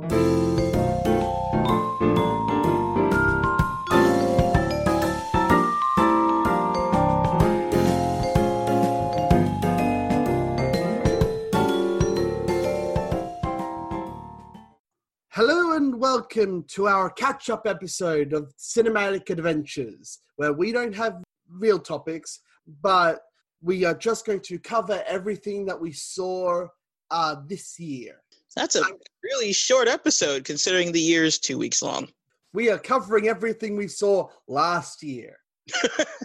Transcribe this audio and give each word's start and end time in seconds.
Hello 0.00 0.10
and 15.74 15.98
welcome 15.98 16.62
to 16.68 16.86
our 16.86 17.10
catch 17.10 17.50
up 17.50 17.66
episode 17.66 18.32
of 18.32 18.54
Cinematic 18.56 19.30
Adventures, 19.30 20.20
where 20.36 20.52
we 20.52 20.70
don't 20.70 20.94
have 20.94 21.24
real 21.50 21.80
topics, 21.80 22.38
but 22.82 23.22
we 23.60 23.84
are 23.84 23.94
just 23.94 24.24
going 24.24 24.42
to 24.42 24.60
cover 24.60 25.02
everything 25.08 25.66
that 25.66 25.80
we 25.80 25.90
saw 25.90 26.68
uh, 27.10 27.34
this 27.48 27.80
year. 27.80 28.20
That's 28.56 28.76
a 28.76 28.82
really 29.22 29.52
short 29.52 29.88
episode 29.88 30.44
considering 30.44 30.92
the 30.92 31.00
year's 31.00 31.38
two 31.38 31.58
weeks 31.58 31.82
long. 31.82 32.08
We 32.52 32.70
are 32.70 32.78
covering 32.78 33.28
everything 33.28 33.76
we 33.76 33.88
saw 33.88 34.28
last 34.46 35.02
year. 35.02 35.38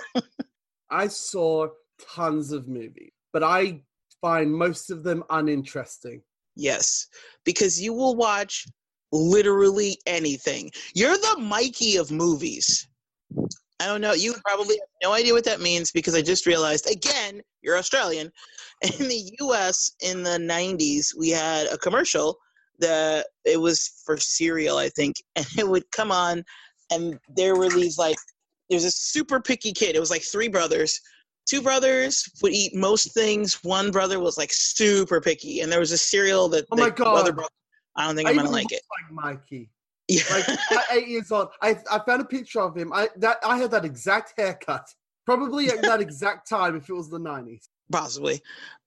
I 0.89 1.07
saw 1.07 1.67
tons 2.15 2.51
of 2.51 2.67
movies, 2.67 3.11
but 3.33 3.43
I 3.43 3.81
find 4.21 4.51
most 4.51 4.89
of 4.89 5.03
them 5.03 5.23
uninteresting. 5.29 6.21
Yes, 6.55 7.07
because 7.43 7.81
you 7.81 7.93
will 7.93 8.15
watch 8.15 8.65
literally 9.11 9.99
anything. 10.05 10.71
You're 10.93 11.17
the 11.17 11.37
Mikey 11.39 11.97
of 11.97 12.11
movies. 12.11 12.87
I 13.79 13.85
don't 13.85 14.01
know. 14.01 14.13
You 14.13 14.35
probably 14.45 14.75
have 14.75 14.89
no 15.03 15.13
idea 15.13 15.33
what 15.33 15.45
that 15.45 15.59
means 15.59 15.91
because 15.91 16.15
I 16.15 16.21
just 16.21 16.45
realized 16.45 16.89
again, 16.89 17.41
you're 17.61 17.77
Australian. 17.77 18.31
In 18.99 19.07
the 19.07 19.31
US 19.39 19.95
in 20.01 20.23
the 20.23 20.37
90s, 20.37 21.17
we 21.17 21.29
had 21.29 21.67
a 21.67 21.77
commercial 21.77 22.37
that 22.79 23.27
it 23.45 23.59
was 23.59 24.01
for 24.05 24.17
cereal, 24.17 24.77
I 24.77 24.89
think, 24.89 25.15
and 25.35 25.45
it 25.57 25.67
would 25.67 25.89
come 25.91 26.11
on 26.11 26.43
and 26.91 27.19
there 27.35 27.55
were 27.55 27.69
these 27.69 27.97
like 27.97 28.17
there's 28.69 28.85
a 28.85 28.91
super 28.91 29.39
picky 29.39 29.71
kid. 29.71 29.95
It 29.95 29.99
was 29.99 30.09
like 30.09 30.23
three 30.23 30.47
brothers. 30.47 30.99
Two 31.47 31.61
brothers 31.61 32.23
would 32.41 32.53
eat 32.53 32.73
most 32.73 33.13
things. 33.13 33.59
One 33.63 33.91
brother 33.91 34.19
was 34.19 34.37
like 34.37 34.51
super 34.53 35.19
picky, 35.19 35.59
and 35.59 35.71
there 35.71 35.79
was 35.79 35.91
a 35.91 35.97
cereal 35.97 36.47
that 36.49 36.65
Oh 36.71 36.77
my 36.77 36.89
the 36.89 36.95
God. 36.95 37.17
other 37.17 37.33
brother. 37.33 37.49
I 37.95 38.07
don't 38.07 38.15
think 38.15 38.29
I'm 38.29 38.35
gonna 38.35 38.49
like 38.49 38.71
it. 38.71 38.81
Like 38.89 39.11
Mikey. 39.11 39.69
Yeah. 40.07 40.23
Like 40.31 40.49
at 40.49 40.85
eight 40.91 41.07
years 41.07 41.31
old, 41.31 41.49
I 41.61 41.77
I 41.91 41.99
found 42.05 42.21
a 42.21 42.25
picture 42.25 42.61
of 42.61 42.75
him. 42.75 42.91
I 42.93 43.09
that 43.17 43.37
I 43.45 43.57
had 43.57 43.71
that 43.71 43.85
exact 43.85 44.33
haircut, 44.37 44.85
probably 45.25 45.69
at 45.69 45.81
that 45.81 46.01
exact 46.01 46.49
time 46.49 46.75
if 46.75 46.89
it 46.89 46.93
was 46.93 47.09
the 47.09 47.19
nineties. 47.19 47.69
possibly. 47.91 48.41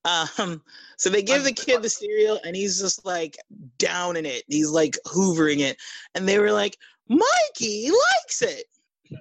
Um, 0.05 0.63
so 0.99 1.11
they 1.11 1.23
give 1.23 1.43
the 1.43 1.53
kid 1.53 1.83
the 1.83 1.89
cereal, 1.89 2.39
and 2.45 2.55
he's 2.55 2.79
just 2.81 3.05
like 3.05 3.37
down 3.79 4.17
in 4.17 4.27
it. 4.27 4.45
He's 4.47 4.71
like 4.71 4.97
hoovering 5.07 5.61
it, 5.61 5.79
and 6.15 6.29
they 6.29 6.39
were 6.39 6.53
like, 6.53 6.77
"Mikey 7.09 7.91
likes 7.91 8.43
it." 8.43 8.65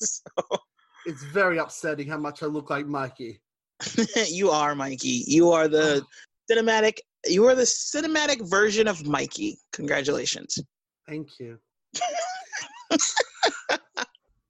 so 0.00 0.58
It's 1.06 1.24
very 1.24 1.58
upsetting 1.58 2.08
how 2.08 2.18
much 2.18 2.42
I 2.42 2.46
look 2.46 2.70
like 2.70 2.86
Mikey. 2.86 3.40
you 4.28 4.50
are 4.50 4.74
Mikey. 4.74 5.24
You 5.26 5.50
are 5.50 5.66
the 5.66 6.04
cinematic. 6.50 6.98
You 7.26 7.46
are 7.46 7.54
the 7.54 7.62
cinematic 7.62 8.48
version 8.48 8.86
of 8.86 9.06
Mikey. 9.06 9.58
Congratulations. 9.72 10.58
Thank 11.06 11.40
you. 11.40 11.58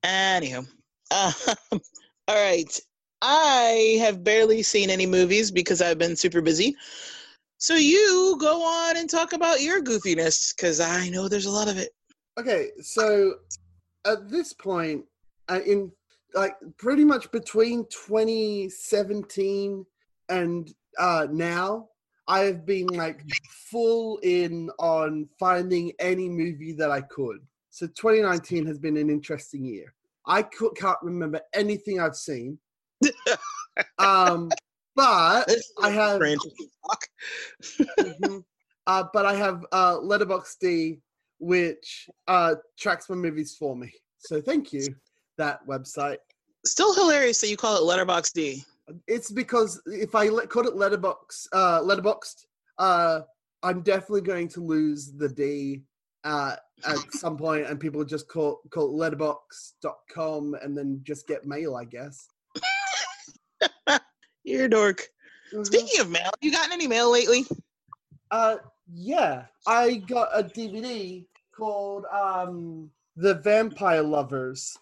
Anywho, 0.04 0.66
um, 1.10 1.34
all 2.28 2.34
right. 2.34 2.80
I 3.22 3.98
have 4.00 4.24
barely 4.24 4.62
seen 4.62 4.90
any 4.90 5.06
movies 5.06 5.50
because 5.52 5.80
I've 5.80 5.98
been 5.98 6.16
super 6.16 6.40
busy. 6.40 6.74
So 7.58 7.74
you 7.76 8.36
go 8.40 8.62
on 8.64 8.96
and 8.96 9.08
talk 9.08 9.32
about 9.32 9.62
your 9.62 9.80
goofiness 9.80 10.54
because 10.56 10.80
I 10.80 11.08
know 11.08 11.28
there's 11.28 11.46
a 11.46 11.50
lot 11.50 11.68
of 11.68 11.78
it. 11.78 11.90
Okay, 12.38 12.70
so 12.80 13.34
at 14.04 14.28
this 14.28 14.52
point, 14.52 15.04
uh, 15.48 15.60
in 15.64 15.92
like 16.34 16.56
pretty 16.78 17.04
much 17.04 17.30
between 17.30 17.86
2017 17.90 19.86
and 20.28 20.74
uh, 20.98 21.28
now, 21.30 21.88
I 22.28 22.40
have 22.40 22.64
been 22.64 22.86
like 22.86 23.24
full 23.70 24.18
in 24.22 24.70
on 24.78 25.28
finding 25.38 25.92
any 25.98 26.28
movie 26.28 26.72
that 26.72 26.90
I 26.90 27.00
could. 27.00 27.38
So 27.70 27.86
2019 27.86 28.66
has 28.66 28.78
been 28.78 28.96
an 28.96 29.10
interesting 29.10 29.64
year. 29.64 29.94
I 30.26 30.42
can't 30.42 30.98
remember 31.02 31.40
anything 31.54 32.00
I've 32.00 32.16
seen. 32.16 32.58
um, 33.98 34.50
but 34.94 35.50
I 35.82 35.90
have-. 35.90 36.20
Mhm. 37.98 38.44
uh, 38.86 39.04
but 39.12 39.24
I 39.24 39.34
have 39.34 39.64
uh, 39.72 39.96
Letterboxd, 39.98 41.00
which 41.38 42.08
uh, 42.26 42.56
tracks 42.78 43.08
my 43.08 43.14
movies 43.16 43.56
for 43.56 43.76
me. 43.76 43.92
So 44.18 44.40
thank 44.40 44.72
you, 44.72 44.94
that 45.38 45.66
website. 45.66 46.18
Still 46.66 46.94
hilarious 46.94 47.40
that 47.40 47.48
you 47.48 47.56
call 47.56 47.76
it 47.76 47.84
Letterbox 47.84 48.32
D. 48.32 48.64
It's 49.06 49.30
because 49.30 49.80
if 49.86 50.14
I 50.14 50.28
let, 50.28 50.48
call 50.48 50.66
it 50.66 50.76
Letterbox, 50.76 51.48
uh, 51.52 51.80
Letterboxd, 51.80 52.44
uh, 52.78 53.20
I'm 53.62 53.82
definitely 53.82 54.22
going 54.22 54.48
to 54.48 54.60
lose 54.60 55.12
the 55.12 55.28
D 55.28 55.82
uh, 56.24 56.56
at 56.86 56.98
some 57.12 57.36
point, 57.36 57.66
and 57.66 57.78
people 57.78 58.04
just 58.04 58.28
call 58.28 58.60
call 58.70 58.88
it 58.90 58.96
letterbox.com 58.96 60.56
and 60.62 60.76
then 60.76 61.00
just 61.04 61.26
get 61.26 61.46
mail, 61.46 61.76
I 61.76 61.84
guess. 61.84 62.28
You're 64.44 64.64
a 64.64 64.70
dork. 64.70 65.02
Mhm. 65.54 65.66
Speaking 65.66 66.00
of 66.00 66.10
mail, 66.10 66.30
you 66.40 66.50
gotten 66.50 66.72
any 66.72 66.88
mail 66.88 67.12
lately? 67.12 67.44
Uh, 68.30 68.56
yeah, 68.92 69.44
I 69.66 69.96
got 69.96 70.28
a 70.32 70.42
DVD 70.42 71.24
called 71.54 72.04
um, 72.06 72.90
The 73.16 73.34
Vampire 73.34 74.02
Lovers, 74.02 74.76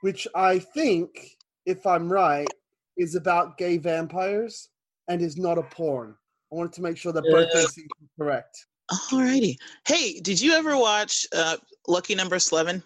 which 0.00 0.26
I 0.34 0.58
think, 0.58 1.36
if 1.66 1.86
I'm 1.86 2.10
right, 2.10 2.48
is 2.96 3.14
about 3.14 3.58
gay 3.58 3.76
vampires 3.76 4.68
and 5.08 5.20
is 5.20 5.36
not 5.36 5.58
a 5.58 5.62
porn. 5.62 6.14
I 6.52 6.56
wanted 6.56 6.72
to 6.74 6.82
make 6.82 6.96
sure 6.96 7.12
that 7.12 7.24
both 7.24 7.48
Uh, 7.50 7.54
those 7.54 7.74
things 7.74 7.88
were 8.16 8.24
correct. 8.24 8.66
Alrighty. 8.90 9.56
Hey, 9.86 10.20
did 10.20 10.40
you 10.40 10.52
ever 10.52 10.76
watch 10.76 11.26
uh, 11.34 11.56
Lucky 11.88 12.14
Number 12.14 12.38
Eleven? 12.52 12.82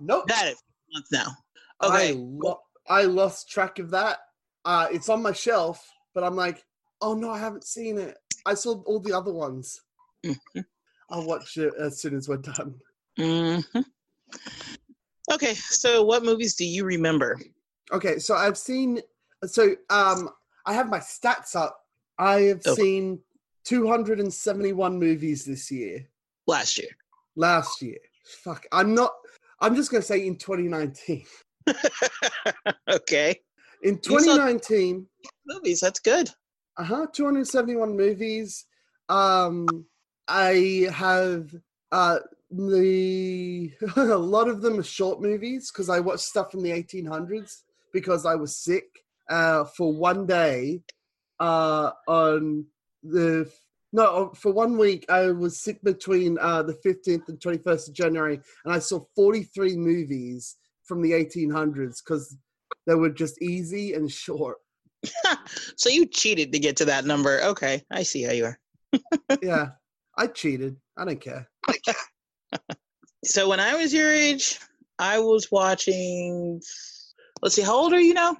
Nope. 0.00 0.26
That 0.26 0.48
is 0.48 0.62
month 0.92 1.06
now. 1.12 1.32
I, 1.80 1.86
Okay. 1.88 2.12
lo- 2.14 2.60
I 2.88 3.02
lost 3.02 3.48
track 3.48 3.78
of 3.78 3.90
that. 3.90 4.18
Uh, 4.64 4.88
it's 4.90 5.08
on 5.08 5.22
my 5.22 5.32
shelf, 5.32 5.88
but 6.14 6.24
I'm 6.24 6.34
like, 6.36 6.64
oh 7.00 7.14
no, 7.14 7.30
I 7.30 7.38
haven't 7.38 7.64
seen 7.64 7.98
it. 7.98 8.16
I 8.46 8.54
saw 8.54 8.82
all 8.82 8.98
the 9.00 9.12
other 9.12 9.32
ones. 9.32 9.80
Mhm. 10.24 10.64
I'll 11.10 11.24
watch 11.26 11.56
it 11.56 11.72
as 11.78 12.00
soon 12.00 12.16
as 12.16 12.28
we're 12.28 12.38
done. 12.38 12.74
hmm 13.16 13.60
Okay, 15.32 15.54
so 15.54 16.02
what 16.02 16.24
movies 16.24 16.54
do 16.56 16.64
you 16.64 16.84
remember? 16.84 17.38
Okay, 17.92 18.18
so 18.18 18.34
I've 18.34 18.58
seen 18.58 19.00
so 19.46 19.74
um 19.90 20.30
I 20.66 20.72
have 20.74 20.88
my 20.88 20.98
stats 20.98 21.54
up. 21.56 21.80
I 22.18 22.40
have 22.42 22.62
Oh. 22.66 22.74
seen 22.74 23.20
271 23.64 24.98
movies 24.98 25.44
this 25.44 25.70
year. 25.70 26.08
Last 26.46 26.78
year. 26.78 26.90
Last 27.36 27.80
year. 27.82 27.98
Fuck. 28.42 28.66
I'm 28.72 28.94
not 28.94 29.12
I'm 29.60 29.74
just 29.76 29.90
gonna 29.90 30.02
say 30.02 30.26
in 30.26 30.36
2019. 30.36 31.24
okay. 32.88 33.40
In 33.82 33.98
2019, 33.98 35.06
Movies, 35.46 35.80
that's 35.80 36.00
good. 36.00 36.30
uh-huh, 36.78 37.06
271 37.12 37.96
movies. 37.96 38.66
Um 39.08 39.86
I 40.26 40.88
have 40.92 41.54
uh 41.92 42.18
the 42.50 43.72
a 43.96 44.16
lot 44.16 44.48
of 44.48 44.60
them 44.62 44.78
are 44.78 44.82
short 44.82 45.20
movies 45.20 45.70
because 45.70 45.88
I 45.88 46.00
watched 46.00 46.24
stuff 46.24 46.50
from 46.50 46.62
the 46.62 46.70
1800s 46.70 47.62
because 47.92 48.26
I 48.26 48.34
was 48.34 48.56
sick 48.56 48.86
uh 49.30 49.64
for 49.76 49.92
one 49.92 50.26
day 50.26 50.80
uh 51.40 51.90
on 52.06 52.64
the 53.02 53.50
no 53.92 54.32
for 54.34 54.52
one 54.52 54.76
week 54.76 55.06
I 55.08 55.30
was 55.30 55.60
sick 55.60 55.82
between 55.82 56.38
uh 56.40 56.62
the 56.62 56.74
15th 56.84 57.28
and 57.28 57.38
21st 57.38 57.88
of 57.88 57.94
January 57.94 58.40
and 58.64 58.74
I 58.74 58.78
saw 58.78 59.00
43 59.14 59.76
movies 59.76 60.56
from 60.84 61.02
the 61.02 61.12
1800s 61.12 61.98
because 62.04 62.36
they 62.86 62.94
were 62.94 63.10
just 63.10 63.40
easy 63.40 63.94
and 63.94 64.10
short. 64.26 64.56
so 65.76 65.88
you 65.88 66.06
cheated 66.06 66.52
to 66.52 66.58
get 66.58 66.76
to 66.78 66.84
that 66.86 67.04
number. 67.04 67.40
Okay, 67.42 67.84
I 67.90 68.02
see 68.02 68.22
how 68.22 68.32
you 68.32 68.46
are. 68.46 68.58
yeah, 69.42 69.68
I 70.16 70.26
cheated. 70.26 70.76
I 70.96 71.04
don't 71.04 71.20
care. 71.20 71.48
So 73.24 73.48
when 73.48 73.60
I 73.60 73.76
was 73.76 73.92
your 73.92 74.12
age, 74.12 74.58
I 74.98 75.18
was 75.18 75.50
watching. 75.52 76.60
Let's 77.42 77.54
see, 77.54 77.62
how 77.62 77.76
old 77.76 77.92
are 77.92 78.00
you 78.00 78.14
now? 78.14 78.36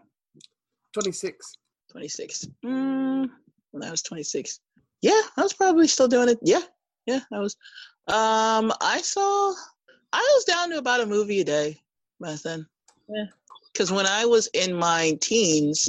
26. 0.92 1.54
26. 1.92 2.48
Mm, 2.64 3.30
when 3.70 3.82
I 3.82 3.90
was 3.90 4.02
26. 4.02 4.60
Yeah, 5.00 5.20
I 5.36 5.42
was 5.42 5.52
probably 5.52 5.86
still 5.86 6.08
doing 6.08 6.28
it. 6.28 6.38
Yeah, 6.42 6.62
yeah, 7.06 7.20
I 7.32 7.38
was. 7.38 7.56
Um, 8.08 8.72
I 8.80 9.00
saw. 9.02 9.54
I 10.12 10.32
was 10.34 10.44
down 10.44 10.70
to 10.70 10.78
about 10.78 11.00
a 11.00 11.06
movie 11.06 11.40
a 11.40 11.44
day 11.44 11.78
back 12.20 12.40
then. 12.40 12.66
Yeah, 13.08 13.26
because 13.72 13.92
when 13.92 14.06
I 14.06 14.24
was 14.24 14.48
in 14.54 14.74
my 14.74 15.16
teens, 15.20 15.88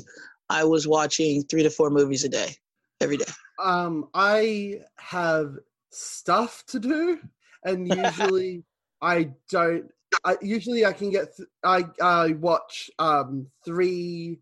I 0.49 0.63
was 0.63 0.87
watching 0.87 1.43
three 1.43 1.63
to 1.63 1.69
four 1.69 1.89
movies 1.89 2.23
a 2.23 2.29
day 2.29 2.55
every 3.01 3.17
day. 3.17 3.25
Um, 3.63 4.09
I 4.13 4.81
have 4.97 5.57
stuff 5.89 6.63
to 6.67 6.79
do, 6.79 7.19
and 7.63 7.87
usually 7.95 8.63
I 9.01 9.31
don't. 9.49 9.91
I, 10.25 10.37
usually 10.41 10.85
I 10.85 10.93
can 10.93 11.09
get. 11.09 11.35
Th- 11.35 11.49
I 11.63 11.85
I 12.01 12.33
watch 12.33 12.91
um 12.99 13.47
three 13.65 14.39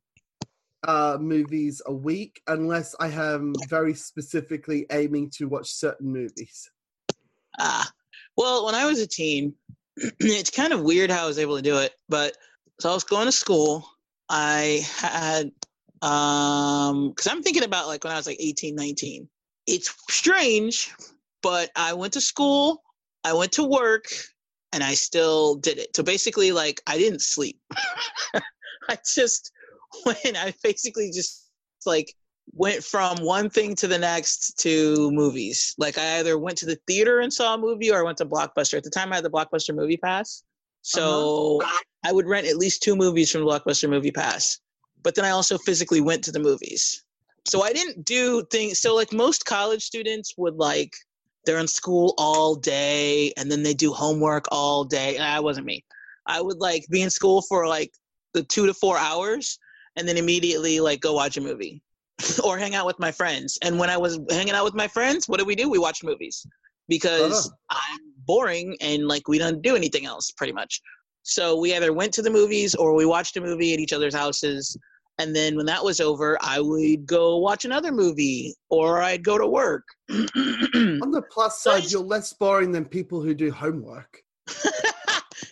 uh 0.83 1.17
movies 1.19 1.81
a 1.85 1.93
week 1.93 2.41
unless 2.47 2.95
I 2.99 3.09
am 3.09 3.53
very 3.67 3.93
specifically 3.93 4.85
aiming 4.91 5.31
to 5.31 5.47
watch 5.47 5.71
certain 5.71 6.11
movies. 6.11 6.69
Ah, 7.59 7.89
well, 8.37 8.65
when 8.65 8.75
I 8.75 8.85
was 8.85 8.99
a 8.99 9.07
teen, 9.07 9.53
it's 9.97 10.51
kind 10.51 10.73
of 10.73 10.81
weird 10.81 11.09
how 11.09 11.23
I 11.23 11.27
was 11.27 11.39
able 11.39 11.55
to 11.55 11.61
do 11.61 11.77
it. 11.77 11.93
But 12.07 12.37
so 12.79 12.89
I 12.89 12.93
was 12.93 13.03
going 13.03 13.25
to 13.25 13.31
school. 13.31 13.87
I 14.29 14.85
had 14.97 15.51
um 16.03 17.09
because 17.09 17.27
I'm 17.27 17.41
thinking 17.41 17.63
about 17.63 17.87
like 17.87 18.03
when 18.03 18.13
I 18.13 18.17
was 18.17 18.27
like 18.27 18.37
18, 18.39 18.75
19. 18.75 19.27
It's 19.65 19.93
strange, 20.09 20.93
but 21.41 21.71
I 21.75 21.93
went 21.93 22.13
to 22.13 22.21
school, 22.21 22.83
I 23.23 23.33
went 23.33 23.51
to 23.53 23.63
work, 23.63 24.05
and 24.71 24.83
I 24.83 24.93
still 24.93 25.55
did 25.55 25.77
it. 25.77 25.95
So 25.95 26.03
basically, 26.03 26.51
like 26.51 26.81
I 26.87 26.97
didn't 26.97 27.21
sleep. 27.21 27.59
I 28.89 28.97
just 29.05 29.51
when 30.03 30.35
I 30.35 30.53
basically 30.63 31.11
just 31.11 31.49
like 31.85 32.13
went 32.53 32.83
from 32.83 33.17
one 33.17 33.49
thing 33.49 33.75
to 33.75 33.87
the 33.87 33.97
next 33.97 34.57
to 34.59 35.11
movies. 35.11 35.75
Like 35.77 35.97
I 35.97 36.19
either 36.19 36.37
went 36.37 36.57
to 36.59 36.65
the 36.65 36.79
theater 36.87 37.19
and 37.19 37.31
saw 37.31 37.55
a 37.55 37.57
movie 37.57 37.91
or 37.91 37.99
I 37.99 38.03
went 38.03 38.17
to 38.19 38.25
Blockbuster. 38.25 38.77
At 38.77 38.83
the 38.83 38.89
time 38.89 39.11
I 39.11 39.15
had 39.15 39.25
the 39.25 39.29
Blockbuster 39.29 39.75
movie 39.75 39.97
pass. 39.97 40.43
So 40.81 41.61
uh-huh. 41.61 41.83
I 42.05 42.11
would 42.13 42.27
rent 42.27 42.47
at 42.47 42.57
least 42.57 42.81
two 42.81 42.95
movies 42.95 43.31
from 43.31 43.41
Blockbuster 43.41 43.89
movie 43.89 44.11
pass. 44.11 44.59
But 45.03 45.15
then 45.15 45.25
I 45.25 45.31
also 45.31 45.57
physically 45.57 46.01
went 46.01 46.23
to 46.25 46.31
the 46.31 46.39
movies. 46.39 47.03
So 47.45 47.63
I 47.63 47.71
didn't 47.71 48.05
do 48.05 48.43
things 48.51 48.79
so 48.79 48.93
like 48.93 49.13
most 49.13 49.45
college 49.45 49.81
students 49.81 50.33
would 50.37 50.55
like 50.55 50.93
they're 51.45 51.59
in 51.59 51.67
school 51.67 52.13
all 52.17 52.55
day 52.55 53.31
and 53.37 53.49
then 53.49 53.63
they 53.63 53.73
do 53.73 53.93
homework 53.93 54.45
all 54.51 54.83
day. 54.83 55.15
And 55.15 55.23
that 55.23 55.43
wasn't 55.43 55.65
me. 55.65 55.83
I 56.25 56.41
would 56.41 56.57
like 56.57 56.85
be 56.89 57.01
in 57.01 57.09
school 57.09 57.41
for 57.41 57.67
like 57.67 57.93
the 58.33 58.43
two 58.43 58.65
to 58.65 58.73
four 58.73 58.97
hours 58.97 59.57
and 59.97 60.07
then 60.07 60.17
immediately 60.17 60.79
like 60.79 61.01
go 61.01 61.13
watch 61.13 61.35
a 61.35 61.41
movie 61.41 61.81
or 62.43 62.57
hang 62.57 62.75
out 62.75 62.85
with 62.85 62.99
my 62.99 63.11
friends. 63.11 63.57
And 63.61 63.77
when 63.77 63.89
I 63.89 63.97
was 63.97 64.19
hanging 64.29 64.53
out 64.53 64.63
with 64.63 64.75
my 64.75 64.87
friends, 64.87 65.27
what 65.27 65.39
did 65.39 65.47
we 65.47 65.55
do? 65.55 65.69
We 65.69 65.79
watched 65.79 66.03
movies 66.03 66.45
because 66.87 67.47
uh-huh. 67.47 67.79
I'm 67.91 68.13
boring 68.25 68.77
and 68.79 69.07
like 69.07 69.27
we 69.27 69.37
don't 69.37 69.61
do 69.61 69.75
anything 69.75 70.05
else 70.05 70.31
pretty 70.31 70.53
much. 70.53 70.81
So 71.23 71.59
we 71.59 71.75
either 71.75 71.91
went 71.91 72.13
to 72.13 72.21
the 72.21 72.29
movies 72.29 72.73
or 72.75 72.95
we 72.95 73.05
watched 73.05 73.35
a 73.35 73.41
movie 73.41 73.73
at 73.73 73.79
each 73.79 73.91
other's 73.91 74.15
houses. 74.15 74.77
And 75.19 75.35
then 75.35 75.57
when 75.57 75.65
that 75.65 75.83
was 75.83 75.99
over, 75.99 76.37
I 76.41 76.61
would 76.61 77.05
go 77.05 77.37
watch 77.37 77.65
another 77.65 77.91
movie 77.91 78.53
or 78.69 79.01
I'd 79.01 79.23
go 79.23 79.37
to 79.37 79.47
work. 79.47 79.83
On 80.09 81.11
the 81.11 81.23
plus 81.31 81.61
side, 81.61 81.91
you're 81.91 82.01
less 82.01 82.31
boring 82.33 82.71
than 82.71 82.85
people 82.85 83.21
who 83.21 83.33
do 83.33 83.51
homework. 83.51 84.21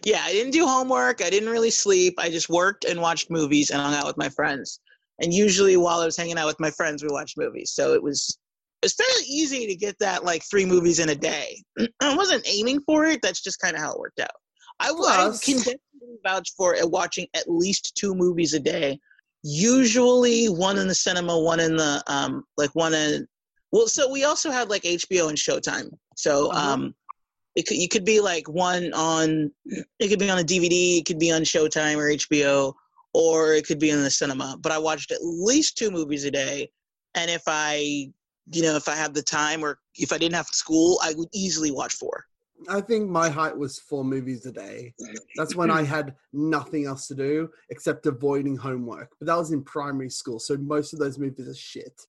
yeah, 0.05 0.21
I 0.23 0.31
didn't 0.31 0.53
do 0.53 0.65
homework. 0.65 1.21
I 1.21 1.29
didn't 1.29 1.49
really 1.49 1.71
sleep. 1.71 2.13
I 2.17 2.29
just 2.29 2.47
worked 2.47 2.85
and 2.85 3.01
watched 3.01 3.29
movies 3.29 3.71
and 3.71 3.81
hung 3.81 3.93
out 3.93 4.05
with 4.05 4.17
my 4.17 4.29
friends 4.29 4.79
and 5.21 5.33
usually 5.33 5.77
while 5.77 5.99
I 5.99 6.05
was 6.05 6.17
hanging 6.17 6.37
out 6.37 6.47
with 6.47 6.59
my 6.59 6.71
friends, 6.71 7.03
we 7.03 7.09
watched 7.11 7.37
movies. 7.37 7.71
So 7.71 7.93
it 7.93 8.03
was 8.03 8.37
it's 8.81 8.95
fairly 8.95 9.27
easy 9.27 9.65
to 9.67 9.75
get 9.75 9.97
that 9.99 10.23
like 10.23 10.43
three 10.43 10.65
movies 10.65 10.99
in 10.99 11.09
a 11.09 11.15
day. 11.15 11.63
I 12.01 12.15
wasn't 12.15 12.47
aiming 12.47 12.81
for 12.85 13.05
it. 13.05 13.21
That's 13.21 13.41
just 13.41 13.59
kind 13.59 13.75
of 13.75 13.81
how 13.81 13.93
it 13.93 13.99
worked 13.99 14.19
out. 14.19 14.29
I, 14.79 14.89
I 14.89 15.31
can 15.41 15.57
definitely 15.57 16.19
vouch 16.23 16.51
for 16.57 16.75
watching 16.81 17.27
at 17.33 17.49
least 17.49 17.93
two 17.95 18.13
movies 18.13 18.53
a 18.53 18.59
day. 18.59 18.99
Usually 19.43 20.47
one 20.47 20.77
in 20.77 20.87
the 20.87 20.95
cinema, 20.95 21.39
one 21.39 21.59
in 21.59 21.77
the 21.77 22.03
um 22.07 22.43
like 22.57 22.71
one 22.73 22.93
in 22.93 23.25
well. 23.71 23.87
So 23.87 24.11
we 24.11 24.25
also 24.25 24.51
had 24.51 24.69
like 24.69 24.83
HBO 24.83 25.29
and 25.29 25.37
Showtime. 25.37 25.89
So 26.17 26.51
uh-huh. 26.51 26.73
um, 26.73 26.95
it 27.55 27.67
could 27.67 27.77
you 27.77 27.87
could 27.87 28.05
be 28.05 28.19
like 28.19 28.47
one 28.49 28.93
on 28.93 29.51
it 29.65 30.09
could 30.09 30.19
be 30.19 30.29
on 30.29 30.39
a 30.39 30.43
DVD, 30.43 30.99
it 30.99 31.05
could 31.05 31.19
be 31.19 31.31
on 31.31 31.41
Showtime 31.41 31.97
or 31.97 32.09
HBO 32.09 32.73
or 33.15 33.53
it 33.53 33.65
could 33.65 33.79
be 33.79 33.91
in 33.91 34.03
the 34.03 34.11
cinema. 34.11 34.57
But 34.59 34.73
I 34.73 34.77
watched 34.77 35.11
at 35.11 35.19
least 35.23 35.77
two 35.77 35.89
movies 35.89 36.25
a 36.25 36.31
day. 36.31 36.69
And 37.15 37.31
if 37.31 37.43
I, 37.47 38.11
you 38.51 38.61
know, 38.61 38.75
if 38.75 38.89
I 38.89 38.95
had 38.95 39.13
the 39.13 39.21
time 39.21 39.63
or 39.63 39.79
if 39.95 40.11
I 40.11 40.17
didn't 40.17 40.35
have 40.35 40.47
school, 40.47 40.99
I 41.01 41.13
would 41.15 41.29
easily 41.33 41.71
watch 41.71 41.93
four. 41.93 42.25
I 42.67 42.81
think 42.81 43.09
my 43.09 43.29
height 43.29 43.57
was 43.57 43.79
four 43.79 44.03
movies 44.03 44.45
a 44.45 44.51
day. 44.51 44.93
That's 45.37 45.55
when 45.55 45.71
I 45.71 45.83
had 45.83 46.15
nothing 46.33 46.85
else 46.87 47.07
to 47.07 47.15
do 47.15 47.49
except 47.69 48.05
avoiding 48.05 48.57
homework. 48.57 49.11
But 49.19 49.27
that 49.27 49.37
was 49.37 49.51
in 49.51 49.63
primary 49.63 50.09
school, 50.09 50.39
so 50.39 50.57
most 50.57 50.93
of 50.93 50.99
those 50.99 51.17
movies 51.17 51.47
are 51.47 51.55
shit. 51.55 52.01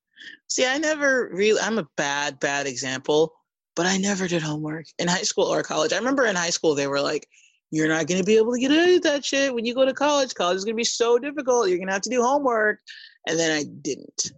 See, 0.48 0.66
I 0.66 0.78
never 0.78 1.30
really. 1.32 1.60
I'm 1.60 1.78
a 1.78 1.88
bad, 1.96 2.38
bad 2.38 2.66
example, 2.66 3.32
but 3.76 3.86
I 3.86 3.98
never 3.98 4.26
did 4.26 4.42
homework 4.42 4.86
in 4.98 5.06
high 5.06 5.22
school 5.22 5.44
or 5.44 5.62
college. 5.62 5.92
I 5.92 5.98
remember 5.98 6.24
in 6.24 6.34
high 6.34 6.50
school 6.50 6.74
they 6.74 6.88
were 6.88 7.00
like, 7.00 7.28
you're 7.70 7.88
not 7.88 8.06
going 8.06 8.20
to 8.20 8.24
be 8.24 8.36
able 8.36 8.54
to 8.54 8.60
get 8.60 8.70
any 8.70 8.96
of 8.96 9.02
that 9.02 9.24
shit 9.24 9.54
when 9.54 9.64
you 9.64 9.74
go 9.74 9.84
to 9.84 9.92
college. 9.92 10.34
College 10.34 10.56
is 10.56 10.64
going 10.64 10.74
to 10.74 10.80
be 10.80 10.84
so 10.84 11.18
difficult. 11.18 11.68
You're 11.68 11.78
going 11.78 11.88
to 11.88 11.92
have 11.92 12.02
to 12.02 12.10
do 12.10 12.22
homework. 12.22 12.80
And 13.28 13.38
then 13.38 13.50
I 13.52 13.64
didn't. 13.82 14.32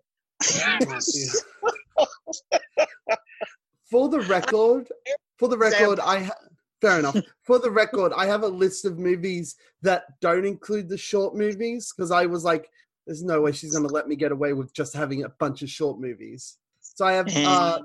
for 3.90 4.08
the 4.08 4.20
record, 4.20 4.88
for 5.38 5.48
the 5.48 5.58
record, 5.58 6.00
I 6.00 6.24
ha- 6.24 6.34
fair 6.80 6.98
enough. 6.98 7.16
For 7.42 7.58
the 7.58 7.70
record, 7.70 8.12
I 8.16 8.26
have 8.26 8.42
a 8.42 8.48
list 8.48 8.84
of 8.84 8.98
movies 8.98 9.56
that 9.82 10.04
don't 10.20 10.46
include 10.46 10.88
the 10.88 10.98
short 10.98 11.36
movies 11.36 11.92
because 11.94 12.10
I 12.10 12.26
was 12.26 12.44
like, 12.44 12.68
there's 13.06 13.22
no 13.22 13.40
way 13.40 13.52
she's 13.52 13.72
going 13.72 13.86
to 13.86 13.92
let 13.92 14.08
me 14.08 14.16
get 14.16 14.32
away 14.32 14.52
with 14.52 14.72
just 14.74 14.94
having 14.94 15.24
a 15.24 15.28
bunch 15.28 15.62
of 15.62 15.70
short 15.70 16.00
movies. 16.00 16.56
So 16.80 17.06
I 17.06 17.12
have, 17.12 17.28
uh, 17.34 17.80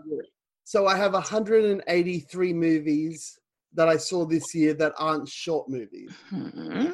so 0.63 0.87
I 0.87 0.97
have 0.97 1.13
183 1.13 2.53
movies 2.53 3.39
that 3.73 3.87
I 3.89 3.97
saw 3.97 4.25
this 4.25 4.53
year 4.53 4.73
that 4.75 4.93
aren't 4.97 5.27
short 5.27 5.69
movies. 5.69 6.11
Hmm. 6.29 6.91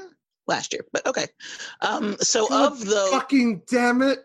Last 0.48 0.74
year, 0.74 0.84
but 0.92 1.06
okay. 1.06 1.28
Um, 1.82 2.16
so 2.20 2.48
God 2.48 2.74
of 2.74 2.80
the 2.80 3.08
fucking 3.12 3.62
damn 3.70 4.02
it. 4.02 4.20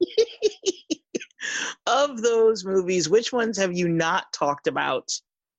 of 1.86 2.22
those 2.22 2.64
movies, 2.64 3.08
which 3.08 3.32
ones 3.32 3.58
have 3.58 3.72
you 3.72 3.88
not 3.88 4.32
talked 4.32 4.68
about 4.68 5.10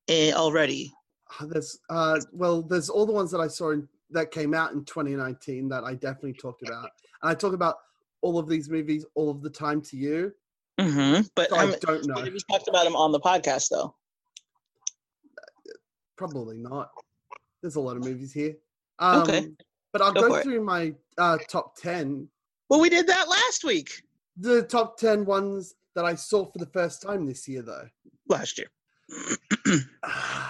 uh, 0.09 0.31
already? 0.31 0.93
Uh, 1.39 1.47
there's 1.47 1.79
uh, 1.89 2.19
well, 2.31 2.61
there's 2.61 2.89
all 2.89 3.05
the 3.05 3.11
ones 3.11 3.29
that 3.31 3.41
I 3.41 3.47
saw 3.47 3.71
in, 3.71 3.89
that 4.11 4.31
came 4.31 4.53
out 4.53 4.71
in 4.71 4.85
2019 4.85 5.67
that 5.69 5.83
I 5.83 5.95
definitely 5.95 6.33
talked 6.33 6.63
about. 6.65 6.89
And 7.21 7.31
I 7.31 7.33
talk 7.33 7.53
about 7.53 7.75
all 8.21 8.39
of 8.39 8.47
these 8.47 8.69
movies 8.69 9.05
all 9.15 9.29
of 9.29 9.41
the 9.41 9.49
time 9.49 9.81
to 9.81 9.97
you. 9.97 10.33
Mm-hmm. 10.79 11.21
But 11.35 11.49
so 11.49 11.57
I 11.57 11.75
don't 11.81 12.07
know. 12.07 12.21
We 12.21 12.39
talked 12.49 12.67
about 12.67 12.85
him 12.87 12.95
on 12.95 13.11
the 13.11 13.19
podcast, 13.19 13.69
though. 13.69 13.95
Probably 16.17 16.57
not. 16.57 16.89
There's 17.61 17.75
a 17.75 17.81
lot 17.81 17.97
of 17.97 18.03
movies 18.03 18.31
here. 18.31 18.55
Um, 18.99 19.23
okay. 19.23 19.47
But 19.91 20.01
I'll 20.01 20.13
go, 20.13 20.27
go 20.29 20.41
through 20.41 20.61
it. 20.61 20.63
my 20.63 20.93
uh, 21.17 21.37
top 21.49 21.75
10. 21.77 22.27
Well, 22.69 22.79
we 22.79 22.89
did 22.89 23.07
that 23.07 23.27
last 23.27 23.63
week. 23.63 24.03
The 24.37 24.63
top 24.63 24.97
10 24.97 25.25
ones 25.25 25.75
that 25.95 26.05
I 26.05 26.15
saw 26.15 26.45
for 26.45 26.59
the 26.59 26.67
first 26.67 27.01
time 27.01 27.25
this 27.25 27.47
year, 27.47 27.61
though. 27.61 27.87
Last 28.27 28.57
year. 28.57 28.67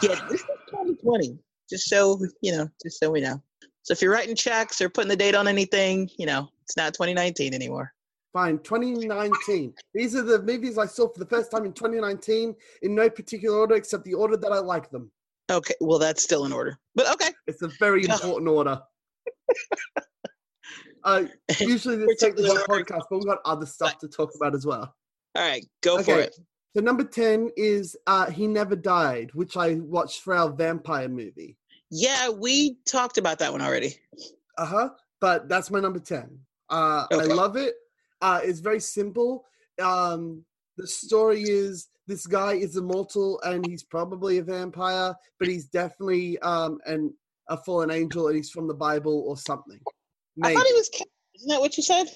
yeah, 0.03 0.19
this 0.29 0.41
is 0.41 0.47
2020. 0.69 1.39
Just 1.69 1.87
so, 1.87 2.19
you 2.41 2.51
know, 2.51 2.67
just 2.83 2.99
so 2.99 3.09
we 3.09 3.21
know. 3.21 3.41
So 3.83 3.93
if 3.93 4.01
you're 4.01 4.11
writing 4.11 4.35
checks 4.35 4.81
or 4.81 4.89
putting 4.89 5.09
the 5.09 5.15
date 5.15 5.35
on 5.35 5.47
anything, 5.47 6.09
you 6.17 6.25
know, 6.25 6.49
it's 6.63 6.75
not 6.75 6.93
2019 6.93 7.53
anymore. 7.53 7.93
Fine, 8.33 8.59
2019. 8.59 9.73
These 9.93 10.15
are 10.15 10.21
the 10.21 10.41
movies 10.41 10.77
I 10.77 10.85
saw 10.85 11.11
for 11.11 11.19
the 11.19 11.25
first 11.25 11.49
time 11.49 11.65
in 11.65 11.73
2019 11.73 12.55
in 12.83 12.95
no 12.95 13.09
particular 13.09 13.57
order 13.57 13.75
except 13.75 14.03
the 14.03 14.13
order 14.13 14.37
that 14.37 14.51
I 14.51 14.59
like 14.59 14.91
them. 14.91 15.11
Okay, 15.51 15.73
well 15.81 15.97
that's 15.97 16.23
still 16.23 16.45
in 16.45 16.53
order, 16.53 16.77
but 16.93 17.11
okay. 17.13 17.31
It's 17.47 17.63
a 17.63 17.69
very 17.79 18.03
important 18.03 18.47
order. 18.47 18.79
uh, 21.03 21.23
usually 21.59 21.95
this 21.95 22.19
takes 22.19 22.35
the 22.35 22.65
podcast, 22.69 23.01
but 23.09 23.17
we've 23.17 23.25
got 23.25 23.39
other 23.45 23.65
stuff 23.65 23.97
to 23.99 24.07
talk 24.07 24.29
about 24.35 24.53
as 24.53 24.65
well. 24.65 24.93
All 25.35 25.43
right, 25.43 25.65
go 25.81 25.95
okay. 25.95 26.03
for 26.03 26.19
it. 26.19 26.35
So 26.75 26.83
number 26.83 27.03
ten 27.03 27.49
is 27.57 27.97
uh, 28.05 28.29
"He 28.29 28.45
Never 28.45 28.75
Died," 28.75 29.31
which 29.33 29.57
I 29.57 29.75
watched 29.75 30.21
for 30.21 30.35
our 30.35 30.51
vampire 30.51 31.09
movie. 31.09 31.57
Yeah, 31.89 32.29
we 32.29 32.77
talked 32.85 33.17
about 33.17 33.39
that 33.39 33.51
one 33.51 33.61
already. 33.61 33.95
Uh 34.59 34.65
huh. 34.65 34.89
But 35.19 35.49
that's 35.49 35.71
my 35.71 35.79
number 35.79 35.99
ten. 35.99 36.37
Uh, 36.69 37.07
okay. 37.11 37.23
I 37.23 37.33
love 37.33 37.55
it. 37.55 37.73
Uh, 38.21 38.41
it's 38.43 38.59
very 38.59 38.79
simple. 38.79 39.45
Um, 39.81 40.43
the 40.77 40.87
story 40.87 41.43
is 41.43 41.87
this 42.07 42.25
guy 42.25 42.53
is 42.53 42.75
immortal 42.75 43.39
and 43.41 43.65
he's 43.65 43.83
probably 43.83 44.39
a 44.39 44.43
vampire, 44.43 45.15
but 45.37 45.47
he's 45.47 45.65
definitely 45.65 46.39
um 46.39 46.79
an 46.85 47.13
a 47.49 47.57
fallen 47.57 47.91
angel 47.91 48.27
and 48.27 48.35
he's 48.35 48.49
from 48.49 48.67
the 48.67 48.73
Bible 48.73 49.25
or 49.27 49.37
something. 49.37 49.79
Maybe. 50.37 50.55
I 50.55 50.57
thought 50.57 50.67
he 50.67 50.73
was. 50.73 50.89
Isn't 51.35 51.49
that 51.49 51.59
what 51.59 51.77
you 51.77 51.83
said? 51.83 52.07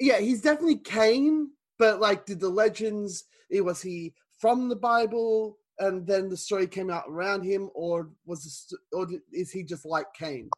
Yeah, 0.00 0.18
he's 0.18 0.40
definitely 0.40 0.78
Cain, 0.78 1.50
but 1.78 2.00
like, 2.00 2.26
did 2.26 2.40
the 2.40 2.48
legends? 2.48 3.24
It 3.50 3.64
was 3.64 3.80
he 3.82 4.14
from 4.38 4.68
the 4.68 4.76
Bible, 4.76 5.58
and 5.78 6.06
then 6.06 6.28
the 6.28 6.36
story 6.36 6.66
came 6.66 6.90
out 6.90 7.04
around 7.08 7.44
him, 7.44 7.70
or 7.74 8.10
was 8.26 8.44
this, 8.44 8.72
or 8.92 9.06
is 9.32 9.50
he 9.50 9.62
just 9.62 9.84
like 9.84 10.06
Cain? 10.18 10.48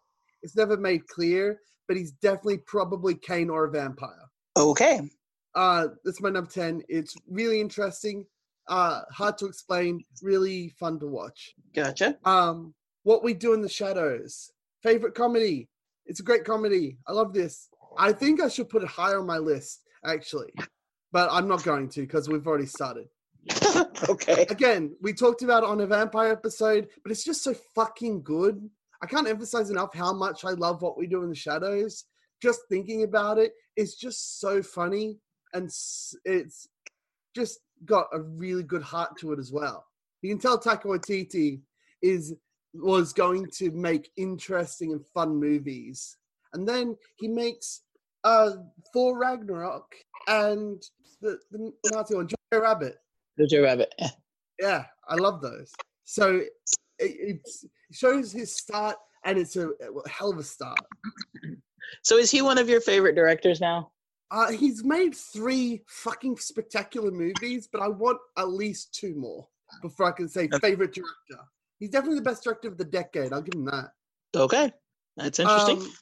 It's 0.43 0.57
never 0.57 0.77
made 0.77 1.07
clear, 1.09 1.61
but 1.89 1.97
he's 1.97 2.13
definitely 2.13 2.59
probably 2.59 3.15
Cain 3.15 3.51
or 3.51 3.65
a 3.65 3.71
vampire. 3.71 4.29
Okay. 4.57 5.01
Uh, 5.55 5.89
that's 6.05 6.21
my 6.21 6.31
number 6.31 6.51
ten. 6.51 6.83
It's 6.89 7.15
really 7.29 7.61
interesting 7.61 8.27
uh, 8.69 9.03
hard 9.11 9.39
to 9.39 9.47
explain, 9.47 10.03
really 10.23 10.69
fun 10.69 10.99
to 11.01 11.07
watch. 11.07 11.55
Gotcha. 11.75 12.17
Um, 12.25 12.75
what 13.03 13.23
we 13.23 13.35
do 13.35 13.53
in 13.53 13.61
the 13.61 13.69
shadows. 13.69 14.51
Favorite 14.83 15.15
comedy. 15.15 15.69
It's 16.07 16.21
a 16.21 16.25
great 16.25 16.45
comedy. 16.45 16.99
I 17.07 17.13
love 17.13 17.33
this. 17.33 17.69
I 17.99 18.13
think 18.13 18.41
I 18.41 18.49
should 18.49 18.69
put 18.69 18.83
it 18.83 18.89
higher 18.89 19.21
on 19.21 19.27
my 19.27 19.39
list, 19.39 19.83
actually, 20.05 20.53
but 21.13 21.29
I'm 21.31 21.49
not 21.49 21.63
going 21.63 21.89
to 21.91 22.01
because 22.01 22.29
we've 22.29 22.47
already 22.47 22.67
started. 22.67 23.07
okay. 24.09 24.47
Again, 24.51 24.97
we 25.01 25.13
talked 25.13 25.43
about 25.43 25.63
it 25.63 25.69
on 25.69 25.81
a 25.81 25.87
vampire 25.87 26.33
episode, 26.33 26.89
but 27.03 27.13
it's 27.13 27.25
just 27.25 27.43
so 27.43 27.55
fucking 27.75 28.23
good. 28.23 28.69
I 29.03 29.07
can't 29.07 29.29
emphasize 29.29 29.71
enough 29.71 29.95
how 29.95 30.13
much 30.13 30.45
I 30.45 30.51
love 30.51 30.83
what 30.83 30.99
we 30.99 31.07
do 31.07 31.23
in 31.23 31.29
the 31.29 31.35
shadows. 31.35 32.05
Just 32.45 32.69
thinking 32.69 33.05
about 33.05 33.39
it 33.39 33.55
is 33.75 33.95
just 33.95 34.39
so 34.39 34.63
funny, 34.63 35.19
and 35.55 35.65
it's 36.27 36.69
just 37.35 37.61
got 37.87 38.07
a 38.13 38.21
really 38.21 38.63
good 38.63 38.83
heart 38.83 39.17
to 39.21 39.33
it 39.33 39.39
as 39.39 39.51
well. 39.51 39.87
You 40.21 40.29
can 40.29 40.39
tell 40.39 40.61
Taika 40.61 40.85
Waititi 40.85 41.63
is 42.03 42.35
was 42.75 43.15
going 43.15 43.47
to 43.61 43.71
make 43.71 44.11
interesting 44.19 44.93
and 44.93 45.03
fun 45.15 45.41
movies, 45.41 46.19
and 46.53 46.69
then 46.69 46.99
he 47.17 47.29
makes 47.29 47.81
uh 48.25 48.51
Thor 48.93 49.19
Ragnarok 49.19 49.95
and 50.29 50.83
the, 51.23 51.39
the 51.51 51.73
Nazi 51.93 52.17
one, 52.17 52.29
Jojo 52.29 52.61
Rabbit. 52.61 52.99
Jojo 53.41 53.63
Rabbit. 53.63 53.95
Yeah, 54.61 54.85
I 55.09 55.15
love 55.15 55.41
those. 55.41 55.73
So 56.05 56.43
it, 56.99 57.13
it 57.31 57.49
shows 57.91 58.33
his 58.33 58.55
start, 58.55 58.97
and 59.25 59.39
it's 59.39 59.57
a, 59.57 59.69
a 59.69 60.09
hell 60.11 60.31
of 60.31 60.39
a 60.39 60.45
start. 60.45 60.79
So 62.03 62.17
is 62.19 62.31
he 62.31 62.43
one 62.43 62.59
of 62.59 62.69
your 62.69 62.81
favorite 62.81 63.15
directors 63.15 63.61
now? 63.61 63.91
Uh, 64.31 64.51
he's 64.53 64.83
made 64.85 65.15
three 65.15 65.83
fucking 65.87 66.37
spectacular 66.39 67.11
movies, 67.11 67.69
but 67.71 67.81
I 67.81 67.89
want 67.89 68.19
at 68.37 68.49
least 68.49 68.95
two 68.95 69.15
more 69.15 69.47
before 69.83 70.07
I 70.07 70.13
can 70.13 70.29
say 70.29 70.45
Okay. 70.53 70.59
favorite 70.71 70.93
director. 70.93 71.45
He's 71.79 71.91
definitely 71.91 72.19
the 72.19 72.25
best 72.25 72.43
director 72.45 72.69
of 72.69 72.79
the 72.79 72.85
decade. 72.85 73.33
I'll 73.33 73.43
give 73.43 73.55
him 73.55 73.67
that. 73.67 73.91
Okay. 74.35 74.73
That's 75.17 75.39
interesting. 75.39 75.79
Um, 75.83 75.93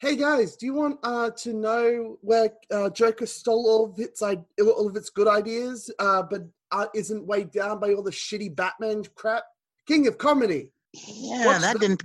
hey 0.00 0.14
guys, 0.16 0.56
do 0.56 0.66
you 0.66 0.74
want 0.74 0.98
uh, 1.02 1.30
to 1.30 1.52
know 1.52 2.18
where 2.20 2.50
uh, 2.70 2.90
Joker 2.90 3.26
stole 3.26 3.66
all 3.68 3.90
of 3.90 3.98
its 3.98 4.22
all 4.22 4.86
of 4.88 4.96
its 4.96 5.10
good 5.10 5.26
ideas, 5.28 5.90
uh, 5.98 6.22
but 6.22 6.42
uh, 6.70 6.86
isn't 6.94 7.26
weighed 7.26 7.50
down 7.50 7.80
by 7.80 7.92
all 7.94 8.02
the 8.02 8.10
shitty 8.12 8.54
Batman 8.54 9.02
crap? 9.16 9.44
King 9.88 10.06
of 10.06 10.18
Comedy. 10.18 10.70
yeah, 10.92 11.58
that 11.58 11.72
the- 11.74 11.78
didn't 11.80 12.02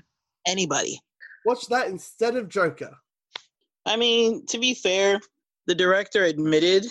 anybody. 0.48 1.00
Watch 1.46 1.68
that 1.68 1.88
instead 1.90 2.36
of 2.36 2.50
Joker. 2.50 2.92
I 3.88 3.96
mean, 3.96 4.46
to 4.48 4.60
be 4.60 4.74
fair, 4.74 5.20
the 5.66 5.74
director 5.74 6.26
admitted 6.26 6.86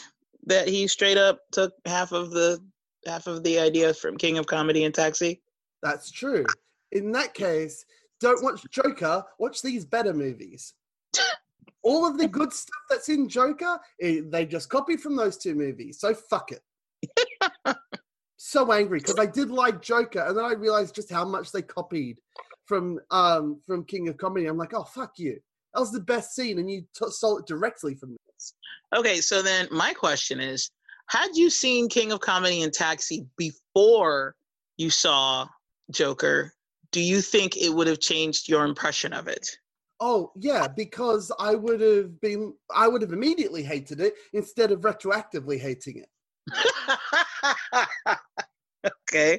that 0.47 0.67
he 0.67 0.87
straight 0.87 1.19
up 1.19 1.41
took 1.53 1.75
half 1.85 2.13
of 2.13 2.31
the 2.31 2.59
half 3.05 3.27
of 3.27 3.43
the 3.43 3.59
idea 3.59 3.93
from 3.93 4.17
King 4.17 4.39
of 4.39 4.47
Comedy 4.47 4.85
and 4.85 4.95
Taxi. 4.95 5.43
That's 5.83 6.11
true. 6.11 6.47
In 6.93 7.13
that 7.13 7.35
case, 7.35 7.85
don't 8.19 8.43
watch 8.43 8.63
Joker. 8.71 9.23
Watch 9.39 9.61
these 9.61 9.85
better 9.85 10.15
movies. 10.15 10.73
All 11.83 12.07
of 12.07 12.19
the 12.19 12.27
good 12.27 12.53
stuff 12.53 12.83
that's 12.89 13.11
in 13.11 13.29
Joker, 13.29 13.79
eh, 14.01 14.23
they 14.25 14.47
just 14.47 14.71
copied 14.71 15.01
from 15.01 15.17
those 15.17 15.37
two 15.37 15.55
movies. 15.55 16.01
So 16.01 16.15
fuck 16.15 16.51
it. 16.51 16.63
so 18.39 18.73
angry 18.73 19.01
because 19.01 19.19
I 19.19 19.27
did 19.27 19.51
like 19.51 19.83
Joker, 19.83 20.21
and 20.21 20.37
then 20.37 20.45
I 20.45 20.55
realized 20.55 20.95
just 20.95 21.13
how 21.13 21.27
much 21.27 21.53
they 21.53 21.63
copied 21.63 22.19
from 22.65 22.99
um 23.11 23.61
from 23.67 23.85
King 23.85 24.09
of 24.09 24.17
Comedy. 24.17 24.47
I'm 24.47 24.57
like, 24.57 24.73
oh 24.73 24.85
fuck 24.85 25.19
you. 25.19 25.39
That 25.77 25.81
was 25.81 25.93
the 25.93 26.01
best 26.01 26.35
scene, 26.35 26.59
and 26.59 26.71
you 26.71 26.87
t- 26.99 27.11
stole 27.11 27.37
it 27.37 27.47
directly 27.47 27.95
from 27.95 28.17
this. 28.35 28.55
Okay, 28.97 29.21
so 29.21 29.43
then 29.43 29.69
my 29.71 29.93
question 29.93 30.41
is, 30.41 30.71
had 31.11 31.29
you 31.35 31.51
seen 31.51 31.91
King 31.91 32.13
of 32.13 32.21
Comedy 32.21 32.63
and 32.63 32.73
Taxi 32.73 33.27
before 33.37 34.35
you 34.79 34.89
saw 34.89 35.47
Joker? 35.91 36.55
Do 36.93 37.03
you 37.03 37.21
think 37.21 37.59
it 37.59 37.69
would 37.69 37.89
have 37.89 38.01
changed 38.01 38.49
your 38.49 38.65
impression 38.65 39.13
of 39.13 39.29
it? 39.29 39.51
Oh 40.01 40.33
yeah, 40.37 40.67
because 40.67 41.31
I 41.39 41.55
would 41.55 41.83
have 41.83 42.23
been, 42.23 42.55
I 42.75 42.89
would 42.89 43.03
have 43.03 43.13
immediately 43.13 43.63
hated 43.63 44.01
it 44.01 44.15
instead 44.33 44.73
of 44.73 44.81
retroactively 44.81 45.61
hating 45.61 45.99
it. 45.99 46.09
okay. 49.11 49.39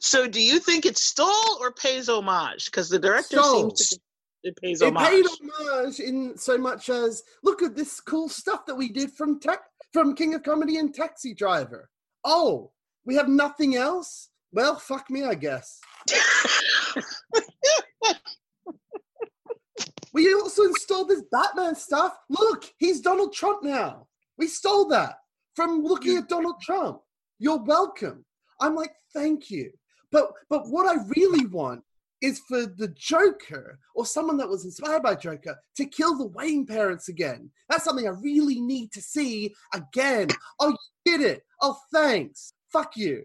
So 0.00 0.26
do 0.26 0.42
you 0.42 0.58
think 0.58 0.84
it 0.84 0.98
stole 0.98 1.58
or 1.60 1.70
pays 1.70 2.08
homage? 2.08 2.64
Because 2.64 2.88
the 2.88 2.98
director 2.98 3.40
Stole. 3.40 3.70
seems 3.70 3.88
to 3.90 4.00
it 4.46 4.56
pays 4.56 4.80
It 4.82 4.88
homage. 4.88 5.08
paid 5.10 5.26
homage 5.58 6.00
in 6.00 6.36
so 6.38 6.56
much 6.56 6.88
as 6.88 7.22
look 7.42 7.62
at 7.62 7.76
this 7.76 8.00
cool 8.00 8.28
stuff 8.28 8.66
that 8.66 8.74
we 8.74 8.88
did 8.88 9.12
from 9.12 9.40
tech 9.40 9.60
from 9.92 10.14
King 10.14 10.34
of 10.34 10.42
Comedy 10.42 10.78
and 10.78 10.94
Taxi 10.94 11.34
Driver. 11.34 11.90
Oh, 12.24 12.72
we 13.04 13.14
have 13.16 13.28
nothing 13.28 13.76
else? 13.76 14.30
Well, 14.52 14.76
fuck 14.76 15.10
me, 15.10 15.24
I 15.24 15.34
guess. 15.34 15.80
We 20.16 20.32
also 20.32 20.62
installed 20.62 21.10
this 21.10 21.24
Batman 21.30 21.74
stuff. 21.74 22.16
Look, 22.30 22.72
he's 22.78 23.02
Donald 23.02 23.34
Trump 23.34 23.62
now. 23.62 24.06
We 24.38 24.46
stole 24.46 24.88
that 24.88 25.16
from 25.54 25.82
looking 25.82 26.16
at 26.16 26.26
Donald 26.30 26.58
Trump. 26.62 27.02
You're 27.38 27.62
welcome. 27.62 28.24
I'm 28.58 28.74
like, 28.74 28.92
thank 29.12 29.50
you. 29.50 29.72
But 30.10 30.32
but 30.48 30.68
what 30.68 30.86
I 30.86 31.02
really 31.14 31.44
want 31.44 31.82
is 32.22 32.40
for 32.48 32.66
the 32.66 32.88
Joker 32.96 33.78
or 33.94 34.06
someone 34.06 34.36
that 34.38 34.48
was 34.48 34.64
inspired 34.64 35.02
by 35.02 35.14
Joker 35.14 35.56
to 35.76 35.86
kill 35.86 36.16
the 36.16 36.26
Wayne 36.26 36.66
parents 36.66 37.08
again. 37.08 37.50
That's 37.68 37.84
something 37.84 38.06
I 38.06 38.12
really 38.12 38.60
need 38.60 38.92
to 38.92 39.02
see 39.02 39.54
again. 39.74 40.28
Oh, 40.60 40.70
you 41.04 41.18
did 41.18 41.20
it. 41.20 41.42
Oh, 41.60 41.78
thanks. 41.92 42.52
Fuck 42.72 42.96
you. 42.96 43.24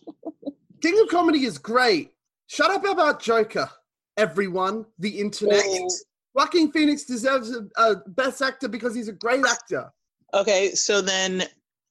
King 0.82 1.00
of 1.02 1.08
Comedy 1.08 1.44
is 1.44 1.58
great. 1.58 2.12
Shut 2.48 2.70
up 2.70 2.84
about 2.84 3.20
Joker, 3.20 3.68
everyone. 4.16 4.86
The 4.98 5.20
internet. 5.20 5.62
Oh. 5.66 5.88
Joaquin 6.34 6.70
Phoenix 6.70 7.04
deserves 7.04 7.50
a, 7.50 7.66
a 7.78 7.96
best 8.08 8.42
actor 8.42 8.68
because 8.68 8.94
he's 8.94 9.08
a 9.08 9.12
great 9.12 9.44
actor. 9.44 9.90
Okay, 10.34 10.70
so 10.72 11.00
then 11.00 11.44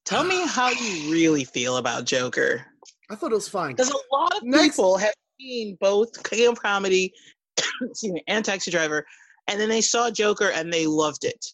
tell 0.04 0.22
me 0.24 0.46
how 0.46 0.70
you 0.70 1.10
really 1.10 1.44
feel 1.44 1.78
about 1.78 2.04
Joker. 2.04 2.64
I 3.10 3.16
thought 3.16 3.32
it 3.32 3.34
was 3.34 3.48
fine. 3.48 3.72
Because 3.74 3.90
a 3.90 4.14
lot 4.14 4.36
of 4.36 4.44
Next- 4.44 4.76
people 4.76 4.96
have 4.98 5.12
seen 5.40 5.76
both 5.80 6.22
King 6.28 6.48
of 6.48 6.60
Comedy 6.60 7.12
excuse 7.82 8.12
me, 8.12 8.22
and 8.28 8.44
Taxi 8.44 8.70
Driver, 8.70 9.06
and 9.48 9.60
then 9.60 9.68
they 9.68 9.80
saw 9.80 10.10
Joker 10.10 10.50
and 10.50 10.72
they 10.72 10.86
loved 10.86 11.24
it. 11.24 11.44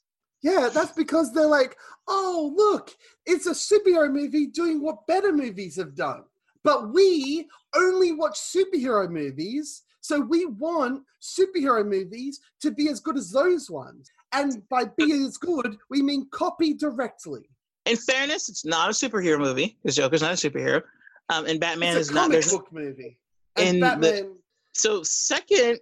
Yeah, 0.43 0.71
that's 0.73 0.93
because 0.93 1.33
they're 1.33 1.47
like, 1.47 1.77
oh, 2.09 2.53
look, 2.57 2.91
it's 3.27 3.47
a 3.47 3.53
superhero 3.53 4.11
movie 4.13 4.47
doing 4.47 4.83
what 4.83 5.07
better 5.07 5.33
movies 5.33 5.77
have 5.77 5.95
done. 5.95 6.25
But 6.65 6.93
we 6.93 7.49
only 7.77 8.13
watch 8.13 8.39
superhero 8.39 9.09
movies, 9.09 9.83
so 10.01 10.21
we 10.21 10.47
want 10.47 11.03
superhero 11.21 11.87
movies 11.87 12.41
to 12.61 12.73
be 12.73 12.89
as 12.89 13.01
good 13.01 13.17
as 13.17 13.31
those 13.31 13.71
ones. 13.71 14.11
And 14.33 14.67
by 14.69 14.87
being 14.97 15.25
as 15.25 15.37
good, 15.37 15.77
we 15.91 16.03
mean 16.03 16.27
copy 16.33 16.75
directly. 16.75 17.43
In 17.85 17.97
fairness, 17.97 18.49
it's 18.49 18.65
not 18.65 18.89
a 18.89 18.93
superhero 18.93 19.39
movie 19.39 19.77
because 19.83 19.97
Joker's 19.97 20.23
not 20.23 20.33
a 20.33 20.51
superhero, 20.51 20.83
um, 21.29 21.47
and 21.47 21.61
Batman 21.61 21.97
is 21.97 22.11
a 22.11 22.15
not. 22.15 22.21
comic 22.23 22.33
There's 22.41 22.53
book 22.53 22.73
movie. 22.73 23.19
And 23.57 23.69
in 23.69 23.75
the- 23.81 23.87
Batman. 23.87 24.39
so 24.73 25.03
second 25.03 25.79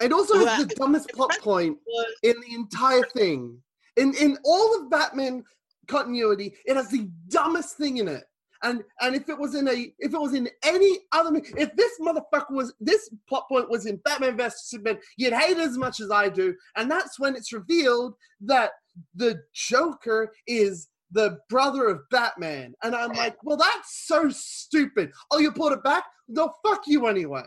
It 0.00 0.12
also 0.12 0.34
has 0.38 0.46
Well, 0.46 0.66
the 0.66 0.74
dumbest 0.76 1.08
plot 1.10 1.32
point 1.40 1.76
was 1.86 2.06
in 2.22 2.36
the 2.40 2.54
entire 2.54 3.04
thing. 3.14 3.62
In 3.96 4.14
in 4.14 4.38
all 4.44 4.80
of 4.80 4.90
Batman 4.90 5.44
continuity, 5.88 6.56
it 6.64 6.76
has 6.76 6.88
the 6.90 7.10
dumbest 7.28 7.76
thing 7.76 7.98
in 7.98 8.08
it. 8.08 8.24
And 8.62 8.82
and 9.00 9.14
if 9.14 9.28
it 9.28 9.38
was 9.38 9.54
in 9.54 9.68
a 9.68 9.92
if 9.98 10.14
it 10.14 10.20
was 10.20 10.34
in 10.34 10.48
any 10.62 11.00
other 11.12 11.30
if 11.56 11.74
this 11.76 11.92
motherfucker 12.00 12.52
was 12.52 12.72
this 12.80 13.10
plot 13.28 13.46
point 13.48 13.70
was 13.70 13.86
in 13.86 13.96
Batman 14.04 14.36
vs 14.36 14.68
Superman, 14.70 15.00
you'd 15.16 15.32
hate 15.34 15.58
it 15.58 15.58
as 15.58 15.76
much 15.76 16.00
as 16.00 16.10
I 16.10 16.28
do. 16.28 16.54
And 16.76 16.90
that's 16.90 17.18
when 17.18 17.36
it's 17.36 17.52
revealed 17.52 18.14
that 18.42 18.70
the 19.14 19.42
Joker 19.54 20.32
is 20.46 20.88
the 21.12 21.38
brother 21.48 21.88
of 21.88 22.08
Batman. 22.10 22.74
And 22.82 22.94
I'm 22.94 23.12
like, 23.12 23.36
well, 23.42 23.56
that's 23.56 24.06
so 24.06 24.28
stupid. 24.30 25.10
Oh, 25.30 25.38
you 25.38 25.50
pulled 25.52 25.72
it 25.72 25.82
back? 25.82 26.04
No, 26.30 26.52
fuck 26.64 26.82
you 26.86 27.06
anyway. 27.06 27.42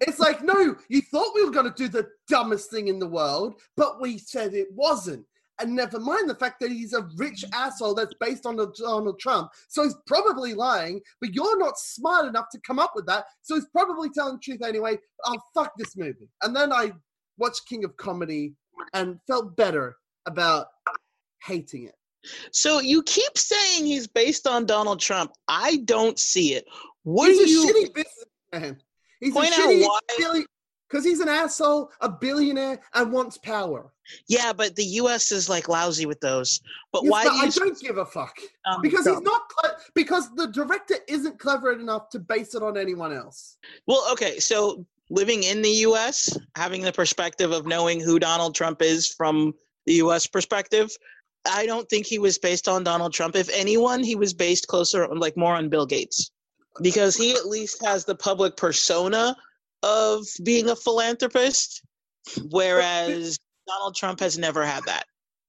It's 0.00 0.18
like, 0.18 0.42
no, 0.42 0.74
you 0.88 1.00
thought 1.02 1.34
we 1.34 1.44
were 1.44 1.52
going 1.52 1.72
to 1.72 1.76
do 1.76 1.88
the 1.88 2.08
dumbest 2.28 2.70
thing 2.70 2.88
in 2.88 2.98
the 2.98 3.06
world, 3.06 3.60
but 3.76 4.00
we 4.00 4.18
said 4.18 4.54
it 4.54 4.68
wasn't. 4.72 5.24
And 5.60 5.76
never 5.76 6.00
mind 6.00 6.28
the 6.28 6.34
fact 6.34 6.58
that 6.60 6.72
he's 6.72 6.94
a 6.94 7.08
rich 7.16 7.44
asshole 7.52 7.94
that's 7.94 8.14
based 8.18 8.44
on 8.44 8.56
Donald 8.56 9.20
Trump. 9.20 9.52
So 9.68 9.84
he's 9.84 9.94
probably 10.04 10.52
lying, 10.52 11.00
but 11.20 11.32
you're 11.32 11.58
not 11.58 11.78
smart 11.78 12.26
enough 12.26 12.46
to 12.50 12.60
come 12.66 12.80
up 12.80 12.90
with 12.96 13.06
that. 13.06 13.26
So 13.42 13.54
he's 13.54 13.68
probably 13.68 14.10
telling 14.10 14.34
the 14.34 14.40
truth 14.40 14.62
anyway. 14.64 14.98
Oh, 15.24 15.38
fuck 15.54 15.70
this 15.78 15.96
movie. 15.96 16.28
And 16.42 16.56
then 16.56 16.72
I 16.72 16.90
watched 17.38 17.68
King 17.68 17.84
of 17.84 17.96
Comedy 17.96 18.54
and 18.94 19.20
felt 19.28 19.56
better 19.56 19.96
about 20.26 20.66
hating 21.44 21.84
it. 21.84 21.94
So 22.52 22.80
you 22.80 23.02
keep 23.02 23.36
saying 23.36 23.86
he's 23.86 24.06
based 24.06 24.46
on 24.46 24.66
Donald 24.66 25.00
Trump. 25.00 25.32
I 25.48 25.76
don't 25.84 26.18
see 26.18 26.54
it. 26.54 26.64
What 27.02 27.30
he's 27.30 27.38
do 27.38 27.44
a 27.44 27.48
you 27.48 27.66
shitty 27.90 27.94
businessman. 27.94 28.80
He's 29.20 29.32
Point 29.32 29.56
a 29.58 29.62
out 29.62 29.90
why- 30.18 30.44
because 30.88 31.04
he's 31.04 31.20
an 31.20 31.28
asshole, 31.28 31.90
a 32.02 32.08
billionaire, 32.08 32.80
and 32.92 33.10
wants 33.10 33.36
power. 33.38 33.90
Yeah, 34.28 34.52
but 34.52 34.76
the 34.76 34.84
U.S. 34.84 35.32
is 35.32 35.48
like 35.48 35.66
lousy 35.66 36.06
with 36.06 36.20
those. 36.20 36.60
But 36.92 37.02
Yes, 37.04 37.10
why 37.10 37.24
but 37.24 37.30
do 37.30 37.36
you? 37.38 37.42
I 37.42 37.48
don't 37.48 37.80
give 37.80 37.96
a 37.98 38.04
fuck 38.04 38.36
um, 38.66 38.80
because 38.82 39.04
so- 39.04 39.14
he's 39.14 39.22
not 39.22 39.42
cle- 39.48 39.76
because 39.94 40.32
the 40.36 40.46
director 40.48 40.96
isn't 41.08 41.38
clever 41.40 41.72
enough 41.72 42.10
to 42.10 42.18
base 42.20 42.54
it 42.54 42.62
on 42.62 42.76
anyone 42.76 43.12
else. 43.12 43.56
Well, 43.86 44.06
okay, 44.12 44.38
so 44.38 44.86
living 45.10 45.42
in 45.42 45.62
the 45.62 45.70
US, 45.88 46.36
having 46.54 46.82
the 46.82 46.92
perspective 46.92 47.50
of 47.50 47.66
knowing 47.66 47.98
who 47.98 48.18
Donald 48.18 48.54
Trump 48.54 48.80
is 48.82 49.08
from 49.08 49.54
the 49.86 49.94
US 49.94 50.26
perspective, 50.26 50.90
I 51.46 51.66
don't 51.66 51.88
think 51.88 52.06
he 52.06 52.18
was 52.18 52.38
based 52.38 52.68
on 52.68 52.84
Donald 52.84 53.12
Trump. 53.12 53.36
If 53.36 53.48
anyone, 53.52 54.02
he 54.02 54.16
was 54.16 54.32
based 54.34 54.66
closer 54.66 55.06
like 55.08 55.36
more 55.36 55.54
on 55.54 55.68
Bill 55.68 55.86
Gates. 55.86 56.30
Because 56.82 57.14
he 57.16 57.32
at 57.32 57.46
least 57.46 57.84
has 57.84 58.04
the 58.04 58.16
public 58.16 58.56
persona 58.56 59.36
of 59.84 60.24
being 60.42 60.68
a 60.70 60.74
philanthropist, 60.76 61.82
whereas 62.50 63.38
Donald 63.68 63.94
Trump 63.94 64.20
has 64.20 64.38
never 64.38 64.64
had 64.64 64.82
that. 64.84 65.04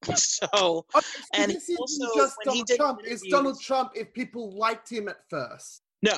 So 0.18 0.86
Okay, 0.96 1.02
so 1.02 1.02
And 1.34 1.52
this 1.52 1.70
also, 1.80 2.06
just 2.16 2.36
Donald 2.46 2.68
Trump. 2.76 3.00
It's 3.06 3.24
Donald 3.28 3.60
Trump 3.60 3.92
if 3.96 4.14
people 4.14 4.56
liked 4.56 4.92
him 4.92 5.08
at 5.10 5.18
first. 5.30 5.82
no. 6.04 6.12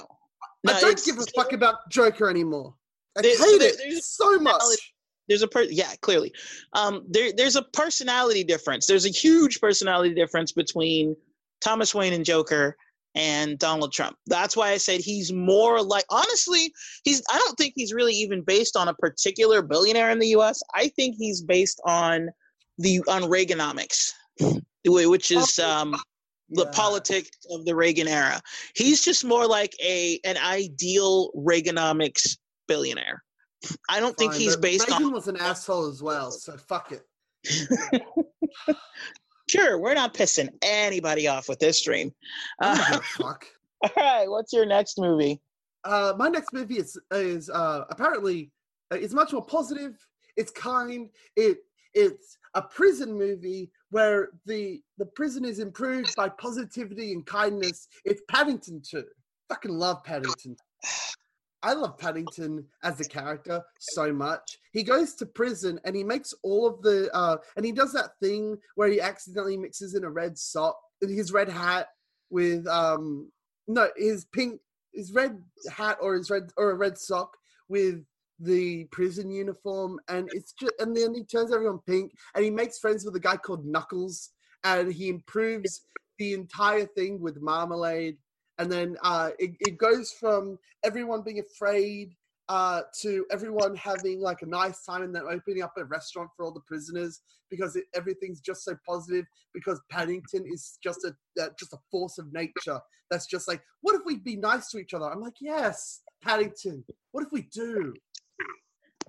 No, 0.64 0.74
I 0.74 0.82
don't 0.82 1.02
give 1.06 1.18
a 1.20 1.26
fuck 1.36 1.54
about 1.54 1.90
Joker 1.90 2.30
anymore. 2.30 2.74
I 3.18 3.22
There- 3.22 3.36
so 3.36 3.46
hate 3.46 3.60
there- 3.60 3.70
it 3.70 3.78
there's 3.78 4.06
so 4.06 4.38
much. 4.40 4.62
There's 5.28 5.42
a 5.42 5.48
per 5.48 5.64
yeah 5.64 5.94
clearly. 6.02 6.34
Um 6.74 7.04
there 7.10 7.32
there's 7.36 7.56
a 7.56 7.64
personality 7.64 8.44
difference. 8.44 8.86
There's 8.86 9.06
a 9.06 9.10
huge 9.10 9.60
personality 9.60 10.14
difference 10.14 10.52
between 10.52 11.16
thomas 11.62 11.94
wayne 11.96 12.14
and 12.14 12.24
joker 12.26 12.76
and 13.16 13.58
donald 13.58 13.92
trump. 13.92 14.16
That's 14.28 14.56
why 14.56 14.70
i 14.72 14.78
said 14.78 15.02
he's 15.02 15.34
more 15.34 15.82
like 15.82 16.06
honestly 16.10 16.72
he's 17.04 17.24
i 17.32 17.38
don't 17.40 17.58
think 17.58 17.74
he's 17.76 17.94
really 17.94 18.14
even 18.14 18.42
based 18.44 18.78
on 18.78 18.88
a 18.88 18.94
particular 18.94 19.62
billionaire 19.64 20.12
in 20.12 20.20
the 20.20 20.28
us 20.28 20.62
i 20.76 20.88
think 20.90 21.16
he's 21.18 21.42
based 21.42 21.82
on 21.86 22.30
the 22.78 23.00
on 23.08 23.24
reaganomics 23.24 24.12
which 24.86 25.32
is 25.32 25.58
um 25.60 25.96
the 26.50 26.64
Yeah. 26.66 26.72
politics 26.72 27.30
of 27.52 27.66
the 27.66 27.76
reagan 27.76 28.08
era. 28.08 28.40
He's 28.76 29.04
just 29.04 29.26
more 29.26 29.48
like 29.48 29.76
a 29.82 30.20
an 30.24 30.38
ideal 30.38 31.32
reaganomics 31.34 32.38
billionaire 32.68 33.24
i 33.90 34.00
don't 34.00 34.18
think 34.18 34.34
he's 34.34 34.56
based 34.56 34.90
Reagan 34.90 35.08
on 35.08 35.14
was 35.14 35.28
an 35.28 35.38
asshole 35.38 35.88
as 35.88 36.02
well, 36.02 36.32
so 36.32 36.58
fuck 36.58 36.92
it. 36.92 37.06
Sure, 39.50 39.80
we're 39.80 39.94
not 39.94 40.14
pissing 40.14 40.50
anybody 40.62 41.28
off 41.28 41.48
with 41.48 41.60
this 41.60 41.80
stream. 41.80 42.14
Uh, 42.62 43.00
fuck. 43.18 43.46
all 43.82 43.90
right, 43.96 44.30
what's 44.30 44.52
your 44.52 44.66
next 44.66 45.00
movie? 45.00 45.42
Uh, 45.86 46.14
my 46.18 46.28
next 46.28 46.52
movie 46.52 46.78
is 46.78 47.00
is 47.12 47.50
uh, 47.50 47.86
apparently 47.90 48.52
uh, 48.92 48.98
it's 48.98 49.14
much 49.14 49.32
more 49.32 49.46
positive. 49.46 49.96
It's 50.36 50.52
kind. 50.52 51.10
It 51.38 51.60
it's 51.94 52.38
a 52.56 52.62
prison 52.62 53.18
movie 53.18 53.72
where 53.90 54.30
the 54.46 54.82
the 54.98 55.06
prison 55.06 55.46
is 55.46 55.60
improved 55.60 56.14
by 56.18 56.28
positivity 56.28 57.14
and 57.14 57.26
kindness. 57.26 57.88
It's 58.04 58.22
Paddington 58.30 58.82
2. 58.82 59.06
Fucking 59.48 59.72
love 59.72 60.04
Paddington. 60.04 60.58
I 61.68 61.74
love 61.74 61.98
Paddington 61.98 62.66
as 62.82 63.02
a 63.02 63.04
character 63.04 63.62
so 63.78 64.14
much. 64.14 64.58
He 64.72 64.84
goes 64.84 65.16
to 65.16 65.26
prison 65.26 65.82
and 65.84 65.98
he 65.98 66.04
makes 66.04 66.34
all 66.42 66.66
of 66.66 66.82
the 66.82 67.14
uh 67.14 67.36
and 67.58 67.66
he 67.66 67.74
does 67.74 67.92
that 67.92 68.12
thing 68.22 68.58
where 68.76 68.88
he 68.88 69.02
accidentally 69.02 69.58
mixes 69.58 69.94
in 69.94 70.06
a 70.06 70.10
red 70.10 70.38
sock 70.38 70.80
his 71.02 71.34
red 71.34 71.50
hat 71.50 71.88
with 72.30 72.66
um 72.68 73.30
no 73.68 73.90
his 73.98 74.24
pink 74.26 74.62
his 74.94 75.12
red 75.12 75.44
hat 75.70 75.98
or 76.00 76.16
his 76.16 76.30
red 76.30 76.52
or 76.56 76.72
a 76.72 76.76
red 76.76 76.98
sock 76.98 77.36
with 77.68 78.02
the 78.40 78.86
prison 78.86 79.30
uniform 79.30 80.00
and 80.08 80.30
it's 80.32 80.54
just 80.54 80.72
and 80.80 80.96
then 80.96 81.14
he 81.14 81.26
turns 81.26 81.54
everyone 81.54 81.80
pink 81.86 82.14
and 82.34 82.46
he 82.46 82.50
makes 82.50 82.80
friends 82.80 83.04
with 83.04 83.16
a 83.18 83.20
guy 83.20 83.36
called 83.36 83.66
Knuckles 83.66 84.30
and 84.64 84.94
he 84.94 85.10
improves 85.10 85.82
the 86.18 86.34
entire 86.34 86.86
thing 86.86 87.20
with 87.20 87.42
marmalade 87.42 88.18
and 88.60 88.72
then 88.72 88.98
uh 89.04 89.30
it, 89.40 89.52
it 89.60 89.78
goes 89.78 90.12
from 90.12 90.58
everyone 90.84 91.22
being 91.22 91.40
afraid 91.40 92.16
uh 92.50 92.82
to 93.00 93.26
everyone 93.32 93.76
having 93.76 94.22
like 94.22 94.42
a 94.42 94.46
nice 94.46 94.84
time 94.84 95.02
and 95.04 95.14
then 95.14 95.24
opening 95.30 95.62
up 95.62 95.74
a 95.78 95.86
restaurant 95.86 96.30
for 96.36 96.46
all 96.46 96.52
the 96.52 96.62
prisoners 96.62 97.22
because 97.50 97.76
it, 97.76 97.86
everything's 97.96 98.42
just 98.42 98.64
so 98.64 98.76
positive 98.86 99.26
because 99.54 99.82
Paddington 99.90 100.46
is 100.46 100.78
just 100.84 101.06
a 101.06 101.16
uh, 101.42 101.50
just 101.60 101.74
a 101.74 101.78
force 101.92 102.18
of 102.18 102.32
nature 102.34 102.80
that's 103.10 103.28
just 103.28 103.48
like 103.48 103.62
what 103.82 103.96
if 103.96 104.02
we 104.06 104.18
be 104.18 104.36
nice 104.36 104.70
to 104.72 104.80
each 104.80 104.94
other? 104.94 105.06
I'm 105.06 105.22
like 105.22 105.42
yes 105.42 106.02
Paddington 106.24 106.84
what 107.12 107.26
if 107.26 107.32
we 107.32 107.44
do? 107.44 107.94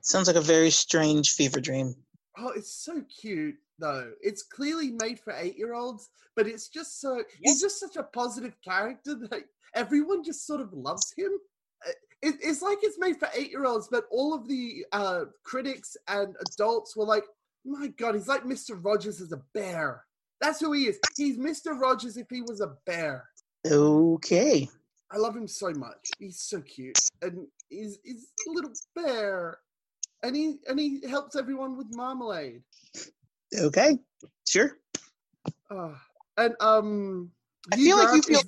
Sounds 0.02 0.26
like 0.26 0.36
a 0.36 0.40
very 0.40 0.70
strange 0.70 1.32
fever 1.32 1.60
dream. 1.60 1.94
Oh, 2.38 2.52
it's 2.54 2.72
so 2.72 3.02
cute 3.20 3.56
though. 3.78 4.12
It's 4.20 4.42
clearly 4.42 4.92
made 5.00 5.20
for 5.20 5.32
eight-year-olds, 5.32 6.08
but 6.36 6.46
it's 6.46 6.68
just 6.68 7.00
so 7.00 7.22
he's 7.42 7.60
just 7.60 7.80
such 7.80 7.96
a 7.96 8.02
positive 8.02 8.54
character 8.64 9.14
that 9.30 9.44
everyone 9.74 10.24
just 10.24 10.46
sort 10.46 10.60
of 10.60 10.72
loves 10.72 11.12
him. 11.16 11.32
Uh, 11.86 11.92
It, 12.22 12.34
it's 12.42 12.62
like 12.62 12.78
it's 12.82 12.98
made 12.98 13.18
for 13.18 13.28
eight-year-olds, 13.34 13.88
but 13.90 14.04
all 14.10 14.34
of 14.34 14.48
the 14.48 14.84
uh, 14.92 15.24
critics 15.44 15.96
and 16.08 16.34
adults 16.46 16.96
were 16.96 17.06
like, 17.06 17.24
"My 17.64 17.86
God, 17.88 18.14
he's 18.14 18.28
like 18.28 18.44
Mister 18.44 18.74
Rogers 18.74 19.20
as 19.20 19.32
a 19.32 19.42
bear." 19.54 20.04
That's 20.40 20.60
who 20.60 20.72
he 20.72 20.84
is. 20.84 20.98
He's 21.16 21.38
Mister 21.38 21.74
Rogers 21.74 22.16
if 22.16 22.26
he 22.30 22.42
was 22.42 22.60
a 22.60 22.74
bear. 22.86 23.28
Okay. 23.66 24.68
I 25.10 25.16
love 25.16 25.36
him 25.36 25.48
so 25.48 25.70
much. 25.70 26.10
He's 26.18 26.40
so 26.40 26.60
cute, 26.60 26.98
and 27.22 27.46
he's 27.68 27.98
he's 28.04 28.26
a 28.46 28.50
little 28.50 28.72
bear, 28.94 29.58
and 30.22 30.36
he 30.36 30.58
and 30.68 30.78
he 30.78 31.00
helps 31.08 31.34
everyone 31.36 31.76
with 31.76 31.86
marmalade. 31.94 32.62
Okay. 33.56 33.98
Sure. 34.46 34.76
Uh, 35.70 35.94
and 36.36 36.54
um, 36.60 37.30
I 37.72 37.76
feel 37.76 37.96
like 37.98 38.14
you 38.14 38.22
feel 38.22 38.38
is- 38.40 38.44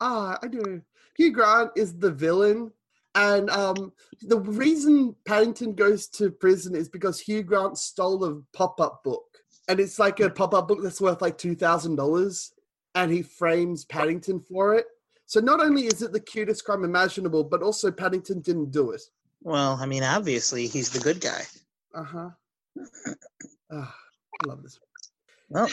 ah, 0.00 0.38
I 0.42 0.48
do. 0.48 0.82
Hugh 1.16 1.32
Grant 1.32 1.70
is 1.76 1.96
the 1.98 2.10
villain, 2.10 2.72
and 3.14 3.50
um, 3.50 3.92
the 4.22 4.40
reason 4.40 5.14
Paddington 5.26 5.74
goes 5.74 6.06
to 6.08 6.30
prison 6.30 6.74
is 6.74 6.88
because 6.88 7.20
Hugh 7.20 7.42
Grant 7.42 7.76
stole 7.78 8.24
a 8.24 8.40
pop-up 8.56 9.04
book, 9.04 9.24
and 9.68 9.78
it's 9.78 9.98
like 9.98 10.20
a 10.20 10.30
pop-up 10.30 10.68
book 10.68 10.78
that's 10.82 11.00
worth 11.00 11.20
like 11.20 11.36
two 11.38 11.54
thousand 11.54 11.96
dollars, 11.96 12.52
and 12.94 13.12
he 13.12 13.22
frames 13.22 13.84
Paddington 13.84 14.40
for 14.40 14.74
it. 14.74 14.86
So 15.26 15.40
not 15.40 15.60
only 15.60 15.86
is 15.86 16.02
it 16.02 16.12
the 16.12 16.20
cutest 16.20 16.64
crime 16.64 16.84
imaginable, 16.84 17.44
but 17.44 17.62
also 17.62 17.90
Paddington 17.90 18.40
didn't 18.40 18.70
do 18.70 18.90
it. 18.92 19.02
well, 19.42 19.78
I 19.80 19.86
mean, 19.86 20.02
obviously 20.02 20.66
he's 20.66 20.90
the 20.90 21.00
good 21.00 21.20
guy. 21.20 21.42
Uh 21.94 22.04
huh. 22.04 22.30
I 24.42 24.48
love 24.48 24.62
this. 24.62 24.78
Well, 25.48 25.68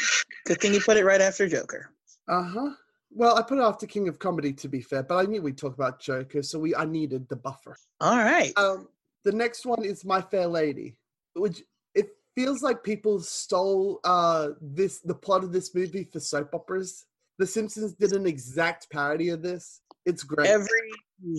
good 0.45 0.59
thing 0.59 0.73
you 0.73 0.81
put 0.81 0.97
it 0.97 1.05
right 1.05 1.21
after 1.21 1.47
Joker. 1.47 1.91
Uh 2.27 2.43
huh. 2.43 2.69
Well, 3.11 3.37
I 3.37 3.41
put 3.41 3.57
it 3.57 3.61
after 3.61 3.87
King 3.87 4.07
of 4.07 4.19
Comedy 4.19 4.53
to 4.53 4.67
be 4.67 4.81
fair, 4.81 5.03
but 5.03 5.15
I 5.17 5.23
knew 5.23 5.41
we'd 5.41 5.57
talk 5.57 5.73
about 5.73 5.99
Joker, 5.99 6.43
so 6.43 6.59
we 6.59 6.75
I 6.75 6.85
needed 6.85 7.27
the 7.29 7.35
buffer. 7.35 7.75
All 8.01 8.17
right. 8.17 8.53
Um, 8.57 8.87
the 9.23 9.31
next 9.31 9.65
one 9.65 9.83
is 9.83 10.05
My 10.05 10.21
Fair 10.21 10.47
Lady, 10.47 10.97
which 11.33 11.63
it 11.95 12.09
feels 12.35 12.61
like 12.61 12.83
people 12.83 13.19
stole 13.19 13.99
uh 14.03 14.49
this 14.61 14.99
the 14.99 15.15
plot 15.15 15.43
of 15.43 15.51
this 15.51 15.73
movie 15.73 16.07
for 16.11 16.19
soap 16.19 16.53
operas. 16.53 17.05
The 17.39 17.47
Simpsons 17.47 17.93
did 17.93 18.11
an 18.11 18.27
exact 18.27 18.89
parody 18.91 19.29
of 19.29 19.41
this. 19.41 19.81
It's 20.05 20.23
great. 20.23 20.49
Every 20.49 20.91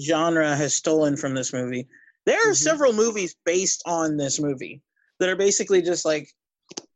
genre 0.02 0.56
has 0.56 0.74
stolen 0.74 1.16
from 1.16 1.34
this 1.34 1.52
movie. 1.52 1.86
There 2.26 2.38
are 2.48 2.52
Mhm. 2.52 2.56
several 2.56 2.92
movies 2.92 3.36
based 3.44 3.82
on 3.86 4.16
this 4.16 4.40
movie 4.40 4.82
that 5.18 5.28
are 5.28 5.36
basically 5.36 5.82
just 5.82 6.04
like 6.04 6.34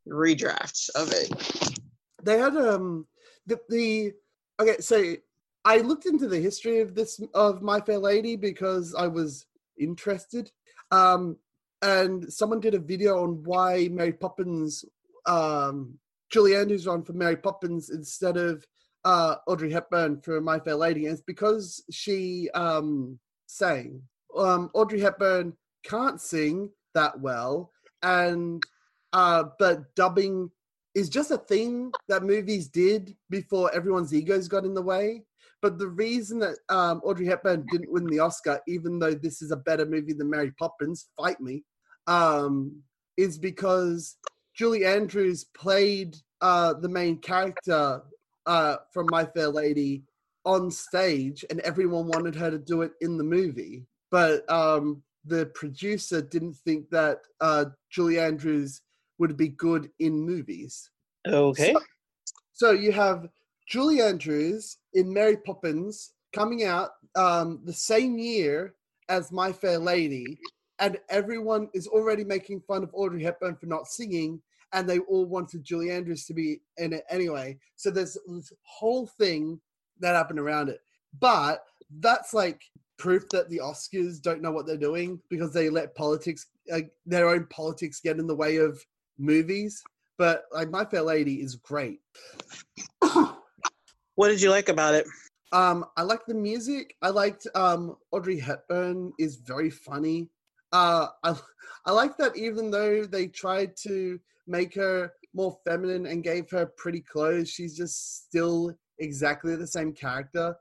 redrafts 0.09 0.91
of 0.95 1.11
it. 1.13 1.31
they 2.23 2.39
had 2.39 2.57
um 2.57 3.07
the 3.47 3.59
the 3.69 4.13
okay 4.61 4.77
so 4.81 5.15
i 5.65 5.79
looked 5.79 6.07
into 6.07 6.29
the 6.29 6.39
history 6.39 6.81
of 6.81 6.95
this 6.95 7.21
of 7.35 7.63
my 7.63 7.81
fair 7.81 7.99
lady 7.99 8.37
because 8.37 8.95
i 8.95 9.07
was 9.07 9.47
interested 9.79 10.51
um 10.91 11.37
and 11.83 12.33
someone 12.33 12.61
did 12.61 12.75
a 12.75 12.79
video 12.79 13.23
on 13.23 13.43
why 13.45 13.89
mary 13.91 14.13
poppins 14.13 14.85
um 15.27 15.99
julie 16.31 16.57
andrews 16.57 16.87
ran 16.87 17.03
for 17.03 17.13
mary 17.13 17.37
poppins 17.37 17.91
instead 17.91 18.37
of 18.37 18.65
uh 19.05 19.37
audrey 19.47 19.71
hepburn 19.71 20.21
for 20.21 20.41
my 20.41 20.59
fair 20.59 20.77
lady 20.77 21.07
and 21.07 21.15
it's 21.15 21.23
because 21.27 21.83
she 21.91 22.49
um 22.55 23.19
sang 23.47 24.01
um 24.37 24.71
audrey 24.75 25.01
hepburn 25.01 25.53
can't 25.85 26.21
sing 26.21 26.71
that 26.95 27.19
well 27.21 27.71
and 28.03 28.63
uh 29.15 29.45
but 29.59 29.95
dubbing 29.95 30.51
is 30.95 31.09
just 31.09 31.31
a 31.31 31.39
thing 31.39 31.91
that 32.09 32.23
movies 32.23 32.69
did 32.69 33.17
before 33.31 33.75
everyone's 33.75 34.15
egos 34.15 34.49
got 34.49 34.65
in 34.65 34.75
the 34.75 34.83
way. 34.83 35.23
But 35.61 35.79
the 35.79 35.89
reason 35.89 36.39
that 36.41 36.57
um, 36.69 37.01
Audrey 37.05 37.27
Hepburn 37.27 37.67
didn't 37.73 37.91
win 37.91 38.07
the 38.07 38.19
Oscar, 38.19 38.61
even 38.69 38.99
though 38.99 39.15
this 39.15 39.41
is 39.43 39.51
a 39.51 39.57
better 39.57 39.87
movie 39.87 40.13
than 40.13 40.31
Mary 40.31 40.53
Poppins, 40.59 41.09
fight 41.17 41.41
me, 41.41 41.65
um, 42.07 42.83
is 43.17 43.39
because 43.39 44.17
Julie 44.55 44.85
Andrews 44.85 45.47
played 45.57 46.17
uh, 46.41 46.75
the 46.75 46.89
main 46.89 47.19
character 47.19 48.03
uh, 48.47 48.77
from 48.93 49.07
My 49.11 49.25
Fair 49.25 49.49
Lady 49.49 50.05
on 50.45 50.71
stage, 50.71 51.45
and 51.49 51.61
everyone 51.61 52.09
wanted 52.09 52.35
her 52.35 52.51
to 52.51 52.59
do 52.59 52.83
it 52.83 52.93
in 53.01 53.17
the 53.17 53.25
movie. 53.25 53.87
But 54.11 54.49
um, 54.53 55.03
the 55.25 55.47
producer 55.47 56.21
didn't 56.21 56.57
think 56.57 56.91
that 56.91 57.21
uh, 57.41 57.67
Julie 57.91 58.21
Andrews 58.21 58.83
would 59.19 59.37
be 59.37 59.49
good 59.49 59.91
in 59.99 60.21
movies. 60.21 60.91
Okay. 61.27 61.73
So, 61.73 61.81
so 62.53 62.71
you 62.73 62.93
have 62.93 63.29
Julie 63.67 64.03
Andrews 64.03 64.79
in 64.95 65.13
Mary 65.13 65.37
Poppins 65.37 66.13
coming 66.33 66.65
out 66.65 66.91
um, 67.17 67.61
the 67.65 67.73
same 67.73 68.19
year 68.19 68.75
as 69.09 69.33
My 69.33 69.53
Fair 69.53 69.79
Lady, 69.79 70.39
and 70.79 70.99
everyone 71.09 71.69
is 71.75 71.87
already 71.87 72.25
making 72.25 72.61
fun 72.61 72.83
of 72.83 72.91
Audrey 72.93 73.23
Hepburn 73.23 73.57
for 73.57 73.67
not 73.67 73.87
singing, 73.87 74.41
and 74.73 74.89
they 74.89 74.99
all 75.01 75.25
wanted 75.25 75.65
Julie 75.65 75.91
Andrews 75.91 76.27
to 76.27 76.35
be 76.35 76.61
in 76.79 76.93
it 76.93 77.05
anyway. 77.09 77.59
So 77.77 77.91
there's 77.91 78.19
this 78.27 78.53
whole 78.63 79.07
thing 79.07 79.61
that 80.01 80.17
happened 80.17 80.41
around 80.41 80.69
it. 80.69 80.81
But 81.21 81.65
that's 82.01 82.35
like 82.35 82.63
proof 82.97 83.29
that 83.31 83.49
the 83.49 83.59
Oscars 83.59 84.21
don't 84.21 84.43
know 84.43 84.51
what 84.51 84.67
they're 84.67 84.77
doing 84.77 85.21
because 85.29 85.53
they 85.53 85.71
let 85.71 85.95
politics, 85.95 86.47
uh, 86.73 86.81
their 87.07 87.29
own 87.29 87.47
politics, 87.51 88.01
get 88.01 88.19
in 88.19 88.27
the 88.27 88.35
way 88.35 88.57
of 88.57 88.85
movies. 89.19 89.83
But 90.19 90.45
like 90.53 90.71
My 90.71 90.85
Fair 90.85 91.03
Lady 91.03 91.41
is 91.41 91.57
great. 91.57 92.01
what 93.01 94.29
did 94.29 94.41
you 94.41 94.51
like 94.51 94.69
about 94.69 94.95
it? 94.95 95.07
Um, 95.53 95.85
I 95.97 96.03
like 96.03 96.27
the 96.27 96.35
music. 96.35 96.97
I 97.03 97.11
liked 97.11 97.47
um, 97.55 97.97
Audrey 98.11 98.39
Hepburn 98.39 99.13
is 99.19 99.37
very 99.37 99.71
funny. 99.71 100.29
Uh, 100.73 101.09
I 101.23 101.37
I 101.87 101.93
like 101.93 102.17
that 102.17 102.37
even 102.37 102.71
though 102.71 103.05
they 103.05 103.29
tried 103.29 103.77
to 103.85 104.19
make 104.47 104.75
her 104.75 105.13
more 105.35 105.57
feminine 105.65 106.07
and 106.07 106.25
gave 106.25 106.51
her 106.51 106.67
pretty 106.77 107.01
clothes, 107.01 107.51
she's 107.51 107.77
just 107.77 108.25
still 108.27 108.75
exactly 108.99 109.55
the 109.57 109.67
same 109.67 109.93
character. 109.93 110.55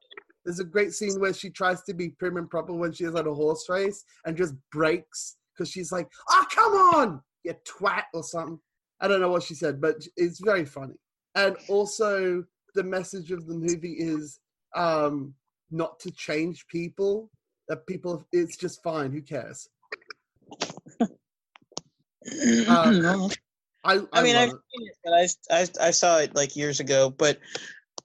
There's 0.45 0.59
a 0.59 0.65
great 0.65 0.93
scene 0.93 1.19
where 1.19 1.33
she 1.33 1.49
tries 1.49 1.83
to 1.83 1.93
be 1.93 2.09
prim 2.09 2.37
and 2.37 2.49
proper 2.49 2.73
when 2.73 2.91
she's 2.91 3.15
at 3.15 3.27
a 3.27 3.33
horse 3.33 3.67
race 3.69 4.03
and 4.25 4.37
just 4.37 4.53
breaks 4.71 5.37
because 5.53 5.71
she's 5.71 5.91
like, 5.91 6.07
"Oh, 6.29 6.45
come 6.51 6.73
on, 6.73 7.21
you 7.43 7.53
twat" 7.65 8.03
or 8.13 8.23
something. 8.23 8.60
I 9.01 9.08
don't 9.08 9.21
know 9.21 9.29
what 9.29 9.43
she 9.43 9.53
said, 9.53 9.82
but 9.82 9.95
it's 10.15 10.39
very 10.39 10.65
funny. 10.65 10.95
And 11.36 11.58
also, 11.67 12.43
the 12.75 12.84
message 12.84 13.32
of 13.32 13.47
the 13.47 13.56
movie 13.56 13.95
is 13.97 14.39
um, 14.75 15.34
not 15.71 15.99
to 16.01 16.12
change 16.12 16.67
people. 16.67 17.29
That 17.69 17.88
people, 17.88 18.25
it's 18.32 18.58
just 18.58 18.84
fine. 18.84 19.12
Who 19.12 19.21
cares? 19.21 19.67
Um, 22.69 23.29
I, 23.84 23.95
I, 23.95 24.01
I 24.13 24.23
mean, 24.23 24.38
I've 24.38 24.49
seen 24.49 24.88
it, 24.88 24.95
but 25.03 25.13
I, 25.13 25.27
I, 25.51 25.88
I 25.88 25.91
saw 25.91 26.19
it 26.19 26.34
like 26.34 26.56
years 26.56 26.79
ago. 26.79 27.10
But 27.10 27.39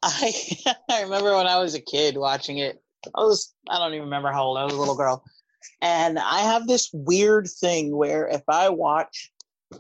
I, 0.03 0.33
I 0.91 1.03
remember 1.03 1.37
when 1.37 1.47
I 1.47 1.59
was 1.59 1.75
a 1.75 1.81
kid 1.81 2.17
watching 2.17 2.59
it. 2.59 2.83
I 3.15 3.21
was, 3.21 3.55
I 3.71 3.79
don't 3.79 3.95
even 3.95 4.05
remember 4.05 4.33
how 4.33 4.45
old 4.45 4.59
I 4.59 4.65
was, 4.65 4.75
a 4.75 4.77
little 4.77 4.97
girl. 4.97 5.23
And 5.81 6.19
I 6.19 6.41
have 6.41 6.67
this 6.67 6.91
weird 6.93 7.49
thing 7.49 7.97
where 7.97 8.27
if 8.27 8.43
I 8.49 8.69
watch 8.69 9.31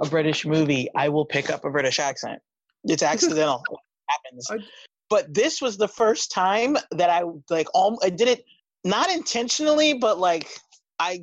a 0.00 0.06
British 0.06 0.46
movie, 0.46 0.88
I 0.94 1.08
will 1.08 1.24
pick 1.24 1.50
up 1.50 1.64
a 1.64 1.70
British 1.70 1.98
accent. 1.98 2.40
It's 2.84 3.02
accidental. 3.14 3.62
it 3.70 3.78
happens. 4.08 4.64
But 5.10 5.32
this 5.32 5.62
was 5.62 5.76
the 5.76 5.88
first 5.88 6.30
time 6.30 6.76
that 6.90 7.10
I 7.10 7.22
like 7.50 7.68
all 7.74 7.98
I 8.02 8.10
did 8.10 8.28
it 8.28 8.44
not 8.84 9.10
intentionally, 9.10 9.94
but 9.94 10.18
like 10.18 10.48
I 10.98 11.22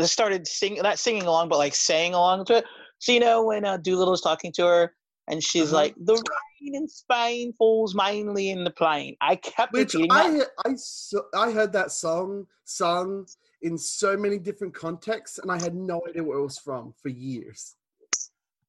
started 0.00 0.46
singing, 0.46 0.82
not 0.82 0.98
singing 0.98 1.22
along, 1.22 1.48
but 1.48 1.58
like 1.58 1.74
saying 1.74 2.14
along 2.14 2.44
to 2.46 2.58
it. 2.58 2.64
So 2.98 3.12
you 3.12 3.20
know 3.20 3.44
when 3.44 3.64
uh, 3.64 3.78
Doolittle 3.78 4.14
is 4.14 4.20
talking 4.20 4.52
to 4.52 4.66
her, 4.66 4.94
and 5.28 5.42
she's 5.42 5.72
uh-huh. 5.72 5.82
like, 5.82 5.94
"The 5.96 6.14
rain 6.14 6.74
in 6.74 6.88
Spain 6.88 7.52
falls 7.58 7.94
mainly 7.94 8.50
in 8.50 8.64
the 8.64 8.70
plain." 8.70 9.16
I 9.20 9.36
kept 9.36 9.72
Which 9.72 9.94
repeating 9.94 10.12
I, 10.12 10.30
that. 10.64 11.22
I, 11.34 11.38
I 11.38 11.50
heard 11.50 11.72
that 11.72 11.90
song 11.90 12.46
sung 12.64 13.26
in 13.62 13.78
so 13.78 14.16
many 14.16 14.38
different 14.38 14.74
contexts, 14.74 15.38
and 15.38 15.50
I 15.50 15.60
had 15.62 15.74
no 15.74 16.02
idea 16.08 16.22
where 16.22 16.38
it 16.38 16.42
was 16.42 16.58
from 16.58 16.92
for 17.00 17.08
years. 17.08 17.76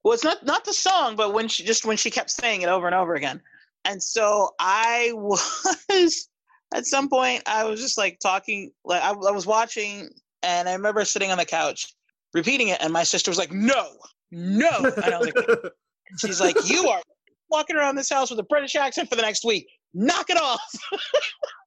Well, 0.03 0.13
it's 0.13 0.23
not 0.23 0.45
not 0.45 0.65
the 0.65 0.73
song, 0.73 1.15
but 1.15 1.33
when 1.33 1.47
she 1.47 1.63
just 1.63 1.85
when 1.85 1.97
she 1.97 2.11
kept 2.11 2.29
saying 2.29 2.61
it 2.61 2.69
over 2.69 2.85
and 2.85 2.95
over 2.95 3.15
again, 3.15 3.41
and 3.85 4.01
so 4.01 4.51
I 4.59 5.11
was 5.13 6.29
at 6.73 6.85
some 6.85 7.09
point 7.09 7.43
I 7.45 7.63
was 7.65 7.79
just 7.79 7.97
like 7.97 8.19
talking, 8.19 8.71
like 8.85 9.01
I, 9.01 9.09
I 9.09 9.31
was 9.31 9.45
watching, 9.45 10.09
and 10.41 10.69
I 10.69 10.73
remember 10.73 11.03
sitting 11.05 11.31
on 11.31 11.37
the 11.37 11.45
couch 11.45 11.93
repeating 12.33 12.69
it, 12.69 12.79
and 12.81 12.91
my 12.91 13.03
sister 13.03 13.31
was 13.31 13.37
like, 13.37 13.51
"No, 13.51 13.97
no," 14.31 14.71
and 15.03 15.13
I 15.13 15.17
was 15.17 15.27
like, 15.27 15.45
and 15.47 16.19
she's 16.19 16.41
like, 16.41 16.57
"You 16.69 16.87
are 16.89 17.01
walking 17.49 17.75
around 17.77 17.95
this 17.95 18.09
house 18.09 18.29
with 18.29 18.39
a 18.39 18.43
British 18.43 18.75
accent 18.75 19.09
for 19.09 19.15
the 19.15 19.21
next 19.21 19.45
week. 19.45 19.67
Knock 19.93 20.29
it 20.29 20.37
off." 20.37 20.61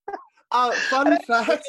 Uh, 0.52 0.70
fun 0.90 1.06
fact. 1.26 1.28
I 1.28 1.60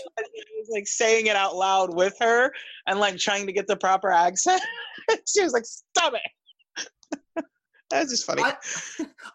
was 0.60 0.70
like 0.70 0.88
saying 0.88 1.28
it 1.28 1.36
out 1.36 1.56
loud 1.56 1.96
with 1.96 2.16
her 2.20 2.52
and 2.86 3.00
like 3.00 3.18
trying 3.18 3.46
to 3.48 3.52
get 3.52 3.68
the 3.68 3.78
proper 3.78 4.12
accent. 4.12 4.62
she 5.28 5.44
was 5.44 5.54
like, 5.54 5.66
"Stop 5.66 6.13
it." 6.13 7.46
That's 7.90 8.12
just 8.12 8.26
funny. 8.26 8.44
I, 8.44 8.56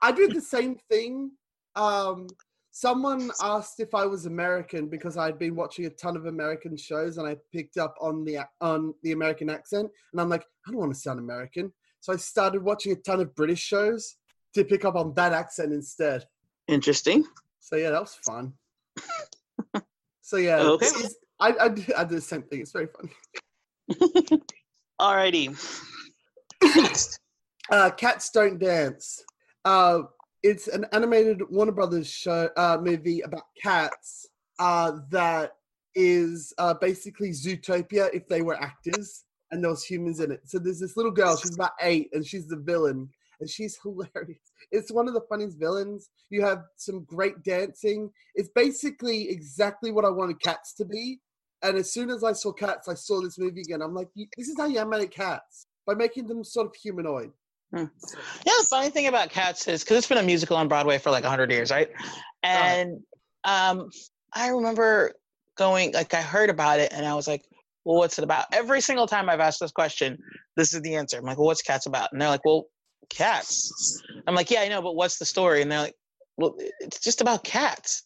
I 0.01 0.13
do 0.13 0.29
the 0.29 0.41
same 0.41 0.77
thing. 0.91 1.33
Um, 1.75 2.29
someone 2.71 3.31
asked 3.43 3.81
if 3.81 3.95
I 3.95 4.07
was 4.07 4.27
American 4.27 4.89
because 4.89 5.17
I'd 5.17 5.39
been 5.39 5.57
watching 5.57 5.87
a 5.87 5.91
ton 5.91 6.17
of 6.17 6.27
American 6.27 6.77
shows 6.77 7.19
and 7.19 7.27
I 7.27 7.37
picked 7.53 7.79
up 7.79 7.95
on 8.01 8.25
the 8.25 8.41
on 8.61 8.95
the 9.03 9.13
American 9.13 9.51
accent, 9.51 9.91
and 10.13 10.21
I'm 10.21 10.29
like, 10.29 10.45
I 10.67 10.71
don't 10.71 10.81
want 10.81 10.95
to 10.95 11.01
sound 11.01 11.19
American, 11.19 11.73
so 12.01 12.13
I 12.13 12.17
started 12.17 12.63
watching 12.63 12.93
a 12.93 12.97
ton 12.97 13.21
of 13.21 13.35
British 13.35 13.61
shows 13.61 14.17
to 14.55 14.65
pick 14.65 14.85
up 14.85 14.95
on 14.95 15.15
that 15.15 15.33
accent 15.33 15.73
instead. 15.73 16.27
Interesting. 16.69 17.25
So 17.59 17.77
yeah, 17.77 17.91
that 17.91 18.01
was 18.01 18.15
fun. 18.15 18.53
so 20.21 20.37
yeah, 20.37 20.61
okay. 20.61 20.87
I, 21.41 21.51
I, 21.51 21.65
I 21.65 22.05
do 22.05 22.15
the 22.15 22.21
same 22.21 22.43
thing. 22.43 22.61
It's 22.61 22.73
very 22.73 22.87
fun. 22.87 23.11
Alrighty. 25.01 25.57
Next. 26.77 27.19
Uh, 27.71 27.89
Cats 27.91 28.29
Don't 28.31 28.59
Dance. 28.59 29.25
Uh, 29.65 30.01
it's 30.43 30.67
an 30.67 30.85
animated 30.93 31.41
Warner 31.49 31.73
Brothers 31.73 32.11
show 32.11 32.51
uh, 32.57 32.77
movie 32.83 33.21
about 33.21 33.45
cats 33.63 34.27
uh, 34.59 34.99
that 35.11 35.53
is 35.95 36.53
uh, 36.59 36.75
basically 36.75 37.31
Zootopia 37.31 38.11
if 38.13 38.27
they 38.29 38.43
were 38.43 38.61
actors 38.61 39.25
and 39.51 39.63
there 39.63 39.71
was 39.71 39.85
humans 39.85 40.21
in 40.21 40.33
it. 40.33 40.41
So 40.45 40.59
there's 40.59 40.81
this 40.81 40.97
little 40.97 41.13
girl, 41.13 41.37
she's 41.37 41.55
about 41.55 41.73
eight, 41.81 42.09
and 42.13 42.27
she's 42.27 42.49
the 42.49 42.57
villain, 42.57 43.09
and 43.43 43.51
she's 43.51 43.79
hilarious. 43.83 44.53
It's 44.71 44.93
one 44.93 45.09
of 45.09 45.15
the 45.15 45.21
funniest 45.29 45.59
villains. 45.59 46.09
You 46.31 46.43
have 46.43 46.63
some 46.77 47.05
great 47.05 47.43
dancing. 47.43 48.11
It's 48.35 48.49
basically 48.55 49.29
exactly 49.29 49.91
what 49.91 50.07
I 50.07 50.11
wanted 50.11 50.41
cats 50.41 50.73
to 50.75 50.85
be. 50.87 51.21
And 51.63 51.77
as 51.77 51.93
soon 51.93 52.09
as 52.09 52.25
I 52.25 52.33
saw 52.33 52.53
cats, 52.53 52.89
I 52.89 52.95
saw 52.95 53.21
this 53.21 53.39
movie 53.39 53.61
again. 53.61 53.83
I'm 53.83 53.95
like, 53.95 54.09
this 54.17 54.49
is 54.49 54.57
how 54.59 54.67
you 54.67 54.79
animate 54.79 55.11
cats 55.11 55.67
by 55.87 55.95
making 55.95 56.27
them 56.27 56.43
sort 56.43 56.67
of 56.67 56.75
humanoid. 56.75 57.33
Hmm. 57.73 57.85
Yeah, 58.45 58.53
the 58.59 58.67
funny 58.69 58.91
thing 58.91 59.07
about 59.07 59.31
Cats 59.31 59.67
is 59.67 59.83
because 59.83 59.99
it's 59.99 60.07
been 60.07 60.19
a 60.19 60.23
musical 60.23 60.57
on 60.57 60.69
Broadway 60.69 60.99
for 60.99 61.11
like 61.11 61.25
100 61.25 61.51
years, 61.51 61.71
right? 61.71 61.89
And 62.43 63.01
um, 63.45 63.89
I 64.35 64.49
remember 64.49 65.13
going, 65.57 65.93
like, 65.93 66.13
I 66.13 66.21
heard 66.21 66.51
about 66.51 66.81
it 66.81 66.93
and 66.93 67.07
I 67.07 67.15
was 67.15 67.27
like, 67.27 67.45
well, 67.85 67.97
what's 67.97 68.19
it 68.19 68.25
about? 68.25 68.47
Every 68.53 68.81
single 68.81 69.07
time 69.07 69.31
I've 69.31 69.41
asked 69.41 69.61
this 69.61 69.73
question, 69.73 70.19
this 70.57 70.75
is 70.75 70.83
the 70.83 70.97
answer. 70.97 71.17
I'm 71.17 71.25
like, 71.25 71.39
well, 71.39 71.47
what's 71.47 71.63
Cats 71.63 71.87
about? 71.87 72.11
And 72.13 72.21
they're 72.21 72.29
like, 72.29 72.45
well, 72.45 72.67
cats. 73.13 74.03
I'm 74.27 74.35
like, 74.35 74.51
yeah, 74.51 74.61
I 74.61 74.69
know, 74.69 74.83
but 74.83 74.97
what's 74.97 75.19
the 75.19 75.25
story? 75.25 75.63
And 75.63 75.71
they're 75.71 75.81
like, 75.81 75.95
well, 76.37 76.55
it's 76.81 77.01
just 77.01 77.21
about 77.21 77.45
cats. 77.45 78.03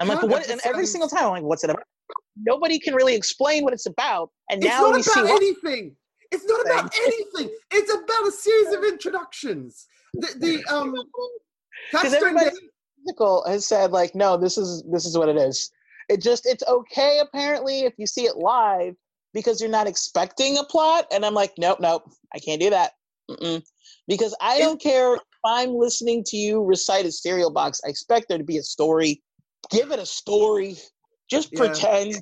I'm 0.00 0.08
like, 0.08 0.22
what? 0.22 0.50
And 0.50 0.60
every 0.64 0.86
single 0.86 1.08
time, 1.08 1.24
I'm 1.24 1.30
like, 1.30 1.42
what's 1.42 1.64
it 1.64 1.70
about? 1.70 1.84
Nobody 2.36 2.78
can 2.78 2.94
really 2.94 3.14
explain 3.14 3.64
what 3.64 3.72
it's 3.72 3.86
about. 3.86 4.30
And 4.50 4.62
it's 4.62 4.70
now 4.70 4.90
we 4.90 5.02
see 5.02 5.20
anything. 5.20 5.96
It's 6.30 6.44
not 6.44 6.64
about 6.66 6.92
anything. 7.06 7.54
It's 7.70 7.92
about 7.92 8.28
a 8.28 8.32
series 8.32 8.74
of 8.74 8.84
introductions. 8.84 9.86
The, 10.14 10.34
the 10.38 10.74
um, 10.74 10.94
because 11.92 12.14
everybody 12.14 12.50
has 13.46 13.66
said 13.66 13.92
like, 13.92 14.14
no, 14.14 14.36
this 14.36 14.58
is 14.58 14.82
this 14.90 15.06
is 15.06 15.16
what 15.16 15.28
it 15.28 15.36
is. 15.36 15.70
It 16.08 16.22
just 16.22 16.46
it's 16.46 16.64
okay 16.66 17.20
apparently 17.20 17.80
if 17.80 17.94
you 17.98 18.06
see 18.06 18.24
it 18.24 18.36
live 18.36 18.94
because 19.34 19.60
you're 19.60 19.70
not 19.70 19.86
expecting 19.86 20.58
a 20.58 20.64
plot. 20.64 21.06
And 21.12 21.24
I'm 21.24 21.34
like, 21.34 21.52
nope, 21.58 21.78
nope, 21.80 22.10
I 22.34 22.38
can't 22.38 22.60
do 22.60 22.70
that. 22.70 22.92
Mm-mm. 23.30 23.62
Because 24.08 24.34
I 24.40 24.58
don't 24.58 24.80
care 24.80 25.14
if 25.14 25.20
I'm 25.44 25.74
listening 25.74 26.24
to 26.28 26.36
you 26.36 26.64
recite 26.64 27.06
a 27.06 27.12
stereo 27.12 27.50
box. 27.50 27.80
I 27.86 27.90
expect 27.90 28.28
there 28.28 28.38
to 28.38 28.44
be 28.44 28.58
a 28.58 28.62
story. 28.62 29.22
Give 29.70 29.92
it 29.92 30.00
a 30.00 30.06
story. 30.06 30.76
Just 31.30 31.50
yeah. 31.52 31.58
pretend 31.58 32.16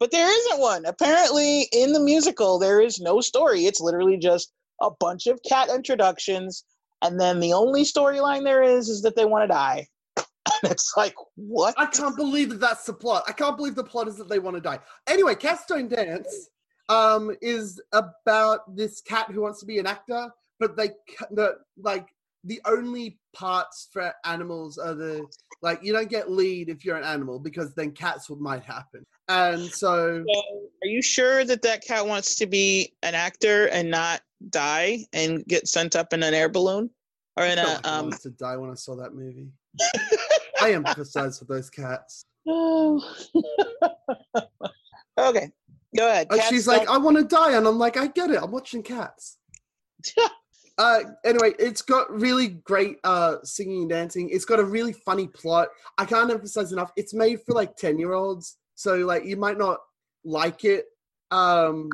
but 0.00 0.10
there 0.10 0.26
isn't 0.26 0.60
one. 0.60 0.86
Apparently, 0.86 1.68
in 1.72 1.92
the 1.92 2.00
musical, 2.00 2.58
there 2.58 2.80
is 2.80 2.98
no 3.00 3.20
story. 3.20 3.66
It's 3.66 3.82
literally 3.82 4.16
just 4.16 4.50
a 4.80 4.90
bunch 4.98 5.26
of 5.26 5.38
cat 5.46 5.68
introductions, 5.68 6.64
and 7.02 7.20
then 7.20 7.38
the 7.38 7.52
only 7.52 7.82
storyline 7.82 8.42
there 8.42 8.62
is 8.62 8.88
is 8.88 9.02
that 9.02 9.14
they 9.14 9.26
want 9.26 9.44
to 9.44 9.48
die. 9.48 9.86
And 10.16 10.26
it's 10.72 10.94
like, 10.96 11.14
what? 11.36 11.74
I 11.76 11.84
can't 11.84 12.16
believe 12.16 12.48
that 12.48 12.60
that's 12.60 12.86
the 12.86 12.94
plot. 12.94 13.24
I 13.28 13.32
can't 13.32 13.58
believe 13.58 13.74
the 13.74 13.84
plot 13.84 14.08
is 14.08 14.16
that 14.16 14.30
they 14.30 14.38
want 14.38 14.56
to 14.56 14.62
die. 14.62 14.78
Anyway, 15.06 15.34
Cats 15.34 15.64
Don't 15.68 15.88
Dance 15.88 16.48
um, 16.88 17.36
is 17.42 17.78
about 17.92 18.74
this 18.74 19.02
cat 19.02 19.30
who 19.30 19.42
wants 19.42 19.60
to 19.60 19.66
be 19.66 19.78
an 19.78 19.86
actor, 19.86 20.30
but 20.60 20.76
they 20.76 20.90
the 21.32 21.56
like 21.78 22.08
the 22.44 22.60
only 22.64 23.18
parts 23.34 23.88
for 23.92 24.12
animals 24.24 24.78
are 24.78 24.94
the 24.94 25.26
like 25.62 25.82
you 25.82 25.92
don't 25.92 26.08
get 26.08 26.30
lead 26.30 26.68
if 26.68 26.84
you're 26.84 26.96
an 26.96 27.04
animal 27.04 27.38
because 27.38 27.74
then 27.74 27.90
cats 27.90 28.30
would, 28.30 28.40
might 28.40 28.62
happen 28.62 29.04
And 29.28 29.62
so, 29.62 30.24
So, 30.26 30.42
are 30.82 30.88
you 30.88 31.02
sure 31.02 31.44
that 31.44 31.62
that 31.62 31.84
cat 31.84 32.06
wants 32.06 32.34
to 32.36 32.46
be 32.46 32.94
an 33.02 33.14
actor 33.14 33.66
and 33.68 33.90
not 33.90 34.22
die 34.48 35.04
and 35.12 35.44
get 35.46 35.68
sent 35.68 35.96
up 35.96 36.12
in 36.12 36.22
an 36.22 36.34
air 36.34 36.48
balloon 36.48 36.90
or 37.36 37.44
in 37.44 37.58
a 37.58 37.64
like 37.64 37.86
um? 37.86 38.10
to 38.10 38.30
die 38.30 38.56
when 38.56 38.70
I 38.70 38.74
saw 38.74 38.96
that 38.96 39.14
movie. 39.14 39.48
I 40.60 40.72
empathize 40.72 41.40
with 41.40 41.48
those 41.48 41.70
cats. 41.70 42.24
Oh. 42.48 43.00
okay, 45.18 45.50
go 45.96 46.08
ahead. 46.08 46.28
Cats 46.30 46.48
she's 46.48 46.66
like, 46.66 46.86
don't- 46.86 46.94
I 46.94 46.98
want 46.98 47.18
to 47.18 47.24
die, 47.24 47.56
and 47.56 47.66
I'm 47.66 47.78
like, 47.78 47.96
I 47.96 48.06
get 48.08 48.30
it. 48.30 48.42
I'm 48.42 48.50
watching 48.50 48.82
cats. 48.82 49.38
Uh, 50.80 51.00
anyway, 51.26 51.52
it's 51.58 51.82
got 51.82 52.10
really 52.10 52.48
great 52.48 52.96
uh, 53.04 53.36
singing 53.44 53.82
and 53.82 53.90
dancing. 53.90 54.30
It's 54.30 54.46
got 54.46 54.60
a 54.60 54.64
really 54.64 54.94
funny 54.94 55.26
plot. 55.26 55.68
I 55.98 56.06
can't 56.06 56.30
emphasize 56.30 56.72
enough. 56.72 56.90
It's 56.96 57.12
made 57.12 57.42
for 57.42 57.52
like 57.52 57.76
ten 57.76 57.98
year 57.98 58.14
olds, 58.14 58.56
so 58.76 58.94
like 58.96 59.26
you 59.26 59.36
might 59.36 59.58
not 59.58 59.80
like 60.24 60.64
it, 60.64 60.86
um, 61.32 61.90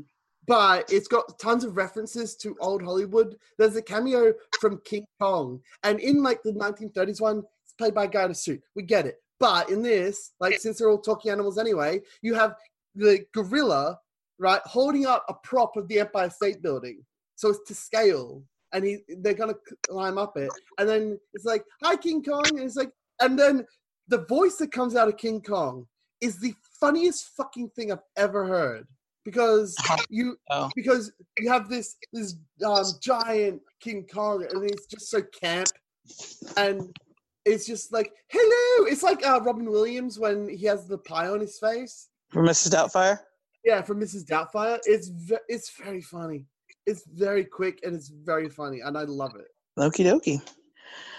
but 0.47 0.85
it's 0.89 1.09
got 1.09 1.37
tons 1.41 1.65
of 1.65 1.77
references 1.77 2.37
to 2.37 2.57
old 2.61 2.81
Hollywood. 2.81 3.35
There's 3.59 3.75
a 3.75 3.83
cameo 3.83 4.33
from 4.61 4.81
King 4.85 5.05
Kong, 5.21 5.61
and 5.83 5.99
in 5.99 6.23
like 6.23 6.45
the 6.45 6.53
1930s 6.53 7.21
one, 7.21 7.43
it's 7.65 7.73
played 7.77 7.93
by 7.93 8.05
a 8.05 8.09
guy 8.09 8.27
in 8.27 8.31
a 8.31 8.37
suit. 8.37 8.63
We 8.77 8.85
get 8.85 9.05
it, 9.05 9.17
but 9.41 9.69
in 9.69 9.83
this, 9.83 10.31
like 10.39 10.61
since 10.61 10.79
they're 10.79 10.91
all 10.91 11.01
talking 11.01 11.33
animals 11.33 11.59
anyway, 11.59 12.03
you 12.23 12.35
have 12.35 12.55
the 12.95 13.27
gorilla 13.35 13.99
right 14.39 14.61
holding 14.65 15.07
up 15.07 15.25
a 15.29 15.35
prop 15.35 15.77
of 15.77 15.89
the 15.89 15.99
Empire 15.99 16.31
State 16.31 16.63
Building, 16.63 17.05
so 17.35 17.49
it's 17.49 17.67
to 17.67 17.75
scale 17.75 18.45
and 18.77 18.85
he 18.85 18.99
they're 19.23 19.35
gonna 19.35 19.55
climb 19.89 20.19
up 20.19 20.37
it, 20.37 20.51
and 20.79 20.87
then 20.89 21.19
it's 21.33 21.47
like, 21.47 21.65
"Hi, 21.83 21.97
King 21.97 22.23
Kong," 22.23 22.45
and 22.51 22.61
it's 22.61 22.77
like, 22.77 22.93
and 23.21 23.39
then 23.39 23.65
the 24.09 24.25
voice 24.27 24.57
that 24.57 24.71
comes 24.71 24.95
out 24.95 25.09
of 25.09 25.17
King 25.17 25.41
Kong 25.41 25.87
is 26.21 26.39
the 26.39 26.55
funniest 26.81 27.31
fucking 27.37 27.71
thing 27.71 27.91
I've 27.91 27.99
ever 28.17 28.45
heard 28.47 28.87
because 29.25 29.75
you 30.11 30.37
Oh. 30.51 30.69
because 30.77 31.11
you 31.39 31.51
have 31.51 31.69
this 31.71 31.97
this 32.13 32.35
um, 32.65 32.85
giant 33.03 33.63
King 33.81 34.07
Kong, 34.13 34.47
and 34.51 34.71
it's 34.71 34.87
just 34.87 35.09
so 35.11 35.23
camp, 35.23 35.69
and 36.59 36.95
it's 37.47 37.67
just 37.67 37.93
like, 37.93 38.13
"Hello," 38.29 38.87
it's 38.87 39.03
like 39.03 39.25
uh, 39.27 39.41
Robin 39.43 39.71
Williams 39.71 40.19
when 40.19 40.49
he 40.49 40.67
has 40.67 40.87
the 40.87 40.99
pie 40.99 41.29
on 41.29 41.41
his 41.41 41.59
face. 41.59 42.09
for 42.31 42.43
Mrs. 42.43 42.71
Doubtfire. 42.75 43.21
Yeah, 43.65 43.83
from 43.83 44.01
Mrs. 44.01 44.25
Doubtfire. 44.27 44.79
It's 44.85 45.09
ve- 45.09 45.47
it's 45.49 45.71
very 45.83 46.01
funny. 46.03 46.45
It's 46.87 47.05
very 47.07 47.45
quick 47.45 47.81
and 47.83 47.95
it's 47.95 48.09
very 48.09 48.49
funny, 48.49 48.81
and 48.81 48.97
I 48.97 49.03
love 49.03 49.35
it. 49.37 49.49
Okie 49.79 50.05
dokie. 50.05 50.41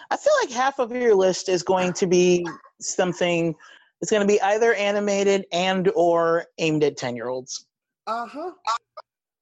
I 0.09 0.17
feel 0.17 0.33
like 0.41 0.51
half 0.51 0.79
of 0.79 0.91
your 0.91 1.15
list 1.15 1.49
is 1.49 1.63
going 1.63 1.93
to 1.93 2.07
be 2.07 2.45
something. 2.79 3.53
It's 4.01 4.11
going 4.11 4.25
to 4.25 4.27
be 4.27 4.41
either 4.41 4.73
animated 4.75 5.45
and 5.51 5.91
or 5.95 6.45
aimed 6.59 6.83
at 6.83 6.97
ten 6.97 7.15
year 7.15 7.27
olds. 7.27 7.65
Uh 8.07 8.25
huh. 8.25 8.51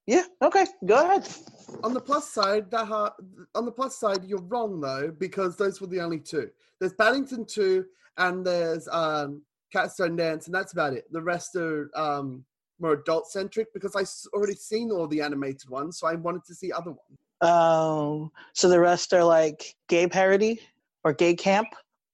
Yeah. 0.08 0.24
Okay. 0.42 0.66
Go 0.86 1.04
ahead. 1.04 1.28
On 1.84 1.94
the 1.94 2.02
plus 2.02 2.30
side, 2.30 2.72
that 2.72 2.88
ha- 2.88 3.16
on 3.54 3.66
the 3.66 3.72
plus 3.72 3.98
side, 3.98 4.24
you're 4.24 4.42
wrong 4.42 4.82
though 4.82 5.12
because 5.18 5.56
those 5.56 5.82
were 5.82 5.88
the 5.88 6.02
only 6.02 6.20
two. 6.20 6.50
There's 6.80 6.94
Paddington 6.94 7.46
two, 7.46 7.86
and 8.18 8.46
there's 8.46 8.88
um, 8.92 9.44
Cats 9.72 9.98
Don't 9.98 10.16
Dance, 10.16 10.48
and 10.48 10.56
that's 10.56 10.74
about 10.74 10.94
it. 10.94 11.12
The 11.12 11.22
rest 11.22 11.56
are 11.56 11.90
um, 11.96 12.46
more 12.80 12.94
adult 12.94 13.30
centric 13.30 13.74
because 13.74 13.96
I 13.96 14.04
already 14.36 14.56
seen 14.56 14.92
all 14.92 15.08
the 15.08 15.22
animated 15.22 15.70
ones, 15.70 16.00
so 16.00 16.08
I 16.08 16.16
wanted 16.16 16.44
to 16.46 16.56
see 16.56 16.72
other 16.72 16.92
ones. 16.92 17.20
Um. 17.42 18.32
So 18.54 18.70
the 18.70 18.80
rest 18.80 19.14
are 19.14 19.24
like 19.24 19.76
gay 19.90 20.08
parody 20.08 20.62
or 21.04 21.14
gay 21.14 21.36
camp. 21.36 21.68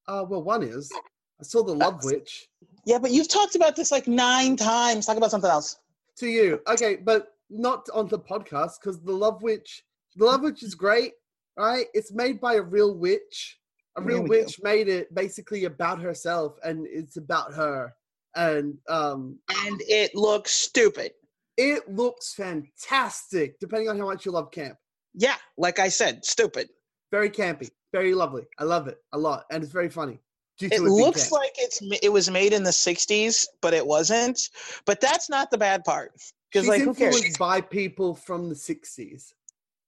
Uh, 0.07 0.25
well, 0.27 0.43
one 0.43 0.63
is 0.63 0.91
I 1.39 1.43
saw 1.43 1.63
the 1.63 1.73
Love 1.73 2.03
Witch. 2.03 2.47
Yeah, 2.85 2.97
but 2.97 3.11
you've 3.11 3.27
talked 3.29 3.55
about 3.55 3.75
this 3.75 3.91
like 3.91 4.07
nine 4.07 4.55
times. 4.55 5.05
Talk 5.05 5.17
about 5.17 5.31
something 5.31 5.49
else. 5.49 5.77
to 6.17 6.27
you. 6.27 6.59
Okay, 6.67 6.95
but 6.97 7.33
not 7.49 7.87
on 7.93 8.07
the 8.07 8.19
podcast 8.19 8.79
because 8.81 9.01
the 9.01 9.11
Love 9.11 9.43
Witch, 9.43 9.83
the 10.15 10.25
Love 10.25 10.41
Witch 10.41 10.63
is 10.63 10.73
great, 10.75 11.13
right? 11.57 11.85
It's 11.93 12.11
made 12.11 12.41
by 12.41 12.55
a 12.55 12.61
real 12.61 12.95
witch. 12.95 13.57
A 13.97 14.01
real 14.01 14.23
witch 14.23 14.61
made 14.63 14.87
it 14.87 15.13
basically 15.13 15.65
about 15.65 15.99
herself, 15.99 16.57
and 16.63 16.87
it's 16.89 17.17
about 17.17 17.53
her. 17.53 17.93
And 18.35 18.77
um, 18.87 19.39
And 19.65 19.81
it 19.87 20.15
looks 20.15 20.51
stupid. 20.51 21.11
it 21.57 21.89
looks 21.89 22.33
fantastic, 22.33 23.59
depending 23.59 23.89
on 23.89 23.97
how 23.99 24.05
much 24.05 24.25
you 24.25 24.31
love 24.31 24.51
camp. 24.51 24.77
Yeah, 25.13 25.35
like 25.57 25.79
I 25.79 25.89
said, 25.89 26.23
stupid. 26.23 26.69
Very 27.11 27.29
campy, 27.29 27.69
very 27.91 28.13
lovely. 28.15 28.43
I 28.57 28.63
love 28.63 28.87
it 28.87 28.97
a 29.11 29.17
lot, 29.17 29.45
and 29.51 29.61
it's 29.63 29.73
very 29.73 29.89
funny. 29.89 30.19
It 30.61 30.73
it 30.73 30.81
looks 30.81 31.31
like 31.31 31.51
it's 31.57 31.81
it 32.01 32.11
was 32.11 32.29
made 32.29 32.53
in 32.53 32.63
the 32.63 32.69
'60s, 32.71 33.47
but 33.61 33.73
it 33.73 33.85
wasn't. 33.85 34.39
But 34.85 35.01
that's 35.01 35.29
not 35.29 35.51
the 35.51 35.57
bad 35.57 35.83
part 35.83 36.13
because 36.51 36.67
like 36.67 36.81
who 36.81 36.93
cares? 36.93 37.35
by 37.37 37.59
people 37.59 38.15
from 38.15 38.47
the 38.47 38.55
'60s. 38.55 39.33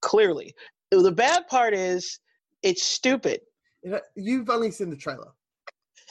Clearly, 0.01 0.53
the 0.91 1.11
bad 1.11 1.47
part 1.47 1.73
is 1.73 2.19
it's 2.63 2.83
stupid. 2.83 3.41
You've 4.15 4.49
only 4.49 4.71
seen 4.71 4.89
the 4.89 4.95
trailer. 4.97 5.31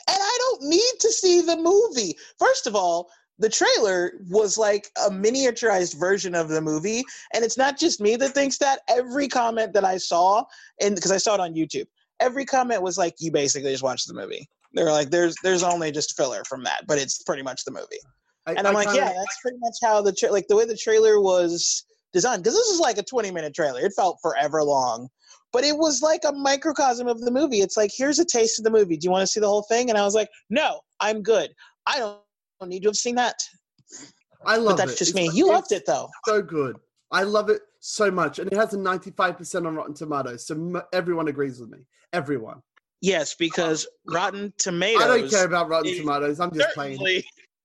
and 0.08 0.16
I 0.18 0.38
don't 0.60 0.68
need 0.68 0.92
to 1.00 1.10
see 1.12 1.40
the 1.40 1.56
movie. 1.56 2.16
First 2.38 2.66
of 2.66 2.74
all, 2.76 3.10
the 3.38 3.48
trailer 3.48 4.12
was 4.30 4.56
like 4.58 4.88
a 5.06 5.10
miniaturized 5.10 5.98
version 5.98 6.34
of 6.34 6.48
the 6.48 6.60
movie, 6.60 7.02
and 7.34 7.44
it's 7.44 7.56
not 7.58 7.78
just 7.78 8.00
me 8.00 8.16
that 8.16 8.30
thinks 8.30 8.58
that. 8.58 8.80
Every 8.88 9.26
comment 9.26 9.72
that 9.72 9.84
I 9.84 9.96
saw, 9.96 10.44
and 10.80 10.94
because 10.94 11.10
I 11.10 11.16
saw 11.16 11.34
it 11.34 11.40
on 11.40 11.54
YouTube, 11.54 11.86
every 12.20 12.44
comment 12.44 12.82
was 12.82 12.98
like, 12.98 13.14
"You 13.18 13.32
basically 13.32 13.72
just 13.72 13.82
watched 13.82 14.06
the 14.06 14.14
movie." 14.14 14.46
They 14.74 14.84
were 14.84 14.92
like, 14.92 15.10
"There's 15.10 15.34
there's 15.42 15.62
only 15.62 15.90
just 15.90 16.16
filler 16.16 16.42
from 16.48 16.62
that, 16.64 16.86
but 16.86 16.98
it's 16.98 17.22
pretty 17.22 17.42
much 17.42 17.64
the 17.64 17.72
movie." 17.72 18.00
I, 18.46 18.52
And 18.52 18.66
I'm 18.66 18.74
I 18.76 18.80
like, 18.80 18.88
kinda- 18.88 19.00
"Yeah, 19.02 19.12
that's 19.12 19.38
pretty 19.40 19.58
much 19.60 19.76
how 19.82 20.02
the 20.02 20.12
tra- 20.12 20.30
like 20.32 20.46
the 20.48 20.56
way 20.56 20.64
the 20.64 20.76
trailer 20.76 21.20
was 21.20 21.84
designed." 22.12 22.42
Because 22.44 22.56
this 22.56 22.66
is 22.68 22.80
like 22.80 22.98
a 22.98 23.02
20 23.02 23.30
minute 23.32 23.54
trailer. 23.54 23.80
It 23.80 23.92
felt 23.96 24.18
forever 24.22 24.62
long. 24.62 25.08
But 25.52 25.64
it 25.64 25.76
was 25.76 26.00
like 26.02 26.22
a 26.26 26.32
microcosm 26.32 27.06
of 27.08 27.20
the 27.20 27.30
movie. 27.30 27.60
It's 27.60 27.76
like, 27.76 27.90
here's 27.94 28.18
a 28.18 28.24
taste 28.24 28.58
of 28.58 28.64
the 28.64 28.70
movie. 28.70 28.96
Do 28.96 29.04
you 29.06 29.10
want 29.10 29.22
to 29.22 29.26
see 29.26 29.40
the 29.40 29.46
whole 29.48 29.62
thing? 29.62 29.90
And 29.90 29.98
I 29.98 30.04
was 30.04 30.14
like, 30.14 30.28
no, 30.50 30.80
I'm 31.00 31.22
good. 31.22 31.50
I 31.86 31.98
don't 31.98 32.18
need 32.70 32.80
to 32.84 32.88
have 32.88 32.96
seen 32.96 33.14
that. 33.16 33.36
I 34.46 34.56
love 34.56 34.76
But 34.76 34.86
that's 34.86 34.92
it. 34.92 34.98
just 34.98 35.10
It's- 35.16 35.28
me. 35.32 35.36
You 35.38 35.48
loved 35.48 35.72
it 35.72 35.84
though. 35.86 36.08
So 36.26 36.42
good. 36.42 36.76
I 37.10 37.24
love 37.24 37.50
it 37.50 37.60
so 37.80 38.10
much, 38.10 38.38
and 38.38 38.50
it 38.50 38.56
has 38.56 38.72
a 38.72 38.78
95% 38.78 39.66
on 39.66 39.74
Rotten 39.74 39.92
Tomatoes. 39.94 40.46
So 40.46 40.54
m- 40.54 40.80
everyone 40.94 41.28
agrees 41.28 41.60
with 41.60 41.68
me. 41.68 41.78
Everyone. 42.14 42.62
Yes, 43.02 43.34
because 43.34 43.86
Rotten 44.06 44.52
Tomatoes 44.58 45.02
I 45.02 45.06
don't 45.18 45.28
care 45.30 45.44
about 45.44 45.68
Rotten 45.68 45.94
Tomatoes. 45.96 46.40
I'm 46.40 46.52
just 46.54 46.72
playing. 46.74 46.98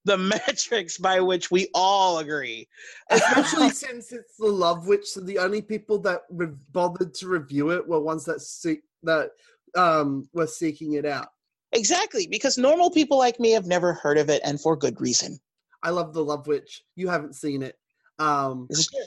The 0.07 0.17
metrics 0.17 0.97
by 0.97 1.19
which 1.21 1.51
we 1.51 1.67
all 1.75 2.17
agree. 2.19 2.67
Especially 3.11 3.69
since 3.85 4.11
it's 4.11 4.35
the 4.37 4.47
Love 4.47 4.87
Witch, 4.87 5.05
so 5.05 5.19
the 5.21 5.37
only 5.37 5.61
people 5.61 5.99
that 5.99 6.21
re- 6.31 6.47
bothered 6.71 7.13
to 7.15 7.27
review 7.27 7.69
it 7.71 7.87
were 7.87 7.99
ones 7.99 8.25
that 8.25 8.41
seek 8.41 8.81
that 9.03 9.29
um 9.75 10.27
were 10.33 10.47
seeking 10.47 10.93
it 10.93 11.05
out. 11.05 11.27
exactly, 11.73 12.25
because 12.27 12.57
normal 12.57 12.89
people 12.89 13.17
like 13.17 13.39
me 13.39 13.51
have 13.51 13.67
never 13.67 13.93
heard 13.93 14.17
of 14.17 14.29
it, 14.29 14.41
and 14.43 14.59
for 14.59 14.75
good 14.75 14.99
reason. 14.99 15.37
I 15.83 15.91
love 15.91 16.13
the 16.13 16.23
Love 16.23 16.47
Witch. 16.47 16.83
You 16.95 17.07
haven't 17.09 17.35
seen 17.35 17.61
it, 17.61 17.75
um, 18.17 18.65
This 18.69 18.79
is 18.79 18.87
true. 18.87 18.99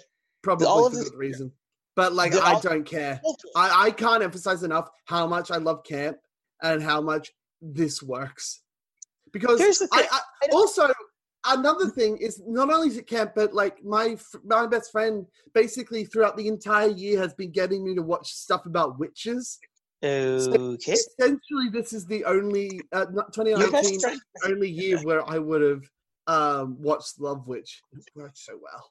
probably 0.42 0.66
all 0.66 0.88
for 0.90 0.96
the- 0.96 1.04
good 1.04 1.18
reason. 1.18 1.50
But 1.96 2.12
like, 2.12 2.32
the- 2.32 2.40
I 2.44 2.52
all- 2.54 2.60
don't 2.60 2.84
care. 2.84 3.20
I, 3.56 3.86
I 3.86 3.90
can't 3.90 4.22
emphasize 4.22 4.62
enough 4.62 4.88
how 5.06 5.26
much 5.26 5.50
I 5.50 5.56
love 5.56 5.82
camp 5.84 6.18
and 6.62 6.80
how 6.82 7.00
much 7.00 7.32
this 7.60 8.00
works. 8.02 8.62
Because 9.32 9.58
Here's 9.58 9.78
the 9.78 9.86
thing. 9.88 10.04
I, 10.12 10.20
I 10.42 10.46
don't- 10.48 10.54
also 10.60 10.92
another 11.46 11.88
thing 11.88 12.18
is 12.18 12.42
not 12.46 12.70
only 12.72 12.88
is 12.88 12.96
it 12.98 13.06
camp, 13.06 13.32
but 13.34 13.54
like 13.54 13.82
my 13.84 14.16
my 14.44 14.66
best 14.66 14.92
friend 14.92 15.26
basically 15.54 16.04
throughout 16.04 16.36
the 16.36 16.48
entire 16.48 16.88
year 16.88 17.18
has 17.18 17.32
been 17.34 17.50
getting 17.50 17.84
me 17.84 17.94
to 17.94 18.02
watch 18.02 18.32
stuff 18.32 18.66
about 18.66 18.98
witches. 18.98 19.58
Okay. 20.48 20.92
Essentially, 20.92 21.68
this 21.72 21.92
is 21.92 22.06
the 22.06 22.24
only 22.24 22.80
uh, 22.92 23.06
not- 23.12 23.36
Your 23.36 23.70
best 23.70 23.88
2019 23.88 24.00
friend. 24.00 24.20
only 24.46 24.68
year 24.70 24.98
where 25.02 25.28
I 25.28 25.38
would 25.38 25.60
have 25.62 25.84
um, 26.26 26.76
watched 26.80 27.20
Love 27.20 27.46
Witch. 27.46 27.82
It 27.92 28.04
worked 28.14 28.38
so 28.38 28.58
well. 28.62 28.90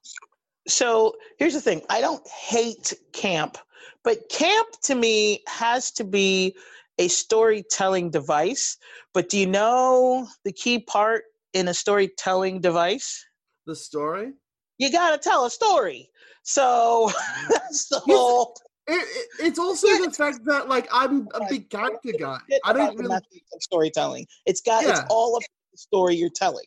So 0.68 1.16
here's 1.38 1.54
the 1.54 1.62
thing 1.62 1.82
I 1.90 2.00
don't 2.02 2.28
hate 2.28 2.94
camp, 3.14 3.58
but 4.04 4.30
camp 4.30 4.68
to 4.84 4.94
me 4.96 5.42
has 5.48 5.90
to 5.92 6.04
be 6.04 6.56
a 7.00 7.08
storytelling 7.08 8.12
device. 8.12 8.78
But 9.14 9.30
do 9.30 9.38
you 9.40 9.48
know 9.48 10.28
the 10.46 10.52
key 10.52 10.80
part 10.80 11.24
in 11.54 11.68
a 11.70 11.74
storytelling 11.74 12.62
device? 12.62 13.26
The 13.66 13.76
story. 13.76 14.34
You 14.78 14.92
got 14.92 15.12
to 15.12 15.18
tell 15.18 15.46
a 15.46 15.50
story. 15.50 16.10
So 16.44 17.12
that's 17.50 17.88
the 17.90 18.00
whole. 18.00 18.56
It, 18.88 18.94
it, 18.94 19.46
it's 19.48 19.60
also 19.60 19.88
Yeah, 19.88 20.06
the 20.06 20.12
fact 20.12 20.40
that 20.46 20.68
like 20.70 20.88
I'm 20.92 21.28
a 21.36 21.42
big 21.50 21.70
character 21.70 22.12
guy. 22.20 22.40
I 22.66 22.74
don't 22.74 22.98
really. 22.98 23.20
storytelling. 23.60 24.26
It's 24.46 24.62
got. 24.62 24.84
It's 24.84 25.02
all 25.10 25.36
about 25.38 25.44
the 25.72 25.78
story 25.78 26.16
you're 26.16 26.30
telling. 26.34 26.66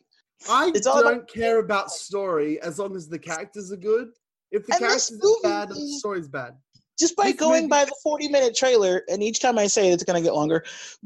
I 0.49 0.71
it's 0.73 0.81
don't 0.85 1.05
about- 1.05 1.27
care 1.27 1.59
about 1.59 1.91
story 1.91 2.61
as 2.61 2.79
long 2.79 2.95
as 2.95 3.07
the 3.07 3.19
characters 3.19 3.71
are 3.71 3.77
good. 3.77 4.09
If 4.51 4.65
the 4.67 4.73
And 4.73 4.79
characters 4.81 5.19
are 5.23 5.35
bad, 5.43 5.69
the 5.69 5.75
story's 5.99 6.27
bad. 6.27 6.53
Just 6.99 7.15
by 7.15 7.25
This 7.27 7.35
going 7.37 7.63
movie- 7.63 7.69
by 7.69 7.85
the 7.85 7.95
40 8.03 8.27
minute 8.29 8.55
trailer 8.55 9.03
and 9.09 9.21
each 9.23 9.39
time 9.39 9.57
i 9.57 9.67
say 9.67 9.89
it, 9.89 9.93
it's 9.93 10.03
going 10.03 10.21
to 10.21 10.23
get 10.27 10.35
longer. 10.35 10.63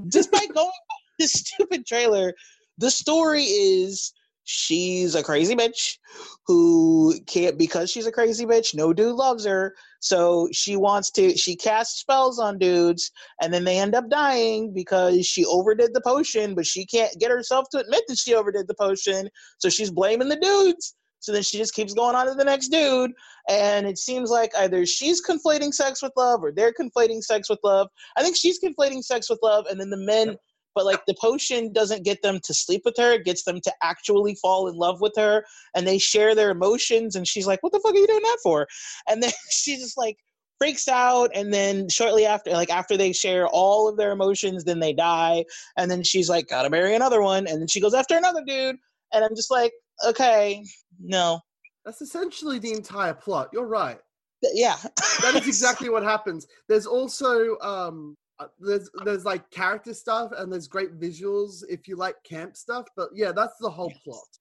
Just 0.08 0.32
by 0.32 0.40
going 0.54 0.68
by 0.68 0.96
this 1.20 1.34
stupid 1.34 1.86
trailer 1.86 2.34
the 2.78 2.92
story 2.92 3.44
is 3.44 4.14
she's 4.50 5.14
a 5.16 5.24
crazy 5.24 5.56
bitch 5.56 5.98
who 6.46 7.14
can't 7.26 7.58
because 7.58 7.92
she's 7.92 8.06
a 8.06 8.12
crazy 8.12 8.46
bitch 8.46 8.74
no 8.76 8.94
dude 8.94 9.16
loves 9.16 9.46
her. 9.46 9.76
So 10.00 10.48
she 10.54 10.76
wants 10.78 11.12
to 11.12 11.36
she 11.36 11.56
casts 11.56 12.00
spells 12.00 12.40
on 12.40 12.58
dudes 12.58 13.12
and 13.42 13.54
then 13.54 13.64
they 13.66 13.78
end 13.78 13.96
up 13.96 14.10
dying 14.10 14.72
because 14.74 15.26
she 15.26 15.44
overdid 15.46 15.94
the 15.94 16.02
potion 16.02 16.56
but 16.56 16.66
she 16.66 16.86
can't 16.86 17.12
get 17.20 17.32
herself 17.32 17.68
to 17.72 17.80
admit 17.80 18.04
that 18.08 18.18
she 18.18 18.36
overdid 18.36 18.68
the 18.68 18.76
potion 18.76 19.28
so 19.58 19.68
she's 19.70 19.92
blaming 19.92 20.30
the 20.30 20.38
dudes 20.38 20.96
so 21.20 21.32
then 21.32 21.44
she 21.44 21.58
just 21.58 21.74
keeps 21.74 21.94
going 21.94 22.16
on 22.16 22.28
to 22.28 22.34
the 22.34 22.44
next 22.44 22.70
dude 22.70 23.12
and 23.50 23.88
it 23.88 23.98
seems 23.98 24.30
like 24.30 24.52
either 24.58 24.86
she's 24.86 25.22
conflating 25.26 25.74
sex 25.74 26.02
with 26.02 26.12
love 26.16 26.44
or 26.44 26.52
they're 26.52 26.74
conflating 26.74 27.24
sex 27.24 27.50
with 27.50 27.60
love. 27.64 27.88
I 28.18 28.24
think 28.24 28.36
she's 28.36 28.60
conflating 28.60 29.04
sex 29.04 29.30
with 29.30 29.40
love 29.42 29.66
and 29.68 29.80
then 29.80 29.90
the 29.90 29.98
men 29.98 30.38
but 30.76 30.86
like 30.86 31.04
the 31.08 31.16
potion 31.20 31.74
doesn't 31.74 32.06
get 32.06 32.22
them 32.22 32.40
to 32.44 32.54
sleep 32.54 32.84
with 32.86 32.94
her. 32.98 33.14
It 33.14 33.26
gets 33.26 33.44
them 33.44 33.60
to 33.62 33.74
actually 33.82 34.36
fall 34.36 34.68
in 34.68 34.76
love 34.76 35.02
with 35.02 35.14
her 35.18 35.44
and 35.76 35.88
they 35.88 35.98
share 35.98 36.36
their 36.36 36.52
emotions 36.52 37.16
and 37.16 37.28
she's 37.28 37.48
like 37.48 37.64
what 37.64 37.72
the 37.72 37.80
fuck 37.80 37.94
are 37.94 37.98
you 37.98 38.08
doing 38.08 38.22
that 38.22 38.38
for? 38.44 38.68
And 39.10 39.24
then 39.24 39.32
she 39.50 39.78
just 39.78 39.98
like 39.98 40.18
freaks 40.60 40.88
out 40.88 41.30
and 41.36 41.54
then 41.54 41.88
shortly 41.90 42.26
after 42.26 42.52
like 42.52 42.70
after 42.70 42.98
they 42.98 43.12
share 43.14 43.48
all 43.48 43.88
of 43.88 43.98
their 43.98 44.12
emotions 44.12 44.64
then 44.64 44.80
they 44.80 44.94
die 44.94 45.46
and 45.78 45.90
then 45.90 46.04
she's 46.04 46.30
like 46.30 46.48
gotta 46.48 46.70
marry 46.70 46.96
another 46.96 47.22
one 47.22 47.46
and 47.46 47.62
then 47.62 47.68
she 47.68 47.80
goes 47.80 47.94
after 47.94 48.18
another 48.18 48.42
dude 48.44 48.76
and 49.14 49.24
i'm 49.24 49.36
just 49.36 49.52
like 49.52 49.72
okay 50.06 50.64
no 51.00 51.40
That's 51.86 52.02
essentially 52.02 52.60
the 52.60 52.74
entire 52.74 53.14
plot. 53.14 53.50
You're 53.54 53.68
right. 53.68 54.00
yeah 54.54 54.76
That 55.22 55.36
is 55.36 55.48
exactly 55.54 55.90
what 55.90 56.04
happens. 56.04 56.46
There's 56.68 56.86
also 56.86 57.58
um 57.60 58.16
uh, 58.40 58.48
there's 58.60 58.90
there's 59.06 59.26
like 59.26 59.50
character 59.50 59.94
stuff 59.94 60.32
and 60.38 60.52
there's 60.52 60.68
great 60.68 61.00
visuals 61.00 61.64
if 61.70 61.88
you 61.88 61.96
like 61.96 62.16
camp 62.24 62.56
stuff, 62.56 62.86
but 62.96 63.10
yeah, 63.14 63.32
that's 63.32 63.58
the 63.60 63.70
whole 63.70 63.92
plot. 64.04 64.32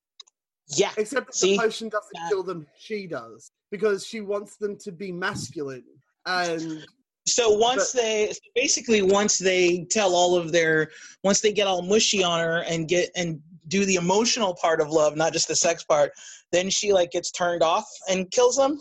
yeah 0.77 0.91
Except 0.99 1.35
See? 1.35 1.57
the 1.57 1.63
potion 1.63 1.89
doesn't 1.89 2.11
Yeah. 2.15 2.29
kill 2.29 2.43
them, 2.43 2.67
she 2.79 3.07
does 3.07 3.51
because 3.71 4.07
she 4.07 4.21
wants 4.21 4.57
them 4.57 4.77
to 4.85 4.93
be 4.93 5.13
masculine. 5.13 5.85
And 6.27 6.85
So 7.27 7.51
once 7.51 7.93
they 7.93 8.33
basically 8.55 9.03
once 9.03 9.39
they 9.39 9.87
tell 9.91 10.15
all 10.15 10.37
of 10.37 10.53
their 10.53 10.91
once 11.25 11.41
they 11.41 11.53
get 11.53 11.67
all 11.67 11.83
mushy 11.83 12.23
on 12.23 12.39
her 12.41 12.59
and 12.65 12.87
get 12.89 13.11
and 13.17 13.41
do 13.69 13.85
the 13.85 13.97
emotional 13.97 14.55
part 14.55 14.81
of 14.81 14.89
love, 14.91 15.17
not 15.17 15.33
just 15.33 15.49
the 15.49 15.57
sex 15.57 15.85
part, 15.85 16.13
then 16.53 16.71
she 16.71 16.93
like 16.93 17.11
gets 17.11 17.31
turned 17.31 17.63
off 17.63 17.87
and 18.09 18.31
kills 18.31 18.59
him. 18.59 18.79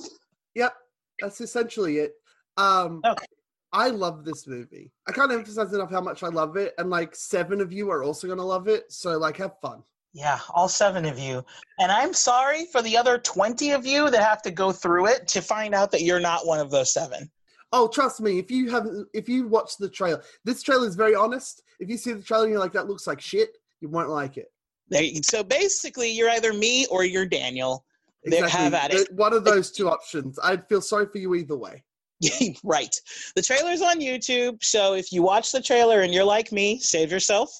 yep, 0.53 0.73
that's 1.19 1.41
essentially 1.41 1.97
it. 1.97 2.13
Um 2.57 3.01
Okay. 3.05 3.25
I 3.73 3.89
love 3.89 4.23
this 4.23 4.47
movie. 4.47 4.93
I 5.05 5.11
can't 5.11 5.33
emphasize 5.33 5.73
enough 5.73 5.91
how 5.91 5.99
much 5.99 6.23
I 6.23 6.29
love 6.29 6.55
it, 6.55 6.73
and 6.77 6.89
like 6.89 7.13
seven 7.13 7.59
of 7.59 7.73
you 7.73 7.91
are 7.91 8.03
also 8.03 8.27
gonna 8.27 8.45
love 8.45 8.67
it. 8.67 8.91
So 8.91 9.17
like, 9.17 9.37
have 9.37 9.59
fun. 9.61 9.83
Yeah, 10.13 10.39
all 10.53 10.69
seven 10.69 11.03
of 11.03 11.19
you. 11.19 11.43
And 11.77 11.91
I'm 11.91 12.13
sorry 12.13 12.67
for 12.71 12.81
the 12.81 12.95
other 12.95 13.17
20 13.17 13.71
of 13.71 13.85
you 13.85 14.09
that 14.09 14.23
have 14.23 14.41
to 14.43 14.51
go 14.51 14.71
through 14.71 15.07
it 15.07 15.27
to 15.27 15.41
find 15.41 15.75
out 15.75 15.91
that 15.91 16.03
you're 16.03 16.21
not 16.21 16.47
one 16.47 16.61
of 16.61 16.71
those 16.71 16.93
seven. 16.93 17.29
Oh, 17.73 17.89
trust 17.89 18.21
me, 18.21 18.39
if 18.39 18.49
you 18.49 18.71
haven't, 18.71 19.09
if 19.13 19.27
you 19.27 19.49
watch 19.49 19.75
the 19.75 19.89
trailer, 19.89 20.23
this 20.45 20.63
trailer 20.63 20.87
is 20.87 20.95
very 20.95 21.15
honest. 21.15 21.63
If 21.81 21.89
you 21.89 21.97
see 21.97 22.13
the 22.13 22.21
trailer 22.21 22.45
and 22.45 22.53
you're 22.53 22.61
like, 22.61 22.71
that 22.71 22.87
looks 22.87 23.07
like 23.07 23.19
shit, 23.19 23.57
you 23.81 23.89
won't 23.89 24.07
like 24.07 24.37
it. 24.37 24.53
There, 24.89 25.03
so 25.23 25.43
basically, 25.43 26.11
you're 26.11 26.29
either 26.29 26.53
me 26.53 26.85
or 26.87 27.03
you're 27.03 27.25
Daniel. 27.25 27.85
There, 28.23 28.47
have 28.47 28.73
at 28.73 28.93
it. 28.93 29.11
One 29.13 29.33
of 29.33 29.43
those 29.43 29.71
two 29.71 29.89
options. 29.89 30.39
I'd 30.43 30.67
feel 30.67 30.81
sorry 30.81 31.05
for 31.11 31.19
you 31.19 31.35
either 31.35 31.55
way. 31.55 31.83
right. 32.63 32.95
The 33.35 33.41
trailer's 33.41 33.81
on 33.81 33.99
YouTube, 33.99 34.63
so 34.63 34.93
if 34.93 35.11
you 35.11 35.21
watch 35.21 35.51
the 35.51 35.61
trailer 35.61 36.01
and 36.01 36.13
you're 36.13 36.23
like 36.23 36.51
me, 36.51 36.79
save 36.79 37.11
yourself. 37.11 37.51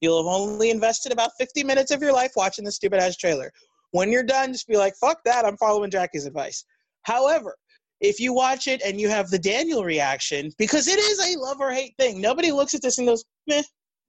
You'll 0.00 0.22
have 0.22 0.32
only 0.32 0.70
invested 0.70 1.12
about 1.12 1.30
50 1.38 1.64
minutes 1.64 1.90
of 1.90 2.02
your 2.02 2.12
life 2.12 2.32
watching 2.36 2.64
the 2.64 2.72
stupid 2.72 3.00
ass 3.00 3.16
trailer. 3.16 3.52
When 3.92 4.10
you're 4.10 4.24
done, 4.24 4.52
just 4.52 4.68
be 4.68 4.76
like, 4.76 4.94
fuck 5.00 5.18
that, 5.24 5.44
I'm 5.44 5.56
following 5.56 5.90
Jackie's 5.90 6.26
advice. 6.26 6.64
However, 7.02 7.56
if 8.00 8.18
you 8.18 8.32
watch 8.32 8.66
it 8.66 8.82
and 8.84 9.00
you 9.00 9.08
have 9.08 9.30
the 9.30 9.38
Daniel 9.38 9.84
reaction, 9.84 10.50
because 10.58 10.88
it 10.88 10.98
is 10.98 11.20
a 11.20 11.38
love 11.38 11.60
or 11.60 11.70
hate 11.70 11.94
thing, 11.98 12.20
nobody 12.20 12.50
looks 12.50 12.74
at 12.74 12.82
this 12.82 12.98
and 12.98 13.06
goes, 13.06 13.24
meh, 13.46 13.62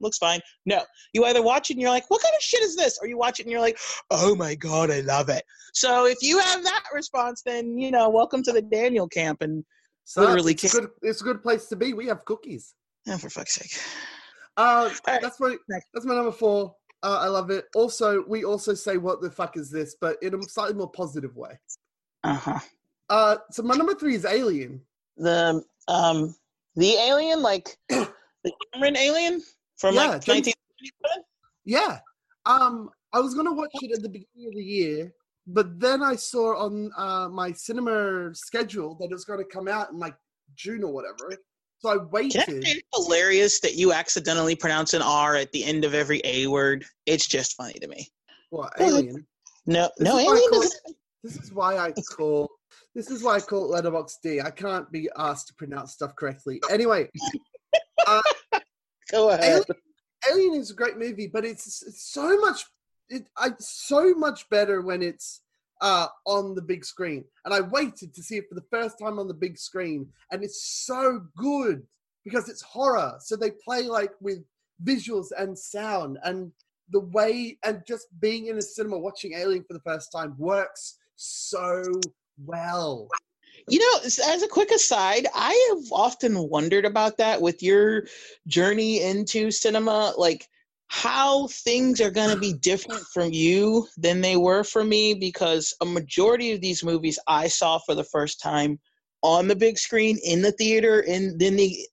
looks 0.03 0.17
fine. 0.17 0.39
No. 0.65 0.81
You 1.13 1.25
either 1.25 1.41
watch 1.41 1.69
it 1.69 1.73
and 1.73 1.81
you're 1.81 1.89
like, 1.89 2.09
what 2.09 2.21
kind 2.21 2.33
of 2.35 2.41
shit 2.41 2.61
is 2.61 2.75
this? 2.75 2.99
Or 3.01 3.07
you 3.07 3.17
watch 3.17 3.39
it 3.39 3.43
and 3.43 3.51
you're 3.51 3.61
like, 3.61 3.79
oh 4.11 4.35
my 4.35 4.53
God, 4.55 4.91
I 4.91 4.99
love 5.01 5.29
it. 5.29 5.43
So 5.73 6.05
if 6.05 6.17
you 6.21 6.39
have 6.39 6.63
that 6.63 6.83
response, 6.93 7.41
then, 7.45 7.77
you 7.77 7.89
know, 7.89 8.09
welcome 8.09 8.43
to 8.43 8.51
the 8.51 8.61
Daniel 8.61 9.07
camp. 9.07 9.41
And 9.41 9.63
So 10.03 10.21
Literally 10.21 10.53
it's 10.53 10.75
a 10.75 10.81
good. 10.81 10.89
It's 11.01 11.21
a 11.21 11.23
good 11.23 11.41
place 11.41 11.67
to 11.67 11.75
be. 11.75 11.93
We 11.93 12.07
have 12.07 12.23
cookies. 12.25 12.75
oh, 13.07 13.17
for 13.17 13.29
fuck's 13.29 13.55
sake. 13.55 13.71
Uh, 14.57 14.91
right, 15.07 15.21
that's 15.21 15.39
my 15.39 15.55
that's 15.93 16.05
my 16.05 16.13
number 16.13 16.31
four. 16.31 16.75
Uh, 17.01 17.19
I 17.21 17.27
love 17.27 17.49
it. 17.49 17.65
Also, 17.75 18.23
we 18.27 18.45
also 18.45 18.73
say 18.73 18.97
what 18.97 19.19
the 19.21 19.31
fuck 19.31 19.57
is 19.57 19.71
this, 19.71 19.95
but 19.99 20.17
in 20.21 20.35
a 20.35 20.41
slightly 20.43 20.75
more 20.75 20.91
positive 20.91 21.35
way. 21.35 21.59
Uh 22.23 22.35
huh. 22.35 22.59
Uh, 23.09 23.37
so 23.51 23.63
my 23.63 23.75
number 23.75 23.95
three 23.95 24.15
is 24.15 24.25
Alien. 24.25 24.79
The 25.17 25.63
um 25.87 26.35
the 26.75 26.93
alien, 26.93 27.41
like 27.41 27.77
the 27.89 28.51
Cameron 28.73 28.95
alien 28.97 29.41
from 29.83 29.95
Yeah, 29.95 30.11
like 30.11 30.23
James- 30.23 30.47
1977. 30.47 31.25
Yeah. 31.65 31.99
Um, 32.45 32.89
I 33.11 33.19
was 33.19 33.35
gonna 33.35 33.51
watch 33.51 33.71
it 33.81 33.91
at 33.91 34.01
the 34.01 34.07
beginning 34.07 34.47
of 34.47 34.55
the 34.55 34.63
year, 34.63 35.13
but 35.45 35.77
then 35.77 36.01
I 36.01 36.15
saw 36.15 36.55
on 36.57 36.89
uh, 36.95 37.27
my 37.27 37.51
cinema 37.51 38.33
schedule 38.33 38.95
that 39.01 39.07
it 39.07 39.11
was 39.13 39.25
gonna 39.25 39.43
come 39.43 39.67
out 39.67 39.91
in 39.91 39.99
like 39.99 40.15
June 40.55 40.85
or 40.85 40.93
whatever. 40.93 41.35
So 41.79 41.89
I 41.89 41.95
Can 41.95 42.01
I 42.01 42.07
waited. 42.11 42.41
say 42.45 42.53
it's 42.71 42.87
hilarious 42.95 43.59
that 43.59 43.75
you 43.75 43.91
accidentally 43.91 44.55
pronounce 44.55 44.93
an 44.93 45.01
R 45.01 45.35
at 45.35 45.51
the 45.51 45.65
end 45.65 45.83
of 45.83 45.93
every 45.93 46.21
A 46.23 46.47
word? 46.47 46.85
It's 47.05 47.27
just 47.27 47.57
funny 47.57 47.73
to 47.73 47.87
me. 47.89 48.07
What 48.51 48.71
Alien? 48.79 49.27
No, 49.65 49.89
This 49.97 50.07
no 50.07 50.17
alien 50.17 50.49
call 50.49 50.61
is 50.61 50.79
This 51.23 51.35
is 51.35 51.51
why 51.51 51.77
I 51.77 51.91
call. 52.15 52.49
This 52.95 53.11
is 53.11 53.21
why 53.21 53.35
I 53.35 53.41
call 53.41 53.65
it 53.65 53.67
Letterbox 53.75 54.19
D. 54.23 54.39
I 54.39 54.49
can't 54.49 54.89
be 54.93 55.09
asked 55.17 55.47
to 55.49 55.53
pronounce 55.55 55.91
stuff 55.91 56.15
correctly. 56.15 56.61
Anyway, 56.69 57.09
go 59.11 59.29
ahead. 59.29 59.43
Alien, 59.43 59.63
Alien 60.31 60.53
is 60.55 60.71
a 60.71 60.75
great 60.75 60.97
movie, 60.97 61.27
but 61.27 61.45
it's, 61.45 61.83
it's 61.83 62.11
so 62.11 62.39
much. 62.39 62.65
It 63.09 63.27
I 63.37 63.51
so 63.59 64.13
much 64.13 64.49
better 64.49 64.81
when 64.81 65.01
it's 65.01 65.41
uh, 65.81 66.07
on 66.25 66.55
the 66.55 66.61
big 66.61 66.85
screen. 66.85 67.25
And 67.45 67.53
I 67.53 67.61
waited 67.61 68.13
to 68.15 68.23
see 68.23 68.37
it 68.37 68.47
for 68.47 68.55
the 68.55 68.65
first 68.71 68.97
time 68.97 69.19
on 69.19 69.27
the 69.27 69.33
big 69.33 69.57
screen, 69.57 70.07
and 70.31 70.43
it's 70.43 70.85
so 70.85 71.21
good 71.35 71.85
because 72.23 72.49
it's 72.49 72.61
horror. 72.61 73.15
So 73.19 73.35
they 73.35 73.51
play 73.51 73.83
like 73.83 74.11
with 74.21 74.39
visuals 74.83 75.27
and 75.37 75.57
sound, 75.57 76.17
and 76.23 76.51
the 76.89 77.01
way 77.01 77.57
and 77.63 77.83
just 77.85 78.07
being 78.19 78.47
in 78.47 78.57
a 78.57 78.61
cinema 78.61 78.97
watching 78.97 79.33
Alien 79.33 79.63
for 79.63 79.73
the 79.73 79.81
first 79.81 80.11
time 80.11 80.35
works 80.37 80.97
so 81.15 81.83
well. 82.45 83.07
You 83.69 83.79
know, 83.79 83.99
as 84.03 84.43
a 84.43 84.47
quick 84.47 84.71
aside, 84.71 85.27
I 85.33 85.73
have 85.73 85.91
often 85.91 86.49
wondered 86.49 86.85
about 86.85 87.17
that 87.17 87.41
with 87.41 87.63
your 87.63 88.07
journey 88.47 89.01
into 89.01 89.51
cinema, 89.51 90.13
like 90.17 90.47
how 90.87 91.47
things 91.47 91.99
are 92.01 92.11
going 92.11 92.29
to 92.29 92.39
be 92.39 92.53
different 92.53 93.01
from 93.13 93.31
you 93.33 93.87
than 93.97 94.21
they 94.21 94.37
were 94.37 94.63
for 94.63 94.83
me 94.83 95.13
because 95.13 95.73
a 95.81 95.85
majority 95.85 96.51
of 96.51 96.61
these 96.61 96.83
movies 96.83 97.17
I 97.27 97.47
saw 97.47 97.79
for 97.79 97.95
the 97.95 98.03
first 98.03 98.39
time 98.39 98.79
on 99.23 99.47
the 99.47 99.55
big 99.55 99.77
screen 99.79 100.19
in 100.23 100.41
the 100.41 100.51
theater 100.51 100.99
in 100.99 101.37
in 101.39 101.55
the 101.55 101.87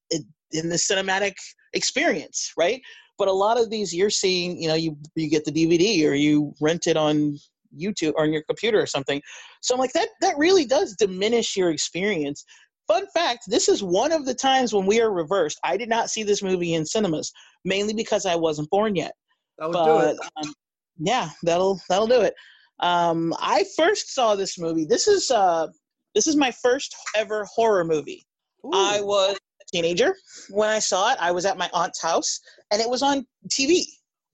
in 0.52 0.68
the 0.68 0.76
cinematic 0.76 1.35
experience, 1.72 2.52
right? 2.59 2.83
But 3.16 3.28
a 3.28 3.33
lot 3.33 3.59
of 3.59 3.70
these 3.70 3.94
you're 3.94 4.11
seeing, 4.11 4.61
you 4.61 4.68
know, 4.68 4.74
you 4.74 4.96
you 5.14 5.30
get 5.30 5.44
the 5.44 5.52
DVD 5.52 6.06
or 6.06 6.14
you 6.14 6.52
rent 6.61 6.87
it 6.87 6.96
on 6.96 7.38
YouTube 7.78 8.12
or 8.16 8.24
on 8.24 8.33
your 8.33 8.42
computer 8.42 8.80
or 8.80 8.87
something. 8.87 9.22
So 9.61 9.75
I'm 9.75 9.81
like, 9.81 9.92
that 9.92 10.09
that 10.20 10.38
really 10.38 10.64
does 10.64 10.96
diminish 10.96 11.57
your 11.57 11.70
experience. 11.70 12.44
Fun 12.88 13.07
fact: 13.14 13.44
This 13.46 13.68
is 13.68 13.83
one 13.83 14.12
of 14.12 14.25
the 14.25 14.35
times 14.35 14.73
when 14.73 14.87
we 14.87 15.01
are 15.01 15.12
reversed. 15.12 15.61
I 15.64 15.77
did 15.77 15.88
not 15.88 16.11
see 16.11 16.23
this 16.23 16.42
movie 16.42 16.75
in 16.75 16.85
cinemas, 16.85 17.33
mainly 17.64 17.94
because 17.94 18.27
I 18.27 18.37
wasn't 18.37 18.70
born 18.70 18.96
yet. 18.96 19.12
That 19.59 19.68
would 19.68 19.85
do 19.85 19.99
it. 19.99 20.18
um, 20.37 20.53
yeah, 20.99 21.31
that'll 21.42 21.81
that'll 21.88 22.07
do 22.07 22.23
it. 22.23 22.35
Um, 22.81 23.35
I 23.38 23.64
first 23.77 24.14
saw 24.14 24.35
this 24.35 24.59
movie. 24.59 24.85
This 24.87 25.07
is 25.07 25.31
uh, 25.31 25.68
this 26.14 26.27
is 26.27 26.37
my 26.37 26.51
first 26.51 26.94
ever 27.16 27.44
horror 27.44 27.85
movie. 27.85 28.25
I 28.73 29.01
was 29.01 29.37
a 29.37 29.64
teenager 29.73 30.14
when 30.51 30.68
I 30.68 30.79
saw 30.79 31.12
it. 31.12 31.18
I 31.20 31.31
was 31.31 31.46
at 31.46 31.59
my 31.59 31.71
aunt's 31.73 32.02
house, 32.02 32.40
and 32.71 32.81
it 32.81 32.88
was 32.88 33.02
on 33.02 33.27
TV, 33.48 33.85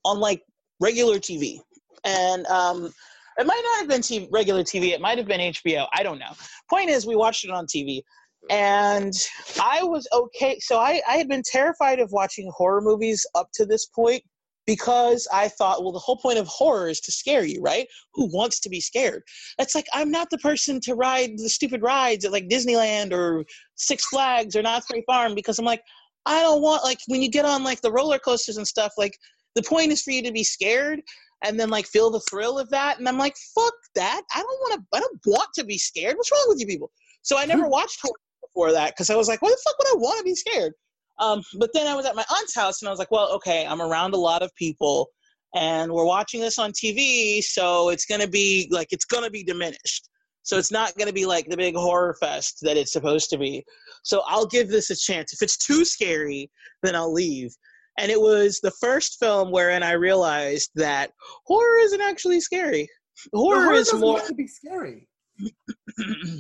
on 0.04 0.18
like 0.18 0.42
regular 0.80 1.18
TV, 1.18 1.58
and 2.04 2.46
um, 2.46 2.92
it 3.38 3.46
might 3.46 3.62
not 3.64 3.80
have 3.80 3.88
been 3.88 4.00
TV, 4.00 4.28
regular 4.30 4.62
TV. 4.62 4.92
It 4.92 5.00
might 5.00 5.18
have 5.18 5.26
been 5.26 5.40
HBO. 5.40 5.86
I 5.94 6.02
don't 6.02 6.18
know. 6.18 6.32
Point 6.70 6.90
is, 6.90 7.06
we 7.06 7.16
watched 7.16 7.44
it 7.44 7.50
on 7.50 7.66
TV, 7.66 8.02
and 8.50 9.12
I 9.60 9.82
was 9.82 10.08
okay. 10.12 10.58
So 10.60 10.78
I, 10.78 11.00
I 11.08 11.16
had 11.16 11.28
been 11.28 11.42
terrified 11.44 12.00
of 12.00 12.10
watching 12.12 12.50
horror 12.54 12.80
movies 12.80 13.26
up 13.34 13.48
to 13.54 13.66
this 13.66 13.86
point 13.86 14.22
because 14.66 15.28
I 15.32 15.48
thought, 15.48 15.82
well, 15.82 15.92
the 15.92 15.98
whole 15.98 16.16
point 16.16 16.38
of 16.38 16.48
horror 16.48 16.88
is 16.88 17.00
to 17.02 17.12
scare 17.12 17.44
you, 17.44 17.60
right? 17.62 17.86
Who 18.14 18.28
wants 18.32 18.58
to 18.60 18.68
be 18.68 18.80
scared? 18.80 19.22
It's 19.58 19.74
like 19.74 19.86
I'm 19.94 20.10
not 20.10 20.28
the 20.30 20.38
person 20.38 20.80
to 20.82 20.94
ride 20.94 21.38
the 21.38 21.48
stupid 21.48 21.82
rides 21.82 22.24
at 22.24 22.32
like 22.32 22.48
Disneyland 22.48 23.12
or 23.12 23.44
Six 23.76 24.06
Flags 24.06 24.56
or 24.56 24.62
Knott's 24.62 24.86
Berry 24.90 25.04
Farm 25.06 25.34
because 25.34 25.58
I'm 25.58 25.64
like, 25.64 25.82
I 26.26 26.42
don't 26.42 26.62
want 26.62 26.84
like 26.84 26.98
when 27.06 27.22
you 27.22 27.30
get 27.30 27.44
on 27.44 27.62
like 27.62 27.80
the 27.80 27.92
roller 27.92 28.18
coasters 28.18 28.56
and 28.56 28.66
stuff, 28.66 28.92
like 28.98 29.16
The 29.54 29.62
point 29.62 29.92
is 29.92 30.02
for 30.02 30.10
you 30.10 30.22
to 30.22 30.32
be 30.32 30.44
scared 30.44 31.00
and 31.46 31.58
then 31.58 31.70
like 31.70 31.86
feel 31.86 32.10
the 32.10 32.20
thrill 32.20 32.58
of 32.58 32.70
that. 32.70 32.98
And 32.98 33.08
I'm 33.08 33.18
like, 33.18 33.36
fuck 33.54 33.74
that. 33.94 34.22
I 34.34 34.40
don't 34.40 34.60
want 34.60 34.74
to. 34.74 34.96
I 34.96 35.00
don't 35.00 35.20
want 35.26 35.48
to 35.56 35.64
be 35.64 35.78
scared. 35.78 36.16
What's 36.16 36.30
wrong 36.32 36.46
with 36.48 36.60
you 36.60 36.66
people? 36.66 36.90
So 37.22 37.38
I 37.38 37.44
never 37.44 37.68
watched 37.68 38.00
horror 38.02 38.14
before 38.42 38.72
that 38.72 38.94
because 38.94 39.10
I 39.10 39.16
was 39.16 39.28
like, 39.28 39.42
why 39.42 39.50
the 39.50 39.62
fuck 39.64 39.78
would 39.78 39.96
I 39.96 40.00
want 40.00 40.18
to 40.18 40.24
be 40.24 40.34
scared? 40.34 40.72
Um, 41.18 41.42
but 41.58 41.70
then 41.72 41.86
I 41.86 41.94
was 41.94 42.04
at 42.04 42.14
my 42.14 42.24
aunt's 42.30 42.54
house 42.54 42.82
and 42.82 42.88
I 42.88 42.90
was 42.90 42.98
like, 42.98 43.10
well, 43.10 43.32
okay, 43.34 43.66
I'm 43.66 43.80
around 43.80 44.14
a 44.14 44.18
lot 44.18 44.42
of 44.42 44.54
people 44.54 45.08
and 45.54 45.90
we're 45.90 46.04
watching 46.04 46.40
this 46.40 46.58
on 46.58 46.72
TV, 46.72 47.42
so 47.42 47.88
it's 47.88 48.04
gonna 48.04 48.28
be 48.28 48.68
like 48.70 48.88
it's 48.90 49.06
gonna 49.06 49.30
be 49.30 49.42
diminished. 49.42 50.08
So 50.42 50.58
it's 50.58 50.70
not 50.70 50.96
gonna 50.98 51.12
be 51.12 51.26
like 51.26 51.48
the 51.48 51.56
big 51.56 51.74
horror 51.74 52.16
fest 52.20 52.58
that 52.62 52.76
it's 52.76 52.92
supposed 52.92 53.30
to 53.30 53.38
be. 53.38 53.64
So 54.02 54.22
I'll 54.26 54.46
give 54.46 54.68
this 54.68 54.90
a 54.90 54.96
chance. 54.96 55.32
If 55.32 55.42
it's 55.42 55.56
too 55.56 55.84
scary, 55.84 56.50
then 56.82 56.94
I'll 56.94 57.12
leave. 57.12 57.54
And 57.98 58.10
it 58.10 58.20
was 58.20 58.60
the 58.60 58.72
first 58.72 59.18
film 59.18 59.50
wherein 59.50 59.82
I 59.82 59.92
realized 59.92 60.70
that 60.74 61.12
horror 61.44 61.78
isn't 61.80 62.00
actually 62.00 62.40
scary. 62.40 62.88
Horror, 63.32 63.64
horror 63.64 63.74
is 63.74 63.94
more. 63.94 64.18
have 64.18 64.28
to 64.28 64.34
be 64.34 64.46
scary. 64.46 65.08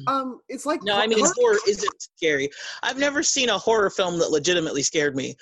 Um, 0.06 0.40
it's 0.48 0.66
like 0.66 0.82
No, 0.82 0.96
I 0.96 1.06
mean 1.06 1.24
horror 1.34 1.58
isn't 1.66 2.02
scary. 2.16 2.50
I've 2.82 2.98
never 2.98 3.22
seen 3.22 3.48
a 3.48 3.58
horror 3.58 3.90
film 3.90 4.18
that 4.18 4.30
legitimately 4.30 4.82
scared 4.82 5.16
me. 5.16 5.34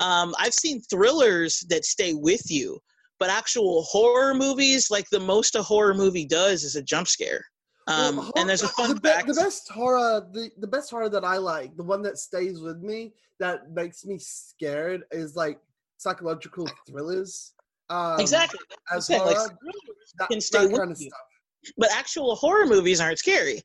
Um, 0.00 0.34
I've 0.38 0.54
seen 0.54 0.80
thrillers 0.82 1.66
that 1.68 1.84
stay 1.84 2.14
with 2.14 2.50
you, 2.50 2.78
but 3.18 3.30
actual 3.30 3.82
horror 3.82 4.34
movies, 4.34 4.90
like 4.90 5.08
the 5.10 5.20
most 5.20 5.56
a 5.56 5.62
horror 5.62 5.94
movie 5.94 6.24
does, 6.24 6.62
is 6.62 6.76
a 6.76 6.82
jump 6.82 7.08
scare. 7.08 7.44
Um, 7.88 8.16
Well, 8.16 8.32
and 8.36 8.48
there's 8.48 8.62
a 8.62 8.68
fun 8.68 8.94
the, 8.94 9.00
fact. 9.00 9.26
the 9.26 9.34
best 9.34 9.68
horror, 9.70 10.26
the, 10.32 10.50
the 10.58 10.66
best 10.66 10.90
horror 10.90 11.08
that 11.08 11.24
I 11.24 11.38
like, 11.38 11.76
the 11.76 11.82
one 11.82 12.02
that 12.02 12.18
stays 12.18 12.60
with 12.60 12.82
me, 12.82 13.14
that 13.40 13.72
makes 13.72 14.04
me 14.04 14.18
scared, 14.18 15.04
is 15.10 15.34
like 15.34 15.58
psychological 15.96 16.68
thrillers. 16.86 17.54
Um, 17.90 18.20
exactly. 18.20 18.60
As 18.94 19.08
like, 19.08 19.20
horror, 19.22 19.32
thrillers 19.34 20.14
that, 20.18 20.28
can 20.28 20.40
stay 20.40 20.58
that 20.58 20.70
with 20.70 20.78
kind 20.78 20.92
of 20.92 21.00
you. 21.00 21.08
stuff. 21.08 21.74
but 21.78 21.88
actual 21.92 22.34
horror 22.36 22.66
movies 22.66 23.00
aren't 23.00 23.18
scary. 23.18 23.62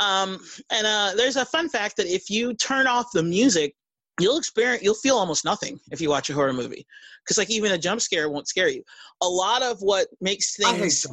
Um, 0.00 0.40
and 0.72 0.86
uh, 0.86 1.12
there's 1.16 1.36
a 1.36 1.44
fun 1.44 1.68
fact 1.68 1.96
that 1.98 2.06
if 2.06 2.28
you 2.28 2.54
turn 2.54 2.86
off 2.86 3.12
the 3.12 3.22
music, 3.22 3.74
you'll 4.18 4.38
experience, 4.38 4.82
you'll 4.82 4.94
feel 4.94 5.16
almost 5.16 5.44
nothing 5.44 5.78
if 5.92 6.00
you 6.00 6.08
watch 6.10 6.28
a 6.30 6.34
horror 6.34 6.52
movie, 6.52 6.86
because 7.22 7.38
like 7.38 7.50
even 7.50 7.72
a 7.72 7.78
jump 7.78 8.00
scare 8.00 8.28
won't 8.28 8.48
scare 8.48 8.68
you. 8.68 8.82
A 9.22 9.28
lot 9.28 9.62
of 9.62 9.78
what 9.80 10.08
makes 10.20 10.56
things 10.56 11.06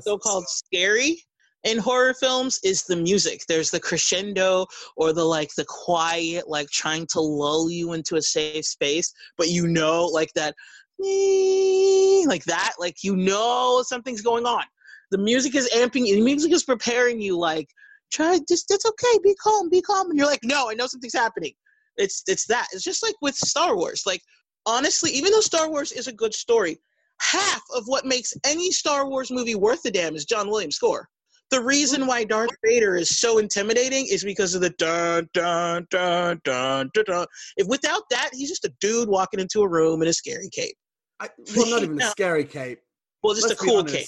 so-called 0.00 0.44
scary 0.48 1.22
in 1.64 1.78
horror 1.78 2.14
films 2.14 2.58
is 2.64 2.84
the 2.84 2.96
music. 2.96 3.42
There's 3.46 3.70
the 3.70 3.80
crescendo 3.80 4.66
or 4.96 5.12
the 5.12 5.24
like 5.24 5.54
the 5.54 5.64
quiet, 5.66 6.48
like 6.48 6.68
trying 6.70 7.06
to 7.08 7.20
lull 7.20 7.70
you 7.70 7.92
into 7.92 8.16
a 8.16 8.22
safe 8.22 8.64
space, 8.64 9.12
but 9.38 9.48
you 9.48 9.68
know, 9.68 10.06
like 10.06 10.32
that, 10.34 10.54
like 12.26 12.44
that, 12.44 12.74
like 12.78 12.96
you 13.02 13.16
know 13.16 13.82
something's 13.86 14.22
going 14.22 14.46
on. 14.46 14.64
The 15.10 15.18
music 15.18 15.54
is 15.54 15.70
amping. 15.74 16.04
The 16.04 16.20
music 16.20 16.52
is 16.52 16.64
preparing 16.64 17.20
you. 17.20 17.38
Like, 17.38 17.68
try 18.12 18.38
just 18.48 18.70
it's 18.70 18.86
okay. 18.86 19.18
Be 19.22 19.34
calm. 19.36 19.68
Be 19.68 19.82
calm. 19.82 20.10
And 20.10 20.18
you're 20.18 20.26
like, 20.26 20.42
no, 20.42 20.70
I 20.70 20.74
know 20.74 20.86
something's 20.86 21.14
happening. 21.14 21.52
It's 21.96 22.22
it's 22.26 22.46
that. 22.46 22.68
It's 22.72 22.82
just 22.82 23.02
like 23.02 23.14
with 23.20 23.36
Star 23.36 23.76
Wars. 23.76 24.02
Like 24.06 24.22
honestly, 24.66 25.10
even 25.12 25.32
though 25.32 25.40
Star 25.40 25.70
Wars 25.70 25.92
is 25.92 26.08
a 26.08 26.12
good 26.12 26.34
story, 26.34 26.78
half 27.20 27.62
of 27.74 27.84
what 27.86 28.04
makes 28.04 28.34
any 28.44 28.70
Star 28.72 29.08
Wars 29.08 29.30
movie 29.30 29.54
worth 29.54 29.84
a 29.84 29.90
damn 29.90 30.16
is 30.16 30.24
John 30.24 30.48
Williams' 30.48 30.76
score. 30.76 31.08
The 31.52 31.60
reason 31.62 32.06
why 32.06 32.24
Darth 32.24 32.56
Vader 32.64 32.96
is 32.96 33.20
so 33.20 33.36
intimidating 33.36 34.06
is 34.06 34.24
because 34.24 34.54
of 34.54 34.62
the 34.62 34.70
dun 34.70 35.28
dun 35.34 35.86
dun 35.90 36.40
dun 36.44 36.90
dun 36.94 37.04
dun. 37.06 37.26
If 37.58 37.66
without 37.66 38.04
that, 38.08 38.30
he's 38.32 38.48
just 38.48 38.64
a 38.64 38.72
dude 38.80 39.06
walking 39.06 39.38
into 39.38 39.60
a 39.60 39.68
room 39.68 40.00
in 40.00 40.08
a 40.08 40.14
scary 40.14 40.48
cape. 40.50 40.74
I, 41.20 41.28
well, 41.54 41.68
not 41.68 41.82
even 41.82 41.96
No. 41.98 42.06
a 42.06 42.10
scary 42.10 42.46
cape. 42.46 42.80
Well, 43.22 43.34
just 43.34 43.50
Let's 43.50 43.62
a 43.62 43.66
cool 43.66 43.84
cape. 43.84 44.06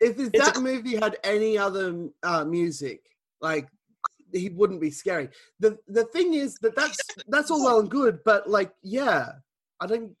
If, 0.00 0.18
It's 0.18 0.38
a 0.38 0.52
that 0.54 0.62
movie 0.62 0.96
had 0.96 1.18
any 1.22 1.58
other 1.58 2.08
uh, 2.22 2.46
music, 2.46 3.02
like 3.42 3.68
he 4.32 4.48
wouldn't 4.48 4.80
be 4.80 4.90
scary. 4.90 5.28
The 5.60 5.76
the 5.88 6.04
thing 6.04 6.32
is 6.32 6.54
that 6.62 6.74
that's 6.76 6.96
that's 7.28 7.50
all 7.50 7.62
well 7.62 7.80
and 7.80 7.90
good, 7.90 8.20
but 8.24 8.48
like, 8.48 8.72
yeah, 8.82 9.32
I 9.80 9.86
don't. 9.86 10.16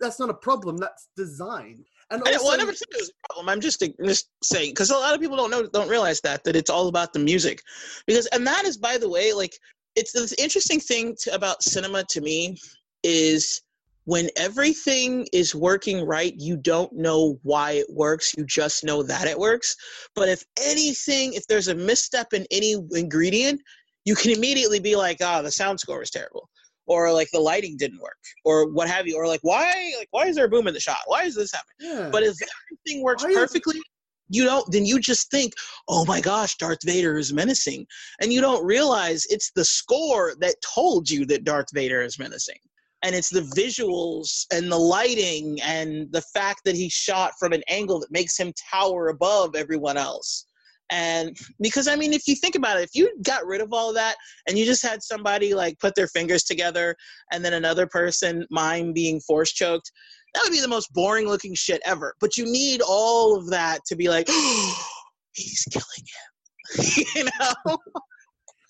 That's 0.00 0.18
not 0.18 0.30
a 0.30 0.34
problem. 0.34 0.78
That's 0.78 1.08
design. 1.14 1.84
And 2.10 2.22
I, 2.24 2.32
also, 2.32 2.44
well, 2.44 2.54
I 2.54 2.56
never 2.58 2.72
said 2.72 2.86
it 2.92 3.00
was 3.00 3.10
a 3.10 3.26
problem. 3.28 3.48
I'm 3.48 3.60
just 3.60 3.82
just 4.04 4.28
saying 4.42 4.70
because 4.70 4.90
a 4.90 4.94
lot 4.94 5.14
of 5.14 5.20
people 5.20 5.36
don't 5.36 5.50
know, 5.50 5.66
don't 5.66 5.88
realize 5.88 6.20
that 6.20 6.44
that 6.44 6.54
it's 6.54 6.70
all 6.70 6.88
about 6.88 7.12
the 7.12 7.18
music, 7.18 7.62
because 8.06 8.26
and 8.26 8.46
that 8.46 8.64
is, 8.64 8.76
by 8.76 8.96
the 8.96 9.08
way, 9.08 9.32
like 9.32 9.58
it's 9.96 10.12
the 10.12 10.32
interesting 10.38 10.78
thing 10.78 11.16
to, 11.22 11.34
about 11.34 11.62
cinema 11.62 12.04
to 12.10 12.20
me 12.20 12.58
is 13.02 13.62
when 14.04 14.30
everything 14.36 15.26
is 15.32 15.52
working 15.52 16.06
right, 16.06 16.32
you 16.38 16.56
don't 16.56 16.92
know 16.92 17.40
why 17.42 17.72
it 17.72 17.86
works. 17.90 18.34
You 18.36 18.44
just 18.44 18.84
know 18.84 19.02
that 19.02 19.26
it 19.26 19.36
works. 19.36 19.76
But 20.14 20.28
if 20.28 20.44
anything, 20.62 21.32
if 21.32 21.44
there's 21.48 21.68
a 21.68 21.74
misstep 21.74 22.32
in 22.32 22.46
any 22.52 22.76
ingredient, 22.92 23.60
you 24.04 24.14
can 24.14 24.30
immediately 24.30 24.78
be 24.78 24.94
like, 24.94 25.18
"Ah, 25.20 25.42
the 25.42 25.50
sound 25.50 25.80
score 25.80 25.98
was 25.98 26.10
terrible." 26.10 26.48
Or 26.86 27.12
like 27.12 27.28
the 27.32 27.40
lighting 27.40 27.76
didn't 27.76 28.00
work, 28.00 28.18
or 28.44 28.70
what 28.70 28.88
have 28.88 29.08
you, 29.08 29.16
or 29.16 29.26
like 29.26 29.40
why, 29.42 29.92
like 29.98 30.08
why 30.12 30.26
is 30.26 30.36
there 30.36 30.44
a 30.44 30.48
boom 30.48 30.68
in 30.68 30.74
the 30.74 30.80
shot? 30.80 31.00
Why 31.06 31.24
is 31.24 31.34
this 31.34 31.50
happening? 31.52 31.74
yeah. 31.80 32.10
But 32.10 32.22
if 32.22 32.36
everything 32.70 33.02
works 33.02 33.24
Why 33.24 33.34
perfectly, 33.34 33.80
you 34.28 34.44
don't. 34.44 34.70
Then 34.70 34.86
you 34.86 34.98
just 35.00 35.30
think, 35.30 35.52
"Oh 35.88 36.04
my 36.04 36.20
gosh, 36.20 36.56
Darth 36.56 36.84
Vader 36.84 37.18
is 37.18 37.32
menacing," 37.32 37.86
and 38.20 38.32
you 38.32 38.40
don't 38.40 38.64
realize 38.64 39.26
it's 39.26 39.50
the 39.54 39.64
score 39.64 40.36
that 40.40 40.56
told 40.62 41.10
you 41.10 41.26
that 41.26 41.44
Darth 41.44 41.72
Vader 41.72 42.02
is 42.02 42.18
menacing, 42.18 42.58
and 43.02 43.14
it's 43.14 43.30
the 43.30 43.48
visuals 43.56 44.46
and 44.52 44.70
the 44.70 44.78
lighting 44.78 45.60
and 45.62 46.10
the 46.12 46.22
fact 46.22 46.62
that 46.64 46.74
he's 46.74 46.92
shot 46.92 47.32
from 47.38 47.52
an 47.52 47.62
angle 47.68 48.00
that 48.00 48.10
makes 48.10 48.36
him 48.36 48.52
tower 48.70 49.08
above 49.08 49.54
everyone 49.54 49.96
else. 49.96 50.45
And 50.90 51.36
because 51.60 51.88
I 51.88 51.96
mean, 51.96 52.12
if 52.12 52.28
you 52.28 52.36
think 52.36 52.54
about 52.54 52.78
it, 52.78 52.84
if 52.84 52.94
you 52.94 53.12
got 53.22 53.46
rid 53.46 53.60
of 53.60 53.72
all 53.72 53.92
that 53.94 54.16
and 54.48 54.56
you 54.56 54.64
just 54.64 54.82
had 54.82 55.02
somebody 55.02 55.54
like 55.54 55.78
put 55.78 55.94
their 55.94 56.06
fingers 56.06 56.44
together 56.44 56.94
and 57.32 57.44
then 57.44 57.54
another 57.54 57.86
person 57.86 58.46
mime 58.50 58.92
being 58.92 59.20
force 59.20 59.52
choked, 59.52 59.90
that 60.34 60.42
would 60.42 60.52
be 60.52 60.60
the 60.60 60.68
most 60.68 60.92
boring 60.92 61.26
looking 61.26 61.54
shit 61.54 61.80
ever. 61.84 62.14
But 62.20 62.36
you 62.36 62.44
need 62.44 62.82
all 62.86 63.36
of 63.36 63.50
that 63.50 63.80
to 63.86 63.96
be 63.96 64.08
like, 64.08 64.28
he's 65.32 65.64
killing 65.70 65.84
him. 65.98 67.04
you 67.14 67.24
know? 67.24 67.78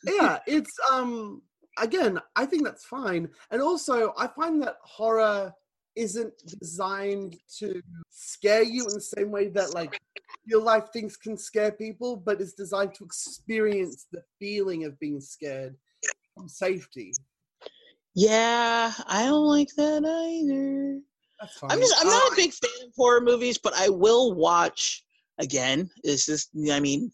yeah, 0.05 0.39
it's 0.47 0.73
um 0.91 1.43
again, 1.79 2.21
I 2.35 2.47
think 2.47 2.65
that's 2.65 2.85
fine. 2.85 3.29
And 3.51 3.61
also, 3.61 4.15
I 4.17 4.27
find 4.29 4.63
that 4.63 4.77
horror 4.83 5.53
isn't 5.97 6.33
designed 6.61 7.37
to 7.59 7.81
scare 8.11 8.63
you 8.63 8.83
in 8.87 8.95
the 8.95 9.01
same 9.01 9.31
way 9.31 9.49
that 9.49 9.75
like 9.75 9.99
real 10.49 10.63
life 10.63 10.85
things 10.93 11.17
can 11.17 11.37
scare 11.37 11.73
people, 11.73 12.17
but 12.17 12.41
it's 12.41 12.53
designed 12.53 12.95
to 12.95 13.05
experience 13.05 14.07
the 14.13 14.23
feeling 14.39 14.85
of 14.85 14.99
being 14.99 15.21
scared 15.21 15.77
from 16.35 16.49
safety. 16.49 17.13
Yeah, 18.15 18.93
I 19.07 19.25
don't 19.27 19.47
like 19.47 19.69
that 19.77 20.05
either. 20.05 21.01
I'm 21.65 21.79
just 21.79 21.95
I'm 22.01 22.07
not 22.07 22.31
Uh, 22.31 22.33
a 22.33 22.37
big 22.37 22.53
fan 22.53 22.87
of 22.87 22.93
horror 22.97 23.21
movies, 23.21 23.59
but 23.59 23.75
I 23.77 23.89
will 23.91 24.35
watch 24.35 25.05
again. 25.39 25.91
Is 26.03 26.25
this 26.25 26.49
I 26.73 26.81
mean, 26.81 27.13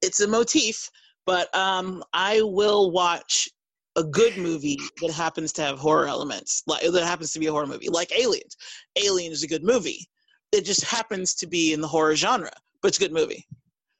it's 0.00 0.20
a 0.20 0.28
motif, 0.28 0.88
but 1.26 1.54
um 1.54 2.02
I 2.14 2.40
will 2.42 2.90
watch 2.92 3.48
a 3.96 4.04
good 4.04 4.38
movie 4.38 4.78
that 5.02 5.10
happens 5.10 5.52
to 5.52 5.62
have 5.62 5.78
horror 5.78 6.06
elements. 6.06 6.62
Like 6.66 6.82
that 6.90 7.04
happens 7.04 7.32
to 7.32 7.38
be 7.38 7.48
a 7.48 7.52
horror 7.52 7.66
movie. 7.66 7.90
Like 7.90 8.10
Aliens. 8.18 8.56
Alien 8.96 9.32
is 9.32 9.42
a 9.42 9.48
good 9.48 9.64
movie. 9.64 10.08
It 10.52 10.64
just 10.64 10.84
happens 10.84 11.34
to 11.36 11.46
be 11.46 11.72
in 11.72 11.80
the 11.80 11.88
horror 11.88 12.14
genre, 12.14 12.52
but 12.80 12.88
it's 12.88 12.98
a 12.98 13.00
good 13.00 13.12
movie. 13.12 13.46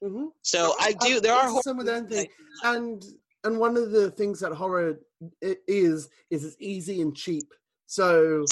mhm. 0.03 0.29
So 0.43 0.75
I 0.81 0.93
do 1.01 1.21
there 1.21 1.35
are 1.35 1.49
some 1.63 1.79
of 1.81 1.87
movies 1.87 2.03
that 2.03 2.09
thing. 2.11 2.29
and 2.65 3.05
and 3.45 3.59
one 3.59 3.77
of 3.77 3.91
the 3.91 4.11
things 4.11 4.41
that 4.41 4.53
horror 4.53 4.99
is 5.41 6.09
is 6.31 6.45
it's 6.45 6.57
easy 6.59 7.01
and 7.01 7.15
cheap 7.17 7.49
so 7.87 8.45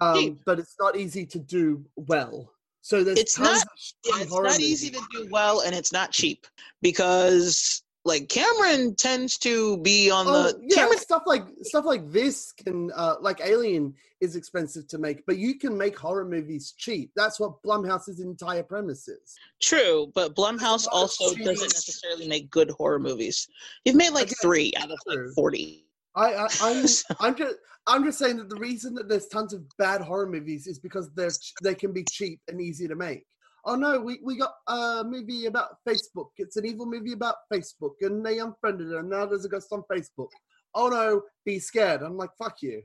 um 0.00 0.14
Cheap. 0.16 0.40
but 0.44 0.58
it's 0.58 0.76
not 0.78 0.96
easy 0.96 1.24
to 1.26 1.38
do 1.38 1.84
well 1.96 2.52
so 2.82 3.02
there's 3.04 3.18
It's 3.18 3.38
not- 3.38 3.66
it's 4.04 4.30
not 4.32 4.60
easy 4.60 4.90
to 4.90 5.00
do 5.12 5.28
well, 5.30 5.60
and 5.60 5.74
it's 5.74 5.92
not 5.92 6.12
cheap 6.12 6.46
because 6.80 7.82
like 8.04 8.28
Cameron 8.28 8.94
tends 8.96 9.36
to 9.38 9.76
be 9.78 10.10
on 10.10 10.26
oh 10.26 10.32
the 10.44 10.58
yeah 10.62 10.76
Cameron. 10.76 10.98
stuff 10.98 11.22
like 11.26 11.44
stuff 11.62 11.84
like 11.84 12.10
this 12.10 12.52
can 12.52 12.90
uh 12.96 13.16
like 13.20 13.40
alien 13.44 13.94
is 14.20 14.36
expensive 14.36 14.86
to 14.88 14.98
make 14.98 15.24
but 15.26 15.36
you 15.38 15.58
can 15.58 15.76
make 15.76 15.98
horror 15.98 16.24
movies 16.24 16.72
cheap 16.78 17.10
that's 17.14 17.38
what 17.38 17.62
blumhouse's 17.62 18.20
entire 18.20 18.62
premise 18.62 19.06
is 19.08 19.34
True, 19.60 20.10
but 20.14 20.34
Blumhouse 20.34 20.86
also 20.90 21.34
cheap- 21.34 21.44
doesn't 21.44 21.72
necessarily 21.72 22.26
make 22.26 22.50
good 22.50 22.70
horror 22.70 22.98
movies. 22.98 23.46
You've 23.84 23.96
made 23.96 24.10
like 24.10 24.24
Again, 24.28 24.36
three 24.40 24.72
out 24.78 24.90
of 24.90 24.98
like 25.06 25.18
forty. 25.34 25.84
I, 26.14 26.32
I 26.34 26.48
I'm 26.62 26.86
So- 26.86 27.14
I'm 27.20 27.34
just 27.36 27.56
I'm 27.86 28.04
just 28.04 28.18
saying 28.18 28.36
that 28.38 28.48
the 28.48 28.56
reason 28.56 28.94
that 28.94 29.08
there's 29.08 29.26
tons 29.26 29.52
of 29.52 29.62
bad 29.78 30.00
horror 30.00 30.26
movies 30.26 30.66
is 30.66 30.78
because 30.78 31.10
they're 31.14 31.30
they 31.62 31.74
can 31.74 31.92
be 31.92 32.04
cheap 32.10 32.40
and 32.48 32.60
easy 32.60 32.88
to 32.88 32.94
make. 32.94 33.24
Oh 33.64 33.74
no, 33.74 34.00
we, 34.00 34.20
we 34.24 34.36
got 34.36 34.54
a 34.68 35.04
movie 35.04 35.46
about 35.46 35.76
Facebook. 35.86 36.28
It's 36.38 36.56
an 36.56 36.66
evil 36.66 36.86
movie 36.86 37.12
about 37.12 37.36
Facebook, 37.52 37.94
and 38.00 38.24
they 38.24 38.38
unfriended 38.38 38.88
her, 38.88 39.00
and 39.00 39.10
now 39.10 39.26
there's 39.26 39.44
a 39.44 39.48
ghost 39.48 39.68
on 39.72 39.82
Facebook. 39.90 40.28
Oh 40.74 40.88
no, 40.88 41.22
be 41.44 41.58
scared. 41.58 42.02
I'm 42.02 42.16
like, 42.16 42.30
fuck 42.38 42.56
you. 42.62 42.82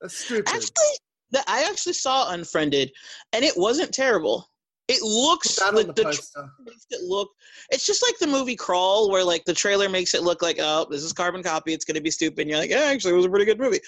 That's 0.00 0.16
stupid. 0.16 0.48
Actually, 0.48 0.98
that 1.32 1.44
I 1.46 1.66
actually 1.68 1.94
saw 1.94 2.32
Unfriended, 2.32 2.90
and 3.32 3.44
it 3.44 3.54
wasn't 3.56 3.92
terrible. 3.92 4.48
It 4.88 5.02
looks 5.02 5.56
That 5.56 5.74
the, 5.74 5.84
the 5.84 5.92
the 5.92 6.04
makes 6.04 6.86
it 6.90 7.02
look 7.02 7.28
it's 7.70 7.84
just 7.84 8.02
like 8.02 8.18
the 8.18 8.26
movie 8.26 8.56
crawl 8.56 9.10
where 9.10 9.22
like 9.22 9.44
the 9.44 9.52
trailer 9.52 9.86
makes 9.86 10.14
it 10.14 10.22
look 10.22 10.40
like 10.40 10.56
oh 10.60 10.86
this 10.90 11.02
is 11.02 11.12
carbon 11.12 11.42
copy 11.42 11.74
it's 11.74 11.84
going 11.84 11.96
to 11.96 12.00
be 12.00 12.10
stupid 12.10 12.40
and 12.40 12.48
you're 12.48 12.58
like 12.58 12.70
yeah 12.70 12.84
actually 12.84 13.12
it 13.12 13.16
was 13.16 13.26
a 13.26 13.28
pretty 13.28 13.44
good 13.44 13.58
movie 13.58 13.80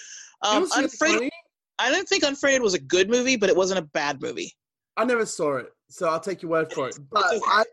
um 0.43 0.67
unfriended 0.75 1.19
funny. 1.21 1.31
i 1.79 1.89
didn't 1.89 2.07
think 2.07 2.23
unfriended 2.23 2.61
was 2.61 2.75
a 2.75 2.79
good 2.79 3.09
movie 3.09 3.35
but 3.35 3.49
it 3.49 3.55
wasn't 3.55 3.79
a 3.79 3.89
bad 3.93 4.21
movie 4.21 4.53
I 4.97 5.05
never 5.05 5.25
saw 5.25 5.57
it, 5.57 5.71
so 5.89 6.09
I'll 6.09 6.19
take 6.19 6.41
your 6.41 6.51
word 6.51 6.71
for 6.73 6.89
it. 6.89 6.97
But 7.11 7.25
okay. 7.33 7.39
I 7.47 7.63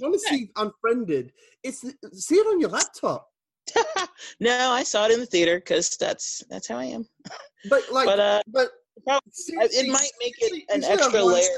want 0.00 0.14
to 0.14 0.18
see 0.18 0.50
Unfriended. 0.56 1.32
It's 1.62 1.80
see 1.80 2.36
it 2.36 2.46
on 2.46 2.60
your 2.60 2.70
laptop. 2.70 3.28
no 4.40 4.70
i 4.72 4.82
saw 4.82 5.06
it 5.06 5.10
in 5.10 5.20
the 5.20 5.24
theater 5.24 5.56
because 5.56 5.96
that's 5.96 6.44
that's 6.50 6.68
how 6.68 6.76
i 6.76 6.84
am 6.84 7.08
But 7.70 7.82
like, 7.90 8.04
but 8.04 8.20
uh 8.20 8.42
but 8.52 8.70
it 9.06 9.90
might 9.90 10.10
make 10.20 10.34
it 10.38 10.64
an 10.72 10.84
extra 10.84 11.22
layer 11.22 11.48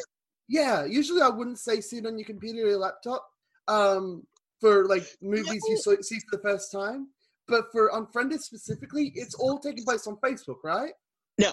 Yeah, 0.48 0.84
usually 0.84 1.22
I 1.22 1.28
wouldn't 1.28 1.58
say 1.58 1.80
see 1.80 1.98
it 1.98 2.06
on 2.06 2.18
your 2.18 2.26
computer 2.26 2.64
or 2.64 2.70
your 2.70 2.78
laptop. 2.78 3.26
Um, 3.68 4.24
for 4.60 4.86
like 4.86 5.04
movies 5.20 5.64
you 5.68 5.76
saw, 5.76 5.94
see 6.00 6.20
for 6.20 6.36
the 6.36 6.42
first 6.42 6.70
time. 6.72 7.08
But 7.48 7.66
for 7.72 7.90
Unfriended 7.92 8.40
specifically, 8.42 9.12
it's 9.14 9.34
all 9.34 9.58
taking 9.58 9.84
place 9.84 10.06
on 10.06 10.16
Facebook, 10.16 10.62
right? 10.64 10.92
No. 11.38 11.52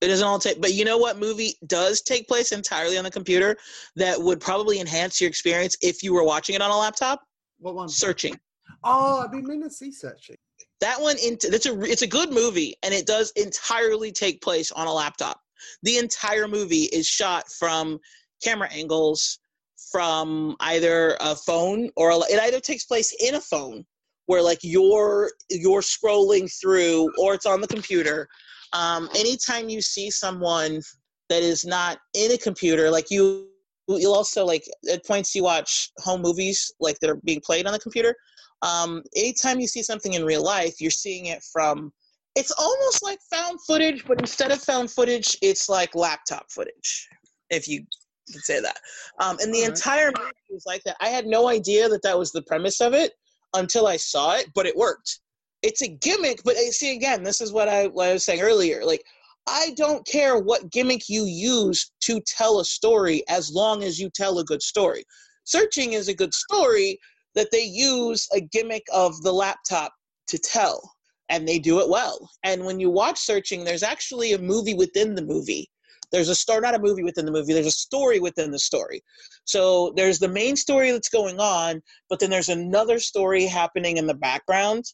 It 0.00 0.08
doesn't 0.08 0.26
all 0.26 0.38
take 0.38 0.60
but 0.60 0.74
you 0.74 0.84
know 0.84 0.98
what? 0.98 1.18
Movie 1.18 1.54
does 1.66 2.02
take 2.02 2.28
place 2.28 2.52
entirely 2.52 2.98
on 2.98 3.04
the 3.04 3.10
computer 3.10 3.56
that 3.96 4.20
would 4.20 4.40
probably 4.40 4.80
enhance 4.80 5.20
your 5.20 5.28
experience 5.28 5.76
if 5.82 6.02
you 6.02 6.12
were 6.14 6.24
watching 6.24 6.54
it 6.54 6.62
on 6.62 6.70
a 6.70 6.76
laptop. 6.76 7.22
What 7.58 7.74
one? 7.74 7.88
searching. 7.88 8.38
Oh, 8.82 9.22
I've 9.24 9.30
been 9.32 9.44
meaning 9.44 9.62
to 9.62 9.70
see 9.70 9.92
searching. 9.92 10.36
that 10.80 11.00
one 11.00 11.16
into 11.24 11.48
that's 11.48 11.66
a 11.66 11.80
it's 11.82 12.02
a 12.02 12.06
good 12.06 12.32
movie 12.32 12.74
and 12.82 12.92
it 12.92 13.06
does 13.06 13.30
entirely 13.36 14.12
take 14.12 14.42
place 14.42 14.72
on 14.72 14.86
a 14.86 14.92
laptop. 14.92 15.40
The 15.82 15.98
entire 15.98 16.48
movie 16.48 16.84
is 16.84 17.06
shot 17.06 17.50
from 17.50 17.98
camera 18.42 18.68
angles 18.70 19.38
from 19.90 20.56
either 20.60 21.16
a 21.20 21.34
phone 21.34 21.90
or 21.96 22.10
a, 22.10 22.18
it 22.30 22.40
either 22.40 22.60
takes 22.60 22.84
place 22.84 23.14
in 23.20 23.36
a 23.36 23.40
phone 23.40 23.84
where 24.26 24.42
like 24.42 24.58
you're 24.62 25.30
you're 25.50 25.80
scrolling 25.80 26.50
through 26.60 27.10
or 27.18 27.34
it's 27.34 27.46
on 27.46 27.60
the 27.60 27.68
computer 27.68 28.28
um, 28.74 29.08
anytime 29.16 29.68
you 29.68 29.80
see 29.80 30.10
someone 30.10 30.82
that 31.30 31.42
is 31.42 31.64
not 31.64 31.98
in 32.12 32.32
a 32.32 32.38
computer 32.38 32.90
like 32.90 33.10
you 33.10 33.48
you'll 33.88 34.14
also 34.14 34.44
like 34.44 34.64
at 34.92 35.04
points 35.06 35.34
you 35.34 35.42
watch 35.42 35.90
home 35.98 36.20
movies 36.20 36.72
like 36.80 36.98
that 37.00 37.10
are 37.10 37.20
being 37.24 37.40
played 37.44 37.66
on 37.66 37.72
the 37.72 37.78
computer 37.78 38.14
um, 38.64 39.02
anytime 39.14 39.60
you 39.60 39.66
see 39.66 39.82
something 39.82 40.14
in 40.14 40.24
real 40.24 40.42
life, 40.42 40.80
you're 40.80 40.90
seeing 40.90 41.26
it 41.26 41.42
from. 41.52 41.92
It's 42.34 42.50
almost 42.50 43.04
like 43.04 43.18
found 43.30 43.60
footage, 43.64 44.04
but 44.06 44.18
instead 44.18 44.50
of 44.50 44.60
found 44.60 44.90
footage, 44.90 45.36
it's 45.40 45.68
like 45.68 45.94
laptop 45.94 46.50
footage, 46.50 47.08
if 47.50 47.68
you 47.68 47.84
could 48.32 48.42
say 48.42 48.60
that. 48.60 48.78
Um, 49.20 49.36
and 49.40 49.54
the 49.54 49.62
entire 49.62 50.10
movie 50.18 50.32
was 50.50 50.64
like 50.66 50.82
that. 50.84 50.96
I 51.00 51.08
had 51.08 51.26
no 51.26 51.48
idea 51.48 51.88
that 51.88 52.02
that 52.02 52.18
was 52.18 52.32
the 52.32 52.42
premise 52.42 52.80
of 52.80 52.92
it 52.92 53.12
until 53.54 53.86
I 53.86 53.96
saw 53.98 54.34
it, 54.34 54.48
but 54.52 54.66
it 54.66 54.76
worked. 54.76 55.20
It's 55.64 55.82
a 55.82 55.88
gimmick, 55.88 56.42
but 56.44 56.56
uh, 56.56 56.70
see 56.70 56.94
again, 56.94 57.22
this 57.22 57.40
is 57.40 57.52
what 57.52 57.68
I, 57.68 57.86
what 57.86 58.08
I 58.08 58.12
was 58.12 58.24
saying 58.24 58.42
earlier. 58.42 58.84
Like, 58.84 59.02
I 59.46 59.72
don't 59.76 60.06
care 60.06 60.38
what 60.38 60.70
gimmick 60.70 61.08
you 61.08 61.24
use 61.24 61.90
to 62.02 62.20
tell 62.26 62.60
a 62.60 62.64
story 62.64 63.24
as 63.28 63.50
long 63.50 63.82
as 63.82 63.98
you 63.98 64.10
tell 64.10 64.38
a 64.38 64.44
good 64.44 64.62
story. 64.62 65.04
Searching 65.44 65.94
is 65.94 66.08
a 66.08 66.14
good 66.14 66.34
story 66.34 66.98
that 67.34 67.48
they 67.50 67.64
use 67.64 68.28
a 68.32 68.40
gimmick 68.40 68.84
of 68.92 69.20
the 69.22 69.32
laptop 69.32 69.92
to 70.28 70.38
tell 70.38 70.94
and 71.28 71.48
they 71.48 71.58
do 71.58 71.80
it 71.80 71.88
well 71.88 72.30
and 72.42 72.64
when 72.64 72.78
you 72.78 72.90
watch 72.90 73.18
searching 73.18 73.64
there's 73.64 73.82
actually 73.82 74.32
a 74.32 74.38
movie 74.38 74.74
within 74.74 75.14
the 75.14 75.24
movie 75.24 75.68
there's 76.12 76.28
a 76.28 76.34
story 76.34 76.60
not 76.60 76.74
a 76.74 76.78
movie 76.78 77.02
within 77.02 77.24
the 77.24 77.32
movie 77.32 77.52
there's 77.52 77.66
a 77.66 77.70
story 77.70 78.20
within 78.20 78.50
the 78.50 78.58
story 78.58 79.02
so 79.44 79.92
there's 79.96 80.18
the 80.18 80.28
main 80.28 80.56
story 80.56 80.90
that's 80.90 81.08
going 81.08 81.40
on 81.40 81.80
but 82.08 82.20
then 82.20 82.30
there's 82.30 82.48
another 82.50 82.98
story 82.98 83.46
happening 83.46 83.96
in 83.96 84.06
the 84.06 84.14
background 84.14 84.84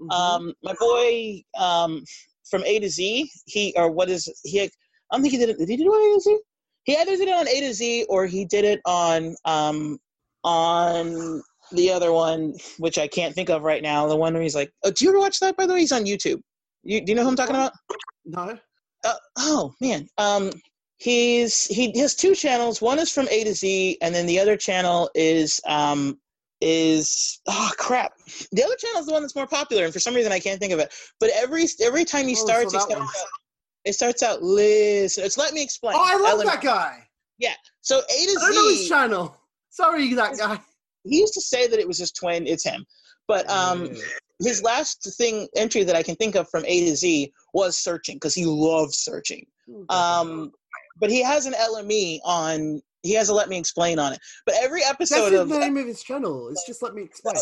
Mhm. 0.00 0.12
um 0.12 0.54
my 0.62 0.74
boy 0.78 1.42
um 1.58 2.04
from 2.48 2.64
a 2.64 2.78
to 2.80 2.88
z 2.88 3.30
he 3.46 3.72
or 3.76 3.90
what 3.90 4.08
is 4.08 4.28
he 4.44 4.62
i 4.62 4.68
don't 5.12 5.22
think 5.22 5.32
he 5.32 5.38
did 5.38 5.50
it 5.50 5.58
did 5.58 5.68
he 5.68 5.76
do 5.76 5.92
a 5.92 6.14
to 6.14 6.20
z? 6.20 6.38
He 6.84 6.96
either 6.96 7.16
did 7.16 7.28
it 7.28 7.34
on 7.34 7.48
a 7.48 7.60
to 7.60 7.74
z 7.74 8.04
or 8.08 8.26
he 8.26 8.44
did 8.44 8.64
it 8.64 8.80
on 8.84 9.34
um 9.44 9.98
on 10.44 11.42
the 11.72 11.90
other 11.90 12.12
one 12.12 12.54
which 12.78 12.96
i 12.98 13.06
can't 13.08 13.34
think 13.34 13.50
of 13.50 13.62
right 13.62 13.82
now 13.82 14.06
the 14.06 14.16
one 14.16 14.32
where 14.32 14.42
he's 14.42 14.54
like 14.54 14.72
oh, 14.84 14.90
do 14.90 15.04
you 15.04 15.10
ever 15.10 15.18
watch 15.18 15.40
that 15.40 15.56
by 15.56 15.66
the 15.66 15.74
way? 15.74 15.80
He's 15.80 15.92
on 15.92 16.04
youtube. 16.06 16.40
You, 16.84 17.00
do 17.04 17.10
you 17.12 17.16
know 17.16 17.22
who 17.24 17.28
i'm 17.30 17.36
talking 17.36 17.56
about? 17.56 17.72
No. 18.24 18.58
uh, 19.04 19.14
oh 19.38 19.74
man. 19.80 20.08
Um 20.16 20.50
he's 20.96 21.66
he 21.66 21.98
has 21.98 22.14
two 22.14 22.34
channels. 22.34 22.80
One 22.80 22.98
is 22.98 23.10
from 23.12 23.28
a 23.30 23.44
to 23.44 23.54
z 23.54 23.98
and 24.00 24.14
then 24.14 24.26
the 24.26 24.38
other 24.40 24.56
channel 24.56 25.10
is 25.14 25.60
um 25.66 26.18
is 26.60 27.40
oh 27.46 27.70
crap. 27.78 28.12
The 28.52 28.64
other 28.64 28.74
channel 28.76 29.00
is 29.00 29.06
the 29.06 29.12
one 29.12 29.22
that's 29.22 29.36
more 29.36 29.46
popular 29.46 29.84
and 29.84 29.92
for 29.92 30.00
some 30.00 30.14
reason 30.14 30.32
i 30.32 30.40
can't 30.40 30.58
think 30.60 30.72
of 30.72 30.78
it. 30.80 30.92
But 31.20 31.30
every 31.34 31.64
every 31.82 32.04
time 32.04 32.26
he 32.26 32.32
Oh, 32.32 32.38
so 32.38 32.46
starts 32.46 32.74
it 32.74 32.80
starts, 32.80 32.92
out, 33.20 33.26
it 33.84 33.92
starts 33.94 34.22
out 34.22 34.42
listen 34.42 35.24
it's 35.24 35.38
let 35.38 35.52
me 35.54 35.62
explain. 35.62 35.94
Oh, 35.96 36.02
I 36.04 36.16
love 36.16 36.32
Ellen- 36.32 36.46
that 36.46 36.60
guy. 36.62 37.04
Yeah. 37.38 37.54
So 37.80 37.98
a 37.98 38.00
to 38.00 38.38
I 38.42 38.50
know 38.50 38.68
his 38.68 38.78
z 38.80 38.88
channel. 38.88 39.36
Sorry, 39.70 40.12
that 40.14 40.36
guy. 40.36 40.58
he 41.04 41.18
used 41.20 41.34
to 41.34 41.40
say 41.40 41.68
that 41.68 41.78
it 41.78 41.86
was 41.86 41.98
his 41.98 42.10
twin. 42.12 42.46
It's 42.46 42.64
him. 42.64 42.84
But 43.28 43.48
um 43.48 43.90
his 44.42 44.62
last 44.62 45.08
thing 45.16 45.48
entry 45.56 45.82
that 45.84 45.96
i 45.96 46.02
can 46.02 46.14
think 46.16 46.34
of 46.36 46.48
from 46.48 46.64
a 46.66 46.80
to 46.88 46.96
z 46.96 47.32
was 47.54 47.76
searching 47.78 48.16
because 48.16 48.34
he 48.34 48.46
loves 48.46 48.98
searching. 48.98 49.46
Um 49.90 50.50
but 51.00 51.10
he 51.10 51.22
has 51.22 51.46
an 51.46 51.52
lme 51.54 52.18
on 52.24 52.82
he 53.02 53.12
has 53.14 53.28
a 53.28 53.34
let 53.34 53.48
me 53.48 53.58
explain 53.58 53.98
on 53.98 54.12
it. 54.12 54.18
But 54.46 54.56
every 54.60 54.80
That's 54.80 54.92
episode 54.92 55.30
the 55.30 55.40
of 55.42 55.48
name 55.48 55.76
of 55.76 55.86
his 55.86 56.02
channel. 56.02 56.48
It's 56.48 56.66
just 56.66 56.82
let 56.82 56.94
me 56.94 57.02
explain. 57.02 57.36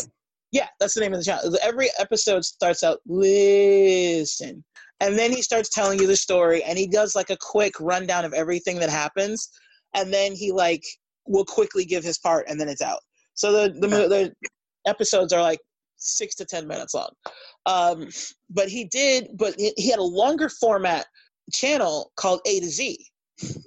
yeah 0.51 0.67
that's 0.79 0.93
the 0.93 1.01
name 1.01 1.13
of 1.13 1.19
the 1.19 1.25
channel. 1.25 1.57
Every 1.61 1.89
episode 1.99 2.45
starts 2.45 2.83
out 2.83 2.99
listen. 3.05 4.63
And 4.99 5.17
then 5.17 5.31
he 5.31 5.43
starts 5.43 5.69
telling 5.69 5.99
you 5.99 6.07
the 6.07 6.15
story 6.15 6.63
and 6.63 6.77
he 6.77 6.87
does 6.87 7.15
like 7.15 7.29
a 7.29 7.37
quick 7.39 7.73
rundown 7.79 8.25
of 8.25 8.33
everything 8.33 8.79
that 8.79 8.89
happens 8.89 9.49
and 9.93 10.11
then 10.11 10.33
he 10.33 10.51
like 10.51 10.83
will 11.27 11.45
quickly 11.45 11.85
give 11.85 12.03
his 12.03 12.17
part 12.17 12.45
and 12.49 12.59
then 12.59 12.69
it's 12.69 12.81
out. 12.81 12.99
So 13.33 13.51
the 13.51 13.73
the, 13.79 13.87
the 13.87 14.33
episodes 14.87 15.33
are 15.33 15.41
like 15.41 15.59
six 15.97 16.35
to 16.35 16.45
ten 16.45 16.67
minutes 16.67 16.93
long. 16.93 17.09
Um 17.65 18.09
but 18.49 18.69
he 18.69 18.85
did 18.85 19.29
but 19.35 19.55
he 19.57 19.89
had 19.89 19.99
a 19.99 20.03
longer 20.03 20.49
format 20.49 21.05
channel 21.53 22.11
called 22.17 22.41
a 22.45 22.59
to 22.59 22.67
z 22.67 23.07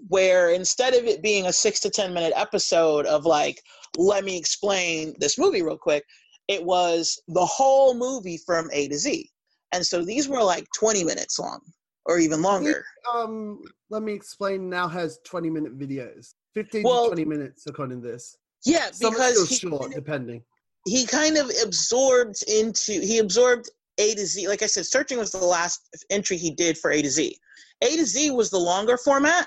where 0.08 0.50
instead 0.50 0.94
of 0.94 1.04
it 1.04 1.22
being 1.22 1.46
a 1.46 1.52
six 1.52 1.80
to 1.80 1.90
ten 1.90 2.12
minute 2.12 2.32
episode 2.36 3.06
of 3.06 3.24
like 3.24 3.60
let 3.96 4.24
me 4.24 4.36
explain 4.36 5.14
this 5.18 5.38
movie 5.38 5.62
real 5.62 5.76
quick 5.78 6.04
it 6.48 6.62
was 6.64 7.20
the 7.28 7.44
whole 7.44 7.94
movie 7.94 8.38
from 8.44 8.68
a 8.72 8.88
to 8.88 8.96
z 8.98 9.30
and 9.72 9.84
so 9.84 10.04
these 10.04 10.28
were 10.28 10.42
like 10.42 10.66
20 10.78 11.04
minutes 11.04 11.38
long 11.38 11.60
or 12.06 12.18
even 12.18 12.42
longer 12.42 12.84
Um, 13.14 13.60
let 13.90 14.02
me 14.02 14.12
explain. 14.12 14.68
Now 14.70 14.88
has 14.88 15.18
twenty 15.24 15.50
minute 15.50 15.78
videos, 15.78 16.34
fifteen 16.54 16.82
Well- 16.82 17.04
to 17.04 17.08
twenty 17.14 17.24
minutes 17.24 17.64
according 17.68 18.00
to 18.02 18.08
this. 18.08 18.36
yeah 18.64 18.90
Some 18.92 19.12
because 19.12 19.48
he, 19.48 19.56
short, 19.56 19.92
depending. 19.92 20.42
he 20.86 21.04
kind 21.06 21.36
of 21.36 21.50
absorbed 21.64 22.42
into 22.48 22.92
he 23.00 23.18
absorbed 23.18 23.68
a 23.98 24.14
to 24.14 24.26
z 24.26 24.48
like 24.48 24.62
i 24.62 24.66
said 24.66 24.86
searching 24.86 25.18
was 25.18 25.30
the 25.32 25.38
last 25.44 25.80
entry 26.10 26.36
he 26.36 26.50
did 26.52 26.78
for 26.78 26.90
a 26.90 27.02
to 27.02 27.10
z 27.10 27.36
a 27.82 27.96
to 27.96 28.04
z 28.04 28.30
was 28.30 28.50
the 28.50 28.58
longer 28.58 28.96
format 28.96 29.46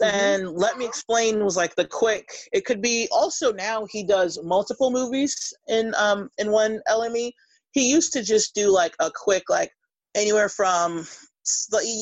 Mhm. 0.00 0.08
and 0.08 0.52
let 0.52 0.76
me 0.76 0.84
explain 0.84 1.44
was 1.44 1.56
like 1.56 1.74
the 1.74 1.86
quick. 1.86 2.28
It 2.52 2.64
could 2.64 2.82
be 2.82 3.08
also 3.10 3.52
now 3.52 3.86
he 3.86 4.02
does 4.02 4.38
multiple 4.42 4.90
movies 4.90 5.54
in 5.66 5.94
um 5.94 6.30
in 6.38 6.50
one 6.50 6.80
lme 6.88 7.32
he 7.72 7.90
used 7.90 8.12
to 8.12 8.22
just 8.22 8.54
do 8.54 8.70
like 8.70 8.94
a 9.00 9.10
quick 9.10 9.48
like 9.48 9.72
anywhere 10.14 10.48
from 10.48 11.06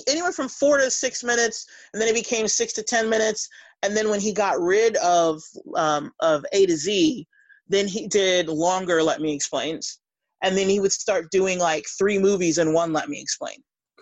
anywhere 0.08 0.32
from 0.32 0.48
four 0.48 0.78
to 0.78 0.90
six 0.90 1.22
minutes 1.22 1.66
and 1.92 2.02
then 2.02 2.08
it 2.08 2.14
became 2.14 2.48
six 2.48 2.72
to 2.72 2.82
ten 2.82 3.08
minutes. 3.08 3.48
And 3.82 3.96
then 3.96 4.10
when 4.10 4.20
he 4.20 4.32
got 4.32 4.60
rid 4.60 4.96
of 4.96 5.42
um 5.76 6.12
of 6.20 6.44
a 6.52 6.66
to 6.66 6.76
z 6.76 7.26
then 7.68 7.86
he 7.86 8.08
did 8.08 8.48
longer 8.48 9.02
let 9.02 9.20
me 9.20 9.32
explains. 9.34 10.00
And 10.42 10.56
then 10.56 10.68
he 10.68 10.80
would 10.80 10.92
start 10.92 11.30
doing 11.30 11.58
like 11.58 11.84
three 11.98 12.18
movies 12.18 12.58
in 12.58 12.72
one 12.72 12.92
let 12.92 13.08
me 13.08 13.20
explain 13.20 13.58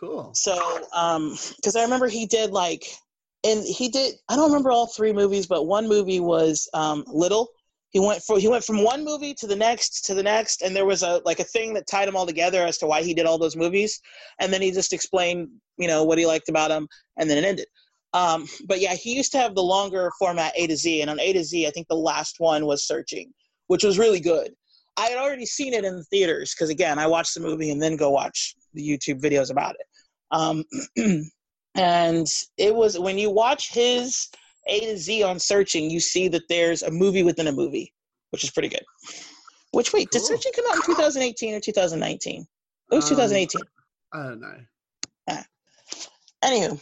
Cool. 0.07 0.31
so 0.35 0.87
um 0.95 1.37
because 1.57 1.77
i 1.77 1.83
remember 1.83 2.09
he 2.09 2.27
did 2.27 2.51
like 2.51 2.85
and 3.45 3.63
he 3.65 3.89
did 3.89 4.15
i 4.29 4.37
don't 4.37 4.51
remember 4.51 4.71
all 4.71 4.87
three 4.87 5.13
movies 5.13 5.47
but 5.47 5.67
one 5.67 5.89
movie 5.89 6.21
was 6.21 6.69
um 6.75 7.05
little. 7.07 7.49
He 7.91 8.01
went 8.01 8.23
for 8.25 8.41
he 8.41 8.49
went 8.49 8.65
from 8.65 8.83
one 8.83 9.05
movie 9.05 9.35
to 9.35 9.47
the 9.47 9.55
next 9.55 10.05
to 10.07 10.15
the 10.15 10.23
next 10.23 10.63
and 10.63 10.75
there 10.75 10.85
was 10.85 11.05
a 11.05 11.21
like 11.25 11.39
a 11.39 11.45
thing 11.45 11.75
that 11.75 11.87
tied 11.87 12.09
them 12.09 12.17
all 12.17 12.27
together 12.27 12.65
as 12.65 12.77
to 12.79 12.87
why 12.89 13.03
he 13.05 13.15
did 13.15 13.25
all 13.25 13.39
those 13.39 13.55
movies 13.55 14.01
and 14.41 14.53
then 14.53 14.61
he 14.61 14.73
just 14.73 14.93
explained 14.93 15.49
you 15.79 15.87
know 15.87 16.03
what 16.03 16.19
he 16.19 16.27
liked 16.27 16.49
about 16.49 16.71
them 16.71 16.89
and 17.19 17.31
then 17.31 17.39
it 17.39 17.45
ended. 17.45 17.67
Um 18.13 18.49
but 18.67 18.81
yeah 18.81 18.95
he 18.95 19.15
used 19.15 19.31
to 19.33 19.39
have 19.39 19.55
the 19.55 19.63
longer 19.63 20.11
format 20.19 20.53
a 20.57 20.67
to 20.67 20.77
z 20.77 21.03
and 21.03 21.11
on 21.11 21.21
a 21.21 21.33
to 21.35 21.45
z 21.45 21.69
i 21.69 21.71
think 21.71 21.87
the 21.87 21.95
last 21.95 22.41
one 22.41 22.67
was 22.67 22.85
searching 22.85 23.33
which 23.69 23.85
was 23.85 23.97
really 23.97 24.21
good. 24.21 24.53
I 24.97 25.07
had 25.07 25.19
already 25.19 25.47
seen 25.47 25.73
it 25.73 25.85
in 25.85 25.97
the 25.97 26.05
theaters 26.05 26.53
because 26.53 26.71
again 26.71 26.99
i 26.99 27.07
watched 27.07 27.35
the 27.35 27.41
movie 27.41 27.71
and 27.71 27.81
then 27.81 27.97
go 27.97 28.11
watch 28.11 28.57
the 28.73 28.83
youtube 28.83 29.21
videos 29.21 29.53
about 29.53 29.77
it 29.77 29.87
um 30.31 30.65
and 31.77 32.27
it 32.57 32.75
was 32.75 32.99
when 32.99 33.19
you 33.19 33.31
watch 33.31 33.73
his 33.73 34.29
A 34.69 34.81
to 34.81 34.97
Z 34.97 35.23
on 35.23 35.39
searching, 35.39 35.91
you 35.91 36.01
see 36.01 36.29
that 36.29 36.49
there's 36.49 36.83
a 36.83 36.91
movie 36.91 37.23
within 37.23 37.49
a 37.49 37.53
movie, 37.53 37.93
which 38.31 38.45
is 38.45 38.51
pretty 38.51 38.69
good. 38.69 38.85
Which 39.73 39.93
wait, 39.93 40.11
did 40.11 40.23
searching 40.23 40.53
come 40.55 40.65
out 40.71 40.77
in 40.77 40.83
2018 40.83 41.55
or 41.55 41.61
2019? 41.61 42.47
It 42.93 42.95
was 42.95 43.05
Um, 43.05 43.17
2018. 43.17 43.61
I 44.13 44.23
don't 44.23 44.41
know. 44.41 44.57
Anywho, 46.45 46.79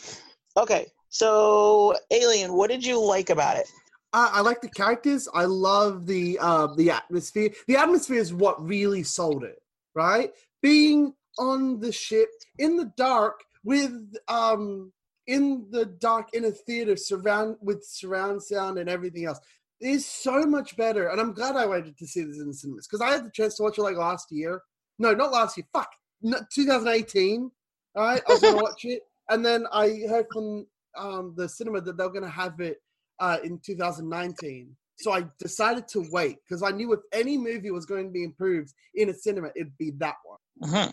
okay. 0.56 0.86
So, 1.08 1.94
Alien, 2.10 2.54
what 2.54 2.68
did 2.68 2.84
you 2.84 3.00
like 3.00 3.30
about 3.30 3.56
it? 3.56 3.68
I, 4.12 4.30
I 4.34 4.40
like 4.40 4.60
the 4.60 4.68
characters. 4.68 5.28
I 5.32 5.44
love 5.44 6.06
the 6.06 6.38
uh, 6.40 6.68
the 6.74 6.90
atmosphere. 6.90 7.50
The 7.68 7.76
atmosphere 7.76 8.18
is 8.18 8.34
what 8.34 8.62
really 8.66 9.02
sold 9.04 9.44
it, 9.44 9.62
right? 9.94 10.32
Being 10.62 11.14
on 11.38 11.80
the 11.80 11.92
ship 11.92 12.28
in 12.58 12.76
the 12.76 12.92
dark 12.96 13.40
with 13.64 14.14
um 14.28 14.92
in 15.26 15.66
the 15.70 15.84
dark 15.86 16.34
in 16.34 16.44
a 16.46 16.50
theater 16.50 16.96
surround 16.96 17.56
with 17.60 17.84
surround 17.84 18.42
sound 18.42 18.78
and 18.78 18.88
everything 18.88 19.24
else 19.24 19.38
is 19.80 20.06
so 20.06 20.44
much 20.44 20.76
better. 20.76 21.08
And 21.08 21.20
I'm 21.20 21.32
glad 21.32 21.56
I 21.56 21.66
waited 21.66 21.98
to 21.98 22.06
see 22.06 22.22
this 22.22 22.38
in 22.38 22.48
the 22.48 22.54
cinemas 22.54 22.86
because 22.86 23.00
I 23.00 23.12
had 23.12 23.24
the 23.24 23.30
chance 23.30 23.56
to 23.56 23.64
watch 23.64 23.78
it 23.78 23.82
like 23.82 23.96
last 23.96 24.30
year. 24.30 24.62
No, 24.98 25.12
not 25.12 25.32
last 25.32 25.56
year. 25.56 25.66
Fuck, 25.72 25.90
no, 26.22 26.38
2018. 26.52 27.50
All 27.94 28.02
right, 28.04 28.22
I 28.26 28.32
was 28.32 28.40
gonna 28.40 28.62
watch 28.62 28.84
it, 28.84 29.02
and 29.28 29.44
then 29.44 29.66
I 29.72 29.88
heard 30.08 30.26
from 30.32 30.66
um, 30.96 31.34
the 31.36 31.48
cinema 31.48 31.80
that 31.82 31.96
they're 31.96 32.08
gonna 32.08 32.28
have 32.28 32.60
it 32.60 32.80
uh, 33.18 33.38
in 33.44 33.58
2019. 33.58 34.74
So 34.96 35.12
I 35.12 35.24
decided 35.38 35.88
to 35.88 36.06
wait 36.10 36.38
because 36.44 36.62
I 36.62 36.70
knew 36.70 36.92
if 36.92 37.00
any 37.12 37.36
movie 37.36 37.70
was 37.70 37.86
going 37.86 38.04
to 38.04 38.10
be 38.12 38.22
improved 38.22 38.72
in 38.94 39.08
a 39.08 39.14
cinema, 39.14 39.50
it'd 39.56 39.76
be 39.76 39.90
that 39.98 40.16
one. 40.24 40.38
Mhm. 40.70 40.92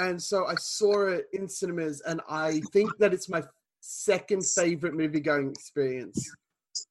And 0.00 0.20
so 0.20 0.46
I 0.46 0.54
saw 0.54 1.08
it 1.08 1.26
in 1.34 1.46
cinemas, 1.46 2.00
and 2.00 2.22
I 2.28 2.60
think 2.72 2.96
that 2.98 3.12
it's 3.12 3.28
my 3.28 3.42
second 3.80 4.46
favorite 4.46 4.94
movie 4.94 5.20
going 5.20 5.50
experience 5.52 6.36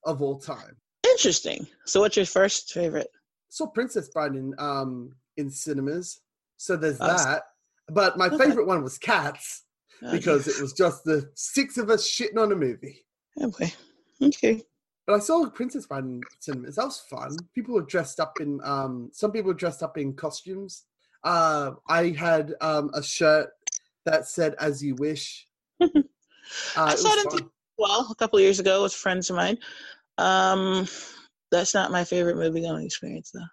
of 0.05 0.22
all 0.22 0.38
time. 0.39 0.78
Interesting. 1.03 1.66
So, 1.86 2.01
what's 2.01 2.18
your 2.18 2.28
first 2.28 2.72
favorite? 2.72 3.10
saw 3.49 3.66
Princess 3.66 4.10
Bride 4.10 4.36
in 4.36 4.53
um 4.60 5.16
in 5.38 5.49
cinemas, 5.49 6.22
so 6.57 6.78
there's 6.78 7.01
Oh, 7.01 7.07
that. 7.07 7.43
But 7.88 8.16
my 8.20 8.28
Okay. 8.28 8.38
favorite 8.38 8.68
one 8.68 8.84
was 8.84 8.99
Cats 8.99 9.64
because 10.12 10.47
it 10.47 10.62
was 10.62 10.72
just 10.74 11.03
the 11.03 11.32
six 11.34 11.80
of 11.80 11.89
us 11.89 12.07
shitting 12.07 12.38
on 12.38 12.51
a 12.51 12.55
movie. 12.55 13.03
okay. 13.41 13.74
Okay. 14.22 14.62
But 15.07 15.16
I 15.16 15.20
saw 15.20 15.49
Princess 15.49 15.88
Bride 15.88 16.03
in 16.03 16.28
cinemas. 16.39 16.76
That 16.76 16.86
was 16.86 16.99
fun. 16.99 17.49
People 17.55 17.74
were 17.74 17.82
dressed 17.82 18.20
up 18.20 18.39
in 18.39 18.60
um 18.64 19.10
some 19.14 19.32
people 19.32 19.47
were 19.47 19.55
dressed 19.66 19.82
up 19.82 19.97
in 19.97 20.14
costumes. 20.14 20.84
Uh 21.24 21.72
I 21.88 22.09
had 22.09 22.53
um 22.61 22.91
a 22.93 23.03
shirt 23.03 23.49
that 24.05 24.28
said 24.28 24.55
as 24.59 24.84
you 24.84 24.95
wish. 24.95 25.47
Uh, 26.76 26.86
I 26.86 26.95
saw 26.95 27.13
it 27.13 27.45
Well, 27.78 28.07
a 28.09 28.15
couple 28.15 28.39
of 28.39 28.43
years 28.43 28.59
ago 28.59 28.82
with 28.82 28.91
friends 28.91 29.30
of 29.30 29.36
mine. 29.36 29.59
Um, 30.17 30.88
that's 31.51 31.76
not 31.76 31.91
my 31.91 32.03
favorite 32.03 32.38
movie 32.38 32.61
going 32.61 32.84
experience, 32.86 33.30
though. 33.32 33.45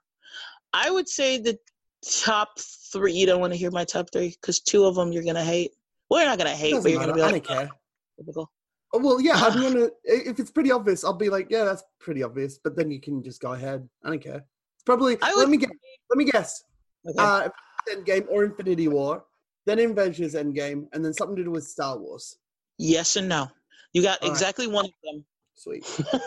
I 0.73 0.91
would 0.91 1.07
say 1.07 1.37
the 1.39 1.59
top 2.03 2.59
three. 2.59 3.13
You 3.13 3.27
don't 3.27 3.41
want 3.41 3.53
to 3.53 3.59
hear 3.59 3.71
my 3.71 3.85
top 3.85 4.07
three 4.13 4.31
because 4.41 4.61
two 4.61 4.85
of 4.87 4.95
them 4.95 5.13
you're 5.13 5.25
gonna 5.25 5.45
hate. 5.45 5.73
Well, 6.09 6.21
you're 6.21 6.31
not 6.31 6.39
gonna 6.39 6.51
hate, 6.57 6.73
but 6.83 6.91
you're 6.91 6.99
gonna 7.01 7.15
matter. 7.15 7.23
be 7.23 7.23
I 7.29 7.31
don't 7.33 7.47
care. 7.47 7.69
"Oh, 7.71 7.77
typical. 8.19 8.51
Oh, 8.95 8.99
well, 8.99 9.21
yeah, 9.21 9.35
I'm 9.35 9.61
gonna. 9.61 9.91
If 10.05 10.41
it's 10.41 10.51
pretty 10.51 10.73
obvious, 10.73 11.05
I'll 11.05 11.13
be 11.13 11.29
like, 11.29 11.49
yeah, 11.51 11.65
that's 11.65 11.85
pretty 12.01 12.23
obvious. 12.23 12.59
But 12.59 12.77
then 12.77 12.91
you 12.91 13.01
can 13.01 13.23
just 13.23 13.43
go 13.43 13.53
ahead. 13.53 13.87
I 14.03 14.09
don't 14.09 14.23
care. 14.23 14.37
It's 14.75 14.85
probably. 14.87 15.19
I 15.21 15.29
let 15.35 15.37
would- 15.37 15.51
me 15.51 15.57
guess. 15.59 15.71
Let 16.09 16.17
me 16.17 16.25
guess. 16.25 16.65
Okay. 17.09 17.15
Uh, 17.19 17.49
Endgame 17.91 18.27
or 18.29 18.45
Infinity 18.45 18.89
War, 18.89 19.25
then 19.65 19.79
Avengers 19.79 20.35
Endgame, 20.35 20.87
and 20.93 21.05
then 21.05 21.13
something 21.15 21.37
to 21.37 21.45
do 21.45 21.51
with 21.51 21.65
Star 21.65 21.97
Wars. 21.99 22.37
yes 22.79 23.17
and 23.17 23.29
no. 23.29 23.49
You 23.93 24.03
got 24.03 24.21
All 24.23 24.29
right. 24.29 24.35
exactly 24.35 24.67
one 24.67 24.85
of 24.87 24.91
them. 25.05 25.25
Sweet. 25.55 25.85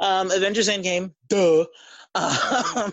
Um, 0.00 0.32
Avengers 0.32 0.68
Endgame. 0.68 1.12
Duh. 1.28 1.60
Um, 2.16 2.92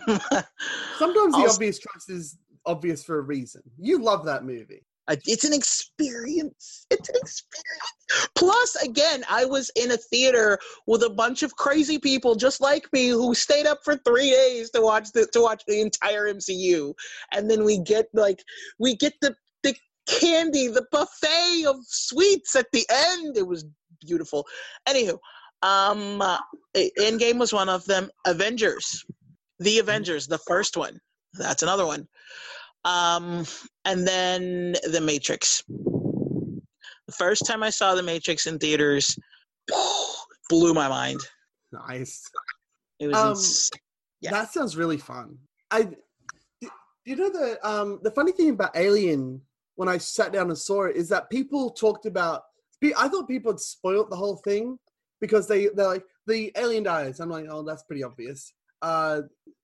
Sometimes 0.98 1.32
the 1.34 1.38
I'll- 1.44 1.50
obvious 1.50 1.80
choice 1.80 2.08
is 2.08 2.38
obvious 2.66 3.02
for 3.02 3.18
a 3.18 3.22
reason. 3.22 3.62
You 3.78 4.00
love 4.00 4.24
that 4.26 4.44
movie. 4.44 4.84
It's 5.08 5.44
an 5.44 5.52
experience. 5.52 6.86
It's 6.90 7.08
an 7.08 7.16
experience. 7.16 8.30
Plus, 8.34 8.76
again, 8.76 9.24
I 9.28 9.44
was 9.44 9.70
in 9.76 9.90
a 9.92 9.96
theater 9.96 10.58
with 10.86 11.02
a 11.02 11.10
bunch 11.10 11.42
of 11.42 11.56
crazy 11.56 11.98
people 11.98 12.34
just 12.34 12.60
like 12.60 12.92
me 12.92 13.08
who 13.08 13.34
stayed 13.34 13.66
up 13.66 13.80
for 13.84 13.96
three 13.96 14.30
days 14.30 14.70
to 14.70 14.80
watch 14.80 15.12
the 15.12 15.26
to 15.32 15.40
watch 15.40 15.62
the 15.66 15.80
entire 15.80 16.32
MCU, 16.32 16.94
and 17.32 17.50
then 17.50 17.64
we 17.64 17.78
get 17.78 18.06
like 18.14 18.42
we 18.78 18.96
get 18.96 19.14
the 19.20 19.34
the 19.62 19.74
candy, 20.06 20.68
the 20.68 20.86
buffet 20.90 21.64
of 21.66 21.76
sweets 21.86 22.56
at 22.56 22.66
the 22.72 22.84
end. 22.90 23.36
It 23.36 23.46
was 23.46 23.64
beautiful. 24.00 24.46
Anywho, 24.88 25.18
um, 25.62 26.20
uh, 26.20 26.38
Endgame 26.76 27.38
was 27.38 27.52
one 27.52 27.68
of 27.68 27.84
them. 27.86 28.10
Avengers, 28.26 29.04
the 29.58 29.78
Avengers, 29.78 30.26
the 30.26 30.38
first 30.38 30.76
one. 30.76 30.98
That's 31.34 31.62
another 31.62 31.86
one. 31.86 32.08
Um, 32.84 33.44
and 33.84 34.06
then 34.06 34.72
The 34.90 35.00
Matrix. 35.00 35.62
The 35.68 37.12
first 37.16 37.46
time 37.46 37.62
I 37.62 37.70
saw 37.70 37.94
The 37.94 38.02
Matrix 38.02 38.46
in 38.46 38.58
theaters 38.58 39.16
blew 40.48 40.74
my 40.74 40.88
mind. 40.88 41.20
Nice. 41.72 42.22
It 42.98 43.06
was 43.08 43.16
Um, 43.16 43.30
ins- 43.30 43.70
Yeah. 44.20 44.30
That 44.32 44.52
sounds 44.52 44.76
really 44.76 44.98
fun. 44.98 45.38
I. 45.70 45.88
Do 46.62 47.12
you 47.12 47.16
know 47.16 47.30
the 47.30 47.58
um 47.66 47.98
the 48.02 48.10
funny 48.10 48.30
thing 48.32 48.50
about 48.50 48.76
Alien 48.76 49.40
when 49.76 49.88
I 49.88 49.96
sat 49.96 50.32
down 50.32 50.50
and 50.50 50.58
saw 50.58 50.84
it 50.84 50.96
is 50.96 51.08
that 51.08 51.30
people 51.30 51.70
talked 51.70 52.04
about. 52.04 52.42
I 52.96 53.08
thought 53.08 53.26
people 53.28 53.52
had 53.52 53.60
spoiled 53.60 54.10
the 54.10 54.16
whole 54.16 54.36
thing 54.36 54.78
because 55.20 55.48
they 55.48 55.68
they're 55.68 55.86
like 55.86 56.04
the 56.26 56.52
alien 56.56 56.84
dies. 56.84 57.18
I'm 57.20 57.30
like, 57.30 57.46
oh, 57.50 57.62
that's 57.62 57.82
pretty 57.84 58.04
obvious. 58.04 58.52
Uh, 58.82 59.22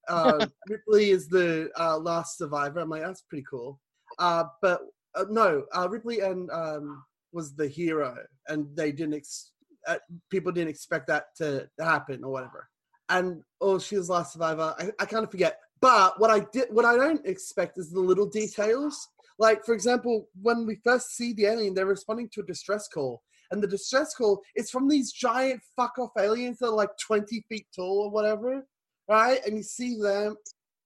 uh, 0.08 0.46
Ripley 0.68 1.10
is 1.10 1.28
the 1.28 1.70
uh, 1.78 1.98
last 1.98 2.38
survivor. 2.38 2.80
I'm 2.80 2.90
like, 2.90 3.02
that's 3.02 3.22
pretty 3.22 3.44
cool. 3.48 3.80
Uh, 4.18 4.44
but 4.62 4.80
uh, 5.14 5.24
no, 5.30 5.64
uh, 5.74 5.88
Ripley 5.88 6.20
and 6.20 6.50
um, 6.50 7.04
was 7.32 7.54
the 7.54 7.68
hero, 7.68 8.16
and 8.48 8.66
they 8.76 8.92
didn't. 8.92 9.14
Ex- 9.14 9.52
uh, 9.86 9.98
people 10.30 10.50
didn't 10.52 10.70
expect 10.70 11.06
that 11.06 11.26
to 11.36 11.68
happen 11.78 12.24
or 12.24 12.32
whatever. 12.32 12.68
And 13.08 13.42
oh, 13.60 13.78
she 13.78 13.96
was 13.96 14.10
last 14.10 14.32
survivor. 14.32 14.74
I, 14.78 14.90
I 14.98 15.06
kind 15.06 15.24
of 15.24 15.30
forget. 15.30 15.60
But 15.80 16.18
what 16.18 16.30
I 16.30 16.40
did, 16.52 16.68
what 16.70 16.84
I 16.84 16.96
don't 16.96 17.24
expect 17.26 17.78
is 17.78 17.90
the 17.90 18.00
little 18.00 18.26
details. 18.26 19.08
Like 19.38 19.64
for 19.64 19.74
example, 19.74 20.28
when 20.40 20.66
we 20.66 20.76
first 20.82 21.14
see 21.14 21.34
the 21.34 21.46
alien, 21.46 21.74
they're 21.74 21.86
responding 21.86 22.30
to 22.30 22.40
a 22.40 22.46
distress 22.46 22.88
call, 22.88 23.22
and 23.50 23.62
the 23.62 23.66
distress 23.66 24.14
call 24.14 24.42
is 24.56 24.70
from 24.70 24.88
these 24.88 25.12
giant 25.12 25.60
fuck 25.76 25.98
off 25.98 26.12
aliens 26.18 26.58
that 26.58 26.68
are 26.68 26.72
like 26.72 26.90
twenty 26.98 27.44
feet 27.48 27.66
tall 27.76 28.00
or 28.00 28.10
whatever, 28.10 28.66
right? 29.08 29.40
And 29.46 29.56
you 29.56 29.62
see 29.62 29.96
them, 30.00 30.36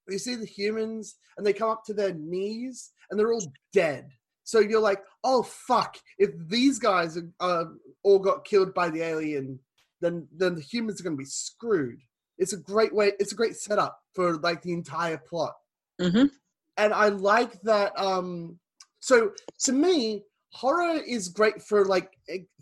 you 0.09 0.19
see 0.19 0.35
the 0.35 0.47
humans, 0.47 1.17
and 1.37 1.47
they 1.47 1.53
come 1.53 1.71
up 1.71 1.85
to 1.87 1.95
their 1.95 2.13
knees, 2.15 2.91
and 3.11 3.19
they're 3.19 3.33
all 3.33 3.53
dead. 3.73 4.09
So 4.45 4.59
you're 4.59 4.81
like, 4.81 5.03
oh 5.23 5.43
fuck! 5.43 5.97
If 6.19 6.31
these 6.49 6.79
guys 6.79 7.17
are, 7.17 7.29
uh, 7.41 7.65
all 8.03 8.19
got 8.19 8.45
killed 8.45 8.75
by 8.75 8.91
the 8.91 9.03
alien, 9.03 9.61
then 10.01 10.27
then 10.37 10.55
the 10.57 10.61
humans 10.63 11.01
are 11.01 11.05
going 11.05 11.17
to 11.17 11.21
be 11.23 11.25
screwed. 11.27 12.01
It's 12.39 12.53
a 12.53 12.57
great 12.57 12.93
way. 12.95 13.13
It's 13.21 13.33
a 13.33 13.37
great 13.37 13.57
setup 13.57 14.01
for 14.15 14.39
like 14.39 14.63
the 14.63 14.73
entire 14.73 15.19
plot, 15.19 15.55
Mhm. 16.01 16.31
and 16.77 16.93
I 16.93 17.09
like 17.11 17.61
that. 17.63 17.93
Um, 17.97 18.59
so 18.99 19.33
to 19.65 19.73
me, 19.73 20.25
horror 20.53 21.01
is 21.07 21.29
great 21.29 21.63
for 21.63 21.85
like 21.85 22.11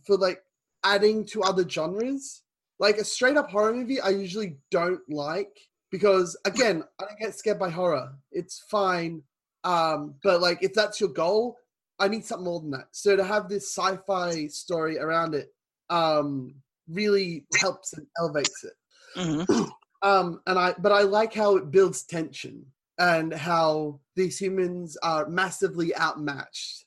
for 0.06 0.18
like 0.18 0.42
adding 0.84 1.24
to 1.26 1.42
other 1.42 1.66
genres. 1.68 2.42
Like 2.78 2.98
a 2.98 3.04
straight 3.04 3.36
up 3.36 3.50
horror 3.50 3.74
movie, 3.74 4.00
I 4.00 4.10
usually 4.10 4.56
don't 4.70 5.00
like 5.08 5.56
because 5.90 6.36
again, 6.44 6.84
I 7.00 7.04
don't 7.04 7.18
get 7.18 7.34
scared 7.34 7.58
by 7.58 7.70
horror. 7.70 8.14
It's 8.30 8.64
fine, 8.70 9.22
um, 9.64 10.14
but 10.22 10.40
like 10.40 10.62
if 10.62 10.74
that's 10.74 11.00
your 11.00 11.10
goal, 11.10 11.56
I 11.98 12.08
need 12.08 12.24
something 12.24 12.44
more 12.44 12.60
than 12.60 12.70
that. 12.72 12.88
So 12.92 13.16
to 13.16 13.24
have 13.24 13.48
this 13.48 13.74
sci-fi 13.74 14.46
story 14.48 14.98
around 14.98 15.34
it 15.34 15.52
um, 15.90 16.54
really 16.88 17.46
helps 17.56 17.92
and 17.94 18.06
elevates 18.18 18.64
it. 18.64 18.74
Mhm. 19.16 19.70
Um, 20.00 20.42
and 20.46 20.56
I, 20.56 20.74
but 20.78 20.92
I 20.92 21.02
like 21.02 21.34
how 21.34 21.56
it 21.56 21.72
builds 21.72 22.04
tension 22.04 22.64
and 22.98 23.32
how 23.34 23.98
these 24.14 24.38
humans 24.38 24.96
are 25.02 25.28
massively 25.28 25.96
outmatched. 25.96 26.84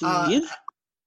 Uh, 0.00 0.28
Indeed. 0.28 0.48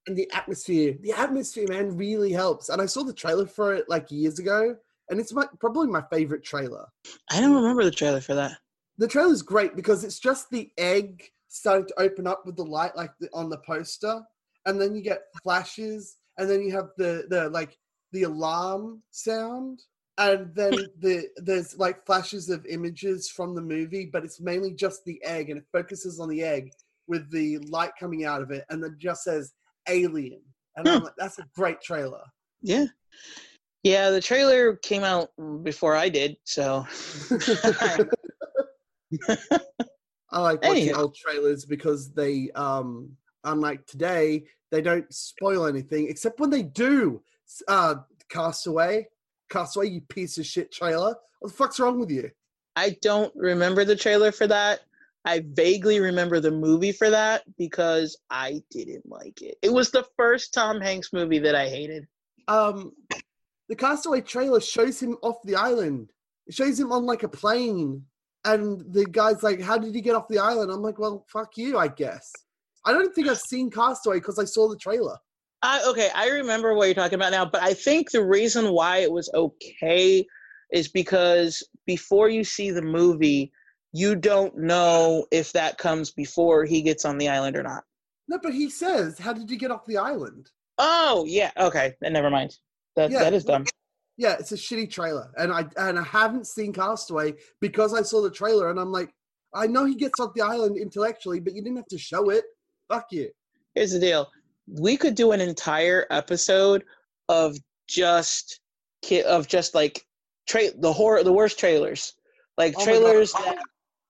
And 0.08 0.16
the 0.16 0.30
atmosphere, 0.34 0.96
the 1.02 1.14
atmosphere, 1.14 1.68
man, 1.68 1.96
really 1.96 2.32
helps. 2.32 2.70
And 2.70 2.82
I 2.82 2.86
saw 2.86 3.04
the 3.04 3.14
trailer 3.14 3.46
for 3.46 3.74
it 3.74 3.90
like 3.90 4.12
years 4.12 4.40
ago, 4.40 4.76
and 5.10 5.20
it's 5.20 5.34
my 5.34 5.46
probably 5.60 5.88
my 5.88 6.04
favorite 6.12 6.44
trailer. 6.44 6.86
I 7.32 7.42
don't 7.42 7.56
remember 7.56 7.84
the 7.84 7.92
trailer 7.92 8.22
for 8.22 8.36
that. 8.36 8.58
The 8.98 9.08
trailer's 9.08 9.42
great 9.42 9.76
because 9.76 10.04
it's 10.04 10.20
just 10.20 10.50
the 10.50 10.70
egg 10.78 11.24
starting 11.48 11.88
to 11.88 12.00
open 12.00 12.28
up 12.28 12.46
with 12.46 12.56
the 12.56 12.66
light, 12.66 12.96
like 12.96 13.12
the, 13.20 13.30
on 13.34 13.50
the 13.50 13.58
poster, 13.60 14.22
and 14.66 14.80
then 14.80 14.96
you 14.96 15.02
get 15.02 15.24
flashes, 15.44 16.18
and 16.38 16.50
then 16.50 16.62
you 16.62 16.72
have 16.72 16.90
the 16.98 17.26
the 17.30 17.50
like 17.50 17.78
the 18.12 18.24
alarm 18.24 19.02
sound, 19.12 19.82
and 20.18 20.54
then 20.56 20.74
hmm. 20.74 20.86
the 21.00 21.28
there's 21.38 21.78
like 21.78 22.06
flashes 22.06 22.50
of 22.50 22.66
images 22.66 23.30
from 23.30 23.56
the 23.56 23.62
movie, 23.62 24.10
but 24.12 24.24
it's 24.24 24.40
mainly 24.40 24.72
just 24.72 25.04
the 25.06 25.24
egg, 25.24 25.50
and 25.50 25.60
it 25.60 25.66
focuses 25.72 26.20
on 26.20 26.30
the 26.30 26.44
egg 26.44 26.72
with 27.08 27.30
the 27.32 27.60
light 27.70 27.92
coming 28.00 28.26
out 28.26 28.42
of 28.42 28.52
it, 28.52 28.66
and 28.70 28.84
then 28.84 28.96
just 29.00 29.24
says 29.24 29.54
alien, 29.88 30.42
and 30.76 30.88
I'm 30.88 30.98
Hmm. 31.00 31.04
like, 31.06 31.14
that's 31.18 31.40
a 31.40 31.46
great 31.56 31.82
trailer. 31.82 32.22
Yeah. 32.62 32.86
Yeah, 33.84 34.10
the 34.10 34.22
trailer 34.22 34.78
came 34.78 35.04
out 35.04 35.30
before 35.64 35.96
I 35.96 36.10
did, 36.10 36.38
so 36.44 36.86
I 40.32 40.40
like 40.40 40.62
watching 40.64 40.84
Anyhow. 40.90 41.02
old 41.04 41.16
trailers 41.16 41.66
because 41.66 42.12
they, 42.12 42.50
um, 42.56 43.12
unlike 43.44 43.86
today, 43.86 44.46
they 44.72 44.82
don't 44.82 45.12
spoil 45.14 45.68
anything 45.68 46.10
except 46.10 46.40
when 46.40 46.50
they 46.50 46.64
do. 46.64 47.22
Uh, 47.68 47.96
Castaway, 48.30 49.08
Castaway, 49.52 49.90
you 49.90 50.02
piece 50.02 50.38
of 50.40 50.46
shit 50.48 50.72
trailer. 50.72 51.16
What 51.40 51.50
the 51.52 51.56
fuck's 51.58 51.80
wrong 51.80 52.00
with 52.00 52.10
you? 52.10 52.32
I 52.76 52.98
don't 53.02 53.32
remember 53.36 53.86
the 53.86 53.96
trailer 53.96 54.32
for 54.32 54.48
that. 54.48 54.82
I 55.26 55.44
vaguely 55.54 56.00
remember 56.00 56.40
the 56.40 56.52
movie 56.52 56.92
for 56.92 57.10
that 57.10 57.44
because 57.58 58.16
I 58.30 58.62
didn't 58.70 59.10
like 59.10 59.42
it. 59.42 59.58
It 59.64 59.74
was 59.74 59.90
the 59.90 60.06
first 60.16 60.54
Tom 60.54 60.80
Hanks 60.80 61.12
movie 61.12 61.40
that 61.40 61.56
I 61.56 61.68
hated. 61.68 62.08
Um, 62.48 62.92
the 63.68 63.76
Castaway 63.76 64.22
trailer 64.22 64.62
shows 64.62 65.02
him 65.02 65.18
off 65.24 65.38
the 65.44 65.56
island. 65.56 66.12
It 66.46 66.54
shows 66.54 66.80
him 66.80 66.92
on 66.92 67.06
like 67.06 67.24
a 67.24 67.28
plane, 67.28 68.04
and 68.46 68.84
the 68.94 69.06
guy's 69.06 69.42
like, 69.42 69.60
"How 69.60 69.80
did 69.80 69.96
he 69.96 70.02
get 70.02 70.16
off 70.16 70.28
the 70.28 70.38
island?" 70.38 70.72
I'm 70.72 70.84
like, 70.84 71.00
"Well, 71.00 71.26
fuck 71.28 71.58
you, 71.58 71.80
I 71.80 71.88
guess." 71.88 72.32
I 72.86 72.94
don't 72.94 73.14
think 73.16 73.28
I've 73.28 73.40
seen 73.40 73.72
Castaway 73.72 74.18
because 74.18 74.38
I 74.38 74.46
saw 74.46 74.70
the 74.70 74.78
trailer. 74.78 75.18
I, 75.64 75.84
okay, 75.88 76.10
I 76.14 76.30
remember 76.30 76.76
what 76.76 76.86
you're 76.86 76.94
talking 76.94 77.16
about 77.16 77.32
now, 77.32 77.46
but 77.46 77.64
I 77.64 77.74
think 77.74 78.12
the 78.12 78.24
reason 78.24 78.70
why 78.70 78.98
it 78.98 79.12
was 79.12 79.32
okay 79.34 80.24
is 80.72 80.88
because 80.88 81.68
before 81.88 82.30
you 82.30 82.44
see 82.44 82.70
the 82.70 82.84
movie, 82.84 83.52
you 83.96 84.14
don't 84.14 84.58
know 84.58 85.26
if 85.32 85.54
that 85.54 85.78
comes 85.78 86.12
before 86.12 86.66
he 86.66 86.82
gets 86.82 87.06
on 87.06 87.18
the 87.18 87.30
island 87.30 87.56
or 87.56 87.64
not. 87.64 87.84
No, 88.28 88.38
but 88.44 88.54
he 88.54 88.70
says, 88.70 89.18
"How 89.18 89.32
did 89.32 89.50
you 89.50 89.58
get 89.58 89.72
off 89.72 89.86
the 89.86 89.96
island?" 89.98 90.52
Oh, 90.78 91.24
yeah, 91.26 91.52
okay, 91.58 91.94
then 92.02 92.12
never 92.12 92.30
mind. 92.30 92.58
That 92.98 93.10
Yeah. 93.10 93.20
that 93.24 93.34
is 93.34 93.46
dumb. 93.46 93.66
Yeah, 94.18 94.36
it's 94.40 94.52
a 94.52 94.56
shitty 94.56 94.92
trailer, 94.92 95.32
and 95.38 95.50
I 95.52 95.66
and 95.78 95.98
I 95.98 96.04
haven't 96.04 96.46
seen 96.48 96.74
Castaway 96.74 97.36
because 97.62 97.94
I 97.94 98.02
saw 98.02 98.22
the 98.22 98.30
trailer, 98.32 98.70
and 98.70 98.80
I'm 98.80 98.92
like, 98.92 99.12
I 99.54 99.68
know 99.68 99.86
he 99.86 99.96
gets 99.96 100.20
off 100.20 100.34
the 100.34 100.42
island 100.42 100.78
intellectually, 100.78 101.40
but 101.40 101.54
you 101.56 101.62
didn't 101.62 101.78
have 101.78 101.88
to 101.88 101.98
show 101.98 102.30
it. 102.30 102.44
Fuck 102.90 103.08
you. 103.12 103.30
Here's 103.76 103.92
the 103.94 104.00
deal: 104.00 104.30
we 104.68 104.98
could 104.98 105.16
do 105.16 105.32
an 105.32 105.40
entire 105.40 106.06
episode 106.10 106.84
of 107.30 107.56
just 107.88 108.60
ki- 109.04 109.24
of 109.24 109.48
just 109.48 109.74
like 109.76 110.06
tra- 110.48 110.76
the 110.78 110.92
horror, 110.92 111.24
the 111.24 111.32
worst 111.34 111.58
trailers, 111.60 112.14
like 112.58 112.74
Oh 112.78 112.84
trailers 112.84 113.32
that 113.34 113.58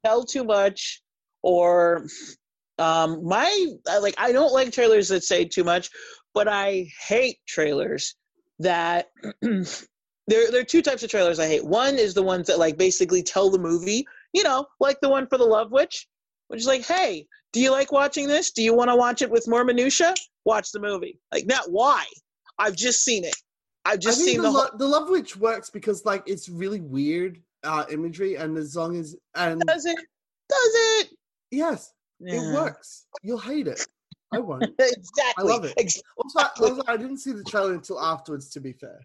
tell 0.06 0.24
too 0.24 0.44
much, 0.44 1.02
or 1.42 2.08
um, 2.78 3.26
my 3.26 3.68
like 4.02 4.16
I 4.18 4.32
don't 4.32 4.54
like 4.54 4.72
trailers 4.72 5.10
that 5.10 5.24
say 5.24 5.46
too 5.46 5.64
much, 5.64 5.90
but 6.34 6.48
I 6.48 6.88
hate 7.08 7.38
trailers 7.48 8.16
that. 8.60 9.08
There, 10.28 10.50
there 10.50 10.62
are 10.62 10.64
two 10.64 10.82
types 10.82 11.04
of 11.04 11.12
trailers 11.12 11.38
I 11.38 11.46
hate. 11.46 11.64
One 11.64 12.00
is 12.00 12.16
the 12.16 12.24
ones 12.24 12.48
that 12.48 12.58
like 12.58 12.80
basically 12.80 13.22
tell 13.22 13.52
the 13.52 13.60
movie, 13.60 14.08
you 14.34 14.42
know, 14.42 14.66
like 14.80 15.00
the 15.00 15.08
one 15.08 15.28
for 15.28 15.38
the 15.38 15.46
Love 15.46 15.72
Witch, 15.72 16.08
which 16.48 16.62
is 16.62 16.66
like, 16.66 16.84
hey, 16.84 17.28
do 17.54 17.60
you 17.60 17.70
like 17.70 17.92
watching 17.92 18.28
this? 18.28 18.50
Do 18.52 18.64
you 18.64 18.74
want 18.74 18.90
to 18.90 18.96
watch 18.96 19.22
it 19.22 19.30
with 19.30 19.48
more 19.48 19.64
minutia? 19.64 20.16
Watch 20.44 20.72
the 20.72 20.80
movie. 20.80 21.20
Like 21.32 21.46
not 21.46 21.70
why. 21.70 22.06
I've 22.58 22.76
just 22.76 23.04
seen 23.04 23.24
it. 23.24 23.36
I've 23.86 24.00
just 24.00 24.20
seen 24.20 24.38
the, 24.38 24.44
the, 24.44 24.52
whole. 24.52 24.62
lo- 24.62 24.78
the 24.80 24.88
Love 24.88 25.10
Witch 25.10 25.38
works 25.38 25.70
because 25.70 26.06
like 26.06 26.24
it's 26.26 26.50
really 26.50 26.82
weird 26.82 27.40
uh, 27.66 27.86
imagery, 27.92 28.36
and 28.36 28.58
as 28.58 28.76
long 28.76 28.96
as 28.98 29.16
and 29.36 29.62
Does 29.68 29.86
it? 29.86 29.98
Does 30.48 30.72
it? 31.02 31.10
yes, 31.52 31.94
Yeah. 32.20 32.36
it 32.42 32.54
works. 32.54 33.08
You'll 33.24 33.40
hate 33.40 33.68
it. 33.68 33.86
I 34.32 34.40
won't. 34.40 34.64
Exactly. 34.80 35.34
I 35.38 35.42
love 35.44 35.66
it. 35.66 35.74
Ex- 35.78 36.02
Also, 36.18 36.40
also, 36.62 36.84
I 36.88 36.98
didn't 36.98 37.18
see 37.18 37.32
the 37.32 37.44
trailer 37.44 37.74
until 37.74 38.00
afterwards. 38.00 38.50
To 38.50 38.60
be 38.60 38.74
fair, 38.74 39.00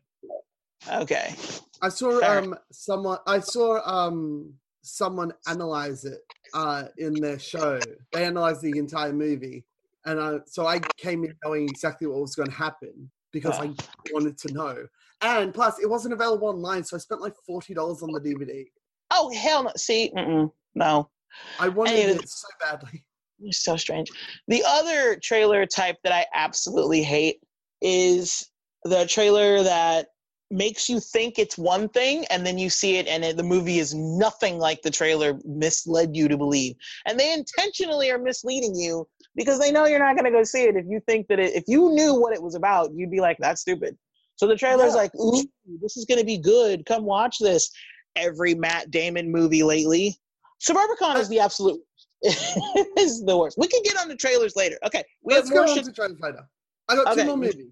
okay. 0.92 1.34
I 1.82 1.88
saw 1.88 2.20
Fair. 2.20 2.38
um 2.38 2.54
someone. 2.72 3.18
I 3.26 3.40
saw 3.40 3.80
um 3.86 4.54
someone 4.82 5.32
analyze 5.46 6.04
it 6.04 6.20
uh 6.54 6.84
in 6.98 7.14
their 7.14 7.38
show. 7.38 7.78
They 8.12 8.24
analyzed 8.24 8.62
the 8.62 8.76
entire 8.78 9.12
movie, 9.12 9.64
and 10.06 10.20
I 10.20 10.38
so 10.46 10.66
I 10.66 10.80
came 10.96 11.24
in 11.24 11.34
knowing 11.44 11.64
exactly 11.68 12.06
what 12.06 12.20
was 12.20 12.34
going 12.34 12.48
to 12.50 12.54
happen 12.54 13.10
because 13.32 13.58
I 13.58 13.72
wanted 14.12 14.36
to 14.38 14.52
know. 14.52 14.86
And 15.22 15.52
plus, 15.52 15.78
it 15.78 15.88
wasn't 15.88 16.14
available 16.14 16.48
online, 16.48 16.84
so 16.84 16.96
I 16.96 16.98
spent 16.98 17.20
like 17.20 17.34
forty 17.46 17.74
dollars 17.74 18.02
on 18.02 18.12
the 18.12 18.20
DVD. 18.20 18.64
Oh 19.10 19.30
hell 19.32 19.64
no! 19.64 19.72
See, 19.76 20.10
mm-mm, 20.16 20.50
no. 20.74 21.10
I 21.58 21.68
wanted 21.68 21.94
Anyway. 21.94 22.18
it 22.18 22.28
so 22.28 22.48
badly. 22.60 23.04
You're 23.38 23.52
so 23.52 23.76
strange. 23.76 24.10
The 24.48 24.62
other 24.66 25.16
trailer 25.16 25.64
type 25.66 25.96
that 26.04 26.12
I 26.12 26.26
absolutely 26.34 27.02
hate 27.02 27.40
is 27.80 28.50
the 28.84 29.06
trailer 29.06 29.62
that 29.62 30.08
makes 30.50 30.88
you 30.88 30.98
think 30.98 31.38
it's 31.38 31.56
one 31.56 31.88
thing 31.88 32.24
and 32.26 32.44
then 32.44 32.58
you 32.58 32.68
see 32.68 32.96
it 32.96 33.06
and 33.06 33.24
it, 33.24 33.36
the 33.36 33.42
movie 33.42 33.78
is 33.78 33.94
nothing 33.94 34.58
like 34.58 34.82
the 34.82 34.90
trailer 34.90 35.38
misled 35.44 36.16
you 36.16 36.26
to 36.28 36.36
believe. 36.36 36.74
And 37.06 37.18
they 37.18 37.32
intentionally 37.32 38.10
are 38.10 38.18
misleading 38.18 38.74
you 38.74 39.06
because 39.36 39.60
they 39.60 39.70
know 39.70 39.86
you're 39.86 40.00
not 40.00 40.16
going 40.16 40.30
to 40.30 40.36
go 40.36 40.42
see 40.42 40.64
it 40.64 40.74
if 40.76 40.84
you 40.88 41.00
think 41.06 41.28
that 41.28 41.38
it, 41.38 41.54
if 41.54 41.64
you 41.68 41.92
knew 41.94 42.20
what 42.20 42.34
it 42.34 42.42
was 42.42 42.56
about, 42.56 42.90
you'd 42.94 43.12
be 43.12 43.20
like, 43.20 43.36
that's 43.38 43.60
stupid. 43.60 43.96
So 44.40 44.46
the 44.46 44.56
trailer's 44.56 44.94
Yeah. 44.94 45.00
like, 45.02 45.14
ooh, 45.16 45.42
this 45.82 45.98
is 45.98 46.06
going 46.06 46.18
to 46.18 46.24
be 46.24 46.38
good. 46.38 46.86
Come 46.86 47.04
watch 47.04 47.36
this. 47.38 47.70
Every 48.16 48.54
Matt 48.54 48.90
Damon 48.90 49.30
movie 49.30 49.62
lately. 49.62 50.18
Suburbicon 50.66 51.16
is 51.20 51.28
the 51.28 51.38
absolute 51.40 51.78
is 52.22 53.22
the 53.26 53.36
worst. 53.36 53.58
We 53.58 53.68
can 53.68 53.82
get 53.82 53.98
on 53.98 54.08
the 54.08 54.16
trailers 54.16 54.56
later. 54.56 54.78
Okay, 54.86 55.04
we 55.22 55.34
Let's 55.34 55.48
have 55.50 55.54
go 55.54 55.60
more 55.64 55.68
on 55.68 55.76
shit. 55.76 55.84
to 55.84 55.92
Train 55.92 56.16
Fighter. 56.16 56.48
I 56.88 56.94
got 56.96 57.08
Okay. 57.08 57.20
two 57.20 57.26
more 57.26 57.36
movies. 57.36 57.66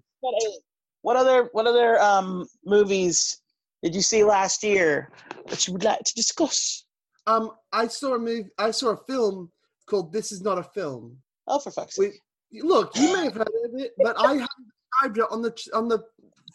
What 1.01 1.15
other 1.17 1.49
what 1.53 1.65
other 1.65 1.99
um 1.99 2.45
movies 2.63 3.41
did 3.81 3.95
you 3.95 4.01
see 4.03 4.23
last 4.23 4.61
year 4.63 5.09
that 5.47 5.65
you 5.65 5.73
would 5.73 5.83
like 5.83 6.03
to 6.03 6.13
discuss? 6.13 6.85
Um, 7.25 7.51
I 7.73 7.87
saw 7.87 8.13
a 8.13 8.19
movie. 8.19 8.49
I 8.59 8.69
saw 8.69 8.89
a 8.89 8.97
film 9.07 9.51
called 9.87 10.13
"This 10.13 10.31
Is 10.31 10.41
Not 10.43 10.59
a 10.59 10.63
Film." 10.63 11.17
Oh, 11.47 11.57
for 11.57 11.71
fuck's 11.71 11.95
sake! 11.95 12.13
Wait, 12.51 12.63
look, 12.63 12.95
you 12.95 13.11
may 13.11 13.23
have 13.23 13.33
heard 13.33 13.47
of 13.65 13.73
it, 13.79 13.93
but 13.97 14.19
I 14.19 14.33
haven't 14.33 14.49
described 14.91 15.17
it 15.17 15.25
on 15.31 15.41
the 15.41 15.69
on 15.73 15.87
the 15.87 15.99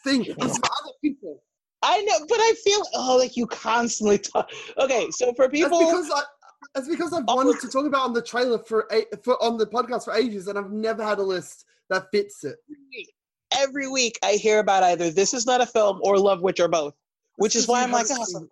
thing. 0.05 0.24
It's 0.26 0.36
for 0.59 0.64
other 0.64 0.92
people. 1.02 1.42
I 1.82 2.00
know, 2.02 2.18
but 2.28 2.38
I 2.38 2.55
feel 2.64 2.82
oh, 2.94 3.16
like 3.18 3.36
you 3.36 3.46
constantly 3.46 4.18
talk. 4.18 4.48
Okay, 4.78 5.09
so 5.11 5.32
for 5.34 5.46
That's 5.46 5.52
people, 5.52 5.78
because 5.80 6.11
I. 6.14 6.22
That's 6.74 6.88
because 6.88 7.12
I've 7.12 7.24
Oh. 7.28 7.36
wanted 7.36 7.61
to 7.61 7.68
talk 7.68 7.84
about 7.84 8.07
on 8.07 8.14
the 8.14 8.22
trailer 8.22 8.59
for, 8.59 8.88
for 9.22 9.42
on 9.42 9.59
the 9.59 9.66
podcast 9.66 10.05
for 10.05 10.14
ages, 10.14 10.48
and 10.48 10.59
I've 10.59 10.72
never 10.72 11.05
had 11.05 11.18
a 11.18 11.22
list 11.22 11.66
that 11.90 12.07
fits 12.11 12.42
it. 12.44 12.57
every 13.57 13.86
week 13.86 14.18
I 14.22 14.32
hear 14.32 14.59
about 14.61 14.82
either 14.82 15.11
this 15.11 15.34
is 15.34 15.46
not 15.46 15.61
a 15.61 15.66
film 15.66 16.00
or 16.02 16.18
Love 16.18 16.40
Witch 16.40 16.59
or 16.61 16.68
both, 16.68 16.94
which 17.36 17.55
is 17.55 17.68
why 17.68 17.82
I'm 17.82 17.92
like, 17.92 18.07
oh, 18.11 18.46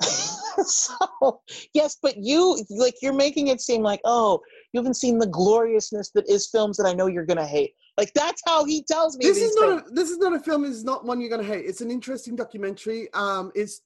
so 0.64 1.40
yes, 1.72 1.96
but 2.02 2.16
you 2.16 2.62
like 2.70 2.94
you're 3.00 3.12
making 3.12 3.48
it 3.48 3.60
seem 3.60 3.82
like 3.82 4.00
oh 4.04 4.40
you 4.72 4.80
haven't 4.80 4.94
seen 4.94 5.18
the 5.18 5.26
gloriousness 5.26 6.10
that 6.14 6.28
is 6.28 6.48
films 6.48 6.76
that 6.76 6.86
I 6.86 6.92
know 6.92 7.06
you're 7.06 7.24
gonna 7.26 7.46
hate. 7.46 7.74
Like 7.98 8.12
that's 8.14 8.42
how 8.46 8.64
he 8.64 8.82
tells 8.84 9.16
me 9.16 9.26
This 9.26 9.38
is 9.38 9.54
not 9.56 9.80
things 9.80 9.90
a 9.90 9.94
this 9.94 10.10
is 10.10 10.18
not 10.18 10.34
a 10.34 10.40
film. 10.40 10.64
It's 10.64 10.82
not 10.82 11.04
one 11.04 11.20
you're 11.20 11.30
gonna 11.30 11.42
hate. 11.42 11.66
It's 11.66 11.80
an 11.80 11.90
interesting 11.90 12.36
documentary. 12.36 13.12
Um, 13.12 13.52
it's 13.54 13.82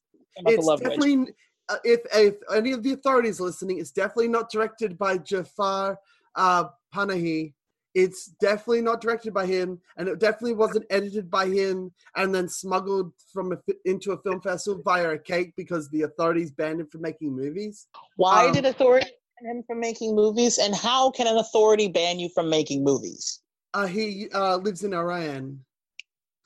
it's 0.46 0.66
Love 0.66 0.80
definitely 0.80 1.34
uh, 1.68 1.76
if 1.84 2.00
if 2.14 2.34
any 2.55 2.72
of 2.72 2.82
the 2.82 2.92
authorities 2.92 3.40
are 3.40 3.44
listening, 3.44 3.78
it's 3.78 3.90
definitely 3.90 4.28
not 4.28 4.50
directed 4.50 4.98
by 4.98 5.18
Jafar 5.18 5.98
uh, 6.36 6.64
Panahi. 6.94 7.55
It's 7.94 8.26
definitely 8.40 8.82
not 8.82 9.00
directed 9.00 9.32
by 9.32 9.46
him, 9.46 9.80
and 9.96 10.09
it 10.09 10.18
definitely 10.18 10.55
wasn't 10.55 10.84
edited 10.90 11.30
by 11.30 11.46
him, 11.46 11.92
and 12.16 12.34
then 12.34 12.48
smuggled 12.48 13.12
from 13.32 13.52
a, 13.52 13.59
into 13.84 14.12
a 14.12 14.18
film 14.18 14.40
festival 14.40 14.82
via 14.84 15.11
a 15.11 15.18
cake 15.18 15.52
because 15.57 15.88
the 15.90 16.02
authorities 16.02 16.50
banned 16.50 16.80
him 16.80 16.88
from 16.88 17.02
making 17.02 17.34
movies. 17.34 17.86
Why 18.16 18.46
um, 18.46 18.52
did 18.52 18.66
authority 18.66 19.07
ban 19.40 19.57
him 19.59 19.64
from 19.64 19.78
making 19.78 20.16
movies, 20.16 20.59
and 20.59 20.74
how 20.74 21.12
can 21.12 21.28
an 21.28 21.36
authority 21.36 21.86
ban 21.86 22.18
you 22.18 22.28
from 22.34 22.50
making 22.50 22.82
movies? 22.82 23.40
Uh, 23.75 23.87
he 23.87 24.29
uh, 24.33 24.57
lives 24.57 24.85
in 24.85 24.95
Iran, 24.95 25.59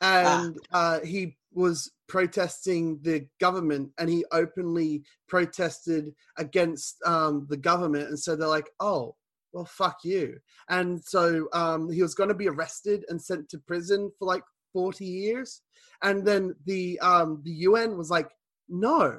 Ah. 0.01 0.45
and 0.45 0.59
uh, 0.73 1.01
he 1.01 1.37
was 1.53 1.91
protesting 2.09 2.99
the 3.03 3.27
government, 3.41 3.91
and 3.99 4.09
he 4.09 4.25
openly 4.33 5.03
protested 5.29 6.15
against 6.39 6.97
um, 7.05 7.47
the 7.51 7.57
government, 7.57 8.09
and 8.09 8.19
so 8.19 8.35
they're 8.35 8.49
like, 8.49 8.71
"Oh, 8.81 9.15
well, 9.53 9.65
fuck 9.67 9.99
you." 10.05 10.39
And 10.69 11.03
so 11.05 11.49
um, 11.53 11.91
he 11.91 12.03
was 12.03 12.15
going 12.15 12.29
to 12.29 12.35
be 12.35 12.49
arrested 12.49 13.05
and 13.09 13.21
sent 13.21 13.49
to 13.51 13.59
prison 13.59 14.11
for 14.19 14.27
like 14.27 14.45
forty 14.73 15.05
years, 15.05 15.63
and 16.03 16.27
then 16.27 16.55
the 16.65 16.99
um, 17.01 17.43
the 17.45 17.53
UN 17.69 17.99
was 17.99 18.11
like, 18.11 18.31
"No, 18.69 19.19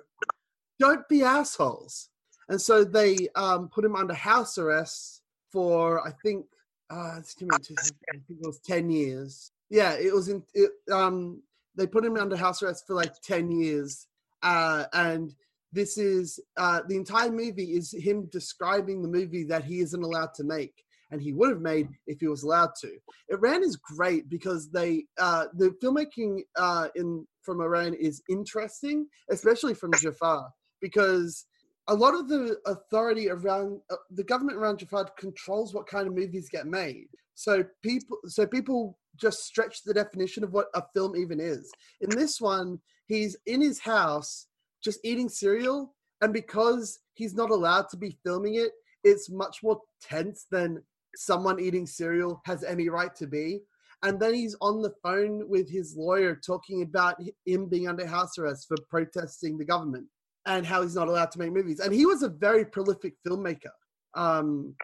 don't 0.79 1.07
be 1.09 1.23
assholes," 1.23 2.09
and 2.47 2.59
so 2.59 2.83
they 2.83 3.27
um, 3.35 3.69
put 3.69 3.85
him 3.85 3.95
under 3.95 4.13
house 4.13 4.57
arrest 4.57 5.21
for 5.51 6.07
I 6.07 6.11
think 6.23 6.45
uh, 6.89 7.15
it's 7.19 7.35
given 7.35 7.59
to, 7.59 7.75
I 7.79 8.17
think 8.27 8.39
it 8.41 8.47
was 8.47 8.59
10 8.59 8.89
years. 8.89 9.51
Yeah, 9.69 9.93
it 9.93 10.13
was 10.13 10.29
in, 10.29 10.43
it, 10.53 10.71
um, 10.91 11.41
they 11.75 11.87
put 11.87 12.05
him 12.05 12.17
under 12.17 12.35
house 12.35 12.63
arrest 12.63 12.85
for 12.87 12.95
like 12.95 13.13
10 13.21 13.51
years. 13.51 14.07
Uh, 14.41 14.85
and 14.93 15.33
this 15.71 15.97
is, 15.97 16.39
uh, 16.57 16.81
the 16.87 16.95
entire 16.95 17.31
movie 17.31 17.73
is 17.77 17.93
him 17.93 18.27
describing 18.31 19.01
the 19.01 19.07
movie 19.07 19.43
that 19.43 19.63
he 19.63 19.79
isn't 19.79 20.03
allowed 20.03 20.33
to 20.35 20.43
make. 20.43 20.73
and 21.11 21.21
he 21.21 21.33
would 21.33 21.49
have 21.49 21.61
made 21.61 21.89
if 22.07 22.19
he 22.19 22.27
was 22.27 22.43
allowed 22.43 22.71
to. 22.81 22.91
Iran 23.29 23.63
is 23.63 23.75
great 23.75 24.29
because 24.29 24.69
they 24.69 25.05
uh, 25.19 25.45
the 25.53 25.71
filmmaking 25.81 26.41
uh, 26.55 26.89
in 26.95 27.25
from 27.41 27.61
Iran 27.61 27.93
is 27.93 28.21
interesting, 28.29 29.07
especially 29.29 29.73
from 29.73 29.91
Jafar, 29.93 30.51
because 30.81 31.45
a 31.89 31.95
lot 31.95 32.13
of 32.13 32.29
the 32.29 32.57
authority 32.67 33.29
around 33.29 33.81
uh, 33.89 33.95
the 34.11 34.23
government 34.23 34.57
around 34.57 34.77
Jafar 34.79 35.09
controls 35.17 35.73
what 35.73 35.87
kind 35.87 36.07
of 36.07 36.13
movies 36.13 36.47
get 36.49 36.67
made. 36.67 37.07
So 37.33 37.65
people, 37.83 38.17
so 38.27 38.45
people 38.45 38.97
just 39.17 39.39
stretch 39.39 39.83
the 39.83 39.93
definition 39.93 40.43
of 40.43 40.53
what 40.53 40.67
a 40.75 40.83
film 40.93 41.15
even 41.15 41.39
is. 41.39 41.71
In 42.01 42.09
this 42.11 42.39
one, 42.39 42.79
he's 43.07 43.35
in 43.47 43.59
his 43.59 43.79
house 43.79 44.47
just 44.83 44.99
eating 45.03 45.29
cereal, 45.29 45.95
and 46.21 46.31
because 46.31 46.99
he's 47.15 47.33
not 47.33 47.49
allowed 47.49 47.89
to 47.89 47.97
be 47.97 48.17
filming 48.23 48.55
it, 48.55 48.71
it's 49.03 49.29
much 49.29 49.63
more 49.63 49.81
tense 50.01 50.45
than 50.51 50.83
someone 51.15 51.59
eating 51.59 51.87
cereal 51.87 52.39
has 52.45 52.63
any 52.63 52.87
right 52.87 53.15
to 53.15 53.25
be. 53.25 53.61
And 54.03 54.19
then 54.19 54.33
he's 54.33 54.55
on 54.61 54.81
the 54.81 54.93
phone 55.01 55.49
with 55.49 55.69
his 55.69 55.95
lawyer 55.97 56.35
talking 56.35 56.83
about 56.83 57.19
him 57.45 57.67
being 57.67 57.87
under 57.87 58.05
house 58.05 58.37
arrest 58.37 58.67
for 58.67 58.77
protesting 58.89 59.57
the 59.57 59.65
government 59.65 60.05
and 60.45 60.65
how 60.65 60.81
he's 60.81 60.95
not 60.95 61.07
allowed 61.07 61.31
to 61.31 61.39
make 61.39 61.51
movies. 61.51 61.79
And 61.79 61.93
he 61.93 62.05
was 62.05 62.23
a 62.23 62.29
very 62.29 62.65
prolific 62.65 63.15
filmmaker. 63.25 63.71
Um, 64.15 64.75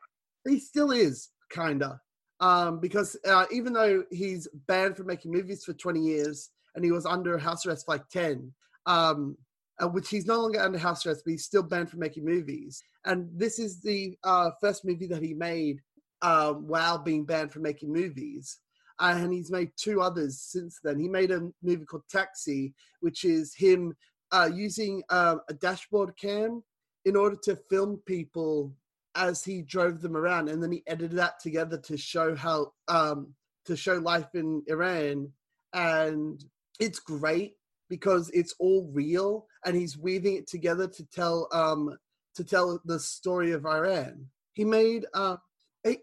he 0.47 0.59
still 0.59 0.91
is, 0.91 1.29
kinda, 1.51 1.99
um, 2.39 2.79
because 2.79 3.17
uh, 3.25 3.45
even 3.51 3.73
though 3.73 4.03
he's 4.11 4.47
banned 4.67 4.97
from 4.97 5.07
making 5.07 5.31
movies 5.31 5.63
for 5.63 5.73
20 5.73 5.99
years 5.99 6.51
and 6.75 6.83
he 6.83 6.91
was 6.91 7.05
under 7.05 7.37
house 7.37 7.65
arrest 7.65 7.85
for 7.85 7.93
like 7.93 8.07
10, 8.09 8.51
um, 8.85 9.37
uh, 9.81 9.87
which 9.87 10.09
he's 10.09 10.25
no 10.25 10.39
longer 10.39 10.59
under 10.59 10.77
house 10.77 11.05
arrest, 11.05 11.23
but 11.25 11.31
he's 11.31 11.45
still 11.45 11.63
banned 11.63 11.89
from 11.89 11.99
making 11.99 12.25
movies. 12.25 12.81
And 13.05 13.29
this 13.33 13.59
is 13.59 13.81
the 13.81 14.17
uh, 14.23 14.51
first 14.61 14.85
movie 14.85 15.07
that 15.07 15.23
he 15.23 15.33
made 15.33 15.81
uh, 16.21 16.53
while 16.53 16.97
being 16.97 17.25
banned 17.25 17.51
from 17.51 17.63
making 17.63 17.91
movies. 17.91 18.59
Uh, 18.99 19.15
and 19.17 19.33
he's 19.33 19.51
made 19.51 19.71
two 19.77 20.01
others 20.01 20.41
since 20.41 20.79
then. 20.83 20.97
He 20.97 21.09
made 21.09 21.31
a 21.31 21.49
movie 21.61 21.85
called 21.85 22.03
Taxi, 22.09 22.73
which 23.01 23.25
is 23.25 23.53
him 23.53 23.93
uh, 24.35 24.49
using 24.53 25.01
um, 25.09 25.41
a 25.49 25.53
dashboard 25.53 26.15
cam 26.17 26.61
in 27.05 27.15
order 27.15 27.37
to 27.43 27.55
film 27.69 28.01
people 28.05 28.75
as 29.15 29.43
he 29.45 29.61
drove 29.61 30.01
them 30.01 30.17
around, 30.17 30.49
and 30.49 30.61
then 30.61 30.71
he 30.71 30.83
edited 30.87 31.17
that 31.17 31.39
together 31.39 31.77
to 31.77 31.95
show 31.97 32.35
how 32.35 32.73
um, 32.89 33.33
to 33.65 33.77
show 33.77 33.95
life 33.95 34.27
in 34.33 34.61
Iran, 34.67 35.31
and 35.73 36.43
it's 36.79 36.99
great 36.99 37.55
because 37.89 38.29
it's 38.31 38.53
all 38.59 38.89
real 38.93 39.45
and 39.65 39.75
he's 39.75 39.97
weaving 39.97 40.35
it 40.35 40.47
together 40.47 40.87
to 40.87 41.05
tell 41.05 41.47
um 41.51 41.95
to 42.35 42.43
tell 42.43 42.81
the 42.85 42.99
story 42.99 43.51
of 43.51 43.65
Iran. 43.65 44.25
He 44.53 44.65
made 44.65 45.05
uh 45.13 45.37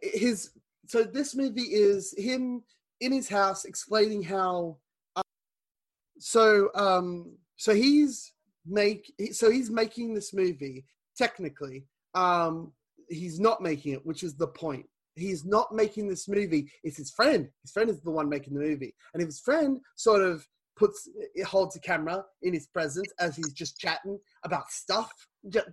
his 0.01 0.51
so 0.87 1.03
this 1.03 1.35
movie 1.35 1.63
is 1.63 2.15
him 2.17 2.63
in 3.01 3.13
his 3.13 3.29
house 3.29 3.65
explaining 3.65 4.23
how 4.23 4.79
uh, 5.17 5.23
so 6.19 6.71
um 6.75 7.37
so 7.63 7.73
he's 7.73 8.33
make 8.67 9.13
so 9.31 9.49
he's 9.49 9.71
making 9.71 10.15
this 10.15 10.35
movie 10.35 10.85
technically 11.17 11.85
um 12.15 12.73
he's 13.09 13.39
not 13.39 13.63
making 13.63 13.93
it 13.93 14.05
which 14.05 14.25
is 14.25 14.35
the 14.35 14.49
point. 14.49 14.87
He's 15.15 15.45
not 15.45 15.73
making 15.73 16.09
this 16.09 16.27
movie. 16.27 16.73
It's 16.83 16.97
his 16.97 17.11
friend. 17.11 17.49
His 17.63 17.71
friend 17.71 17.91
is 17.91 18.01
the 18.01 18.11
one 18.11 18.31
making 18.31 18.55
the 18.55 18.61
movie. 18.61 18.95
And 19.13 19.23
if 19.23 19.29
his 19.29 19.41
friend 19.41 19.79
sort 19.95 20.23
of 20.23 20.45
puts 20.75 21.09
holds 21.47 21.77
a 21.77 21.81
camera 21.81 22.25
in 22.41 22.55
his 22.55 22.67
presence 22.67 23.09
as 23.21 23.37
he's 23.37 23.53
just 23.53 23.79
chatting 23.79 24.19
about 24.43 24.71
stuff, 24.71 25.13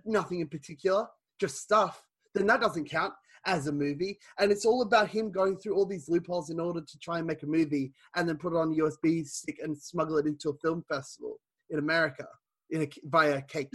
nothing 0.04 0.40
in 0.40 0.48
particular, 0.48 1.06
just 1.40 1.56
stuff, 1.56 2.02
then 2.34 2.46
that 2.48 2.60
doesn't 2.60 2.90
count 2.90 3.14
as 3.46 3.66
a 3.66 3.72
movie. 3.72 4.18
And 4.38 4.52
it's 4.52 4.66
all 4.66 4.82
about 4.82 5.08
him 5.08 5.32
going 5.32 5.56
through 5.56 5.74
all 5.74 5.86
these 5.86 6.10
loopholes 6.10 6.50
in 6.50 6.60
order 6.60 6.82
to 6.82 6.98
try 6.98 7.16
and 7.18 7.26
make 7.26 7.42
a 7.42 7.46
movie 7.46 7.94
and 8.14 8.28
then 8.28 8.36
put 8.36 8.52
it 8.52 8.58
on 8.58 8.72
a 8.72 8.76
USB 8.76 9.26
stick 9.26 9.58
and 9.62 9.76
smuggle 9.76 10.18
it 10.18 10.26
into 10.26 10.50
a 10.50 10.58
film 10.58 10.84
festival 10.86 11.40
in 11.70 11.78
America 11.78 12.26
in 12.70 12.82
a, 12.82 12.88
via 13.04 13.42
cake. 13.42 13.70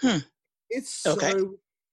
Hmm. 0.00 0.18
It's 0.70 0.92
so 1.02 1.12
Okay. 1.12 1.34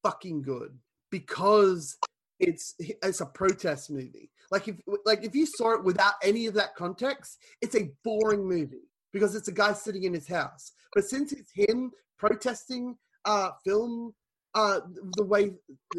fucking 0.03 0.41
good 0.41 0.77
because 1.11 1.97
it's 2.39 2.75
it's 2.79 3.21
a 3.21 3.25
protest 3.27 3.89
movie. 3.91 4.31
Like 4.51 4.67
if 4.67 4.75
like 5.05 5.23
if 5.23 5.35
you 5.35 5.45
saw 5.45 5.73
it 5.73 5.83
without 5.83 6.13
any 6.23 6.47
of 6.47 6.53
that 6.55 6.75
context, 6.75 7.37
it's 7.61 7.75
a 7.75 7.91
boring 8.03 8.47
movie 8.47 8.89
because 9.13 9.35
it's 9.35 9.47
a 9.47 9.51
guy 9.53 9.73
sitting 9.73 10.03
in 10.03 10.13
his 10.13 10.27
house. 10.27 10.73
But 10.93 11.05
since 11.05 11.31
it's 11.31 11.51
him 11.53 11.91
protesting 12.17 12.97
uh 13.25 13.51
film 13.63 14.13
uh 14.55 14.81
the 15.15 15.23
way 15.23 15.53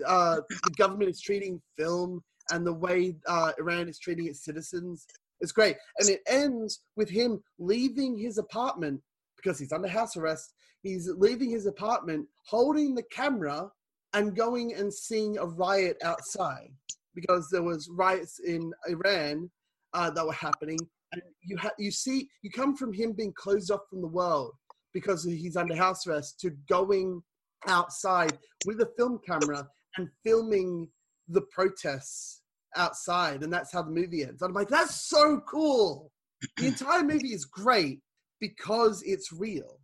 uh 0.07 0.41
the 0.65 0.71
government 0.77 1.11
is 1.11 1.21
treating 1.21 1.61
film 1.79 2.23
and 2.51 2.67
the 2.67 2.73
way 2.73 3.17
uh 3.27 3.53
Iran 3.59 3.89
is 3.89 3.99
treating 3.99 4.27
its 4.27 4.45
citizens, 4.45 5.07
it's 5.41 5.53
great. 5.53 5.77
And 5.99 6.11
it 6.11 6.21
ends 6.29 6.81
with 6.97 7.09
him 7.09 7.43
leaving 7.59 8.19
his 8.19 8.39
apartment 8.39 9.01
because 9.45 9.59
he's 9.59 9.73
under 9.73 9.89
house 9.89 10.17
arrest. 10.17 10.55
He's 10.83 11.09
leaving 11.17 11.51
his 11.51 11.67
apartment 11.67 12.27
holding 12.47 12.95
the 12.95 13.05
camera 13.13 13.69
and 14.15 14.37
going 14.37 14.75
and 14.75 14.93
seeing 14.93 15.39
a 15.39 15.47
riot 15.47 15.97
outside 16.03 16.71
because 17.15 17.49
there 17.51 17.63
was 17.63 17.89
riots 17.93 18.41
in 18.45 18.73
Iran 18.89 19.51
uh, 19.93 20.11
that 20.11 20.27
were 20.27 20.33
happening, 20.33 20.79
and 21.13 21.23
you 21.43 21.57
ha- 21.57 21.71
you 21.79 21.91
see 21.91 22.29
you 22.43 22.51
come 22.51 22.77
from 22.77 22.93
him 22.93 23.13
being 23.13 23.33
closed 23.37 23.71
off 23.71 23.83
from 23.89 24.01
the 24.01 24.09
world 24.09 24.53
because 24.93 25.25
he's 25.25 25.57
under 25.57 25.75
house 25.75 26.07
arrest 26.07 26.41
to 26.41 26.51
going 26.69 27.23
outside 27.67 28.37
with 28.67 28.81
a 28.81 28.91
film 28.97 29.19
camera 29.27 29.67
and 29.97 30.09
filming 30.25 30.89
the 31.29 31.43
protests 31.53 32.43
outside, 32.77 33.43
and 33.43 33.53
that's 33.53 33.73
how 33.73 33.83
the 33.83 33.91
movie 33.91 34.25
ends. 34.25 34.43
I'm 34.43 34.53
like, 34.53 34.69
that's 34.69 35.09
so 35.09 35.41
cool. 35.49 36.11
The 36.59 36.67
entire 36.67 37.03
movie 37.03 37.33
is 37.33 37.45
great 37.45 38.01
because 38.49 39.03
it's 39.07 39.33
real. 39.33 39.81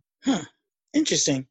Interesting. 0.93 1.47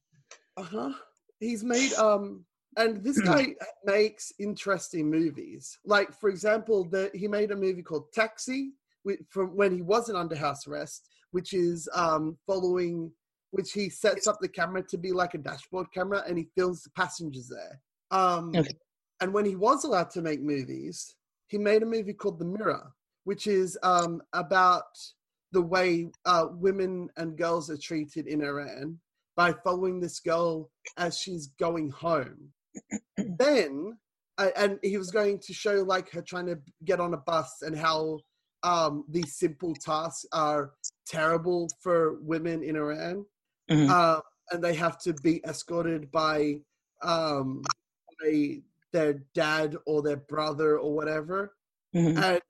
Uh 0.57 0.63
huh. 0.63 0.93
He's 1.41 1.65
made 1.65 1.93
um, 2.07 2.45
and 2.77 3.03
this 3.03 3.21
guy 3.21 3.55
makes 3.85 4.33
interesting 4.39 5.11
movies. 5.11 5.77
Like 5.85 6.13
for 6.21 6.29
example, 6.31 6.85
the 6.85 7.11
he 7.15 7.27
made 7.27 7.51
a 7.51 7.57
movie 7.57 7.83
called 7.83 8.13
Taxi 8.13 8.73
with, 9.05 9.19
from 9.29 9.57
when 9.57 9.73
he 9.73 9.83
wasn't 9.83 10.19
under 10.19 10.37
house 10.37 10.67
arrest, 10.69 11.09
which 11.33 11.53
is 11.53 11.89
um 11.95 12.37
following, 12.47 13.11
which 13.51 13.73
he 13.73 13.89
sets 13.91 14.27
up 14.29 14.39
the 14.41 14.49
camera 14.49 14.83
to 14.85 14.99
be 14.99 15.11
like 15.13 15.35
a 15.35 15.39
dashboard 15.39 15.89
camera, 15.93 16.23
and 16.29 16.39
he 16.39 16.49
films 16.57 16.83
the 16.83 16.91
passengers 16.91 17.49
there. 17.49 17.81
Um, 18.13 18.53
Okay. 18.57 18.77
and 19.21 19.35
when 19.35 19.45
he 19.45 19.57
was 19.57 19.85
allowed 19.85 20.11
to 20.11 20.23
make 20.23 20.41
movies, 20.41 21.17
he 21.49 21.59
made 21.59 21.83
a 21.83 21.87
movie 21.87 22.15
called 22.15 22.39
The 22.39 22.45
Mirror, 22.45 22.93
which 23.25 23.49
is 23.49 23.77
um 23.83 24.23
about 24.33 24.93
the 25.53 25.63
way 25.63 26.11
uh, 26.25 26.47
women 26.53 27.09
and 27.17 27.37
girls 27.37 27.71
are 27.71 27.77
treated 27.79 28.27
in 28.27 28.43
Iran 28.43 28.99
by 29.37 29.53
following 29.65 30.01
this 30.01 30.21
girl 30.21 30.71
as 30.97 31.19
she's 31.19 31.49
going 31.59 31.91
home. 31.91 32.53
then, 33.39 33.99
uh, 34.39 34.51
and 34.57 34.79
he 34.83 34.97
was 34.97 35.11
going 35.11 35.39
to 35.41 35.53
show 35.53 35.77
like 35.83 36.11
her 36.11 36.23
trying 36.23 36.47
to 36.47 36.59
get 36.85 37.01
on 37.01 37.15
a 37.15 37.19
bus 37.19 37.63
and 37.63 37.77
how 37.77 38.19
um, 38.63 39.05
these 39.09 39.39
simple 39.39 39.75
tasks 39.75 40.25
are 40.33 40.73
terrible 41.07 41.69
for 41.81 42.21
women 42.21 42.63
in 42.63 42.77
Iran, 42.77 43.25
Mhm. 43.71 43.89
uh, 43.91 44.21
and 44.51 44.63
they 44.63 44.75
have 44.75 44.99
to 45.01 45.13
be 45.15 45.43
escorted 45.47 46.11
by 46.11 46.61
um, 47.03 47.63
by 48.23 48.61
their 48.93 49.15
dad 49.35 49.77
or 49.87 50.03
their 50.03 50.19
brother 50.19 50.79
or 50.79 50.93
whatever 50.95 51.55
Mhm. 51.95 52.17
and 52.23 52.41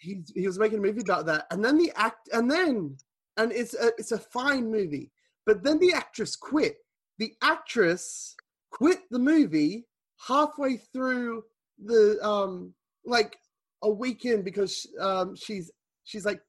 he 0.00 0.22
he 0.34 0.46
was 0.46 0.58
making 0.58 0.78
a 0.78 0.82
movie 0.82 1.02
about 1.02 1.26
that. 1.26 1.46
And 1.50 1.64
then 1.64 1.76
the 1.76 1.92
act 1.94 2.28
and 2.32 2.50
then 2.50 2.96
and 3.36 3.52
it's 3.52 3.74
a, 3.74 3.88
it's 3.98 4.12
a 4.12 4.18
fine 4.18 4.70
movie. 4.70 5.10
But 5.46 5.62
then 5.62 5.78
the 5.78 5.92
actress 5.92 6.36
quit. 6.36 6.76
The 7.18 7.34
actress 7.42 8.34
quit 8.70 9.00
the 9.10 9.18
movie 9.18 9.86
halfway 10.26 10.76
through 10.76 11.44
the 11.84 12.18
um 12.22 12.74
like 13.04 13.36
a 13.82 13.90
weekend 13.90 14.44
because 14.44 14.86
um 15.00 15.34
she's 15.36 15.70
she's 16.04 16.24
like 16.24 16.40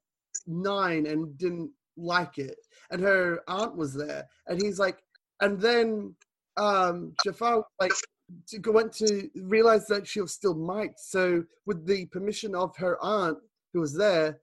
nine 0.47 1.05
and 1.05 1.37
didn't 1.37 1.71
like 1.97 2.37
it. 2.37 2.57
And 2.89 3.01
her 3.01 3.41
aunt 3.47 3.75
was 3.75 3.93
there. 3.93 4.25
And 4.47 4.61
he's 4.61 4.79
like 4.79 4.99
and 5.41 5.59
then 5.59 6.15
um 6.57 7.13
jafar 7.23 7.63
like 7.79 7.93
to 8.47 8.59
go 8.59 8.71
went 8.71 8.93
to 8.93 9.29
realize 9.35 9.87
that 9.87 10.07
she 10.07 10.21
was 10.21 10.33
still 10.33 10.55
mic'd. 10.55 10.99
So, 10.99 11.43
with 11.65 11.85
the 11.85 12.05
permission 12.07 12.55
of 12.55 12.75
her 12.77 12.97
aunt 13.03 13.37
who 13.73 13.81
was 13.81 13.95
there, 13.95 14.39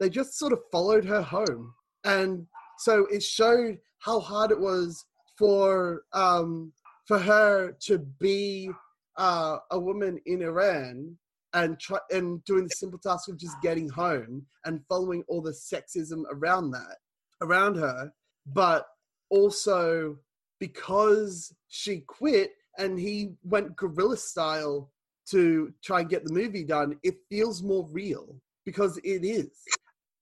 they 0.00 0.10
just 0.10 0.38
sort 0.38 0.52
of 0.52 0.60
followed 0.70 1.04
her 1.04 1.22
home, 1.22 1.74
and 2.04 2.46
so 2.78 3.06
it 3.10 3.22
showed 3.22 3.78
how 3.98 4.20
hard 4.20 4.50
it 4.50 4.60
was 4.60 5.04
for 5.38 6.02
um, 6.12 6.72
for 7.06 7.18
her 7.18 7.76
to 7.80 7.98
be 7.98 8.70
uh, 9.16 9.58
a 9.70 9.78
woman 9.78 10.18
in 10.26 10.42
Iran 10.42 11.16
and 11.52 11.78
try 11.80 11.98
and 12.10 12.44
doing 12.44 12.64
the 12.64 12.74
simple 12.74 12.98
task 12.98 13.28
of 13.28 13.38
just 13.38 13.60
getting 13.62 13.88
home 13.88 14.44
and 14.64 14.84
following 14.88 15.24
all 15.28 15.40
the 15.40 15.52
sexism 15.52 16.24
around 16.30 16.70
that 16.70 16.96
around 17.40 17.76
her, 17.76 18.12
but 18.46 18.86
also 19.30 20.16
because 20.58 21.54
she 21.68 22.00
quit 22.00 22.52
and 22.78 22.98
he 22.98 23.32
went 23.42 23.76
guerrilla 23.76 24.16
style 24.16 24.90
to 25.30 25.72
try 25.82 26.00
and 26.00 26.08
get 26.08 26.24
the 26.24 26.32
movie 26.32 26.64
done, 26.64 26.98
it 27.02 27.16
feels 27.28 27.62
more 27.62 27.86
real 27.90 28.36
because 28.64 28.98
it 28.98 29.24
is. 29.24 29.50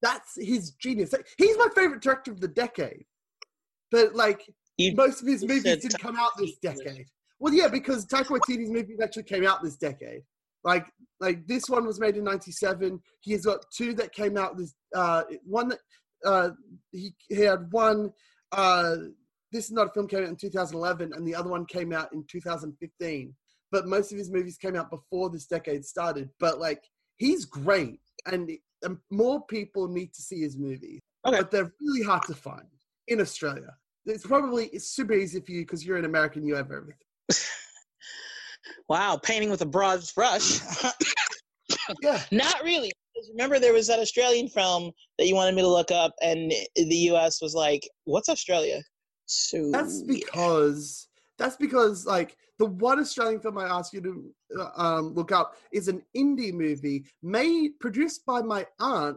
That's 0.02 0.32
his 0.36 0.70
genius. 0.72 1.14
He's 1.38 1.56
my 1.58 1.68
favorite 1.74 2.02
director 2.02 2.30
of 2.32 2.40
the 2.40 2.48
decade. 2.48 3.04
But 3.90 4.14
like 4.14 4.42
You- 4.76 4.94
most 4.94 5.22
of 5.22 5.28
his 5.28 5.42
movies 5.42 5.62
didn't 5.62 5.98
come 6.00 6.16
out 6.16 6.30
this 6.38 6.56
decade. 6.58 7.06
Well, 7.38 7.52
yeah, 7.52 7.68
because 7.68 8.06
Taika 8.06 8.26
Waititi's 8.28 8.70
movies 8.70 9.00
actually 9.02 9.24
came 9.24 9.46
out 9.46 9.62
this 9.62 9.76
decade. 9.76 10.22
Like, 10.62 10.86
like 11.20 11.46
this 11.46 11.64
one 11.68 11.86
was 11.86 12.00
made 12.00 12.16
in 12.16 12.24
'97. 12.24 13.00
He's 13.20 13.44
got 13.44 13.64
two 13.70 13.92
that 13.94 14.12
came 14.12 14.36
out 14.38 14.56
this. 14.56 14.74
Uh, 14.94 15.24
one 15.44 15.68
that 15.68 15.78
uh, 16.24 16.50
he 16.92 17.14
he 17.28 17.40
had 17.42 17.70
one. 17.70 18.12
Uh, 18.52 18.96
this 19.54 19.66
is 19.66 19.72
not 19.72 19.86
a 19.86 19.90
film 19.90 20.08
came 20.08 20.24
out 20.24 20.28
in 20.28 20.36
2011, 20.36 21.12
and 21.14 21.26
the 21.26 21.34
other 21.34 21.48
one 21.48 21.64
came 21.64 21.92
out 21.92 22.12
in 22.12 22.24
2015. 22.28 23.34
But 23.70 23.86
most 23.86 24.10
of 24.10 24.18
his 24.18 24.30
movies 24.30 24.58
came 24.58 24.74
out 24.74 24.90
before 24.90 25.30
this 25.30 25.46
decade 25.46 25.84
started. 25.84 26.28
But 26.40 26.58
like, 26.58 26.82
he's 27.18 27.44
great, 27.44 28.00
and, 28.26 28.50
and 28.82 28.98
more 29.10 29.46
people 29.46 29.86
need 29.86 30.12
to 30.12 30.22
see 30.22 30.40
his 30.40 30.58
movies. 30.58 31.00
Okay. 31.24 31.38
But 31.38 31.52
they're 31.52 31.72
really 31.80 32.04
hard 32.04 32.24
to 32.24 32.34
find 32.34 32.66
in 33.08 33.20
Australia. 33.20 33.74
It's 34.06 34.26
probably 34.26 34.66
it's 34.66 34.88
super 34.88 35.14
easy 35.14 35.40
for 35.40 35.52
you 35.52 35.62
because 35.62 35.86
you're 35.86 35.96
an 35.96 36.04
American. 36.04 36.44
You 36.44 36.56
have 36.56 36.70
everything. 36.70 37.06
Wow, 38.88 39.18
painting 39.22 39.48
with 39.48 39.62
a 39.62 39.66
broad 39.66 40.02
brush. 40.14 40.60
Yeah. 42.02 42.22
Not 42.30 42.62
really. 42.62 42.90
Remember, 43.30 43.58
there 43.58 43.72
was 43.72 43.86
that 43.88 43.98
Australian 43.98 44.48
film 44.48 44.90
that 45.18 45.26
you 45.26 45.34
wanted 45.34 45.54
me 45.54 45.62
to 45.62 45.68
look 45.68 45.90
up, 45.90 46.12
and 46.22 46.50
the 46.76 46.96
U.S. 47.12 47.40
was 47.42 47.54
like, 47.54 47.88
"What's 48.04 48.28
Australia?" 48.28 48.80
So 49.26 49.70
That's 49.70 50.02
because 50.02 51.08
that's 51.38 51.56
because 51.56 52.06
like 52.06 52.36
the 52.58 52.66
one 52.66 53.00
Australian 53.00 53.40
film 53.40 53.58
I 53.58 53.64
asked 53.66 53.92
you 53.92 54.00
to 54.02 54.34
uh, 54.60 54.70
um, 54.76 55.14
look 55.14 55.32
up 55.32 55.56
is 55.72 55.88
an 55.88 56.02
indie 56.16 56.52
movie 56.52 57.04
made 57.22 57.78
produced 57.80 58.24
by 58.24 58.40
my 58.42 58.66
aunt 58.78 59.16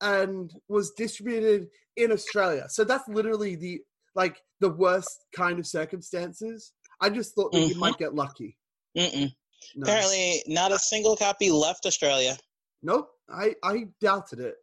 and 0.00 0.52
was 0.68 0.92
distributed 0.92 1.68
in 1.96 2.12
Australia. 2.12 2.66
So 2.68 2.84
that's 2.84 3.08
literally 3.08 3.56
the 3.56 3.80
like 4.14 4.40
the 4.60 4.70
worst 4.70 5.26
kind 5.34 5.58
of 5.58 5.66
circumstances. 5.66 6.72
I 7.00 7.10
just 7.10 7.34
thought 7.34 7.52
that 7.52 7.68
you 7.68 7.74
Mhm. 7.74 7.78
might 7.80 7.98
get 7.98 8.14
lucky. 8.14 8.56
Mm-mm. 8.96 9.30
No. 9.74 9.82
Apparently, 9.82 10.42
not 10.46 10.72
a 10.72 10.78
single 10.78 11.16
copy 11.16 11.50
left 11.50 11.84
Australia. 11.84 12.38
Nope, 12.82 13.10
I 13.28 13.54
I 13.62 13.88
doubted 14.00 14.40
it. 14.40 14.56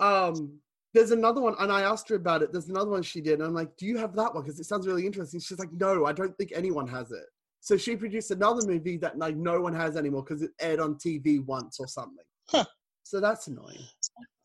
Um, 0.00 0.60
there's 0.94 1.10
another 1.10 1.40
one, 1.40 1.54
and 1.58 1.70
I 1.70 1.82
asked 1.82 2.08
her 2.08 2.16
about 2.16 2.42
it. 2.42 2.52
There's 2.52 2.68
another 2.68 2.90
one 2.90 3.02
she 3.02 3.20
did, 3.20 3.34
and 3.38 3.42
I'm 3.44 3.54
like, 3.54 3.76
"Do 3.76 3.86
you 3.86 3.96
have 3.98 4.14
that 4.16 4.34
one? 4.34 4.42
Because 4.44 4.58
it 4.58 4.64
sounds 4.64 4.86
really 4.86 5.06
interesting." 5.06 5.40
She's 5.40 5.58
like, 5.58 5.72
"No, 5.72 6.06
I 6.06 6.12
don't 6.12 6.36
think 6.38 6.52
anyone 6.54 6.88
has 6.88 7.10
it." 7.12 7.26
So 7.60 7.76
she 7.76 7.96
produced 7.96 8.30
another 8.30 8.66
movie 8.66 8.96
that 8.98 9.18
like 9.18 9.36
no 9.36 9.60
one 9.60 9.74
has 9.74 9.96
anymore 9.96 10.22
because 10.22 10.42
it 10.42 10.52
aired 10.60 10.80
on 10.80 10.94
TV 10.94 11.44
once 11.44 11.78
or 11.80 11.86
something. 11.88 12.24
Huh. 12.48 12.64
So 13.02 13.20
that's 13.20 13.48
annoying. 13.48 13.84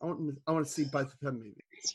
I 0.02 0.06
want 0.06 0.38
I 0.46 0.52
want 0.52 0.66
to 0.66 0.72
see 0.72 0.84
both 0.84 1.12
of 1.12 1.18
her 1.22 1.32
movies, 1.32 1.94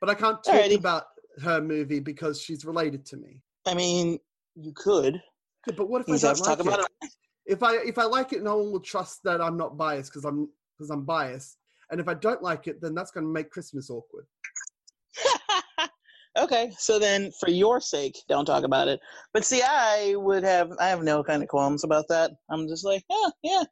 but 0.00 0.10
I 0.10 0.14
can't 0.14 0.42
talk 0.44 0.54
Alrighty. 0.54 0.78
about 0.78 1.04
her 1.42 1.60
movie 1.60 2.00
because 2.00 2.40
she's 2.40 2.64
related 2.64 3.04
to 3.06 3.16
me. 3.16 3.40
I 3.66 3.74
mean, 3.74 4.18
you 4.54 4.72
could. 4.74 5.20
Yeah, 5.66 5.74
but 5.76 5.88
what 5.88 6.02
if 6.02 6.08
You 6.08 6.14
I 6.14 6.18
don't 6.18 6.40
like 6.40 6.58
talk 6.58 6.60
about 6.60 6.80
it? 6.80 6.86
it. 7.02 7.10
if 7.46 7.62
I 7.62 7.76
if 7.76 7.98
I 7.98 8.04
like 8.04 8.32
it, 8.32 8.42
no 8.42 8.58
one 8.58 8.70
will 8.72 8.80
trust 8.80 9.20
that 9.24 9.40
I'm 9.40 9.56
not 9.56 9.76
biased 9.76 10.10
because 10.12 10.24
I'm 10.24 10.48
because 10.76 10.90
I'm 10.90 11.04
biased. 11.04 11.56
And 11.90 12.00
if 12.00 12.08
I 12.08 12.14
don't 12.14 12.42
like 12.42 12.66
it, 12.66 12.80
then 12.80 12.94
that's 12.94 13.10
going 13.10 13.26
to 13.26 13.32
make 13.32 13.50
Christmas 13.50 13.90
awkward. 13.90 14.26
okay, 16.38 16.72
so 16.78 16.98
then, 16.98 17.30
for 17.38 17.50
your 17.50 17.80
sake, 17.80 18.16
don't 18.28 18.44
talk 18.44 18.64
about 18.64 18.88
it. 18.88 19.00
But 19.32 19.44
see, 19.44 19.62
I 19.62 20.14
would 20.16 20.42
have, 20.44 20.72
I 20.80 20.88
have 20.88 21.02
no 21.02 21.22
kind 21.22 21.42
of 21.42 21.48
qualms 21.48 21.84
about 21.84 22.06
that. 22.08 22.32
I'm 22.50 22.66
just 22.68 22.84
like, 22.84 23.04
yeah, 23.10 23.30
yeah, 23.42 23.64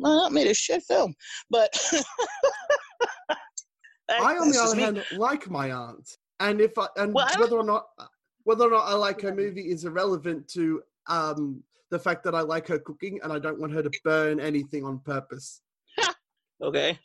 well, 0.00 0.22
that 0.22 0.32
made 0.32 0.46
a 0.46 0.54
shit 0.54 0.82
film. 0.82 1.14
But 1.50 1.70
I, 4.10 4.36
on 4.36 4.50
the 4.50 4.60
other 4.60 4.76
hand, 4.76 5.04
like 5.10 5.50
my 5.50 5.70
aunt, 5.70 6.08
and 6.40 6.60
if 6.60 6.76
I 6.78 6.86
and 6.96 7.14
Well, 7.14 7.26
I 7.28 7.38
whether 7.38 7.56
or 7.56 7.64
not 7.64 7.86
whether 8.44 8.64
or 8.64 8.70
not 8.70 8.88
I 8.88 8.94
like 8.94 9.20
her 9.20 9.34
movie 9.34 9.70
is 9.70 9.84
irrelevant 9.84 10.48
to 10.48 10.82
um 11.06 11.62
the 11.90 11.98
fact 11.98 12.24
that 12.24 12.34
I 12.34 12.40
like 12.40 12.66
her 12.68 12.78
cooking 12.78 13.20
and 13.22 13.32
I 13.32 13.38
don't 13.38 13.60
want 13.60 13.72
her 13.72 13.82
to 13.82 13.90
burn 14.04 14.40
anything 14.40 14.84
on 14.84 14.98
purpose. 15.00 15.62
Okay. 16.62 16.98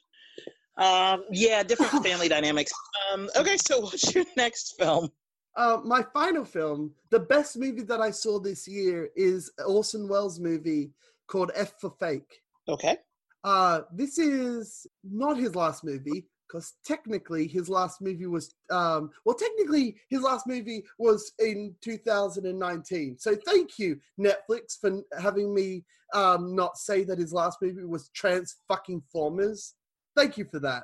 Um, 0.77 1.23
yeah, 1.31 1.63
different 1.63 1.91
family 2.03 2.29
dynamics. 2.29 2.71
Um, 3.11 3.29
okay, 3.35 3.57
so 3.57 3.81
what's 3.81 4.13
your 4.13 4.25
next 4.35 4.75
film? 4.77 5.09
Uh, 5.55 5.79
my 5.85 6.03
final 6.13 6.43
film, 6.43 6.91
the 7.11 7.19
best 7.19 7.57
movie 7.57 7.83
that 7.83 8.01
I 8.01 8.11
saw 8.11 8.39
this 8.39 8.67
year, 8.67 9.09
is 9.15 9.51
Orson 9.65 10.07
Welles' 10.07 10.39
movie 10.39 10.91
called 11.27 11.51
F 11.55 11.73
for 11.79 11.93
Fake. 11.99 12.41
Okay. 12.67 12.97
Uh, 13.43 13.81
this 13.93 14.17
is 14.17 14.87
not 15.03 15.37
his 15.37 15.55
last 15.55 15.83
movie 15.83 16.27
because 16.47 16.73
technically 16.85 17.47
his 17.47 17.69
last 17.69 18.01
movie 18.01 18.25
was 18.25 18.53
um, 18.69 19.11
well, 19.23 19.35
technically 19.35 19.95
his 20.09 20.21
last 20.21 20.47
movie 20.47 20.83
was 20.97 21.31
in 21.39 21.75
2019. 21.81 23.17
So 23.19 23.35
thank 23.45 23.79
you 23.79 23.99
Netflix 24.19 24.79
for 24.79 25.01
having 25.19 25.53
me 25.53 25.85
um, 26.13 26.55
not 26.55 26.77
say 26.77 27.03
that 27.03 27.19
his 27.19 27.33
last 27.33 27.59
movie 27.61 27.85
was 27.85 28.09
Trans 28.09 28.57
fucking 28.67 29.03
Formers. 29.11 29.73
Thank 30.15 30.37
you 30.37 30.45
for 30.45 30.59
that. 30.59 30.83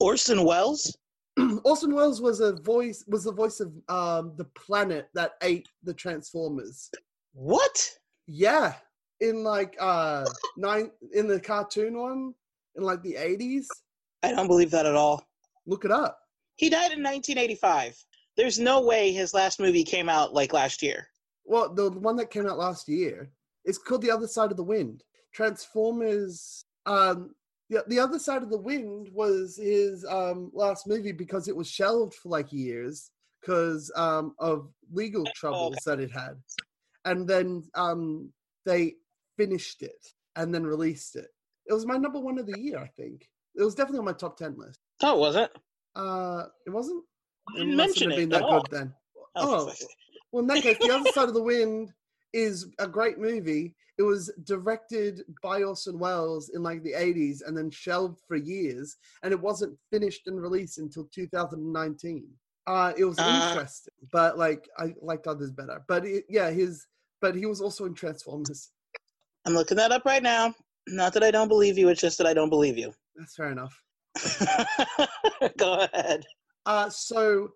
Orson 0.00 0.44
Welles? 0.44 0.96
Orson 1.64 1.94
Welles 1.94 2.20
was 2.20 2.40
a 2.40 2.54
voice 2.54 3.04
was 3.08 3.24
the 3.24 3.32
voice 3.32 3.60
of 3.60 3.72
um, 3.88 4.34
the 4.36 4.44
planet 4.56 5.08
that 5.14 5.32
ate 5.42 5.68
the 5.82 5.94
Transformers. 5.94 6.90
What? 7.32 7.90
Yeah, 8.26 8.74
in 9.20 9.44
like 9.44 9.76
uh 9.80 10.24
nine 10.56 10.90
in 11.12 11.26
the 11.26 11.40
cartoon 11.40 11.98
one 11.98 12.34
in 12.76 12.82
like 12.82 13.02
the 13.02 13.14
80s. 13.14 13.66
I 14.22 14.32
don't 14.32 14.46
believe 14.46 14.70
that 14.70 14.86
at 14.86 14.94
all. 14.94 15.22
Look 15.66 15.84
it 15.84 15.90
up. 15.90 16.18
He 16.56 16.68
died 16.68 16.92
in 16.92 17.02
1985. 17.02 17.96
There's 18.36 18.58
no 18.58 18.80
way 18.80 19.12
his 19.12 19.34
last 19.34 19.60
movie 19.60 19.84
came 19.84 20.08
out 20.08 20.34
like 20.34 20.52
last 20.52 20.82
year. 20.82 21.06
Well, 21.44 21.72
the 21.72 21.90
one 21.90 22.16
that 22.16 22.30
came 22.30 22.46
out 22.46 22.58
last 22.58 22.88
year 22.88 23.30
is 23.64 23.78
called 23.78 24.02
The 24.02 24.10
Other 24.10 24.26
Side 24.26 24.50
of 24.50 24.56
the 24.56 24.62
Wind. 24.62 25.04
Transformers. 25.32 26.64
Um, 26.86 27.34
the, 27.70 27.84
the 27.88 27.98
Other 27.98 28.18
Side 28.18 28.42
of 28.42 28.50
the 28.50 28.58
Wind 28.58 29.08
was 29.12 29.56
his 29.56 30.04
um, 30.04 30.50
last 30.54 30.86
movie 30.86 31.12
because 31.12 31.48
it 31.48 31.56
was 31.56 31.68
shelved 31.68 32.14
for 32.14 32.28
like 32.28 32.52
years 32.52 33.10
because 33.40 33.90
um, 33.96 34.34
of 34.38 34.68
legal 34.92 35.24
troubles 35.34 35.76
that 35.86 36.00
it 36.00 36.10
had. 36.10 36.34
And 37.04 37.28
then 37.28 37.64
um, 37.74 38.32
they 38.64 38.94
finished 39.36 39.82
it 39.82 40.06
and 40.36 40.54
then 40.54 40.64
released 40.64 41.16
it. 41.16 41.28
It 41.66 41.72
was 41.72 41.86
my 41.86 41.96
number 41.96 42.20
one 42.20 42.38
of 42.38 42.46
the 42.46 42.58
year, 42.58 42.78
I 42.78 42.88
think. 42.88 43.28
It 43.54 43.62
was 43.62 43.74
definitely 43.74 44.00
on 44.00 44.04
my 44.06 44.12
top 44.12 44.36
10 44.36 44.56
list. 44.58 44.78
Oh, 45.02 45.16
was 45.18 45.36
it? 45.36 45.50
Uh, 45.94 46.44
it 46.66 46.70
wasn't? 46.70 47.04
I 47.48 47.52
It 47.56 47.58
didn't 47.60 47.76
mustn't 47.76 48.08
mention 48.08 48.10
have 48.10 48.18
it 48.18 48.22
been 48.28 48.32
at 48.34 48.40
that 48.40 48.46
all. 48.48 48.60
good 48.62 48.70
then. 48.70 48.94
Oh, 49.36 49.68
Oh. 49.68 49.72
Well, 50.32 50.40
in 50.42 50.46
that 50.48 50.62
case, 50.62 50.76
The 50.80 50.90
Other 50.90 51.10
Side 51.14 51.28
of 51.28 51.34
the 51.34 51.42
Wind 51.42 51.92
is 52.32 52.66
a 52.78 52.88
great 52.88 53.18
movie. 53.18 53.74
It 53.96 54.02
was 54.02 54.30
directed 54.44 55.22
by 55.42 55.62
Orson 55.62 55.98
Welles 55.98 56.48
in 56.50 56.62
like 56.62 56.82
the 56.82 56.92
80s 56.92 57.46
and 57.46 57.56
then 57.56 57.70
shelved 57.70 58.20
for 58.26 58.36
years, 58.36 58.96
and 59.22 59.32
it 59.32 59.40
wasn't 59.40 59.78
finished 59.92 60.22
and 60.26 60.40
released 60.40 60.78
until 60.78 61.04
2019. 61.14 62.26
Uh, 62.66 62.92
it 62.96 63.04
was 63.04 63.18
Uh. 63.18 63.46
interesting, 63.50 63.92
but 64.10 64.36
like 64.38 64.68
I 64.78 64.94
liked 65.00 65.26
others 65.26 65.50
better. 65.52 65.84
But 65.86 66.04
it, 66.06 66.24
yeah, 66.28 66.50
his 66.50 66.86
but 67.20 67.34
he 67.34 67.46
was 67.46 67.60
also 67.60 67.84
in 67.84 67.94
Transformers. 67.94 68.70
I'm 69.46 69.54
looking 69.54 69.76
that 69.76 69.92
up 69.92 70.04
right 70.04 70.22
now. 70.22 70.54
Not 70.88 71.12
that 71.14 71.22
I 71.22 71.30
don't 71.30 71.48
believe 71.48 71.78
you, 71.78 71.88
it's 71.88 72.00
just 72.00 72.18
that 72.18 72.26
I 72.26 72.34
don't 72.34 72.50
believe 72.50 72.76
you. 72.76 72.92
That's 73.16 73.36
fair 73.36 73.50
enough. 73.52 73.80
Go 75.58 75.86
ahead. 75.92 76.24
Uh, 76.66 76.88
so 76.90 77.50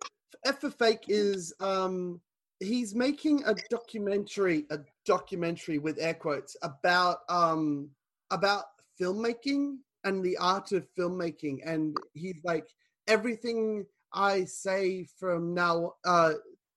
F 0.46 0.60
for 0.60 0.70
Fake 0.70 1.04
is 1.08 1.52
um, 1.60 2.20
he's 2.60 2.94
making 2.94 3.42
a 3.44 3.54
documentary, 3.70 4.66
a 4.70 4.78
documentary 5.08 5.78
with 5.78 5.98
air 5.98 6.14
quotes 6.14 6.56
about 6.62 7.18
um, 7.30 7.88
about 8.30 8.64
filmmaking 9.00 9.78
and 10.04 10.22
the 10.22 10.36
art 10.36 10.70
of 10.72 10.86
filmmaking, 10.96 11.58
and 11.64 11.96
he's 12.12 12.40
like 12.44 12.68
everything 13.08 13.86
I 14.12 14.44
say 14.44 15.06
from 15.18 15.54
now, 15.54 15.94
uh, 16.04 16.34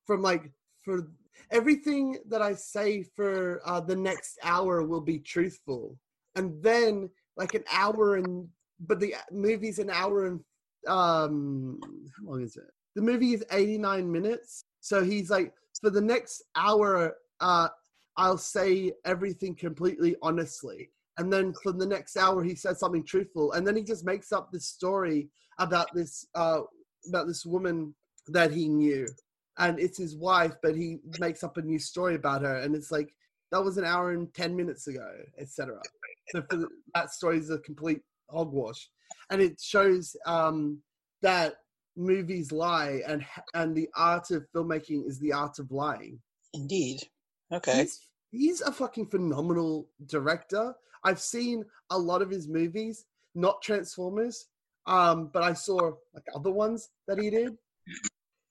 from 0.07 0.21
like 0.21 0.49
for 0.81 1.11
everything 1.51 2.17
that 2.29 2.41
I 2.41 2.53
say 2.55 3.03
for 3.03 3.61
uh, 3.65 3.81
the 3.81 3.95
next 3.95 4.39
hour 4.43 4.81
will 4.83 5.01
be 5.01 5.19
truthful, 5.19 5.97
and 6.35 6.63
then 6.63 7.09
like 7.35 7.53
an 7.53 7.65
hour 7.71 8.15
and 8.15 8.47
but 8.87 8.99
the 8.99 9.13
movie's 9.31 9.77
an 9.79 9.89
hour 9.89 10.25
and 10.25 10.39
um 10.87 11.77
how 12.17 12.31
long 12.31 12.41
is 12.41 12.55
it? 12.55 12.71
The 12.95 13.01
movie 13.01 13.33
is 13.33 13.43
89 13.51 14.11
minutes. 14.11 14.63
So 14.79 15.03
he's 15.03 15.29
like 15.29 15.53
for 15.81 15.89
the 15.89 16.01
next 16.01 16.43
hour 16.55 17.15
uh 17.39 17.69
i'll 18.17 18.37
say 18.37 18.91
everything 19.05 19.55
completely 19.55 20.15
honestly 20.21 20.89
and 21.17 21.31
then 21.31 21.53
for 21.61 21.71
the 21.71 21.85
next 21.85 22.17
hour 22.17 22.43
he 22.43 22.55
says 22.55 22.79
something 22.79 23.05
truthful 23.05 23.51
and 23.53 23.65
then 23.65 23.75
he 23.75 23.83
just 23.83 24.05
makes 24.05 24.31
up 24.31 24.51
this 24.51 24.67
story 24.67 25.29
about 25.59 25.87
this 25.93 26.25
uh 26.35 26.61
about 27.07 27.27
this 27.27 27.45
woman 27.45 27.93
that 28.27 28.51
he 28.51 28.67
knew 28.67 29.07
and 29.57 29.79
it's 29.79 29.97
his 29.97 30.15
wife 30.15 30.53
but 30.61 30.75
he 30.75 30.97
makes 31.19 31.43
up 31.43 31.57
a 31.57 31.61
new 31.61 31.79
story 31.79 32.15
about 32.15 32.41
her 32.41 32.57
and 32.57 32.75
it's 32.75 32.91
like 32.91 33.13
that 33.51 33.63
was 33.63 33.77
an 33.77 33.85
hour 33.85 34.11
and 34.11 34.33
10 34.33 34.55
minutes 34.55 34.87
ago, 34.87 35.09
etc. 35.37 35.79
So 36.29 36.41
the, 36.49 36.67
that 36.95 37.11
story 37.11 37.37
is 37.37 37.49
a 37.49 37.59
complete 37.59 38.01
hogwash. 38.29 38.89
And 39.29 39.41
it 39.41 39.59
shows 39.61 40.15
um, 40.25 40.79
that 41.21 41.55
movies 41.97 42.53
lie 42.53 43.01
and 43.05 43.25
and 43.53 43.75
the 43.75 43.89
art 43.97 44.31
of 44.31 44.45
filmmaking 44.55 45.05
is 45.05 45.19
the 45.19 45.33
art 45.33 45.59
of 45.59 45.69
lying. 45.71 46.19
Indeed. 46.53 47.01
Okay. 47.51 47.81
He's, 47.81 47.99
he's 48.31 48.61
a 48.61 48.71
fucking 48.71 49.07
phenomenal 49.07 49.89
director. 50.05 50.73
I've 51.03 51.19
seen 51.19 51.65
a 51.89 51.97
lot 51.97 52.21
of 52.21 52.29
his 52.29 52.47
movies, 52.47 53.05
not 53.35 53.61
Transformers, 53.61 54.47
um, 54.87 55.29
but 55.33 55.43
I 55.43 55.53
saw 55.53 55.91
like 56.13 56.25
other 56.35 56.51
ones 56.51 56.89
that 57.07 57.19
he 57.19 57.29
did. 57.29 57.57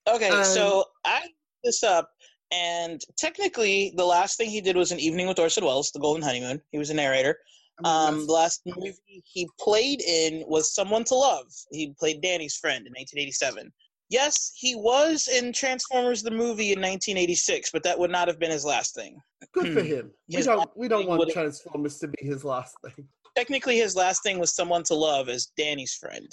Okay, 0.09 0.29
um, 0.29 0.45
so 0.45 0.85
I 1.05 1.29
this 1.63 1.83
up, 1.83 2.11
and 2.53 3.01
technically, 3.17 3.93
the 3.97 4.05
last 4.05 4.37
thing 4.37 4.51
he 4.51 4.61
did 4.61 4.77
was 4.77 4.93
an 4.93 4.99
evening 4.99 5.29
with 5.29 5.39
Orson 5.39 5.65
Welles, 5.65 5.93
The 5.93 6.01
Golden 6.01 6.23
Honeymoon. 6.23 6.61
He 6.73 6.79
was 6.79 6.91
a 6.91 6.95
narrator. 6.95 7.37
Um, 7.85 8.27
the 8.27 8.33
last 8.33 8.63
movie 8.67 8.95
he 9.25 9.49
played 9.59 10.03
in 10.03 10.45
was 10.47 10.75
Someone 10.75 11.05
to 11.05 11.15
Love. 11.15 11.47
He 11.71 11.95
played 11.99 12.21
Danny's 12.21 12.57
friend 12.57 12.87
in 12.87 12.93
1987. 12.93 13.73
Yes, 14.11 14.53
he 14.57 14.75
was 14.75 15.29
in 15.29 15.53
Transformers 15.53 16.23
the 16.23 16.33
movie 16.33 16.73
in 16.73 16.81
1986, 16.81 17.71
but 17.71 17.85
that 17.85 17.97
would 17.97 18.11
not 18.11 18.27
have 18.27 18.41
been 18.41 18.51
his 18.51 18.65
last 18.65 18.95
thing. 18.95 19.17
Good 19.55 19.73
for 19.73 19.83
hmm. 19.83 19.87
him. 19.87 20.11
we 20.29 20.43
don't 20.43 20.71
we 20.77 20.89
don't 20.89 21.07
want 21.07 21.31
Transformers 21.31 21.99
to 22.01 22.09
be 22.09 22.27
his 22.27 22.45
last 22.45 22.75
thing. 22.85 23.07
Technically, 23.37 23.77
his 23.77 23.95
last 23.95 24.25
thing 24.25 24.41
was 24.41 24.55
Someone 24.55 24.83
to 24.85 24.95
Love 24.95 25.29
as 25.29 25.53
Danny's 25.57 25.95
friend. 25.95 26.29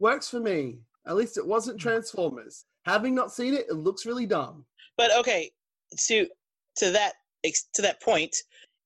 Works 0.00 0.30
for 0.30 0.40
me. 0.40 0.78
At 1.06 1.16
least 1.16 1.36
it 1.36 1.46
wasn't 1.46 1.80
hmm. 1.80 1.88
Transformers. 1.88 2.64
Having 2.86 3.14
not 3.14 3.30
seen 3.30 3.52
it, 3.52 3.66
it 3.68 3.74
looks 3.74 4.06
really 4.06 4.26
dumb. 4.26 4.64
But 4.96 5.14
okay, 5.18 5.50
to 6.06 6.26
to 6.78 6.90
that 6.90 7.12
to 7.74 7.82
that 7.82 8.00
point, 8.02 8.34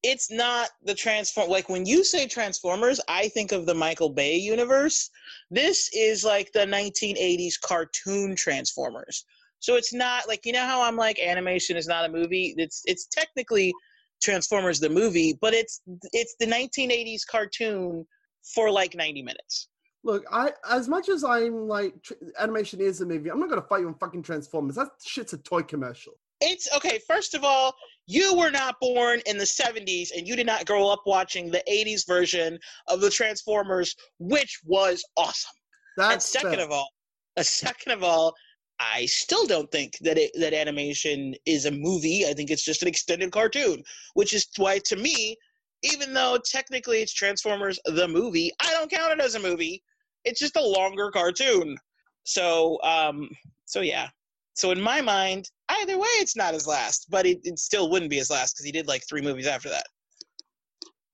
it's 0.02 0.30
not 0.30 0.70
the 0.84 0.94
transform 0.94 1.48
like 1.48 1.68
when 1.68 1.86
you 1.86 2.02
say 2.02 2.26
transformers 2.26 3.00
i 3.08 3.28
think 3.28 3.52
of 3.52 3.66
the 3.66 3.74
michael 3.74 4.10
bay 4.10 4.36
universe. 4.36 5.10
This 5.50 5.90
is 5.94 6.24
like 6.24 6.50
the 6.52 6.60
1980s 6.60 7.60
cartoon 7.60 8.34
transformers. 8.34 9.26
So 9.60 9.76
it's 9.76 9.92
not 9.92 10.26
like 10.26 10.44
you 10.46 10.52
know 10.52 10.66
how 10.66 10.82
i'm 10.82 10.96
like 10.96 11.18
animation 11.18 11.76
is 11.76 11.86
not 11.86 12.04
a 12.04 12.12
movie? 12.12 12.54
It's 12.56 12.82
it's 12.86 13.06
technically 13.06 13.72
transformers 14.22 14.78
the 14.78 14.88
movie 14.88 15.36
but 15.40 15.52
it's 15.52 15.82
it's 16.12 16.36
the 16.38 16.46
1980s 16.46 17.22
cartoon 17.28 18.06
for 18.54 18.70
like 18.70 18.94
90 18.94 19.22
minutes. 19.22 19.68
Look 20.04 20.24
i 20.32 20.52
as 20.68 20.88
much 20.88 21.08
as 21.08 21.22
i'm 21.22 21.68
like 21.68 22.02
tr- 22.02 22.14
animation 22.38 22.80
is 22.80 23.00
a 23.00 23.06
movie 23.06 23.30
i'm 23.30 23.38
not 23.38 23.48
gonna 23.48 23.62
fight 23.62 23.80
you 23.80 23.88
on 23.88 23.94
fucking 23.94 24.22
transformers. 24.22 24.74
That 24.76 24.88
shit's 25.04 25.32
a 25.32 25.38
toy 25.38 25.62
commercial. 25.62 26.14
It's 26.40 26.68
okay 26.74 26.98
first 27.06 27.34
of 27.34 27.44
all 27.44 27.74
you 28.06 28.36
were 28.36 28.50
not 28.50 28.76
born 28.80 29.20
in 29.26 29.38
the 29.38 29.44
70s 29.44 30.08
and 30.16 30.26
you 30.26 30.36
did 30.36 30.46
not 30.46 30.66
grow 30.66 30.88
up 30.88 31.02
watching 31.06 31.50
the 31.50 31.62
80s 31.70 32.06
version 32.06 32.58
of 32.88 33.00
the 33.00 33.10
Transformers, 33.10 33.94
which 34.18 34.60
was 34.64 35.04
awesome. 35.16 35.54
That's 35.96 36.12
and 36.12 36.22
second 36.22 36.56
fair. 36.56 36.64
of 36.64 36.72
all, 36.72 36.88
a 37.36 37.44
second 37.44 37.92
of 37.92 38.02
all, 38.02 38.34
I 38.80 39.06
still 39.06 39.46
don't 39.46 39.70
think 39.70 39.96
that 40.00 40.18
it, 40.18 40.32
that 40.40 40.54
animation 40.54 41.34
is 41.46 41.66
a 41.66 41.70
movie. 41.70 42.26
I 42.26 42.34
think 42.34 42.50
it's 42.50 42.64
just 42.64 42.82
an 42.82 42.88
extended 42.88 43.30
cartoon, 43.30 43.82
which 44.14 44.32
is 44.32 44.48
why 44.56 44.78
to 44.86 44.96
me, 44.96 45.36
even 45.82 46.12
though 46.12 46.38
technically 46.44 47.02
it's 47.02 47.12
Transformers 47.12 47.78
the 47.84 48.08
movie, 48.08 48.50
I 48.60 48.72
don't 48.72 48.90
count 48.90 49.12
it 49.12 49.20
as 49.20 49.34
a 49.34 49.40
movie. 49.40 49.82
It's 50.24 50.40
just 50.40 50.56
a 50.56 50.62
longer 50.62 51.10
cartoon. 51.10 51.76
So, 52.24 52.80
um, 52.82 53.28
so 53.64 53.80
yeah, 53.80 54.08
so 54.54 54.70
in 54.70 54.80
my 54.80 55.00
mind, 55.00 55.50
either 55.68 55.98
way, 55.98 56.08
it's 56.18 56.36
not 56.36 56.54
his 56.54 56.66
last, 56.66 57.06
but 57.10 57.26
it, 57.26 57.40
it 57.44 57.58
still 57.58 57.90
wouldn't 57.90 58.10
be 58.10 58.18
his 58.18 58.30
last 58.30 58.54
because 58.54 58.66
he 58.66 58.72
did 58.72 58.86
like 58.86 59.02
three 59.08 59.22
movies 59.22 59.46
after 59.46 59.68
that. 59.70 59.86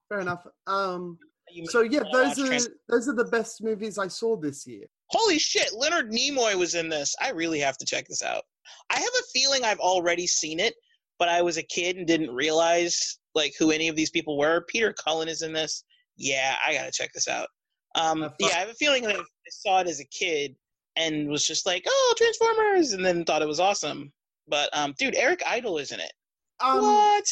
Fair 0.09 0.20
enough. 0.20 0.45
Um, 0.66 1.18
so 1.64 1.82
yeah, 1.82 2.03
those 2.12 2.39
are 2.39 2.70
those 2.89 3.09
are 3.09 3.14
the 3.14 3.28
best 3.30 3.62
movies 3.62 3.99
I 3.99 4.09
saw 4.09 4.36
this 4.36 4.66
year. 4.66 4.86
Holy 5.11 5.39
shit, 5.39 5.72
Leonard 5.74 6.11
Nimoy 6.11 6.55
was 6.55 6.74
in 6.74 6.89
this. 6.89 7.14
I 7.20 7.30
really 7.30 7.61
have 7.61 7.78
to 7.78 7.86
check 7.86 8.07
this 8.09 8.22
out. 8.22 8.43
I 8.91 8.99
have 8.99 9.09
a 9.09 9.39
feeling 9.39 9.64
I've 9.64 9.78
already 9.78 10.26
seen 10.26 10.61
it, 10.61 10.74
but 11.18 11.28
I 11.28 11.41
was 11.41 11.57
a 11.57 11.62
kid 11.62 11.97
and 11.97 12.07
didn't 12.07 12.30
realize 12.30 13.18
like 13.34 13.55
who 13.59 13.70
any 13.70 13.89
of 13.89 13.97
these 13.97 14.11
people 14.11 14.36
were. 14.36 14.64
Peter 14.68 14.93
Cullen 14.93 15.28
is 15.28 15.43
in 15.43 15.53
this. 15.53 15.84
Yeah, 16.16 16.57
I 16.66 16.74
gotta 16.74 16.91
check 16.93 17.11
this 17.14 17.28
out. 17.28 17.49
Um, 17.95 18.30
yeah, 18.39 18.49
I 18.49 18.59
have 18.59 18.68
a 18.68 18.74
feeling 18.74 19.05
that 19.05 19.16
I 19.16 19.22
saw 19.51 19.80
it 19.80 19.89
as 19.89 20.01
a 20.01 20.07
kid 20.07 20.55
and 20.99 21.29
was 21.29 21.47
just 21.47 21.65
like, 21.65 21.85
"Oh, 21.87 22.15
Transformers," 22.17 22.93
and 22.93 23.05
then 23.05 23.25
thought 23.25 23.43
it 23.43 23.49
was 23.49 23.61
awesome. 23.61 24.13
But 24.49 24.69
um, 24.77 24.95
dude, 24.99 25.15
Eric 25.15 25.43
Idle 25.47 25.79
is 25.79 25.93
in 25.93 26.01
it. 26.01 26.13
Um, 26.61 26.83
what? 26.83 27.25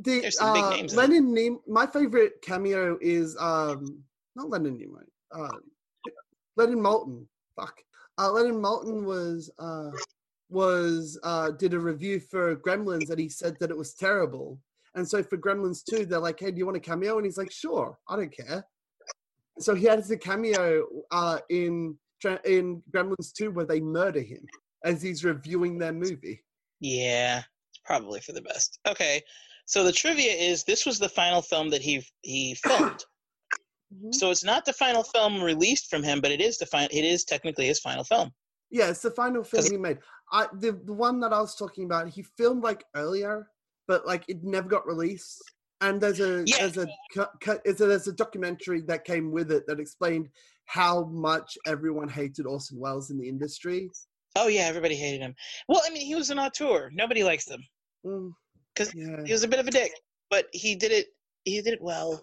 The, 0.00 0.20
There's 0.20 0.38
some 0.38 0.50
uh, 0.50 0.54
big 0.54 0.78
names. 0.78 0.96
Leonard 0.96 1.24
Nimoy. 1.24 1.58
My 1.68 1.86
favorite 1.86 2.42
cameo 2.42 2.98
is 3.00 3.36
um, 3.38 4.02
not 4.34 4.48
Leonard 4.48 4.78
Nimoy. 4.78 5.04
Uh, 5.32 5.58
Leonard 6.56 6.78
Maltin. 6.78 7.26
Fuck. 7.56 7.80
Uh, 8.18 8.30
Leonard 8.32 8.54
Maltin 8.54 9.04
was 9.04 9.50
uh, 9.58 9.90
was 10.48 11.18
uh, 11.22 11.50
did 11.52 11.74
a 11.74 11.78
review 11.78 12.20
for 12.20 12.56
Gremlins 12.56 13.10
and 13.10 13.18
he 13.18 13.28
said 13.28 13.56
that 13.60 13.70
it 13.70 13.76
was 13.76 13.94
terrible. 13.94 14.58
And 14.94 15.08
so 15.08 15.22
for 15.22 15.36
Gremlins 15.36 15.84
2, 15.84 16.06
they're 16.06 16.18
like, 16.18 16.40
"Hey, 16.40 16.50
do 16.50 16.58
you 16.58 16.66
want 16.66 16.76
a 16.76 16.80
cameo?" 16.80 17.16
And 17.16 17.24
he's 17.24 17.38
like, 17.38 17.52
"Sure, 17.52 17.96
I 18.08 18.16
don't 18.16 18.34
care." 18.36 18.64
So 19.58 19.74
he 19.74 19.84
had 19.84 20.10
a 20.10 20.16
cameo 20.16 20.86
uh, 21.10 21.38
in 21.48 21.96
in 22.44 22.82
Gremlins 22.94 23.32
2 23.36 23.50
where 23.50 23.66
they 23.66 23.80
murder 23.80 24.20
him 24.20 24.46
as 24.84 25.02
he's 25.02 25.24
reviewing 25.24 25.78
their 25.78 25.92
movie. 25.92 26.42
Yeah, 26.80 27.38
it's 27.38 27.80
probably 27.84 28.20
for 28.20 28.32
the 28.32 28.42
best. 28.42 28.78
Okay, 28.86 29.22
so 29.66 29.84
the 29.84 29.92
trivia 29.92 30.32
is 30.32 30.64
this 30.64 30.86
was 30.86 30.98
the 30.98 31.08
final 31.08 31.42
film 31.42 31.70
that 31.70 31.82
he 31.82 32.04
he 32.22 32.54
filmed. 32.54 33.04
mm-hmm. 33.94 34.12
So 34.12 34.30
it's 34.30 34.44
not 34.44 34.64
the 34.64 34.72
final 34.72 35.02
film 35.02 35.42
released 35.42 35.90
from 35.90 36.02
him, 36.02 36.20
but 36.20 36.30
it 36.30 36.40
is 36.40 36.58
the 36.58 36.66
final. 36.66 36.88
It 36.90 37.04
is 37.04 37.24
technically 37.24 37.66
his 37.66 37.80
final 37.80 38.04
film. 38.04 38.30
Yeah, 38.70 38.90
it's 38.90 39.02
the 39.02 39.10
final 39.10 39.44
film 39.44 39.64
he 39.70 39.76
made. 39.76 39.98
I 40.32 40.46
the 40.54 40.72
the 40.84 40.92
one 40.92 41.20
that 41.20 41.32
I 41.32 41.40
was 41.40 41.56
talking 41.56 41.84
about, 41.84 42.08
he 42.08 42.22
filmed 42.36 42.62
like 42.62 42.84
earlier, 42.94 43.48
but 43.86 44.06
like 44.06 44.24
it 44.28 44.42
never 44.42 44.68
got 44.68 44.86
released. 44.86 45.42
And 45.82 46.00
there's 46.00 46.20
a 46.20 46.44
yeah. 46.46 46.66
there's 46.66 46.76
a, 46.76 47.60
there's 47.64 48.08
a 48.08 48.12
documentary 48.12 48.82
that 48.82 49.04
came 49.04 49.32
with 49.32 49.50
it 49.50 49.66
that 49.66 49.80
explained 49.80 50.28
how 50.70 51.02
much 51.06 51.58
everyone 51.66 52.08
hated 52.08 52.46
Orson 52.46 52.78
Welles 52.78 53.10
in 53.10 53.18
the 53.18 53.28
industry. 53.28 53.90
Oh 54.36 54.46
yeah, 54.46 54.62
everybody 54.62 54.94
hated 54.94 55.20
him. 55.20 55.34
Well, 55.66 55.82
I 55.84 55.90
mean, 55.90 56.06
he 56.06 56.14
was 56.14 56.30
an 56.30 56.38
auteur. 56.38 56.90
Nobody 56.92 57.24
likes 57.24 57.48
him 57.48 57.64
because 58.72 58.94
mm, 58.94 59.18
yeah. 59.18 59.24
he 59.26 59.32
was 59.32 59.42
a 59.42 59.48
bit 59.48 59.58
of 59.58 59.66
a 59.66 59.72
dick, 59.72 59.90
but 60.30 60.46
he 60.52 60.76
did 60.76 60.92
it. 60.92 61.08
He 61.44 61.60
did 61.60 61.74
it 61.74 61.82
well. 61.82 62.22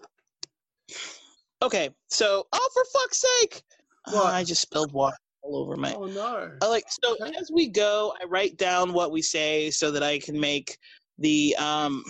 Okay, 1.60 1.90
so 2.08 2.46
oh, 2.50 2.68
for 2.72 2.84
fuck's 2.98 3.22
sake! 3.40 3.62
Oh, 4.06 4.24
I 4.24 4.44
just 4.44 4.62
spilled 4.62 4.92
water 4.92 5.18
all 5.42 5.58
over 5.58 5.76
my. 5.76 5.92
Oh 5.92 6.06
no! 6.06 6.50
I 6.62 6.68
like 6.68 6.84
so 6.88 7.16
okay. 7.20 7.34
as 7.38 7.50
we 7.52 7.68
go, 7.68 8.14
I 8.22 8.24
write 8.24 8.56
down 8.56 8.94
what 8.94 9.12
we 9.12 9.20
say 9.20 9.70
so 9.70 9.90
that 9.90 10.02
I 10.02 10.18
can 10.20 10.40
make 10.40 10.78
the 11.18 11.54
um, 11.56 12.02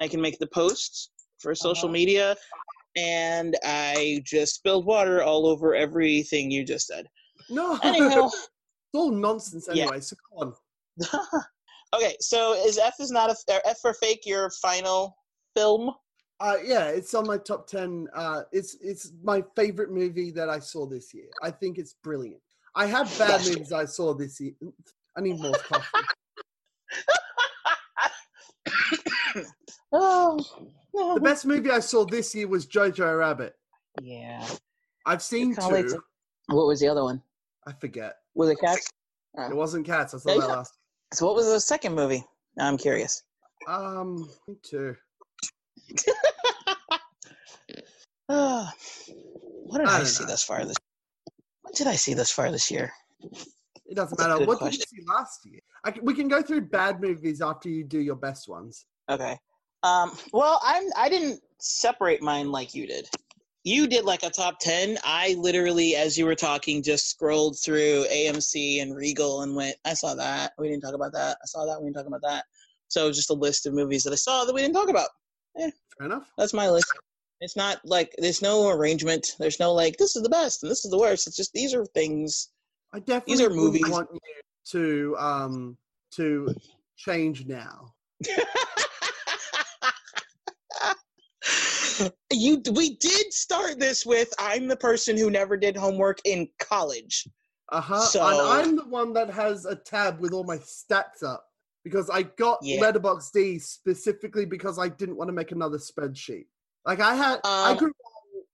I 0.00 0.06
can 0.06 0.20
make 0.20 0.38
the 0.38 0.46
posts 0.46 1.10
for 1.40 1.56
social 1.56 1.86
uh-huh. 1.86 1.92
media 1.92 2.36
and 2.96 3.56
I 3.64 4.22
just 4.24 4.56
spilled 4.56 4.86
water 4.86 5.22
all 5.22 5.46
over 5.46 5.74
everything 5.74 6.50
you 6.50 6.64
just 6.64 6.86
said. 6.86 7.06
No, 7.48 7.78
Anyhow, 7.82 8.26
it's 8.26 8.48
all 8.94 9.10
nonsense 9.10 9.68
anyway. 9.68 9.90
Yeah. 9.94 10.00
So 10.00 10.16
come 10.28 10.54
on. 11.00 11.42
okay, 11.94 12.16
so 12.20 12.54
is 12.54 12.78
F 12.78 12.94
is 13.00 13.10
not 13.10 13.30
a 13.30 13.36
F 13.66 13.78
for 13.80 13.94
fake 13.94 14.26
your 14.26 14.50
final 14.62 15.16
film? 15.56 15.92
Uh, 16.40 16.56
yeah, 16.64 16.86
it's 16.86 17.14
on 17.14 17.26
my 17.26 17.38
top 17.38 17.66
ten. 17.66 18.08
Uh, 18.14 18.42
it's 18.52 18.76
it's 18.82 19.12
my 19.22 19.42
favorite 19.56 19.90
movie 19.90 20.30
that 20.32 20.48
I 20.48 20.58
saw 20.58 20.86
this 20.86 21.14
year. 21.14 21.28
I 21.42 21.50
think 21.50 21.78
it's 21.78 21.94
brilliant. 22.02 22.40
I 22.74 22.86
have 22.86 23.16
bad 23.18 23.44
movies 23.46 23.72
I 23.72 23.84
saw 23.84 24.14
this 24.14 24.40
year. 24.40 24.52
I 25.16 25.20
need 25.20 25.38
more 25.38 25.52
coffee. 25.52 25.86
oh 29.92 30.38
the 30.92 31.20
best 31.22 31.46
movie 31.46 31.70
I 31.70 31.80
saw 31.80 32.04
this 32.04 32.34
year 32.34 32.48
was 32.48 32.66
Jojo 32.66 33.18
Rabbit. 33.18 33.54
Yeah. 34.00 34.46
I've 35.06 35.22
seen 35.22 35.54
two. 35.54 36.02
what 36.48 36.66
was 36.66 36.80
the 36.80 36.88
other 36.88 37.02
one? 37.02 37.22
I 37.66 37.72
forget. 37.72 38.16
Was 38.34 38.50
it 38.50 38.58
Cats? 38.60 38.88
Oh. 39.36 39.48
It 39.48 39.56
wasn't 39.56 39.86
Cats. 39.86 40.14
I 40.14 40.18
saw 40.18 40.40
that 40.40 40.48
last. 40.48 40.78
So 41.12 41.26
what 41.26 41.36
was 41.36 41.46
the 41.46 41.60
second 41.60 41.94
movie? 41.94 42.24
I'm 42.58 42.76
curious. 42.76 43.22
Um, 43.66 44.28
two. 44.62 44.96
uh, 48.28 48.66
what 49.64 49.78
did 49.78 49.88
I, 49.88 50.00
I 50.00 50.04
see 50.04 50.24
know. 50.24 50.30
thus 50.30 50.42
far 50.42 50.64
this? 50.64 50.76
What 51.62 51.74
did 51.74 51.86
I 51.86 51.94
see 51.94 52.14
thus 52.14 52.30
far 52.30 52.50
this 52.50 52.70
year? 52.70 52.92
It 53.86 53.94
doesn't 53.94 54.18
That's 54.18 54.28
matter. 54.28 54.46
What 54.46 54.58
question. 54.58 54.80
did 54.80 54.86
you 54.92 55.02
see 55.02 55.06
last 55.06 55.40
year? 55.44 55.60
I, 55.84 55.94
we 56.02 56.14
can 56.14 56.28
go 56.28 56.42
through 56.42 56.62
bad 56.62 57.00
movies 57.00 57.42
after 57.42 57.68
you 57.68 57.84
do 57.84 58.00
your 58.00 58.16
best 58.16 58.48
ones. 58.48 58.86
Okay. 59.10 59.38
Um, 59.82 60.16
well, 60.32 60.60
I'm 60.62 60.84
I 60.96 61.08
didn't 61.08 61.40
separate 61.58 62.22
mine 62.22 62.50
like 62.50 62.74
you 62.74 62.86
did. 62.86 63.08
You 63.64 63.86
did 63.86 64.04
like 64.04 64.22
a 64.22 64.30
top 64.30 64.58
ten. 64.58 64.98
I 65.04 65.36
literally, 65.38 65.94
as 65.94 66.18
you 66.18 66.26
were 66.26 66.34
talking, 66.34 66.82
just 66.82 67.08
scrolled 67.08 67.58
through 67.58 68.06
AMC 68.12 68.82
and 68.82 68.94
Regal 68.96 69.42
and 69.42 69.54
went, 69.54 69.76
I 69.84 69.94
saw 69.94 70.14
that. 70.14 70.52
We 70.58 70.68
didn't 70.68 70.82
talk 70.82 70.94
about 70.94 71.12
that. 71.12 71.38
I 71.42 71.46
saw 71.46 71.64
that. 71.66 71.80
We 71.80 71.86
didn't 71.86 71.96
talk 71.96 72.06
about 72.06 72.22
that. 72.22 72.44
So 72.88 73.10
just 73.10 73.30
a 73.30 73.34
list 73.34 73.66
of 73.66 73.74
movies 73.74 74.02
that 74.02 74.12
I 74.12 74.16
saw 74.16 74.44
that 74.44 74.54
we 74.54 74.60
didn't 74.60 74.74
talk 74.74 74.88
about. 74.88 75.08
Fair 75.56 75.72
enough. 76.00 76.30
That's 76.36 76.52
my 76.52 76.68
list. 76.68 76.92
It's 77.40 77.56
not 77.56 77.80
like 77.84 78.14
there's 78.18 78.42
no 78.42 78.68
arrangement. 78.68 79.34
There's 79.38 79.58
no 79.58 79.72
like 79.72 79.96
this 79.96 80.16
is 80.16 80.22
the 80.22 80.28
best 80.28 80.62
and 80.62 80.70
this 80.70 80.84
is 80.84 80.90
the 80.90 80.98
worst. 80.98 81.26
It's 81.26 81.36
just 81.36 81.52
these 81.52 81.74
are 81.74 81.84
things. 81.86 82.50
I 82.92 82.98
definitely 82.98 83.34
these 83.34 83.40
are 83.40 83.50
movies. 83.50 83.88
want 83.88 84.08
you 84.12 84.20
to 84.66 85.16
um 85.18 85.76
to 86.12 86.54
change 86.96 87.46
now. 87.46 87.94
you 92.32 92.62
we 92.72 92.96
did 92.96 93.32
start 93.32 93.78
this 93.78 94.04
with 94.06 94.32
I'm 94.38 94.68
the 94.68 94.76
person 94.76 95.16
who 95.16 95.30
never 95.30 95.56
did 95.56 95.76
homework 95.76 96.20
in 96.24 96.48
college. 96.58 97.26
Uh 97.70 97.80
huh. 97.80 98.00
So- 98.00 98.26
and 98.26 98.40
I'm 98.68 98.76
the 98.76 98.84
one 98.88 99.12
that 99.14 99.30
has 99.30 99.64
a 99.64 99.74
tab 99.76 100.20
with 100.20 100.32
all 100.32 100.44
my 100.44 100.58
stats 100.58 101.22
up 101.24 101.44
because 101.84 102.10
I 102.10 102.22
got 102.22 102.58
Yeah. 102.62 102.80
Letterboxd 102.80 103.60
specifically 103.62 104.44
because 104.44 104.78
I 104.78 104.88
didn't 104.88 105.16
want 105.16 105.28
to 105.28 105.32
make 105.32 105.52
another 105.52 105.78
spreadsheet. 105.78 106.46
Like 106.84 107.00
I 107.00 107.14
had, 107.14 107.40
I 107.44 107.70
Um, 107.72 107.76
grew, 107.78 107.92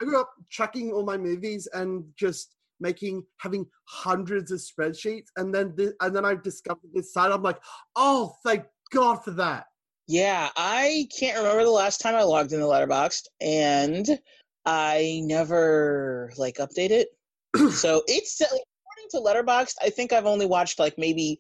I 0.01 0.05
grew 0.05 0.21
up 0.21 0.33
tracking 0.51 0.93
all 0.93 1.03
my 1.05 1.17
movies 1.17 1.67
and 1.73 2.05
just 2.17 2.55
making 2.81 3.27
having 3.39 3.67
hundreds 3.87 4.53
of 4.53 4.61
spreadsheets, 4.61 5.27
and 5.37 5.53
then 5.53 5.75
thi- 5.77 5.95
and 6.01 6.15
then 6.15 6.25
I 6.25 6.37
discovered 6.37 6.91
this 6.95 7.13
site. 7.13 7.33
I'm 7.33 7.43
like, 7.43 7.59
oh, 7.97 8.37
thank 8.45 8.65
God 8.93 9.25
for 9.25 9.33
that. 9.33 9.67
Yeah, 10.09 10.49
I 10.57 11.07
can't 11.19 11.37
remember 11.37 11.65
the 11.65 11.71
last 11.71 12.01
time 12.01 12.15
I 12.15 12.23
logged 12.23 12.53
in 12.53 12.61
the 12.61 12.67
letterboxd 12.67 13.25
and 13.43 14.19
I 14.65 15.21
never 15.25 16.33
like 16.39 16.57
update 16.57 16.91
it. 16.91 17.09
so 17.73 18.03
it's 18.07 18.41
like, 18.41 18.51
according 18.51 19.11
to 19.11 19.19
letterboxd, 19.19 19.75
I 19.83 19.91
think 19.91 20.13
I've 20.15 20.25
only 20.27 20.47
watched 20.47 20.79
like 20.79 20.95
maybe 20.97 21.39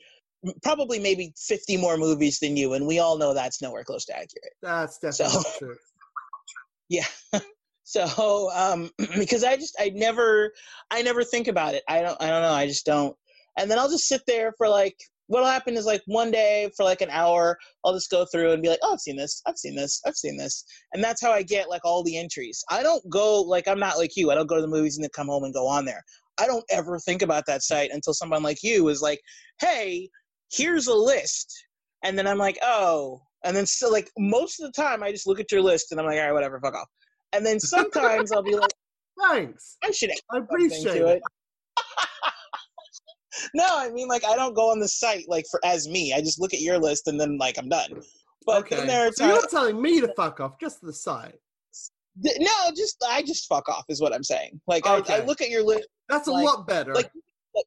probably 0.63 0.99
maybe 0.99 1.33
50 1.37 1.79
more 1.79 1.97
movies 1.97 2.39
than 2.41 2.57
you 2.57 2.75
and 2.75 2.87
we 2.87 2.99
all 2.99 3.17
know 3.19 3.33
that's 3.35 3.63
nowhere 3.63 3.85
close 3.85 4.05
to 4.05 4.13
accurate. 4.13 4.53
That's 4.63 4.99
definitely 4.99 5.43
So- 5.43 5.51
true. 5.59 5.77
Yeah. 6.91 7.07
so 7.85 8.51
um 8.55 8.91
because 9.17 9.45
I 9.45 9.57
just 9.57 9.77
I 9.81 9.91
never 9.95 10.53
I 10.91 11.01
never 11.03 11.25
think 11.25 11.49
about 11.49 11.73
it. 11.75 11.85
I 11.89 12.03
don't 12.03 12.21
I 12.21 12.29
don't 12.29 12.43
know, 12.43 12.53
I 12.53 12.67
just 12.67 12.85
don't. 12.85 13.17
And 13.57 13.71
then 13.71 13.79
I'll 13.79 13.91
just 13.91 14.07
sit 14.09 14.23
there 14.27 14.53
for 14.59 14.69
like 14.69 14.97
what'll 15.29 15.49
happen 15.49 15.77
is 15.77 15.87
like 15.87 16.03
one 16.07 16.31
day 16.31 16.71
for 16.77 16.85
like 16.85 17.01
an 17.01 17.11
hour, 17.11 17.57
I'll 17.85 17.95
just 17.95 18.11
go 18.11 18.27
through 18.27 18.53
and 18.53 18.63
be 18.63 18.69
like, 18.69 18.81
Oh, 18.83 18.95
I've 18.95 19.01
seen 19.01 19.17
this, 19.17 19.41
I've 19.47 19.57
seen 19.57 19.77
this, 19.77 20.01
I've 20.05 20.17
seen 20.17 20.37
this. 20.37 20.65
And 20.93 21.03
that's 21.03 21.23
how 21.23 21.31
I 21.31 21.43
get 21.43 21.69
like 21.69 21.85
all 21.85 22.03
the 22.03 22.19
entries. 22.19 22.63
I 22.71 22.83
don't 22.83 23.09
go 23.09 23.41
like 23.43 23.69
I'm 23.69 23.79
not 23.79 23.99
like 23.99 24.17
you. 24.17 24.31
I 24.31 24.35
don't 24.35 24.49
go 24.49 24.57
to 24.57 24.63
the 24.63 24.69
movies 24.69 24.97
and 24.97 25.05
then 25.05 25.11
come 25.15 25.29
home 25.29 25.45
and 25.45 25.55
go 25.55 25.67
on 25.67 25.85
there. 25.85 26.03
I 26.41 26.47
don't 26.47 26.65
ever 26.71 26.99
think 26.99 27.23
about 27.23 27.45
that 27.47 27.63
site 27.63 27.91
until 27.93 28.15
someone 28.15 28.43
like 28.43 28.63
you 28.63 28.89
is 28.89 29.03
like, 29.03 29.21
Hey, 29.61 30.11
here's 30.51 30.87
a 30.89 30.95
list. 30.95 31.53
And 32.05 32.19
then 32.19 32.27
I'm 32.27 32.39
like, 32.39 32.59
oh. 32.63 33.21
And 33.45 33.57
then 33.57 33.67
so 33.67 33.91
like 33.91 34.11
most 34.19 34.61
of 34.61 34.67
the 34.67 34.83
time 34.83 35.03
I 35.03 35.13
just 35.13 35.27
look 35.27 35.41
at 35.41 35.53
your 35.53 35.63
list 35.63 35.93
and 35.93 36.01
I'm 36.01 36.07
like, 36.07 36.19
all 36.19 36.25
right, 36.25 36.33
whatever, 36.33 36.61
fuck 36.61 36.75
off. 36.75 36.89
And 37.33 37.45
then 37.45 37.61
sometimes 37.61 38.33
I'll 38.33 38.43
be 38.43 38.57
like, 38.57 38.73
Thanks. 39.21 39.77
I 39.83 39.91
should 39.91 40.11
I 40.33 40.39
appreciate 40.39 40.97
it. 40.97 41.03
it. 41.03 41.23
No, 43.55 43.65
I 43.69 43.91
mean 43.91 44.09
like 44.09 44.25
I 44.25 44.35
don't 44.37 44.55
go 44.55 44.71
on 44.71 44.81
the 44.81 44.89
site 44.89 45.25
like 45.29 45.45
for 45.51 45.61
as 45.65 45.89
me. 45.89 46.13
I 46.15 46.21
just 46.21 46.41
look 46.41 46.55
at 46.55 46.61
your 46.61 46.79
list 46.79 47.09
and 47.09 47.21
then 47.21 47.39
like 47.39 47.59
I'm 47.59 47.69
done. 47.69 48.01
But 48.47 48.69
then 48.71 48.87
there 48.87 49.07
are 49.09 49.13
So 49.13 49.27
you're 49.27 49.35
not 49.41 49.51
telling 49.51 49.81
me 49.81 50.01
to 50.01 50.13
fuck 50.17 50.41
off, 50.41 50.59
just 50.61 50.81
the 50.81 50.93
site. 50.93 51.35
no, 52.17 52.51
just 52.77 53.05
I 53.09 53.23
just 53.23 53.47
fuck 53.49 53.69
off 53.69 53.85
is 53.89 54.01
what 54.01 54.13
I'm 54.15 54.25
saying. 54.25 54.61
Like 54.67 54.87
I, 54.87 55.03
I 55.09 55.25
look 55.25 55.41
at 55.41 55.51
your 55.51 55.63
list 55.63 55.87
That's 56.09 56.29
a 56.29 56.33
Like- 56.33 56.45
lot 56.45 56.67
better. 56.67 56.95
like- 56.95 57.11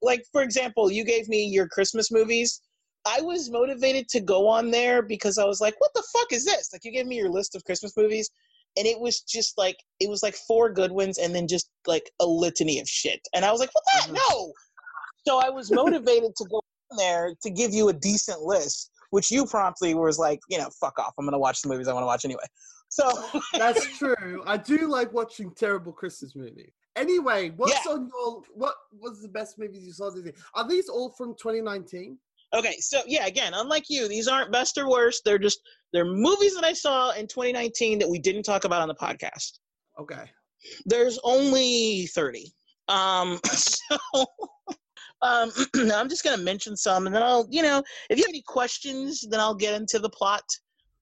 like 0.01 0.23
for 0.31 0.41
example, 0.41 0.89
you 0.89 1.03
gave 1.03 1.27
me 1.27 1.43
your 1.45 1.67
Christmas 1.67 2.11
movies. 2.11 2.61
I 3.05 3.19
was 3.19 3.49
motivated 3.49 4.07
to 4.09 4.21
go 4.21 4.47
on 4.47 4.71
there 4.71 5.01
because 5.01 5.37
I 5.37 5.43
was 5.43 5.59
like, 5.59 5.73
"What 5.81 5.91
the 5.93 6.03
fuck 6.13 6.31
is 6.31 6.45
this?" 6.45 6.71
Like 6.71 6.85
you 6.85 6.91
gave 6.91 7.07
me 7.07 7.17
your 7.17 7.29
list 7.29 7.55
of 7.55 7.63
Christmas 7.65 7.91
movies, 7.97 8.29
and 8.77 8.87
it 8.87 8.97
was 8.99 9.19
just 9.21 9.57
like 9.57 9.75
it 9.99 10.09
was 10.09 10.23
like 10.23 10.35
four 10.35 10.69
good 10.71 10.91
ones, 10.93 11.17
and 11.17 11.35
then 11.35 11.45
just 11.47 11.69
like 11.87 12.09
a 12.21 12.25
litany 12.25 12.79
of 12.79 12.87
shit. 12.87 13.19
And 13.33 13.43
I 13.43 13.51
was 13.51 13.59
like, 13.59 13.71
"What 13.73 13.83
the 14.07 14.13
Mhm. 14.13 14.17
no?" 14.29 14.53
So 15.27 15.39
I 15.39 15.49
was 15.49 15.71
motivated 15.71 16.35
to 16.35 16.45
go 16.45 16.61
there 16.97 17.33
to 17.43 17.49
give 17.49 17.73
you 17.73 17.89
a 17.89 17.93
decent 17.93 18.41
list, 18.41 18.91
which 19.11 19.31
you 19.31 19.45
promptly 19.45 19.93
was 19.93 20.17
like, 20.19 20.39
"You 20.49 20.57
know, 20.57 20.69
fuck 20.79 20.97
off. 20.99 21.13
I'm 21.17 21.25
gonna 21.25 21.39
watch 21.39 21.61
the 21.61 21.69
movies 21.69 21.87
I 21.87 21.93
want 21.93 22.03
to 22.03 22.07
watch 22.07 22.25
anyway." 22.25 22.43
So 22.89 23.09
That's 23.53 23.85
true. 23.97 24.43
I 24.45 24.57
do 24.57 24.87
like 24.87 25.13
watching 25.13 25.51
terrible 25.51 25.93
Christmas 25.93 26.35
movies. 26.35 26.71
Anyway, 26.95 27.51
what's 27.55 27.85
Yeah. 27.85 27.93
on 27.93 28.07
your 28.07 28.43
what 28.53 28.75
was 28.99 29.21
the 29.21 29.29
best 29.29 29.57
movies 29.57 29.83
you 29.85 29.93
saw 29.93 30.09
this 30.09 30.25
year? 30.25 30.33
Are 30.55 30.67
these 30.67 30.89
all 30.89 31.11
from 31.11 31.35
2019? 31.35 32.17
Okay, 32.53 32.75
so 32.79 33.01
yeah, 33.07 33.27
again, 33.27 33.53
unlike 33.55 33.85
you, 33.89 34.09
these 34.09 34.27
aren't 34.27 34.51
best 34.51 34.77
or 34.77 34.89
worst. 34.89 35.21
They're 35.23 35.37
just 35.39 35.61
they're 35.93 36.03
movies 36.05 36.53
that 36.55 36.65
I 36.65 36.73
saw 36.73 37.11
in 37.11 37.27
2019 37.27 37.99
that 37.99 38.09
we 38.09 38.19
didn't 38.19 38.43
talk 38.43 38.65
about 38.65 38.81
on 38.81 38.89
the 38.89 38.95
podcast. 38.95 39.59
Okay. 39.99 40.29
There's 40.85 41.17
only 41.23 42.07
30. 42.07 42.51
Um, 42.89 43.39
so 43.53 43.97
um, 45.21 45.51
I'm 45.93 46.09
just 46.09 46.23
gonna 46.23 46.41
mention 46.41 46.75
some, 46.75 47.05
and 47.05 47.15
then 47.15 47.23
I'll, 47.23 47.47
you 47.49 47.61
know, 47.61 47.83
if 48.09 48.17
you 48.17 48.23
have 48.23 48.29
any 48.29 48.43
questions, 48.43 49.21
then 49.29 49.39
I'll 49.39 49.55
get 49.55 49.73
into 49.73 49.99
the 49.99 50.09
plot. 50.09 50.43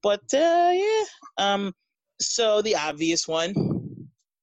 But 0.02 0.22
uh, 0.34 0.72
yeah, 0.74 1.04
um, 1.38 1.74
so 2.22 2.62
the 2.62 2.76
obvious 2.76 3.28
one, 3.28 3.54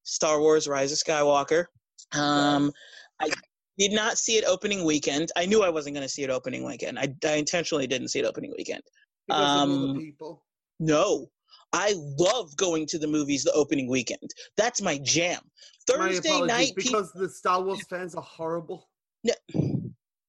Star 0.04 0.40
Wars: 0.40 0.68
Rise 0.68 0.92
of 0.92 0.98
Skywalker. 0.98 1.66
Um, 2.12 2.72
I 3.20 3.30
did 3.78 3.92
not 3.92 4.18
see 4.18 4.36
it 4.36 4.44
opening 4.44 4.84
weekend. 4.84 5.30
I 5.36 5.46
knew 5.46 5.62
I 5.62 5.68
wasn't 5.68 5.94
going 5.94 6.06
to 6.06 6.12
see 6.12 6.22
it 6.22 6.30
opening 6.30 6.64
weekend. 6.64 6.98
I, 6.98 7.08
I 7.24 7.34
intentionally 7.34 7.86
didn't 7.86 8.08
see 8.08 8.20
it 8.20 8.24
opening 8.24 8.52
weekend. 8.56 8.82
Because 9.26 9.42
of 9.42 9.56
all 9.56 9.90
Um, 9.90 9.98
people. 9.98 10.44
No, 10.78 11.26
I 11.72 11.94
love 12.18 12.56
going 12.56 12.86
to 12.86 12.98
the 12.98 13.06
movies 13.06 13.44
the 13.44 13.52
opening 13.52 13.88
weekend. 13.88 14.30
That's 14.56 14.80
my 14.80 14.98
jam. 14.98 15.40
Thursday 15.86 16.30
apologies, 16.30 16.56
night, 16.56 16.76
people. 16.76 17.00
because 17.00 17.12
the 17.12 17.28
Star 17.28 17.62
Wars 17.62 17.82
fans 17.88 18.14
are 18.14 18.22
horrible. 18.22 18.88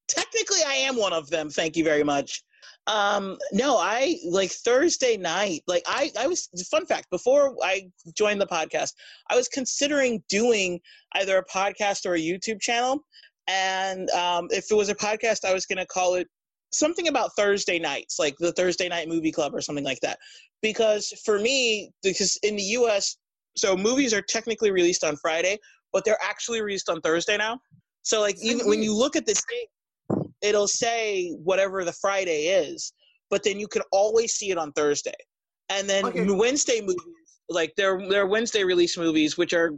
Technically, 0.07 0.59
I 0.65 0.73
am 0.73 0.95
one 0.95 1.13
of 1.13 1.29
them. 1.29 1.49
Thank 1.49 1.75
you 1.75 1.83
very 1.83 2.03
much. 2.03 2.43
Um, 2.87 3.37
no, 3.51 3.77
I 3.77 4.17
like 4.25 4.49
Thursday 4.49 5.17
night. 5.17 5.61
Like 5.67 5.83
I, 5.87 6.11
I 6.17 6.27
was. 6.27 6.47
Fun 6.71 6.85
fact: 6.85 7.09
before 7.09 7.55
I 7.61 7.89
joined 8.15 8.39
the 8.39 8.47
podcast, 8.47 8.93
I 9.29 9.35
was 9.35 9.49
considering 9.49 10.23
doing 10.29 10.79
either 11.15 11.37
a 11.37 11.45
podcast 11.45 12.05
or 12.05 12.15
a 12.15 12.19
YouTube 12.19 12.61
channel. 12.61 13.03
And 13.47 14.09
um, 14.11 14.47
if 14.51 14.71
it 14.71 14.75
was 14.75 14.89
a 14.89 14.95
podcast, 14.95 15.45
I 15.45 15.53
was 15.53 15.65
going 15.65 15.77
to 15.77 15.85
call 15.85 16.15
it 16.15 16.27
something 16.71 17.07
about 17.07 17.31
Thursday 17.37 17.79
nights, 17.79 18.19
like 18.19 18.35
the 18.39 18.51
Thursday 18.53 18.89
night 18.89 19.07
movie 19.07 19.31
club 19.31 19.53
or 19.53 19.61
something 19.61 19.85
like 19.85 19.99
that. 20.01 20.17
Because 20.61 21.13
for 21.25 21.39
me, 21.39 21.91
because 22.03 22.37
in 22.43 22.55
the 22.55 22.63
U.S., 22.63 23.17
so 23.55 23.75
movies 23.75 24.13
are 24.13 24.21
technically 24.21 24.71
released 24.71 25.03
on 25.03 25.15
Friday, 25.17 25.57
but 25.93 26.03
they're 26.05 26.17
actually 26.21 26.61
released 26.61 26.89
on 26.89 27.01
Thursday 27.01 27.37
now. 27.37 27.59
So 28.07 28.21
like 28.21 28.37
even 28.41 28.69
when 28.69 28.81
you 28.81 28.95
look 28.95 29.17
at 29.17 29.25
the 29.25 29.33
date, 29.33 30.27
it'll 30.41 30.69
say 30.69 31.31
whatever 31.43 31.83
the 31.83 31.91
Friday 31.91 32.45
is, 32.45 32.93
but 33.29 33.43
then 33.43 33.59
you 33.59 33.67
can 33.67 33.81
always 33.91 34.31
see 34.31 34.49
it 34.49 34.57
on 34.57 34.71
Thursday. 34.71 35.19
And 35.67 35.89
then 35.89 36.05
Okay. 36.05 36.25
Wednesday 36.25 36.79
movies, 36.79 37.29
like 37.49 37.73
they're 37.75 37.99
they're 38.07 38.25
Wednesday 38.25 38.63
release 38.63 38.97
movies, 38.97 39.37
which 39.37 39.51
are 39.51 39.71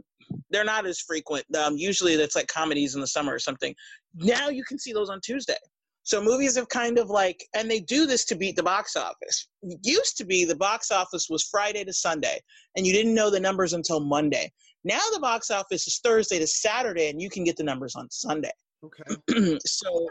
they're 0.50 0.62
not 0.62 0.86
as 0.86 1.00
frequent. 1.00 1.44
Um, 1.56 1.76
usually 1.76 2.14
that's 2.14 2.36
like 2.36 2.46
comedies 2.46 2.94
in 2.94 3.00
the 3.00 3.08
summer 3.08 3.34
or 3.34 3.40
something. 3.40 3.74
Now 4.14 4.48
you 4.48 4.62
can 4.62 4.78
see 4.78 4.92
those 4.92 5.10
on 5.10 5.20
Tuesday. 5.20 5.58
So 6.04 6.22
movies 6.22 6.54
have 6.54 6.68
kind 6.68 6.98
of 6.98 7.10
like, 7.10 7.44
and 7.54 7.68
they 7.68 7.80
do 7.80 8.06
this 8.06 8.24
to 8.26 8.36
beat 8.36 8.54
the 8.54 8.62
box 8.62 8.94
office. 8.94 9.48
It 9.62 9.80
used 9.82 10.16
to 10.18 10.24
be 10.24 10.44
the 10.44 10.56
box 10.56 10.92
office 10.92 11.26
was 11.28 11.42
Friday 11.50 11.82
to 11.82 11.92
Sunday, 11.92 12.40
and 12.76 12.86
you 12.86 12.92
didn't 12.92 13.14
know 13.14 13.28
the 13.28 13.40
numbers 13.40 13.72
until 13.72 13.98
Monday. 13.98 14.52
Now 14.84 15.00
the 15.12 15.20
box 15.20 15.50
office 15.50 15.86
is 15.86 16.00
Thursday 16.02 16.38
to 16.38 16.46
Saturday, 16.46 17.08
and 17.08 17.20
you 17.20 17.28
can 17.30 17.44
get 17.44 17.56
the 17.56 17.64
numbers 17.64 17.94
on 17.96 18.10
Sunday. 18.10 18.52
Okay. 18.84 19.58
so, 19.66 20.06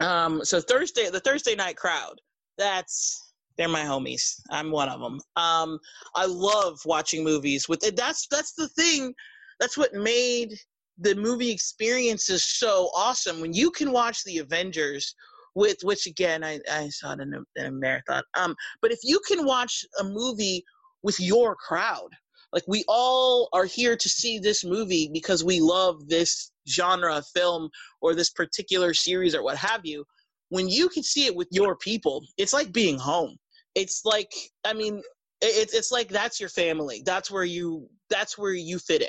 um, 0.00 0.44
so 0.44 0.60
Thursday, 0.60 1.10
the 1.10 1.20
Thursday 1.20 1.54
night 1.54 1.76
crowd. 1.76 2.20
That's 2.58 3.32
they're 3.56 3.68
my 3.68 3.82
homies. 3.82 4.40
I'm 4.50 4.70
one 4.70 4.88
of 4.88 5.00
them. 5.00 5.20
Um, 5.36 5.78
I 6.14 6.26
love 6.26 6.78
watching 6.84 7.24
movies 7.24 7.68
with. 7.68 7.80
That's 7.96 8.26
that's 8.30 8.54
the 8.54 8.68
thing. 8.68 9.14
That's 9.60 9.76
what 9.76 9.94
made 9.94 10.54
the 10.98 11.14
movie 11.14 11.50
experiences 11.50 12.44
so 12.44 12.90
awesome. 12.94 13.40
When 13.40 13.52
you 13.52 13.70
can 13.70 13.92
watch 13.92 14.22
the 14.24 14.38
Avengers 14.38 15.14
with 15.54 15.76
which 15.82 16.06
again 16.06 16.42
I, 16.42 16.60
I 16.70 16.88
saw 16.88 17.12
it 17.12 17.20
in 17.20 17.34
a, 17.34 17.60
in 17.60 17.66
a 17.66 17.70
marathon. 17.70 18.22
Um, 18.34 18.54
but 18.80 18.92
if 18.92 19.00
you 19.02 19.20
can 19.26 19.44
watch 19.44 19.84
a 20.00 20.04
movie 20.04 20.64
with 21.02 21.18
your 21.20 21.56
crowd, 21.56 22.08
like 22.52 22.64
we 22.66 22.84
all 22.88 23.48
are 23.52 23.64
here 23.64 23.96
to 23.96 24.08
see 24.08 24.38
this 24.38 24.64
movie 24.64 25.08
because 25.12 25.44
we 25.44 25.60
love 25.60 26.08
this 26.08 26.52
genre 26.68 27.16
of 27.16 27.26
film 27.28 27.70
or 28.00 28.14
this 28.14 28.30
particular 28.30 28.94
series 28.94 29.34
or 29.34 29.42
what 29.42 29.56
have 29.56 29.84
you. 29.84 30.04
When 30.50 30.68
you 30.68 30.88
can 30.88 31.02
see 31.02 31.26
it 31.26 31.34
with 31.34 31.48
your 31.50 31.76
people, 31.76 32.22
it's 32.36 32.52
like 32.52 32.72
being 32.72 32.98
home. 32.98 33.36
It's 33.74 34.02
like 34.04 34.32
I 34.64 34.74
mean, 34.74 35.02
it's 35.40 35.74
it's 35.74 35.90
like 35.90 36.08
that's 36.08 36.38
your 36.38 36.50
family. 36.50 37.02
That's 37.04 37.30
where 37.30 37.44
you 37.44 37.88
that's 38.10 38.36
where 38.36 38.52
you 38.52 38.78
fit 38.78 39.02
in. 39.02 39.08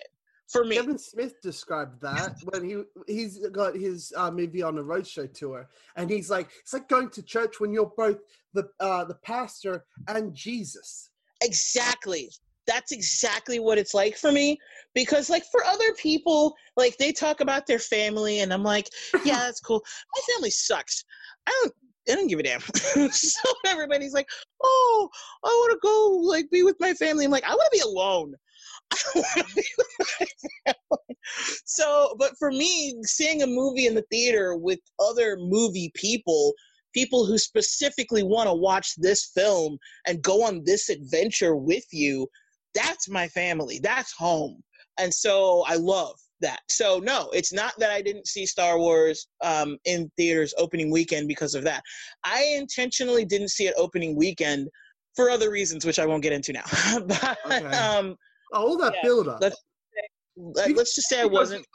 For 0.49 0.63
me, 0.63 0.75
Kevin 0.75 0.97
Smith 0.97 1.41
described 1.41 2.01
that 2.01 2.35
when 2.51 2.63
he 2.63 2.83
he's 3.07 3.45
got 3.47 3.75
his 3.75 4.13
uh, 4.15 4.29
movie 4.29 4.61
on 4.61 4.77
a 4.77 4.83
roadshow 4.83 5.33
tour, 5.33 5.67
and 5.95 6.09
he's 6.09 6.29
like, 6.29 6.49
it's 6.59 6.73
like 6.73 6.87
going 6.87 7.09
to 7.09 7.23
church 7.23 7.59
when 7.59 7.73
you're 7.73 7.91
both 7.97 8.19
the 8.53 8.69
uh, 8.79 9.03
the 9.03 9.15
pastor 9.15 9.85
and 10.07 10.33
Jesus. 10.33 11.09
Exactly. 11.41 12.29
That's 12.67 12.91
exactly 12.91 13.59
what 13.59 13.77
it's 13.77 13.93
like 13.93 14.17
for 14.17 14.31
me 14.31 14.57
because 14.93 15.29
like 15.29 15.43
for 15.51 15.63
other 15.65 15.93
people 15.93 16.55
like 16.77 16.95
they 16.97 17.11
talk 17.11 17.41
about 17.41 17.67
their 17.67 17.79
family 17.79 18.39
and 18.39 18.53
i'm 18.53 18.63
like 18.63 18.87
yeah 19.25 19.39
that's 19.39 19.59
cool 19.59 19.83
my 20.15 20.21
family 20.33 20.49
sucks 20.49 21.03
i 21.47 21.59
don't 21.61 21.73
I 22.09 22.15
don't 22.15 22.27
give 22.27 22.39
a 22.39 22.43
damn. 22.43 22.59
so 23.11 23.49
everybody's 23.65 24.13
like, 24.13 24.27
"Oh, 24.61 25.09
I 25.43 25.47
want 25.47 25.71
to 25.71 25.79
go 25.81 26.19
like 26.27 26.51
be 26.51 26.61
with 26.63 26.75
my 26.79 26.93
family." 26.93 27.25
I'm 27.25 27.31
like, 27.31 27.45
"I 27.45 27.55
want 27.55 27.67
to 27.71 27.77
be 27.77 27.79
alone." 27.79 28.35
so, 31.65 32.13
but 32.19 32.37
for 32.37 32.51
me, 32.51 32.93
seeing 33.03 33.41
a 33.41 33.47
movie 33.47 33.87
in 33.87 33.95
the 33.95 34.05
theater 34.11 34.55
with 34.55 34.79
other 34.99 35.37
movie 35.39 35.91
people, 35.95 36.53
people 36.93 37.25
who 37.25 37.37
specifically 37.37 38.23
want 38.23 38.47
to 38.47 38.53
watch 38.53 38.95
this 38.97 39.31
film 39.33 39.77
and 40.05 40.21
go 40.21 40.43
on 40.43 40.63
this 40.65 40.89
adventure 40.89 41.55
with 41.55 41.85
you, 41.91 42.27
that's 42.73 43.09
my 43.09 43.27
family. 43.27 43.79
That's 43.81 44.13
home. 44.13 44.61
And 44.99 45.13
so 45.13 45.63
I 45.67 45.75
love 45.75 46.15
that. 46.41 46.59
So 46.69 46.99
no, 46.99 47.29
it's 47.33 47.51
not 47.51 47.73
that 47.79 47.89
I 47.89 48.01
didn't 48.01 48.27
see 48.27 48.45
Star 48.45 48.77
Wars 48.77 49.27
um, 49.43 49.77
in 49.85 50.11
theaters 50.17 50.53
opening 50.57 50.91
weekend 50.91 51.27
because 51.27 51.55
of 51.55 51.63
that. 51.63 51.81
I 52.23 52.53
intentionally 52.55 53.25
didn't 53.25 53.49
see 53.49 53.67
it 53.67 53.73
opening 53.77 54.15
weekend 54.15 54.67
for 55.15 55.29
other 55.29 55.49
reasons, 55.49 55.85
which 55.85 55.99
I 55.99 56.05
won't 56.05 56.23
get 56.23 56.33
into 56.33 56.53
now. 56.53 56.63
but 57.07 57.37
okay. 57.45 57.65
um, 57.65 58.15
oh, 58.53 58.67
all 58.67 58.77
that 58.77 58.93
yeah, 58.95 59.01
build 59.03 59.27
up. 59.27 59.41
Let's, 59.41 59.57
let's 60.35 60.95
just 60.95 61.09
say 61.09 61.21
I 61.21 61.25
wasn't. 61.25 61.65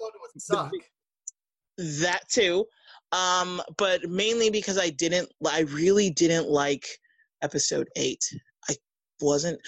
That 1.78 2.22
too, 2.28 2.64
um, 3.12 3.62
but 3.76 4.02
mainly 4.08 4.50
because 4.50 4.78
I 4.78 4.90
didn't. 4.90 5.28
I 5.46 5.60
really 5.60 6.10
didn't 6.10 6.48
like 6.48 6.86
episode 7.42 7.88
eight. 7.96 8.22
I 8.68 8.74
wasn't 9.20 9.60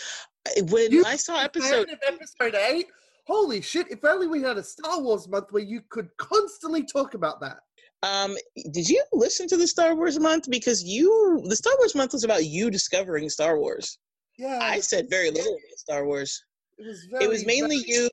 when 0.70 0.90
you 0.90 1.04
I 1.06 1.16
saw 1.16 1.40
episode 1.42 1.88
episode 2.06 2.54
eight. 2.54 2.86
Holy 3.26 3.60
shit! 3.60 3.90
If 3.90 4.04
only 4.04 4.26
we 4.26 4.42
had 4.42 4.58
a 4.58 4.62
Star 4.62 5.00
Wars 5.00 5.28
month 5.28 5.46
where 5.50 5.62
you 5.62 5.82
could 5.90 6.08
constantly 6.16 6.84
talk 6.84 7.14
about 7.14 7.40
that. 7.40 7.58
Um, 8.02 8.36
did 8.72 8.88
you 8.88 9.02
listen 9.12 9.46
to 9.48 9.56
the 9.56 9.66
Star 9.66 9.94
Wars 9.94 10.18
month? 10.18 10.46
Because 10.50 10.82
you, 10.82 11.42
the 11.46 11.56
Star 11.56 11.74
Wars 11.78 11.94
month 11.94 12.12
was 12.12 12.24
about 12.24 12.46
you 12.46 12.70
discovering 12.70 13.28
Star 13.28 13.58
Wars. 13.58 13.98
Yeah. 14.38 14.58
I 14.62 14.80
said 14.80 15.06
very 15.10 15.30
little 15.30 15.52
about 15.52 15.78
Star 15.78 16.06
Wars. 16.06 16.42
It 16.78 16.86
was 16.86 17.06
very, 17.10 17.24
It 17.24 17.28
was 17.28 17.44
mainly 17.44 17.82
you. 17.86 18.08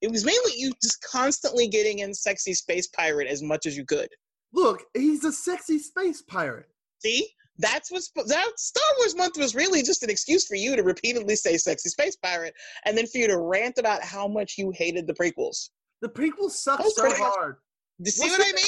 It 0.00 0.10
was 0.10 0.24
mainly 0.24 0.52
you 0.56 0.72
just 0.80 1.02
constantly 1.02 1.66
getting 1.68 1.98
in 1.98 2.14
sexy 2.14 2.54
space 2.54 2.86
pirate 2.86 3.28
as 3.28 3.42
much 3.42 3.66
as 3.66 3.76
you 3.76 3.84
could. 3.84 4.08
Look, 4.52 4.84
he's 4.94 5.24
a 5.24 5.32
sexy 5.32 5.78
space 5.80 6.22
pirate. 6.22 6.66
See, 7.00 7.28
that's 7.58 7.90
what's 7.90 8.10
that 8.10 8.50
Star 8.56 8.82
Wars 8.98 9.14
month 9.14 9.36
was 9.38 9.54
really 9.54 9.82
just 9.82 10.02
an 10.02 10.10
excuse 10.10 10.46
for 10.46 10.56
you 10.56 10.74
to 10.76 10.82
repeatedly 10.82 11.36
say 11.36 11.56
"sexy 11.56 11.88
space 11.88 12.16
pirate" 12.16 12.54
and 12.84 12.96
then 12.96 13.06
for 13.06 13.18
you 13.18 13.28
to 13.28 13.38
rant 13.38 13.78
about 13.78 14.02
how 14.02 14.26
much 14.26 14.54
you 14.58 14.72
hated 14.74 15.06
the 15.06 15.14
prequels. 15.14 15.70
The 16.02 16.08
prequels 16.08 16.52
suck 16.52 16.82
so 16.82 17.14
hard. 17.14 17.56
Do 18.02 18.08
you 18.08 18.10
see 18.10 18.28
What's 18.28 18.38
what 18.38 18.48
I 18.48 18.52
mean? 18.52 18.64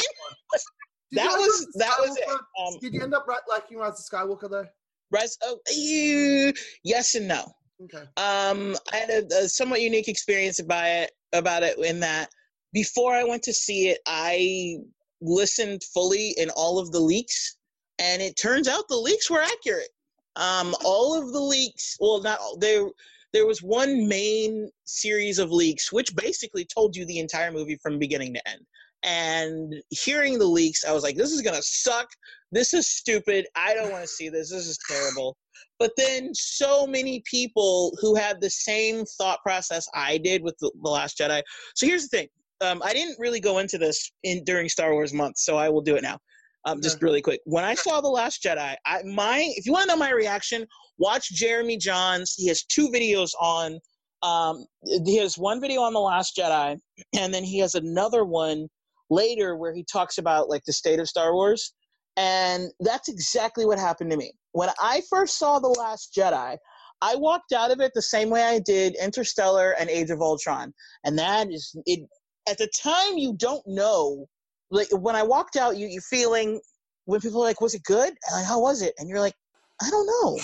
that 1.12 1.36
was 1.36 1.68
that 1.74 1.96
was 1.98 2.16
it. 2.16 2.28
Um, 2.28 2.78
did 2.80 2.94
you 2.94 3.02
end 3.02 3.14
up 3.14 3.26
liking 3.48 3.78
Rise 3.78 3.98
of 3.98 4.06
Skywalker 4.06 4.48
though? 4.48 4.66
Rise, 5.10 5.36
oh, 5.44 5.58
you, 5.74 6.52
yes 6.84 7.14
and 7.14 7.28
no. 7.28 7.44
Okay. 7.84 8.04
Um, 8.16 8.76
I 8.92 8.96
had 8.96 9.10
a, 9.10 9.26
a 9.44 9.48
somewhat 9.48 9.82
unique 9.82 10.08
experience 10.08 10.58
about 10.58 10.86
it. 10.86 11.10
About 11.32 11.64
it 11.64 11.76
in 11.78 12.00
that 12.00 12.30
before 12.72 13.14
I 13.14 13.24
went 13.24 13.42
to 13.42 13.52
see 13.52 13.88
it, 13.88 13.98
I 14.06 14.76
listened 15.20 15.82
fully 15.94 16.34
in 16.38 16.50
all 16.50 16.78
of 16.78 16.92
the 16.92 17.00
leaks 17.00 17.56
and 17.98 18.22
it 18.22 18.36
turns 18.36 18.68
out 18.68 18.88
the 18.88 18.96
leaks 18.96 19.30
were 19.30 19.42
accurate. 19.42 19.88
Um, 20.36 20.74
all 20.84 21.18
of 21.18 21.32
the 21.32 21.40
leaks, 21.40 21.96
well, 22.00 22.20
not 22.20 22.38
all, 22.38 22.56
there. 22.58 22.86
There 23.32 23.46
was 23.46 23.62
one 23.62 24.08
main 24.08 24.70
series 24.84 25.38
of 25.38 25.50
leaks 25.50 25.92
which 25.92 26.14
basically 26.14 26.64
told 26.64 26.96
you 26.96 27.04
the 27.04 27.18
entire 27.18 27.52
movie 27.52 27.76
from 27.82 27.98
beginning 27.98 28.32
to 28.34 28.48
end. 28.48 28.60
And 29.02 29.74
hearing 29.90 30.38
the 30.38 30.46
leaks, 30.46 30.84
I 30.84 30.92
was 30.92 31.02
like, 31.02 31.16
"This 31.16 31.32
is 31.32 31.42
gonna 31.42 31.62
suck. 31.62 32.08
This 32.50 32.72
is 32.72 32.88
stupid. 32.88 33.46
I 33.54 33.74
don't 33.74 33.90
want 33.90 34.04
to 34.04 34.08
see 34.08 34.28
this. 34.28 34.50
This 34.50 34.66
is 34.66 34.78
terrible." 34.88 35.36
But 35.78 35.92
then, 35.96 36.34
so 36.34 36.86
many 36.86 37.22
people 37.30 37.96
who 38.00 38.14
had 38.14 38.40
the 38.40 38.50
same 38.50 39.04
thought 39.18 39.42
process 39.42 39.86
I 39.94 40.18
did 40.18 40.42
with 40.42 40.56
the, 40.58 40.70
the 40.82 40.88
Last 40.88 41.18
Jedi. 41.18 41.42
So 41.74 41.86
here's 41.86 42.08
the 42.08 42.16
thing: 42.16 42.28
um, 42.60 42.82
I 42.84 42.92
didn't 42.92 43.18
really 43.18 43.40
go 43.40 43.58
into 43.58 43.78
this 43.78 44.10
in 44.22 44.44
during 44.44 44.68
Star 44.68 44.92
Wars 44.92 45.12
month, 45.12 45.38
so 45.38 45.56
I 45.56 45.68
will 45.68 45.82
do 45.82 45.96
it 45.96 46.02
now. 46.02 46.18
Um, 46.66 46.82
just 46.82 47.00
really 47.00 47.22
quick. 47.22 47.40
When 47.44 47.64
I 47.64 47.74
saw 47.74 48.00
the 48.00 48.08
Last 48.08 48.42
Jedi, 48.42 48.74
I 48.84 49.02
my 49.04 49.52
if 49.56 49.66
you 49.66 49.72
want 49.72 49.88
to 49.88 49.94
know 49.94 49.96
my 49.96 50.10
reaction, 50.10 50.66
watch 50.98 51.30
Jeremy 51.30 51.78
Jahns. 51.78 52.34
He 52.36 52.48
has 52.48 52.64
two 52.64 52.88
videos 52.88 53.30
on. 53.40 53.78
Um, 54.22 54.66
he 55.04 55.16
has 55.18 55.38
one 55.38 55.60
video 55.60 55.82
on 55.82 55.92
the 55.92 56.00
Last 56.00 56.36
Jedi, 56.36 56.76
and 57.18 57.32
then 57.32 57.44
he 57.44 57.58
has 57.60 57.76
another 57.76 58.24
one 58.24 58.66
later 59.10 59.56
where 59.56 59.72
he 59.72 59.84
talks 59.90 60.18
about 60.18 60.48
like 60.48 60.62
the 60.66 60.72
state 60.72 60.98
of 60.98 61.08
Star 61.08 61.32
Wars. 61.32 61.72
And 62.16 62.70
that's 62.80 63.08
exactly 63.08 63.66
what 63.66 63.78
happened 63.78 64.10
to 64.10 64.16
me. 64.16 64.32
When 64.52 64.70
I 64.80 65.02
first 65.10 65.38
saw 65.38 65.58
The 65.58 65.68
Last 65.68 66.16
Jedi, 66.16 66.56
I 67.02 67.14
walked 67.14 67.52
out 67.52 67.70
of 67.70 67.80
it 67.80 67.92
the 67.94 68.02
same 68.02 68.30
way 68.30 68.42
I 68.42 68.58
did 68.58 68.96
Interstellar 68.96 69.72
and 69.78 69.90
Age 69.90 70.10
of 70.10 70.22
Ultron. 70.22 70.72
And 71.04 71.18
that 71.18 71.52
is 71.52 71.76
it 71.84 72.00
at 72.48 72.58
the 72.58 72.70
time 72.74 73.18
you 73.18 73.34
don't 73.36 73.62
know 73.66 74.26
like 74.70 74.88
when 74.92 75.16
I 75.16 75.22
walked 75.22 75.56
out, 75.56 75.76
you 75.76 75.86
you 75.86 76.00
feeling 76.00 76.60
when 77.04 77.20
people 77.20 77.42
are 77.42 77.46
like, 77.46 77.60
"Was 77.60 77.74
it 77.74 77.82
good?" 77.84 78.14
Like, 78.32 78.44
how 78.44 78.60
was 78.60 78.82
it? 78.82 78.94
And 78.98 79.08
you're 79.08 79.20
like, 79.20 79.34
"I 79.82 79.90
don't 79.90 80.06
know." 80.06 80.38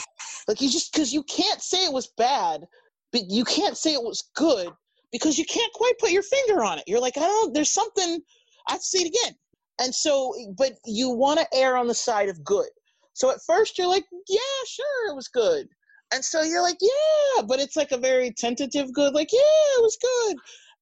Like 0.49 0.61
you 0.61 0.71
just 0.71 0.93
because 0.93 1.13
you 1.13 1.23
can't 1.25 1.63
say 1.63 1.85
it 1.85 1.93
was 1.93 2.09
bad, 2.17 2.67
but 3.13 3.23
you 3.29 3.45
can't 3.45 3.77
say 3.77 3.93
it 3.93 4.03
was 4.03 4.23
good 4.35 4.73
because 5.13 5.39
you 5.39 5.45
can't 5.45 5.73
quite 5.75 5.99
put 5.99 6.11
your 6.11 6.23
finger 6.23 6.65
on 6.65 6.79
it. 6.79 6.85
You're 6.87 7.01
like, 7.01 7.17
I 7.17 7.21
don't. 7.21 7.55
There's 7.55 7.71
something. 7.71 8.21
I'd 8.69 8.83
see 8.83 9.05
it 9.05 9.09
again. 9.09 9.37
And 9.81 9.95
so, 9.95 10.35
but 10.57 10.73
you 10.87 11.11
want 11.11 11.41
to 11.41 11.47
err 11.55 11.77
on 11.77 11.87
the 11.87 11.95
side 11.95 12.29
of 12.29 12.43
good. 12.45 12.69
So 13.15 13.31
at 13.31 13.43
first 13.47 13.79
you're 13.79 13.89
like, 13.89 14.05
yeah, 14.29 14.39
sure, 14.67 15.11
it 15.11 15.17
was 15.17 15.29
good. 15.29 15.69
And 16.15 16.25
so 16.25 16.43
you're 16.43 16.63
like, 16.63 16.79
yeah, 16.81 17.43
but 17.43 17.59
it's 17.59 17.77
like 17.77 17.93
a 17.93 17.99
very 17.99 18.33
tentative 18.33 18.93
good, 18.93 19.15
like, 19.15 19.33
yeah, 19.33 19.79
it 19.79 19.83
was 19.83 19.99
good. 20.01 20.37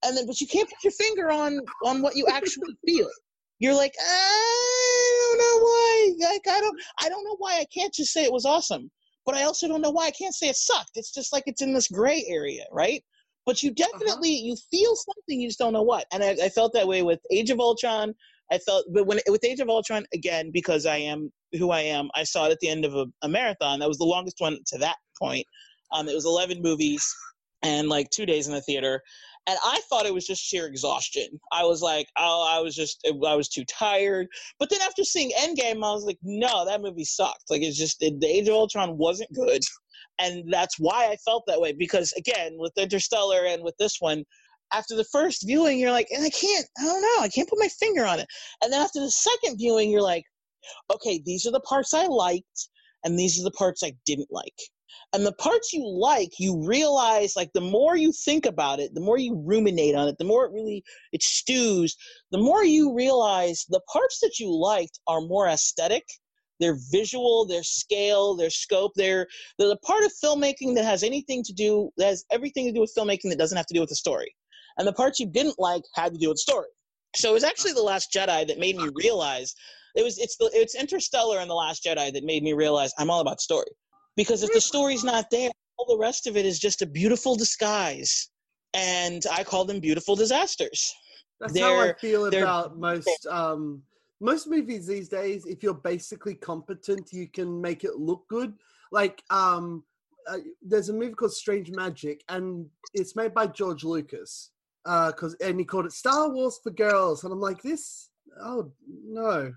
And 0.05 0.17
then, 0.17 0.27
but 0.27 0.41
you 0.41 0.47
can't 0.47 0.69
put 0.69 0.83
your 0.83 0.93
finger 0.93 1.31
on 1.31 1.61
on 1.85 2.03
what 2.03 2.17
you 2.17 2.27
actually 2.31 2.77
feel 2.87 3.09
you're 3.61 3.75
like, 3.75 3.95
I 4.01 5.27
don't 5.29 5.39
know 5.39 5.65
why. 5.65 6.31
Like, 6.33 6.49
I 6.49 6.61
don't, 6.61 6.81
I 7.03 7.09
don't 7.09 7.25
know 7.25 7.37
why 7.39 7.59
I 7.61 7.67
can't 7.73 7.95
just 7.95 8.13
say 8.13 8.25
it 8.25 8.33
was 8.33 8.47
awesome, 8.47 8.91
but 9.25 9.35
I 9.35 9.45
also 9.45 9.69
don't 9.69 9.83
know 9.83 9.91
why 9.91 10.07
I 10.07 10.11
can't 10.11 10.35
say 10.35 10.49
it 10.49 10.57
sucked. 10.57 10.93
It's 10.97 11.13
just 11.13 11.33
like 11.33 11.45
it's 11.47 11.63
in 11.63 11.73
this 11.73 11.89
gray 11.89 12.25
area, 12.27 12.65
right? 12.73 13.05
But 13.47 13.63
you 13.63 13.71
uh-huh. 13.71 13.87
definitely 13.93 14.31
uh-huh. 14.31 14.47
you 14.47 14.57
feel 14.71 14.97
something, 14.97 15.41
you 15.41 15.49
just 15.49 15.59
don't 15.59 15.75
know 15.75 15.83
what. 15.83 16.07
And 16.13 16.25
I, 16.25 16.31
I, 16.43 16.49
felt 16.49 16.73
that 16.73 16.89
way 16.89 17.03
with 17.03 17.21
Age 17.31 17.51
of 17.51 17.61
Ultron. 17.61 18.15
I 18.51 18.59
felt, 18.59 18.87
but 18.93 19.07
when 19.07 19.21
with 19.29 19.45
Age 19.45 19.61
of 19.61 19.69
Ultron 19.69 20.05
again, 20.15 20.51
because 20.53 20.87
I 20.87 20.97
am 20.97 21.31
who 21.53 21.71
I 21.71 21.83
am, 21.83 22.11
I 22.15 22.25
saw 22.25 22.47
it 22.47 22.53
at 22.53 22.61
the 22.61 22.69
end 22.69 22.85
of 22.85 22.95
a, 22.95 23.07
a 23.23 23.29
marathon. 23.29 23.79
That 23.79 23.89
was 23.89 23.99
the 23.99 24.05
longest 24.05 24.37
one 24.39 24.59
to 24.69 24.79
that 24.79 24.97
point. 25.21 25.47
Um, 25.93 26.09
it 26.09 26.15
was 26.15 26.25
11 26.25 26.63
movies 26.63 27.05
and 27.63 27.89
like 27.89 28.11
two 28.11 28.27
days 28.27 28.47
in 28.49 28.55
the 28.55 28.63
theater 28.63 29.03
and 29.47 29.59
I 29.65 29.81
thought 29.89 30.07
it 30.07 30.15
was 30.15 30.27
just 30.27 30.43
sheer 30.43 30.67
exhaustion. 30.67 31.41
I 31.53 31.65
was 31.65 31.83
like, 31.83 32.07
oh, 32.17 32.47
I 32.49 32.61
was 32.61 32.75
just, 32.75 33.07
I 33.27 33.35
was 33.35 33.49
too 33.49 33.65
tired. 33.65 34.29
But 34.59 34.71
then 34.71 34.81
after 34.83 35.03
seeing 35.03 35.33
Endgame, 35.33 35.77
I 35.77 35.93
was 35.93 36.05
like, 36.05 36.19
no, 36.23 36.65
that 36.67 36.83
movie 36.83 37.05
sucked. 37.05 37.45
Like, 37.49 37.63
it's 37.63 37.79
just, 37.79 37.99
the 38.01 38.17
Age 38.27 38.49
of 38.49 38.55
Ultron 38.55 38.97
wasn't 38.97 39.33
good. 39.33 39.63
And 40.23 40.53
that's 40.53 40.79
why 40.79 41.07
I 41.07 41.17
felt 41.25 41.45
that 41.47 41.63
way. 41.63 41.73
Because 41.73 42.13
again, 42.13 42.57
with 42.59 42.77
Interstellar 42.77 43.47
and 43.47 43.63
with 43.63 43.75
this 43.79 43.97
one, 44.01 44.23
after 44.71 44.95
the 44.95 45.07
first 45.11 45.47
viewing, 45.47 45.79
you're 45.79 45.93
like, 45.93 46.09
and 46.11 46.23
I 46.23 46.29
can't, 46.29 46.67
I 46.79 46.85
don't 46.85 47.01
know, 47.01 47.25
I 47.25 47.31
can't 47.35 47.49
put 47.49 47.59
my 47.59 47.69
finger 47.69 48.05
on 48.05 48.21
it. 48.21 48.27
And 48.63 48.71
then 48.71 48.83
after 48.83 49.01
the 49.01 49.11
second 49.11 49.57
viewing, 49.57 49.91
you're 49.91 50.03
like, 50.03 50.25
okay, 50.93 51.23
these 51.25 51.47
are 51.47 51.53
the 51.53 51.61
parts 51.61 51.95
I 51.95 52.05
liked, 52.05 52.69
and 53.03 53.19
these 53.19 53.41
are 53.41 53.45
the 53.45 53.51
parts 53.53 53.83
I 53.83 53.95
didn't 54.05 54.29
like 54.31 54.53
and 55.13 55.27
the 55.27 55.33
parts 55.33 55.73
you 55.73 55.87
like 55.87 56.31
you 56.39 56.63
realize 56.67 57.35
like 57.37 57.53
the 57.53 57.61
more 57.61 57.97
you 57.97 58.13
think 58.13 58.47
about 58.47 58.81
it 58.81 58.95
the 58.95 59.01
more 59.01 59.19
you 59.19 59.43
ruminate 59.45 59.95
on 59.95 60.09
it 60.09 60.17
the 60.19 60.25
more 60.25 60.45
it 60.45 60.53
really 60.53 60.83
it 61.13 61.23
stews 61.23 61.97
the 62.31 62.39
more 62.39 62.65
you 62.65 62.95
realize 62.95 63.65
the 63.69 63.81
parts 63.93 64.21
that 64.21 64.39
you 64.39 64.55
liked 64.55 65.01
are 65.07 65.21
more 65.21 65.49
aesthetic. 65.49 66.05
They're 66.61 66.79
visual 66.93 67.47
their 67.47 67.63
scale 67.63 68.35
their 68.37 68.51
scope 68.51 68.93
they're 68.95 69.27
they're 69.59 69.69
the 69.69 69.79
part 69.79 70.05
of 70.05 70.13
filmmaking 70.23 70.75
that 70.75 70.85
has 70.85 71.03
anything 71.03 71.43
to 71.45 71.53
do 71.53 71.91
that 71.97 72.07
has 72.07 72.25
everything 72.31 72.67
to 72.67 72.73
do 72.73 72.81
with 72.81 72.93
filmmaking 72.97 73.31
that 73.31 73.39
doesn't 73.39 73.57
have 73.57 73.67
to 73.67 73.75
do 73.75 73.81
with 73.81 73.89
the 73.89 73.97
story. 73.97 74.35
And 74.77 74.87
the 74.87 74.93
parts 74.93 75.19
you 75.19 75.27
didn't 75.27 75.59
like 75.59 75.83
had 75.95 76.13
to 76.13 76.19
do 76.19 76.29
with 76.29 76.39
story. 76.39 76.69
So 77.17 77.31
it 77.31 77.35
was 77.35 77.45
actually 77.45 77.73
the 77.73 77.83
last 77.83 78.13
jedi 78.15 78.47
that 78.47 78.59
made 78.59 78.77
me 78.77 78.89
realize 78.95 79.55
it 79.97 80.03
was 80.03 80.19
it's 80.19 80.37
the 80.37 80.51
it's 80.53 80.75
interstellar 80.75 81.39
and 81.39 81.51
the 81.51 81.55
last 81.55 81.83
jedi 81.83 82.13
that 82.13 82.25
made 82.25 82.43
me 82.43 82.53
realize 82.53 82.93
i'm 82.99 83.11
all 83.11 83.21
about 83.21 83.41
story 83.41 83.67
because 84.17 84.43
if 84.43 84.53
the 84.53 84.61
story's 84.61 85.05
not 85.05 85.31
there, 85.31 85.51
all 85.77 85.87
the 85.87 86.01
rest 86.01 86.27
of 86.27 86.37
it 86.37 86.45
is 86.45 86.59
just 86.59 86.83
a 86.83 86.87
beautiful 86.87 87.37
disguise. 87.37 88.29
And 88.75 89.25
I 89.33 89.43
call 89.43 89.65
them 89.65 89.81
beautiful 89.81 90.15
disasters. 90.15 90.95
That's 91.41 91.53
they're, 91.53 91.65
how 91.65 91.81
I 91.81 91.95
feel 91.95 92.27
about 92.27 92.79
most 92.79 93.27
um, 93.29 93.83
most 94.21 94.47
movies 94.49 94.87
these 94.87 95.09
days. 95.09 95.47
If 95.47 95.63
you're 95.63 95.75
basically 95.75 96.35
competent, 96.35 97.13
you 97.13 97.27
can 97.27 97.61
make 97.61 97.85
it 97.85 97.97
look 97.97 98.29
good. 98.29 98.55
Like 98.93 99.23
um, 99.31 99.83
uh, 100.29 100.39
there's 100.63 100.91
a 100.91 100.93
movie 100.93 101.15
called 101.15 101.33
Strange 101.33 101.71
Magic, 101.71 102.23
and 102.29 102.67
it's 102.95 103.17
made 103.17 103.35
by 103.35 103.47
George 103.47 103.85
Lucas. 103.85 104.51
Because 104.85 105.37
and 105.43 105.59
he 105.59 105.65
called 105.65 105.87
it 105.87 105.93
Star 105.93 106.31
Wars 106.31 106.61
for 106.63 106.71
Girls, 106.71 107.25
and 107.25 107.33
I'm 107.33 107.41
like, 107.41 107.63
this. 107.63 108.11
Oh 108.41 108.71
no. 108.87 109.53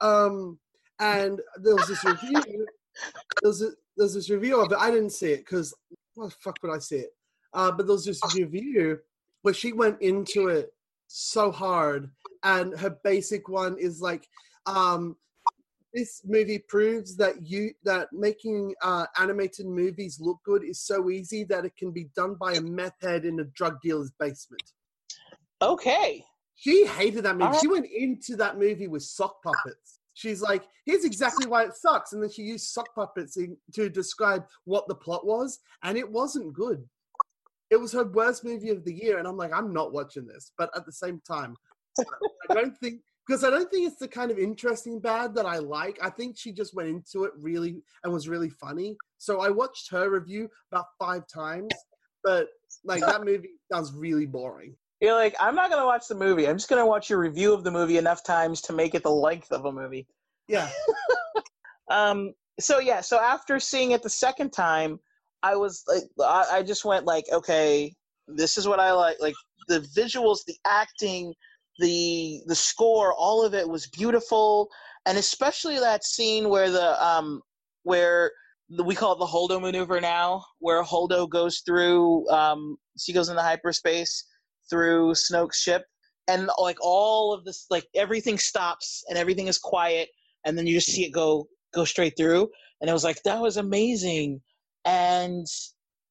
Um, 0.00 0.58
and 0.98 1.40
there 1.62 1.74
was 1.74 1.88
this 1.88 2.04
review. 2.04 2.66
There's 3.42 3.62
a, 3.62 3.70
there's 3.96 4.14
this 4.14 4.30
review 4.30 4.60
of 4.60 4.72
it. 4.72 4.78
I 4.78 4.90
didn't 4.90 5.10
see 5.10 5.32
it 5.32 5.38
because 5.38 5.74
what 6.14 6.30
the 6.30 6.36
fuck 6.40 6.56
would 6.62 6.74
I 6.74 6.78
see 6.78 6.96
it? 6.96 7.10
Uh, 7.52 7.70
but 7.72 7.86
there's 7.86 8.06
was 8.06 8.20
this 8.20 8.34
review 8.34 8.98
where 9.42 9.54
she 9.54 9.72
went 9.72 10.00
into 10.00 10.48
it 10.48 10.72
so 11.06 11.50
hard, 11.50 12.10
and 12.44 12.78
her 12.78 12.96
basic 13.02 13.48
one 13.48 13.76
is 13.78 14.00
like, 14.00 14.28
um, 14.66 15.16
this 15.92 16.22
movie 16.24 16.62
proves 16.68 17.16
that 17.16 17.42
you 17.42 17.72
that 17.82 18.12
making 18.12 18.74
uh, 18.82 19.06
animated 19.18 19.66
movies 19.66 20.18
look 20.20 20.38
good 20.44 20.62
is 20.62 20.80
so 20.80 21.10
easy 21.10 21.42
that 21.44 21.64
it 21.64 21.76
can 21.76 21.90
be 21.90 22.08
done 22.14 22.36
by 22.40 22.52
a 22.52 22.60
meth 22.60 22.94
head 23.00 23.24
in 23.24 23.40
a 23.40 23.44
drug 23.44 23.80
dealer's 23.82 24.12
basement. 24.20 24.62
Okay. 25.62 26.24
She 26.54 26.86
hated 26.86 27.24
that 27.24 27.34
movie. 27.34 27.44
Alright. 27.44 27.60
She 27.60 27.68
went 27.68 27.86
into 27.86 28.36
that 28.36 28.58
movie 28.58 28.86
with 28.86 29.02
sock 29.02 29.42
puppets. 29.42 29.99
She's 30.20 30.42
like, 30.42 30.64
here's 30.84 31.06
exactly 31.06 31.46
why 31.46 31.64
it 31.64 31.74
sucks. 31.74 32.12
And 32.12 32.22
then 32.22 32.28
she 32.30 32.42
used 32.42 32.66
sock 32.66 32.94
puppets 32.94 33.38
in, 33.38 33.56
to 33.72 33.88
describe 33.88 34.44
what 34.64 34.86
the 34.86 34.94
plot 34.94 35.26
was, 35.26 35.60
and 35.82 35.96
it 35.96 36.10
wasn't 36.10 36.52
good. 36.52 36.86
It 37.70 37.80
was 37.80 37.90
her 37.92 38.04
worst 38.04 38.44
movie 38.44 38.68
of 38.68 38.84
the 38.84 38.92
year. 38.92 39.18
And 39.18 39.26
I'm 39.26 39.38
like, 39.38 39.54
I'm 39.54 39.72
not 39.72 39.94
watching 39.94 40.26
this. 40.26 40.52
But 40.58 40.76
at 40.76 40.84
the 40.84 40.92
same 40.92 41.22
time, 41.26 41.56
I 42.50 42.52
don't 42.52 42.76
think, 42.76 43.00
because 43.26 43.44
I 43.44 43.48
don't 43.48 43.70
think 43.70 43.86
it's 43.86 43.98
the 43.98 44.08
kind 44.08 44.30
of 44.30 44.38
interesting 44.38 45.00
bad 45.00 45.34
that 45.36 45.46
I 45.46 45.56
like. 45.56 45.98
I 46.02 46.10
think 46.10 46.36
she 46.36 46.52
just 46.52 46.74
went 46.74 46.90
into 46.90 47.24
it 47.24 47.32
really 47.38 47.82
and 48.04 48.12
was 48.12 48.28
really 48.28 48.50
funny. 48.50 48.98
So 49.16 49.40
I 49.40 49.48
watched 49.48 49.90
her 49.90 50.10
review 50.10 50.50
about 50.70 50.86
five 50.98 51.26
times, 51.32 51.72
but 52.22 52.48
like 52.84 53.00
that 53.00 53.24
movie 53.24 53.52
sounds 53.72 53.94
really 53.94 54.26
boring. 54.26 54.76
You're 55.00 55.14
like, 55.14 55.34
I'm 55.40 55.54
not 55.54 55.70
gonna 55.70 55.86
watch 55.86 56.08
the 56.08 56.14
movie. 56.14 56.46
I'm 56.46 56.56
just 56.56 56.68
gonna 56.68 56.86
watch 56.86 57.08
your 57.08 57.18
review 57.18 57.54
of 57.54 57.64
the 57.64 57.70
movie 57.70 57.96
enough 57.96 58.22
times 58.22 58.60
to 58.62 58.72
make 58.72 58.94
it 58.94 59.02
the 59.02 59.10
length 59.10 59.50
of 59.50 59.64
a 59.64 59.72
movie. 59.72 60.06
Yeah. 60.48 60.68
Um. 61.90 62.34
So 62.60 62.78
yeah. 62.78 63.00
So 63.00 63.18
after 63.18 63.58
seeing 63.58 63.90
it 63.90 64.02
the 64.04 64.10
second 64.10 64.52
time, 64.52 65.00
I 65.42 65.56
was 65.56 65.82
like, 65.88 66.04
I, 66.22 66.58
I 66.58 66.62
just 66.62 66.84
went 66.84 67.04
like, 67.04 67.24
okay, 67.32 67.92
this 68.28 68.56
is 68.56 68.68
what 68.68 68.78
I 68.78 68.92
like. 68.92 69.16
Like 69.20 69.34
the 69.66 69.80
visuals, 69.80 70.44
the 70.46 70.56
acting, 70.64 71.34
the 71.80 72.42
the 72.46 72.54
score, 72.54 73.12
all 73.14 73.44
of 73.44 73.54
it 73.54 73.68
was 73.68 73.88
beautiful, 73.88 74.68
and 75.04 75.18
especially 75.18 75.80
that 75.80 76.04
scene 76.04 76.48
where 76.48 76.70
the 76.70 77.04
um 77.04 77.42
where 77.82 78.30
the, 78.68 78.84
we 78.84 78.94
call 78.94 79.14
it 79.14 79.18
the 79.18 79.26
Holdo 79.26 79.60
maneuver 79.60 80.00
now, 80.00 80.44
where 80.60 80.84
Holdo 80.84 81.28
goes 81.28 81.60
through 81.66 82.28
um 82.28 82.76
she 82.98 83.12
goes 83.12 83.28
into 83.28 83.42
hyperspace 83.42 84.24
through 84.70 85.14
Snoke's 85.14 85.60
ship, 85.60 85.84
and 86.28 86.48
like 86.58 86.78
all 86.80 87.34
of 87.34 87.44
this, 87.44 87.66
like 87.70 87.86
everything 87.94 88.38
stops 88.38 89.04
and 89.08 89.18
everything 89.18 89.48
is 89.48 89.58
quiet, 89.58 90.08
and 90.44 90.56
then 90.56 90.66
you 90.66 90.74
just 90.74 90.92
see 90.92 91.04
it 91.04 91.10
go 91.10 91.46
go 91.74 91.84
straight 91.84 92.14
through, 92.16 92.48
and 92.80 92.88
it 92.88 92.92
was 92.92 93.04
like 93.04 93.22
that 93.24 93.40
was 93.40 93.56
amazing, 93.56 94.40
and 94.84 95.46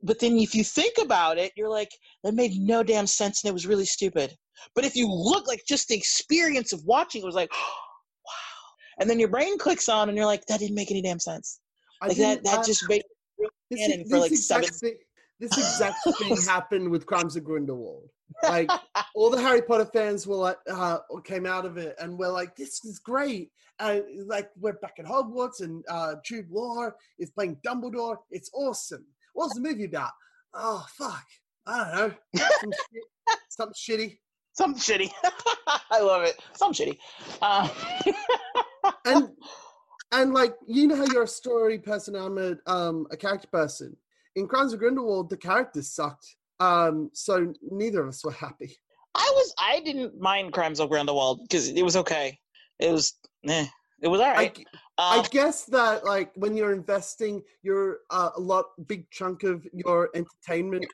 but 0.01 0.19
then 0.19 0.37
if 0.37 0.55
you 0.55 0.63
think 0.63 0.95
about 1.01 1.37
it, 1.37 1.51
you're 1.55 1.69
like 1.69 1.91
that 2.23 2.33
made 2.33 2.51
no 2.55 2.83
damn 2.83 3.07
sense 3.07 3.43
and 3.43 3.49
it 3.49 3.53
was 3.53 3.67
really 3.67 3.85
stupid. 3.85 4.35
But 4.75 4.85
if 4.85 4.95
you 4.95 5.07
look 5.09 5.47
like 5.47 5.61
just 5.67 5.87
the 5.87 5.95
experience 5.95 6.73
of 6.73 6.83
watching, 6.85 7.21
it 7.21 7.25
was 7.25 7.35
like, 7.35 7.51
wow. 8.25 8.31
And 8.99 9.09
then 9.09 9.19
your 9.19 9.29
brain 9.29 9.57
clicks 9.57 9.89
on 9.89 10.09
and 10.09 10.17
you're 10.17 10.25
like, 10.25 10.45
that 10.45 10.59
didn't 10.59 10.75
make 10.75 10.91
any 10.91 11.01
damn 11.01 11.19
sense. 11.19 11.59
Like 12.01 12.17
that 12.17 12.43
that 12.43 12.59
I- 12.59 12.63
just 12.63 12.87
made 12.87 13.03
this, 13.69 13.87
this 13.87 14.11
like 14.11 14.31
exact 14.31 14.69
thing, 14.75 14.95
this 15.39 15.57
exact 15.57 15.97
thing 16.17 16.37
happened 16.47 16.89
with 16.89 17.05
Crimes 17.05 17.35
of 17.35 17.43
Grindelwald. 17.43 18.09
Like 18.43 18.69
all 19.15 19.29
the 19.29 19.41
Harry 19.41 19.61
Potter 19.61 19.85
fans 19.85 20.25
were 20.27 20.35
like, 20.35 20.57
uh, 20.71 20.99
came 21.23 21.45
out 21.45 21.65
of 21.65 21.77
it 21.77 21.95
and 21.99 22.17
we're 22.17 22.29
like, 22.29 22.55
this 22.55 22.83
is 22.85 22.99
great. 22.99 23.51
And 23.79 24.03
like 24.27 24.49
we're 24.59 24.73
back 24.73 24.95
at 24.99 25.05
Hogwarts 25.05 25.61
and 25.61 25.83
uh, 25.89 26.15
Jude 26.23 26.49
Law 26.49 26.89
is 27.17 27.31
playing 27.31 27.57
Dumbledore. 27.65 28.17
It's 28.31 28.49
awesome. 28.53 29.05
What's 29.33 29.55
the 29.55 29.61
movie 29.61 29.85
about? 29.85 30.11
Oh 30.53 30.85
fuck, 30.89 31.25
I 31.65 31.77
don't 31.77 31.95
know. 32.09 32.45
Some 32.61 32.71
shit, 32.93 33.39
something 33.49 33.73
shitty. 33.73 34.17
Something 34.53 34.81
shitty. 34.81 35.11
I 35.91 36.01
love 36.01 36.23
it. 36.23 36.35
Something 36.53 36.87
shitty. 36.87 36.97
Uh, 37.41 37.69
and 39.05 39.29
and 40.11 40.33
like 40.33 40.55
you 40.67 40.87
know 40.87 40.95
how 40.95 41.05
you're 41.05 41.23
a 41.23 41.27
story 41.27 41.79
person, 41.79 42.15
I'm 42.15 42.37
a 42.37 42.55
um 42.65 43.07
a 43.11 43.17
character 43.17 43.47
person. 43.47 43.95
In 44.35 44.47
Crimes 44.47 44.73
of 44.73 44.79
Grindelwald, 44.79 45.29
the 45.29 45.37
characters 45.37 45.89
sucked. 45.89 46.35
Um, 46.59 47.09
so 47.13 47.53
neither 47.71 48.01
of 48.01 48.09
us 48.09 48.23
were 48.23 48.31
happy. 48.31 48.75
I 49.15 49.31
was 49.35 49.53
I 49.57 49.79
didn't 49.81 50.19
mind 50.19 50.53
Crimes 50.53 50.79
of 50.79 50.89
Grindelwald 50.89 51.41
because 51.43 51.69
it 51.69 51.83
was 51.83 51.95
okay. 51.95 52.37
It 52.79 52.91
was 52.91 53.13
eh, 53.47 53.65
it 54.01 54.07
was 54.07 54.19
all 54.21 54.27
I, 54.27 54.33
right. 54.33 54.67
I 54.97 55.17
Um, 55.17 55.25
guess 55.31 55.65
that 55.65 56.05
like 56.05 56.31
when 56.35 56.55
you're 56.55 56.73
investing 56.73 57.41
your 57.63 57.99
uh, 58.09 58.31
a 58.35 58.39
lot 58.39 58.65
big 58.87 59.09
chunk 59.11 59.43
of 59.43 59.65
your 59.73 60.09
entertainment 60.13 60.85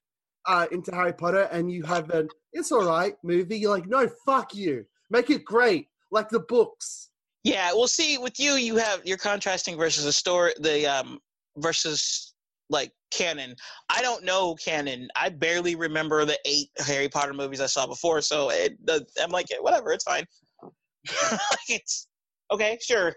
uh, 0.48 0.68
into 0.72 0.94
Harry 0.94 1.14
Potter, 1.14 1.50
and 1.52 1.72
you 1.72 1.84
have 1.84 2.10
an 2.12 2.30
it's 2.54 2.72
all 2.72 2.86
right 2.86 3.16
movie, 3.24 3.58
you're 3.58 3.72
like, 3.72 3.88
no, 3.88 4.08
fuck 4.26 4.56
you, 4.56 4.86
make 5.10 5.30
it 5.30 5.44
great, 5.44 5.88
like 6.12 6.30
the 6.30 6.40
books. 6.40 7.10
Yeah, 7.44 7.74
well, 7.74 7.88
see, 7.88 8.18
with 8.18 8.40
you, 8.40 8.54
you 8.54 8.78
have 8.78 9.02
you're 9.06 9.18
contrasting 9.18 9.78
versus 9.78 10.06
a 10.06 10.14
story, 10.14 10.54
the 10.60 10.86
um 10.86 11.20
versus 11.58 12.35
like 12.70 12.92
canon. 13.12 13.56
I 13.90 14.02
don't 14.02 14.24
know 14.24 14.56
canon. 14.56 15.08
I 15.16 15.30
barely 15.30 15.76
remember 15.76 16.26
the 16.26 16.38
eight 16.46 16.70
Harry 16.80 17.10
Potter 17.10 17.34
movies 17.34 17.62
I 17.62 17.68
saw 17.68 17.86
before, 17.88 18.22
so 18.22 18.50
it, 18.52 18.78
I'm 19.22 19.30
like, 19.30 19.48
whatever, 19.62 19.92
it's 19.92 20.04
fine. 20.04 20.26
it's 21.70 22.08
okay, 22.52 22.78
sure. 22.82 23.14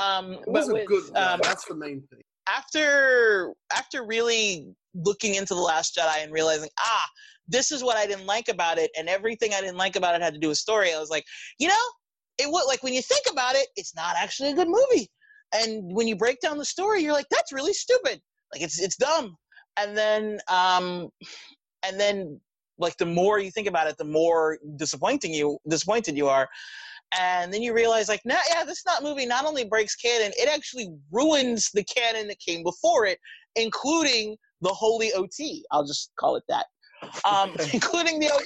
Um, 0.00 0.32
It 0.32 0.40
but 0.46 0.52
was 0.52 0.68
a 0.68 0.72
with, 0.72 0.86
good 0.86 1.12
one. 1.12 1.22
um, 1.22 1.40
That's 1.42 1.64
the 1.66 1.74
main 1.74 2.02
thing. 2.10 2.20
after 2.48 3.52
after 3.74 4.04
really 4.06 4.66
looking 4.94 5.34
into 5.34 5.54
the 5.54 5.60
Last 5.60 5.96
Jedi 5.96 6.22
and 6.24 6.32
realizing, 6.32 6.70
ah, 6.80 7.04
this 7.48 7.70
is 7.70 7.84
what 7.84 7.96
I 7.96 8.06
didn't 8.06 8.26
like 8.26 8.48
about 8.48 8.78
it, 8.78 8.90
and 8.98 9.08
everything 9.08 9.52
I 9.54 9.60
didn't 9.60 9.76
like 9.76 9.96
about 9.96 10.14
it 10.14 10.22
had 10.22 10.34
to 10.34 10.40
do 10.40 10.48
with 10.48 10.58
story. 10.58 10.92
I 10.94 10.98
was 10.98 11.10
like, 11.10 11.24
you 11.58 11.68
know, 11.68 11.74
it 12.38 12.50
would 12.50 12.64
like 12.66 12.82
when 12.82 12.94
you 12.94 13.02
think 13.02 13.24
about 13.30 13.54
it, 13.54 13.68
it's 13.76 13.94
not 13.94 14.16
actually 14.18 14.50
a 14.50 14.54
good 14.54 14.68
movie. 14.68 15.08
And 15.54 15.94
when 15.94 16.08
you 16.08 16.16
break 16.16 16.40
down 16.40 16.58
the 16.58 16.64
story, 16.64 17.02
you're 17.02 17.12
like, 17.12 17.26
that's 17.30 17.52
really 17.52 17.72
stupid. 17.72 18.20
Like 18.56 18.64
it's 18.64 18.80
it's 18.80 18.96
dumb. 18.96 19.36
And 19.76 19.96
then 19.96 20.38
um, 20.48 21.10
and 21.84 22.00
then 22.00 22.40
like 22.78 22.96
the 22.96 23.04
more 23.04 23.38
you 23.38 23.50
think 23.50 23.68
about 23.68 23.86
it, 23.86 23.98
the 23.98 24.04
more 24.04 24.58
disappointing 24.76 25.34
you 25.34 25.58
disappointed 25.68 26.16
you 26.16 26.28
are. 26.28 26.48
And 27.16 27.52
then 27.52 27.62
you 27.62 27.72
realize, 27.72 28.08
like, 28.08 28.22
nah, 28.24 28.34
yeah, 28.50 28.64
this 28.64 28.82
not 28.84 29.02
movie 29.02 29.26
not 29.26 29.44
only 29.44 29.64
breaks 29.64 29.94
canon, 29.94 30.32
it 30.36 30.48
actually 30.48 30.88
ruins 31.12 31.70
the 31.72 31.84
canon 31.84 32.26
that 32.28 32.40
came 32.40 32.64
before 32.64 33.06
it, 33.06 33.18
including 33.54 34.36
the 34.62 34.70
holy 34.70 35.12
OT. 35.12 35.64
I'll 35.70 35.86
just 35.86 36.10
call 36.18 36.36
it 36.36 36.42
that, 36.48 36.66
um, 37.24 37.54
including 37.74 38.18
the 38.18 38.32
OT. 38.32 38.44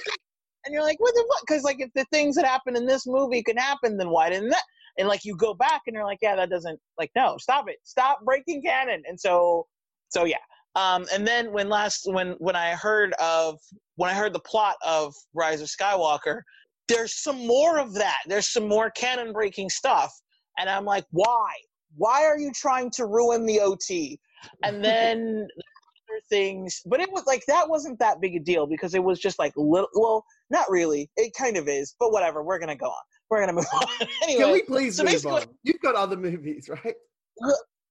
And 0.65 0.73
you're 0.73 0.83
like, 0.83 0.99
what 0.99 1.13
the 1.15 1.25
fuck? 1.27 1.41
Because 1.47 1.63
like, 1.63 1.79
if 1.79 1.89
the 1.95 2.05
things 2.11 2.35
that 2.35 2.45
happen 2.45 2.75
in 2.75 2.85
this 2.85 3.07
movie 3.07 3.41
can 3.41 3.57
happen, 3.57 3.97
then 3.97 4.09
why 4.09 4.29
didn't 4.29 4.49
that? 4.49 4.63
And 4.99 5.07
like, 5.07 5.25
you 5.25 5.35
go 5.35 5.53
back 5.53 5.81
and 5.87 5.95
you're 5.95 6.05
like, 6.05 6.19
yeah, 6.21 6.35
that 6.35 6.51
doesn't 6.51 6.79
like, 6.99 7.11
no, 7.15 7.37
stop 7.39 7.67
it, 7.67 7.77
stop 7.83 8.19
breaking 8.23 8.61
canon. 8.61 9.01
And 9.07 9.19
so, 9.19 9.65
so 10.11 10.25
yeah. 10.25 10.37
Um, 10.75 11.05
and 11.13 11.27
then 11.27 11.51
when 11.51 11.67
last 11.67 12.03
when 12.05 12.31
when 12.39 12.55
I 12.55 12.71
heard 12.71 13.13
of 13.13 13.59
when 13.95 14.09
I 14.09 14.13
heard 14.13 14.33
the 14.33 14.39
plot 14.39 14.75
of 14.85 15.13
Rise 15.33 15.61
of 15.61 15.67
Skywalker, 15.67 16.41
there's 16.87 17.21
some 17.21 17.45
more 17.45 17.79
of 17.79 17.93
that. 17.95 18.19
There's 18.27 18.51
some 18.51 18.67
more 18.67 18.89
canon 18.91 19.33
breaking 19.33 19.69
stuff. 19.69 20.13
And 20.57 20.69
I'm 20.69 20.85
like, 20.85 21.05
why? 21.11 21.51
Why 21.97 22.23
are 22.25 22.37
you 22.37 22.51
trying 22.53 22.89
to 22.91 23.05
ruin 23.05 23.45
the 23.45 23.59
OT? 23.59 24.19
And 24.63 24.83
then 24.83 25.47
other 26.11 26.21
things, 26.29 26.81
but 26.85 26.99
it 26.99 27.11
was 27.11 27.25
like 27.25 27.43
that 27.47 27.67
wasn't 27.67 27.99
that 27.99 28.21
big 28.21 28.35
a 28.35 28.39
deal 28.39 28.65
because 28.65 28.93
it 28.93 29.03
was 29.03 29.19
just 29.19 29.39
like 29.39 29.53
little. 29.55 29.89
Well, 29.93 30.23
not 30.49 30.69
really. 30.69 31.09
It 31.17 31.33
kind 31.33 31.57
of 31.57 31.67
is, 31.67 31.95
but 31.99 32.11
whatever. 32.11 32.43
We're 32.43 32.59
gonna 32.59 32.75
go 32.75 32.87
on. 32.87 33.03
We're 33.29 33.41
gonna 33.41 33.53
move 33.53 33.65
on. 33.73 34.07
anyway, 34.23 34.43
Can 34.43 34.51
we 34.51 34.61
please 34.63 34.95
so 34.95 35.03
move 35.03 35.25
on? 35.25 35.43
You've 35.63 35.81
got 35.81 35.95
other 35.95 36.17
movies, 36.17 36.69
right? 36.85 36.95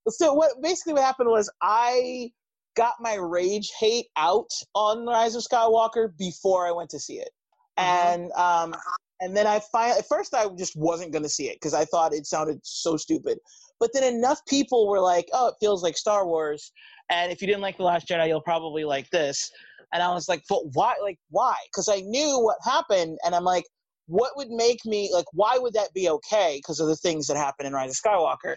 So 0.09 0.33
what 0.33 0.51
basically 0.61 0.93
what 0.93 1.03
happened 1.03 1.29
was 1.29 1.49
I 1.61 2.31
got 2.75 2.93
my 2.99 3.15
rage 3.15 3.71
hate 3.79 4.07
out 4.17 4.49
on 4.75 5.05
Rise 5.05 5.35
of 5.35 5.43
Skywalker 5.43 6.15
before 6.17 6.67
I 6.67 6.71
went 6.71 6.89
to 6.91 6.99
see 6.99 7.15
it, 7.19 7.29
Uh-huh. 7.77 8.13
and 8.13 8.31
um, 8.33 8.75
and 9.19 9.35
then 9.35 9.45
I 9.47 9.61
finally 9.71 9.99
at 9.99 10.07
first 10.07 10.33
I 10.33 10.47
just 10.57 10.75
wasn't 10.75 11.11
going 11.11 11.23
to 11.23 11.29
see 11.29 11.47
it 11.49 11.55
because 11.55 11.73
I 11.73 11.85
thought 11.85 12.13
it 12.13 12.25
sounded 12.25 12.59
so 12.63 12.97
stupid, 12.97 13.39
but 13.79 13.91
then 13.93 14.03
enough 14.03 14.39
people 14.47 14.87
were 14.87 14.99
like, 15.01 15.27
"Oh, 15.33 15.47
it 15.49 15.55
feels 15.59 15.83
like 15.83 15.97
Star 15.97 16.25
Wars," 16.25 16.71
and 17.09 17.31
if 17.31 17.41
you 17.41 17.47
didn't 17.47 17.61
like 17.61 17.77
the 17.77 17.83
Last 17.83 18.07
Jedi, 18.07 18.27
you'll 18.27 18.41
probably 18.41 18.83
like 18.83 19.09
this, 19.11 19.51
and 19.93 20.01
I 20.01 20.13
was 20.13 20.27
like, 20.29 20.43
"But 20.49 20.61
why? 20.73 20.95
Like 21.01 21.19
why?" 21.29 21.55
Because 21.67 21.89
I 21.89 22.01
knew 22.01 22.39
what 22.39 22.57
happened, 22.63 23.17
and 23.25 23.35
I'm 23.35 23.43
like. 23.43 23.65
What 24.07 24.31
would 24.35 24.49
make 24.49 24.85
me 24.85 25.11
like? 25.13 25.25
Why 25.33 25.57
would 25.57 25.73
that 25.73 25.93
be 25.93 26.09
okay? 26.09 26.57
Because 26.57 26.79
of 26.79 26.87
the 26.87 26.95
things 26.95 27.27
that 27.27 27.37
happen 27.37 27.65
in 27.65 27.73
Rise 27.73 27.91
of 27.91 27.97
Skywalker. 27.97 28.55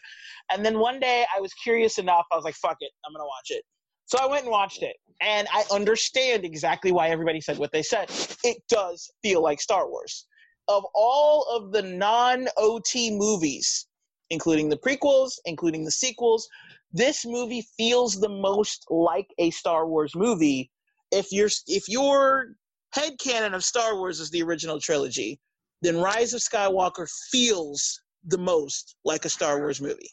And 0.51 0.65
then 0.65 0.79
one 0.79 1.01
day 1.01 1.25
I 1.37 1.41
was 1.41 1.53
curious 1.55 1.99
enough, 1.99 2.27
I 2.33 2.37
was 2.37 2.45
like, 2.45 2.57
fuck 2.57 2.77
it, 2.81 2.91
I'm 3.07 3.12
gonna 3.12 3.25
watch 3.25 3.51
it. 3.51 3.62
So 4.07 4.19
I 4.19 4.27
went 4.27 4.43
and 4.43 4.51
watched 4.51 4.83
it, 4.83 4.97
and 5.23 5.49
I 5.53 5.65
understand 5.73 6.45
exactly 6.45 6.93
why 6.93 7.09
everybody 7.09 7.41
said 7.41 7.59
what 7.59 7.73
they 7.73 7.83
said. 7.83 8.11
It 8.45 8.59
does 8.69 9.11
feel 9.23 9.43
like 9.43 9.61
Star 9.61 9.89
Wars. 9.89 10.27
Of 10.69 10.85
all 10.95 11.45
of 11.45 11.73
the 11.73 11.83
non 11.83 12.49
OT 12.57 13.16
movies, 13.16 13.87
including 14.31 14.69
the 14.69 14.77
prequels, 14.77 15.33
including 15.45 15.85
the 15.85 15.91
sequels, 15.91 16.49
this 16.93 17.25
movie 17.27 17.66
feels 17.77 18.21
the 18.21 18.29
most 18.29 18.85
like 18.91 19.29
a 19.39 19.51
Star 19.51 19.87
Wars 19.87 20.15
movie. 20.15 20.71
If 21.11 21.33
you're 21.33 21.51
if 21.66 21.89
your 21.89 22.55
head 22.95 23.19
canon 23.19 23.55
of 23.55 23.65
Star 23.65 23.97
Wars 23.97 24.21
is 24.21 24.31
the 24.31 24.43
original 24.43 24.81
trilogy, 24.81 25.41
then 25.83 25.99
Rise 26.01 26.33
of 26.33 26.41
Skywalker 26.41 27.09
feels 27.31 28.01
the 28.27 28.39
most 28.39 28.97
like 29.05 29.25
a 29.25 29.29
Star 29.29 29.59
Wars 29.59 29.81
movie. 29.81 30.11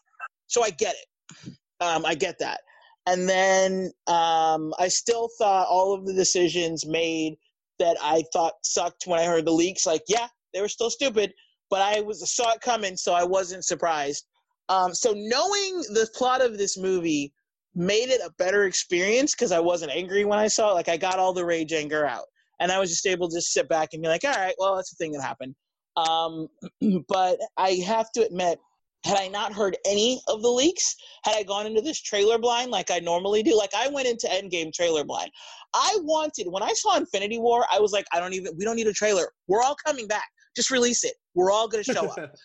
So 0.48 0.64
I 0.64 0.72
get 0.72 0.95
it. 0.95 1.53
Um, 1.80 2.06
I 2.06 2.16
get 2.16 2.38
that. 2.40 2.62
And 3.08 3.28
then 3.28 3.91
um, 4.08 4.74
I 4.78 4.88
still 4.88 5.30
thought 5.40 5.68
all 5.68 5.94
of 5.94 6.06
the 6.06 6.14
decisions 6.14 6.86
made 6.86 7.36
that 7.80 7.98
I 8.02 8.24
thought 8.32 8.53
sucked 8.64 9.08
when 9.08 9.20
I 9.20 9.26
heard 9.26 9.45
the 9.45 9.52
leaks. 9.52 9.88
Like, 9.88 10.03
yeah, 10.08 10.28
they 10.53 10.62
were 10.62 10.68
still 10.68 10.91
stupid, 10.91 11.34
but 11.70 11.82
I 11.82 12.02
was 12.02 12.30
saw 12.32 12.52
it 12.52 12.62
coming, 12.62 12.95
so 12.95 13.14
I 13.14 13.24
wasn't 13.24 13.66
surprised. 13.66 14.26
Um, 14.70 14.94
so 14.94 15.14
knowing 15.16 15.82
the 15.94 16.08
plot 16.16 16.41
of 16.44 16.58
this 16.58 16.78
movie 16.78 17.34
made 17.74 18.10
it 18.10 18.22
a 18.24 18.32
better 18.38 18.66
experience 18.66 19.34
because 19.34 19.52
I 19.52 19.60
wasn't 19.60 19.91
angry 19.91 20.26
when 20.26 20.40
I 20.40 20.48
saw 20.48 20.72
it. 20.72 20.76
Like 20.76 20.90
I 20.90 20.98
got 20.98 21.20
all 21.20 21.34
the 21.34 21.45
rage 21.45 21.74
anger 21.74 22.06
out, 22.06 22.26
and 22.62 22.72
I 22.72 22.80
was 22.80 22.90
just 22.90 23.06
able 23.08 23.28
to 23.28 23.36
just 23.36 23.52
sit 23.52 23.68
back 23.68 23.90
and 23.92 24.02
be 24.02 24.08
like, 24.08 24.24
all 24.24 24.32
right, 24.32 24.56
well, 24.58 24.76
that's 24.76 24.92
the 24.92 24.96
thing 24.96 25.12
that 25.14 25.22
happened. 25.22 25.56
Um, 25.98 26.48
but 27.10 27.38
I 27.58 27.72
have 27.86 28.12
to 28.14 28.26
admit, 28.26 28.60
had 29.04 29.18
I 29.18 29.28
not 29.28 29.52
heard 29.52 29.76
any 29.84 30.22
of 30.28 30.44
the 30.44 30.48
leaks, 30.48 30.96
had 31.24 31.36
I 31.36 31.42
gone 31.42 31.66
into 31.66 31.82
this 31.82 32.00
trailer 32.00 32.38
blind 32.38 32.70
like 32.70 32.92
I 32.92 33.00
normally 33.00 33.42
do, 33.42 33.58
like 33.58 33.72
I 33.76 33.88
went 33.90 34.08
into 34.08 34.28
Endgame 34.28 34.72
trailer 34.72 35.04
blind. 35.04 35.32
I 35.74 35.98
wanted 36.04 36.48
when 36.50 36.62
I 36.62 36.72
saw 36.74 36.98
Infinity 36.98 37.40
War, 37.40 37.66
I 37.74 37.80
was 37.80 37.92
like, 37.92 38.06
I 38.14 38.20
don't 38.20 38.34
even 38.34 38.54
we 38.58 38.64
don't 38.64 38.76
need 38.76 38.88
a 38.88 38.94
trailer. 38.94 39.28
We're 39.48 39.64
all 39.64 39.76
coming 39.84 40.08
back. 40.08 40.30
Just 40.56 40.70
release 40.70 41.04
it. 41.04 41.14
We're 41.34 41.52
all 41.52 41.68
gonna 41.68 41.84
show 41.84 42.08
up. 42.08 42.32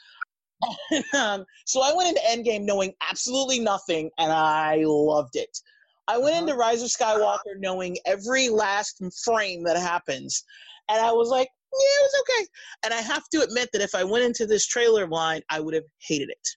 um, 1.15 1.45
so 1.67 1.83
I 1.83 1.93
went 1.95 2.09
into 2.09 2.23
Endgame 2.27 2.65
knowing 2.65 2.95
absolutely 3.09 3.61
nothing, 3.61 4.11
and 4.19 4.33
I 4.33 4.83
loved 4.87 5.37
it. 5.37 5.59
I 6.09 6.19
went 6.19 6.35
uh-huh. 6.35 6.43
into 6.43 6.55
Rise 6.55 6.83
of 6.83 6.89
Skywalker 6.89 7.59
knowing 7.59 7.97
every 8.07 8.49
last 8.49 9.03
frame 9.25 9.65
that 9.65 9.77
happens, 9.77 10.45
and 10.89 11.01
I 11.01 11.13
was 11.13 11.29
like, 11.29 11.49
yeah, 11.73 11.79
it 11.79 12.03
was 12.03 12.23
okay. 12.23 12.47
And 12.85 12.95
I 12.95 13.01
have 13.03 13.29
to 13.31 13.43
admit 13.43 13.71
that 13.73 13.83
if 13.83 13.95
I 13.95 14.05
went 14.05 14.25
into 14.25 14.47
this 14.47 14.67
trailer 14.67 15.07
blind, 15.07 15.43
I 15.51 15.61
would 15.61 15.75
have 15.75 15.85
hated 16.01 16.31
it. 16.31 16.49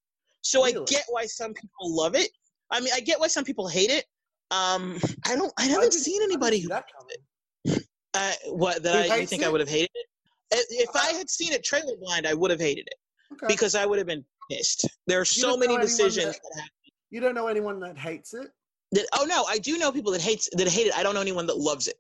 So 0.41 0.63
really? 0.63 0.81
I 0.81 0.85
get 0.85 1.03
why 1.09 1.26
some 1.26 1.53
people 1.53 1.95
love 1.95 2.15
it. 2.15 2.30
I 2.71 2.80
mean, 2.80 2.91
I 2.95 3.01
get 3.01 3.19
why 3.19 3.27
some 3.27 3.43
people 3.43 3.67
hate 3.67 3.89
it. 3.89 4.05
Um, 4.51 4.99
I 5.26 5.35
don't. 5.35 5.51
I 5.57 5.65
haven't 5.65 5.93
seen 5.93 6.21
anybody 6.23 6.59
who. 6.59 6.69
Uh, 8.13 8.31
what 8.47 8.81
that 8.84 9.11
I 9.11 9.17
you 9.17 9.27
think? 9.27 9.43
I 9.43 9.49
would 9.49 9.59
have 9.59 9.69
hated 9.69 9.91
it? 9.93 10.05
If 10.51 10.95
I 10.95 11.11
had 11.11 11.30
seen 11.30 11.53
it 11.53 11.63
trailer 11.63 11.95
blind, 11.99 12.26
I 12.26 12.34
would 12.34 12.49
have 12.49 12.59
hated 12.59 12.88
it 12.88 13.34
okay. 13.34 13.45
because 13.47 13.76
I 13.76 13.85
would 13.85 13.99
have 13.99 14.07
been 14.07 14.26
pissed. 14.49 14.88
There 15.05 15.19
are 15.19 15.26
so 15.26 15.55
many 15.55 15.77
decisions 15.77 16.34
that, 16.34 16.51
that 16.55 16.69
You 17.11 17.19
don't 17.19 17.35
know 17.35 17.47
anyone 17.47 17.80
that 17.81 17.97
hates 17.97 18.34
it. 18.34 18.47
That, 18.91 19.06
oh 19.14 19.26
no, 19.26 19.45
I 19.45 19.60
do 19.60 19.78
know 19.78 19.91
people 19.91 20.11
that 20.14 20.22
hates 20.22 20.49
that 20.53 20.68
hate 20.68 20.88
it. 20.88 20.98
I 20.98 21.03
don't 21.03 21.14
know 21.14 21.22
anyone 21.22 21.48
that 21.48 21.57
loves 21.57 21.88
it. 21.88 21.95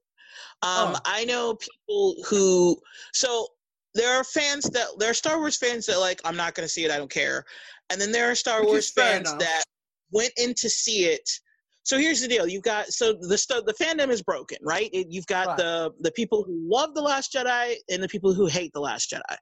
Um, 0.61 0.95
oh. 0.95 0.99
I 1.05 1.25
know 1.25 1.55
people 1.55 2.15
who 2.27 2.77
so 3.13 3.47
there 3.93 4.13
are 4.13 4.23
fans 4.23 4.65
that 4.71 4.87
there 4.97 5.09
are 5.09 5.13
Star 5.13 5.39
Wars 5.39 5.57
fans 5.57 5.85
that 5.85 5.99
like 5.99 6.19
I'm 6.25 6.35
not 6.35 6.55
going 6.55 6.65
to 6.65 6.71
see 6.71 6.85
it. 6.85 6.91
I 6.91 6.97
don't 6.97 7.11
care. 7.11 7.45
And 7.89 7.99
then 7.99 8.11
there 8.11 8.29
are 8.29 8.35
Star 8.35 8.61
Which 8.61 8.69
Wars 8.69 8.91
fans 8.91 9.33
that 9.37 9.63
went 10.11 10.31
in 10.37 10.53
to 10.55 10.69
see 10.69 11.05
it. 11.05 11.27
So 11.83 11.97
here's 11.97 12.21
the 12.21 12.27
deal: 12.27 12.47
you've 12.47 12.63
got 12.63 12.87
so 12.87 13.13
the 13.13 13.63
the 13.65 13.73
fandom 13.73 14.09
is 14.09 14.21
broken, 14.21 14.57
right? 14.61 14.89
It, 14.93 15.07
you've 15.09 15.27
got 15.27 15.47
right. 15.47 15.57
the 15.57 15.91
the 15.99 16.11
people 16.11 16.43
who 16.43 16.67
love 16.69 16.93
the 16.93 17.01
Last 17.01 17.33
Jedi 17.33 17.75
and 17.89 18.03
the 18.03 18.07
people 18.07 18.33
who 18.33 18.47
hate 18.47 18.71
the 18.73 18.81
Last 18.81 19.11
Jedi. 19.11 19.35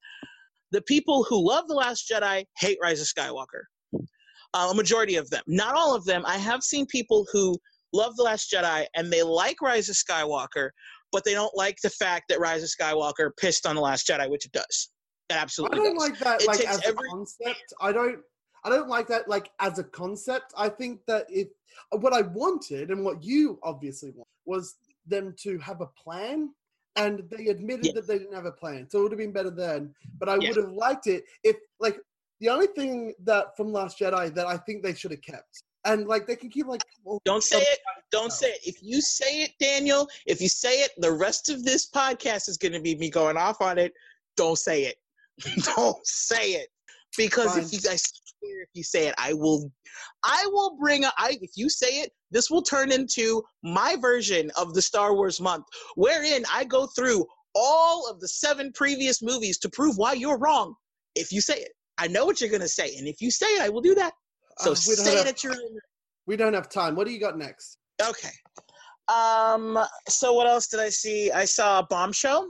The 0.72 0.82
people 0.82 1.24
who 1.24 1.46
love 1.46 1.68
the 1.68 1.76
Last 1.76 2.10
Jedi 2.10 2.46
hate 2.58 2.78
Rise 2.82 3.02
of 3.02 3.08
Skywalker. 3.08 3.64
Uh, 4.54 4.70
a 4.72 4.76
majority 4.76 5.18
of 5.18 5.30
them, 5.30 5.44
not 5.48 5.76
all 5.76 5.96
of 5.96 6.06
them. 6.06 6.24
I 6.26 6.38
have 6.38 6.64
seen 6.64 6.86
people 6.88 7.26
who 7.32 7.58
love 7.94 8.16
the 8.16 8.24
Last 8.24 8.52
Jedi 8.52 8.86
and 8.96 9.12
they 9.12 9.22
like 9.22 9.62
Rise 9.62 9.90
of 9.90 9.96
Skywalker, 9.96 10.70
but 11.12 11.24
they 11.24 11.34
don't 11.34 11.56
like 11.56 11.78
the 11.84 11.90
fact 11.90 12.26
that 12.30 12.40
Rise 12.40 12.64
of 12.64 12.70
Skywalker 12.70 13.32
pissed 13.40 13.66
on 13.68 13.76
the 13.76 13.82
Last 13.82 14.08
Jedi, 14.08 14.30
which 14.30 14.46
it 14.46 14.52
does. 14.54 14.90
It 15.30 15.36
absolutely. 15.36 15.80
I 15.80 15.84
don't 15.84 15.94
does. 15.96 16.10
like 16.10 16.20
that. 16.20 16.42
It 16.42 16.48
like 16.48 16.62
as 16.62 16.82
every... 16.86 17.08
a 17.08 17.12
concept, 17.12 17.74
I 17.82 17.92
don't. 17.92 18.20
I 18.64 18.70
don't 18.70 18.90
like 18.90 19.08
that. 19.08 19.28
Like 19.28 19.50
as 19.60 19.80
a 19.80 19.84
concept, 19.84 20.54
I 20.58 20.70
think 20.70 21.02
that 21.08 21.26
if 21.30 21.50
what 21.92 22.14
I 22.14 22.22
wanted 22.22 22.90
and 22.90 23.04
what 23.04 23.24
you 23.24 23.60
obviously 23.64 24.12
want 24.12 24.28
was 24.46 24.76
them 25.06 25.36
to 25.44 25.58
have 25.60 25.82
a 25.82 25.88
plan, 26.02 26.50
and 26.96 27.24
they 27.30 27.48
admitted 27.48 27.86
yes. 27.86 27.96
that 27.96 28.08
they 28.08 28.18
didn't 28.18 28.34
have 28.34 28.46
a 28.46 28.52
plan, 28.52 28.88
so 28.90 29.00
it 29.00 29.04
would 29.04 29.12
have 29.12 29.20
been 29.20 29.32
better 29.32 29.52
then. 29.52 29.94
But 30.20 30.30
I 30.30 30.38
yes. 30.38 30.56
would 30.56 30.66
have 30.66 30.74
liked 30.74 31.08
it 31.08 31.24
if, 31.44 31.56
like, 31.80 31.98
the 32.40 32.50
only 32.50 32.68
thing 32.68 33.14
that 33.24 33.56
from 33.58 33.72
Last 33.72 34.00
Jedi 34.00 34.34
that 34.34 34.48
I 34.48 34.58
think 34.58 34.84
they 34.84 34.94
should 34.94 35.12
have 35.12 35.22
kept 35.22 35.64
and 35.86 36.08
like 36.08 36.28
they 36.28 36.36
can 36.36 36.50
keep 36.50 36.68
like 36.68 36.82
well, 37.04 37.22
don't 37.26 37.44
say 37.44 37.60
it. 37.60 37.80
Don't 38.12 38.32
say 38.32 38.50
it. 38.50 38.60
If 38.64 38.82
you 38.82 39.02
say 39.02 39.44
it 39.44 39.52
daniel 39.60 40.08
if 40.26 40.42
you 40.42 40.50
say 40.50 40.82
it 40.82 40.92
the 40.98 41.12
rest 41.12 41.50
of 41.50 41.64
this 41.64 41.90
podcast 41.90 42.50
is 42.50 42.58
going 42.58 42.74
to 42.74 42.82
be 42.82 42.96
me 42.96 43.10
going 43.10 43.38
off 43.38 43.62
on 43.62 43.78
it. 43.78 43.94
Don't 44.36 44.58
say 44.58 44.84
it. 44.84 44.96
Don't 45.76 46.06
say 46.06 46.52
it. 46.54 46.70
Because 47.16 47.54
Fine. 47.54 47.64
if 47.64 47.74
you 47.74 47.80
guys 47.80 48.04
if 48.42 48.70
you 48.74 48.84
say 48.84 49.08
it 49.08 49.16
i 49.18 49.34
will 49.34 49.72
i 50.24 50.48
will 50.52 50.78
bring 50.80 51.04
a, 51.04 51.12
I 51.18 51.38
if 51.42 51.52
you 51.56 51.70
say 51.70 52.02
it 52.02 52.12
this 52.32 52.50
will 52.50 52.62
turn 52.62 52.92
into 52.92 53.44
my 53.64 53.96
version 54.00 54.52
of 54.58 54.74
the 54.74 54.82
star 54.82 55.14
wars 55.16 55.42
month 55.42 55.66
wherein 55.96 56.44
i 56.54 56.64
go 56.64 56.88
through 56.88 57.26
all 57.56 58.10
of 58.10 58.20
the 58.20 58.28
seven 58.28 58.72
previous 58.74 59.22
movies 59.22 59.58
to 59.60 59.70
prove 59.70 59.98
why 59.98 60.14
you're 60.14 60.38
wrong 60.38 60.76
if 61.16 61.32
you 61.32 61.42
say 61.42 61.60
it 61.60 61.72
i 61.98 62.08
know 62.08 62.26
what 62.26 62.40
you're 62.40 62.50
going 62.50 62.62
to 62.62 62.68
say 62.68 62.96
and 62.98 63.08
if 63.08 63.22
you 63.22 63.32
say 63.32 63.48
it 63.48 63.62
i 63.62 63.70
will 63.70 63.82
do 63.82 63.96
that 63.96 64.14
so 64.60 64.72
uh, 64.72 64.76
say 64.76 65.24
that 65.24 65.44
you're. 65.44 65.56
We 66.26 66.36
don't 66.36 66.54
have 66.54 66.70
time. 66.70 66.96
What 66.96 67.08
do 67.08 67.14
you 67.14 67.20
got 67.20 67.38
next? 67.38 67.78
Okay. 68.02 68.30
Um. 69.08 69.80
So 70.08 70.34
what 70.34 70.48
else 70.48 70.68
did 70.68 70.80
I 70.80 70.90
see? 70.90 71.32
I 71.32 71.46
saw 71.46 71.80
a 71.80 71.88
Bombshell, 71.90 72.48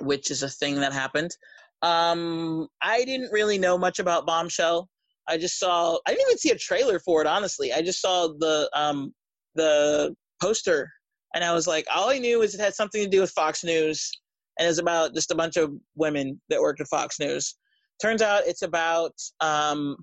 which 0.00 0.30
is 0.30 0.42
a 0.42 0.48
thing 0.48 0.76
that 0.76 0.92
happened. 0.92 1.30
Um. 1.82 2.68
I 2.82 3.04
didn't 3.04 3.32
really 3.32 3.58
know 3.58 3.76
much 3.76 3.98
about 3.98 4.26
Bombshell. 4.26 4.88
I 5.28 5.36
just 5.36 5.58
saw. 5.58 5.98
I 6.06 6.12
didn't 6.12 6.28
even 6.28 6.38
see 6.38 6.50
a 6.50 6.58
trailer 6.58 6.98
for 6.98 7.20
it. 7.20 7.26
Honestly, 7.26 7.72
I 7.72 7.82
just 7.82 8.00
saw 8.00 8.28
the 8.38 8.70
um 8.74 9.12
the 9.54 10.14
poster, 10.40 10.88
and 11.34 11.44
I 11.44 11.52
was 11.52 11.66
like, 11.66 11.86
all 11.94 12.10
I 12.10 12.18
knew 12.18 12.42
is 12.42 12.54
it 12.54 12.60
had 12.60 12.74
something 12.74 13.02
to 13.02 13.10
do 13.10 13.20
with 13.20 13.30
Fox 13.32 13.64
News, 13.64 14.10
and 14.58 14.68
it's 14.68 14.78
about 14.78 15.14
just 15.14 15.30
a 15.30 15.36
bunch 15.36 15.56
of 15.56 15.72
women 15.96 16.40
that 16.48 16.60
worked 16.60 16.80
at 16.80 16.88
Fox 16.88 17.18
News. 17.18 17.56
Turns 18.00 18.22
out 18.22 18.46
it's 18.46 18.62
about 18.62 19.12
um, 19.40 19.96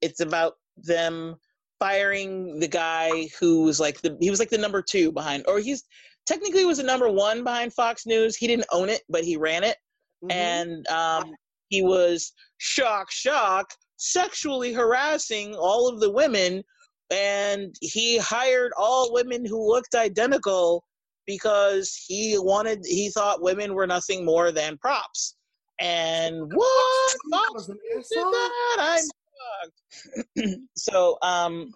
it's 0.00 0.20
about 0.20 0.54
them 0.76 1.36
firing 1.80 2.60
the 2.60 2.68
guy 2.68 3.28
who 3.38 3.64
was 3.64 3.80
like 3.80 4.00
the 4.00 4.16
he 4.20 4.30
was 4.30 4.38
like 4.38 4.50
the 4.50 4.58
number 4.58 4.80
two 4.80 5.10
behind 5.12 5.44
or 5.48 5.58
he's 5.58 5.84
technically 6.26 6.64
was 6.64 6.78
the 6.78 6.84
number 6.84 7.10
one 7.10 7.44
behind 7.44 7.72
Fox 7.72 8.06
News. 8.06 8.36
He 8.36 8.46
didn't 8.46 8.66
own 8.72 8.88
it, 8.88 9.02
but 9.08 9.24
he 9.24 9.36
ran 9.36 9.64
it. 9.64 9.76
Mm-hmm. 10.24 10.30
And 10.30 10.88
um, 10.88 11.34
he 11.68 11.82
was 11.82 12.32
shock, 12.58 13.10
shock, 13.10 13.70
sexually 13.96 14.72
harassing 14.72 15.54
all 15.54 15.88
of 15.88 16.00
the 16.00 16.10
women. 16.10 16.62
And 17.10 17.74
he 17.80 18.18
hired 18.18 18.72
all 18.76 19.12
women 19.12 19.44
who 19.44 19.70
looked 19.70 19.94
identical 19.94 20.84
because 21.26 21.94
he 21.94 22.36
wanted, 22.38 22.80
he 22.84 23.10
thought 23.10 23.42
women 23.42 23.74
were 23.74 23.86
nothing 23.86 24.24
more 24.24 24.52
than 24.52 24.78
props. 24.78 25.36
And 25.80 26.52
what? 26.52 27.16
Fox 27.30 27.66
did 27.66 27.76
that? 27.78 28.76
I'm 28.78 30.44
so 30.76 31.18
um, 31.22 31.72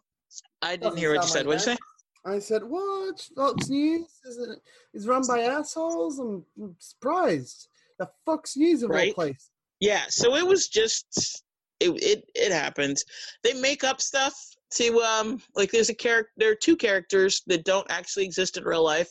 I 0.62 0.76
didn't 0.76 0.98
hear 0.98 1.14
what 1.14 1.22
you 1.22 1.28
said. 1.28 1.46
What 1.46 1.58
did 1.58 1.66
you 1.66 1.72
say? 1.72 1.78
I 2.26 2.38
said, 2.38 2.62
"What? 2.64 3.26
Fox 3.34 3.68
News 3.68 4.06
is 4.24 4.38
it? 4.38 4.58
Is 4.94 5.06
run 5.06 5.22
by 5.26 5.40
assholes." 5.42 6.18
I'm, 6.18 6.44
I'm 6.60 6.76
surprised. 6.78 7.68
The 7.98 8.08
Fox 8.24 8.56
News 8.56 8.82
of 8.82 8.90
right? 8.90 9.08
all 9.08 9.14
place. 9.14 9.50
Yeah. 9.80 10.02
So 10.08 10.36
it 10.36 10.46
was 10.46 10.68
just 10.68 11.42
it 11.80 11.90
it 12.02 12.24
it 12.34 12.52
happened. 12.52 12.98
They 13.42 13.54
make 13.54 13.84
up 13.84 14.00
stuff 14.00 14.34
to 14.74 15.00
um 15.00 15.40
like 15.56 15.70
there's 15.70 15.90
a 15.90 15.94
character. 15.94 16.32
There 16.36 16.50
are 16.50 16.56
two 16.56 16.76
characters 16.76 17.42
that 17.46 17.64
don't 17.64 17.86
actually 17.90 18.24
exist 18.24 18.56
in 18.56 18.64
real 18.64 18.84
life 18.84 19.10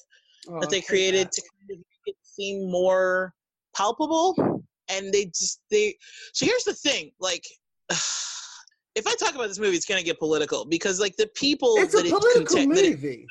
oh, 0.49 0.59
that 0.59 0.69
they 0.69 0.81
created 0.81 1.27
that. 1.27 1.31
to 1.33 1.41
kind 1.41 1.71
of 1.71 1.77
make 1.77 1.85
it 2.05 2.15
seem 2.21 2.69
more 2.69 3.33
palpable. 3.75 4.63
And 4.89 5.13
they 5.13 5.25
just 5.25 5.61
they. 5.69 5.95
So 6.33 6.45
here's 6.45 6.63
the 6.63 6.73
thing, 6.73 7.11
like. 7.19 7.45
if 8.95 9.05
I 9.05 9.13
talk 9.13 9.35
about 9.35 9.47
this 9.47 9.59
movie, 9.59 9.75
it's 9.75 9.85
going 9.85 9.99
to 9.99 10.05
get 10.05 10.17
political 10.17 10.65
because 10.65 10.99
like 10.99 11.15
the 11.17 11.29
people 11.35 11.75
that 11.75 11.83
it's 11.83 11.93
that 11.93 12.07
a 12.07 12.09
political 12.09 12.57
it, 12.57 12.67
movie. 12.67 13.27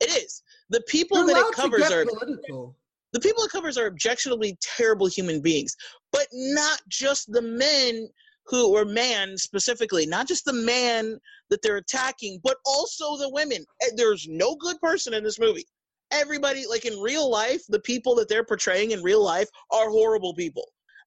It, 0.00 0.08
it 0.08 0.22
is 0.22 0.42
the 0.68 0.82
people 0.82 1.18
You're 1.18 1.28
that 1.28 1.48
it 1.48 1.54
covers 1.54 1.90
are 1.90 2.04
political. 2.04 2.76
The 3.12 3.20
people 3.20 3.44
it 3.44 3.50
covers 3.50 3.78
are 3.78 3.86
objectionably 3.86 4.58
terrible 4.60 5.06
human 5.06 5.40
beings, 5.40 5.74
but 6.12 6.26
not 6.32 6.80
just 6.88 7.32
the 7.32 7.40
men 7.40 8.08
who 8.46 8.76
or 8.76 8.84
man 8.84 9.36
specifically, 9.36 10.06
not 10.06 10.28
just 10.28 10.44
the 10.44 10.52
man 10.52 11.18
that 11.50 11.62
they're 11.62 11.78
attacking, 11.78 12.40
but 12.42 12.58
also 12.64 13.16
the 13.16 13.30
women. 13.30 13.64
Eh, 13.82 13.90
there's 13.96 14.26
no 14.28 14.54
good 14.56 14.78
person 14.80 15.14
in 15.14 15.24
this 15.24 15.40
movie. 15.40 15.64
Everybody, 16.12 16.66
like 16.68 16.84
in 16.84 17.00
real 17.00 17.28
life, 17.30 17.62
the 17.68 17.80
people 17.80 18.14
that 18.16 18.28
they're 18.28 18.44
portraying 18.44 18.92
in 18.92 19.02
real 19.02 19.24
life 19.24 19.48
are 19.72 19.90
horrible 19.90 20.34
people. 20.34 20.64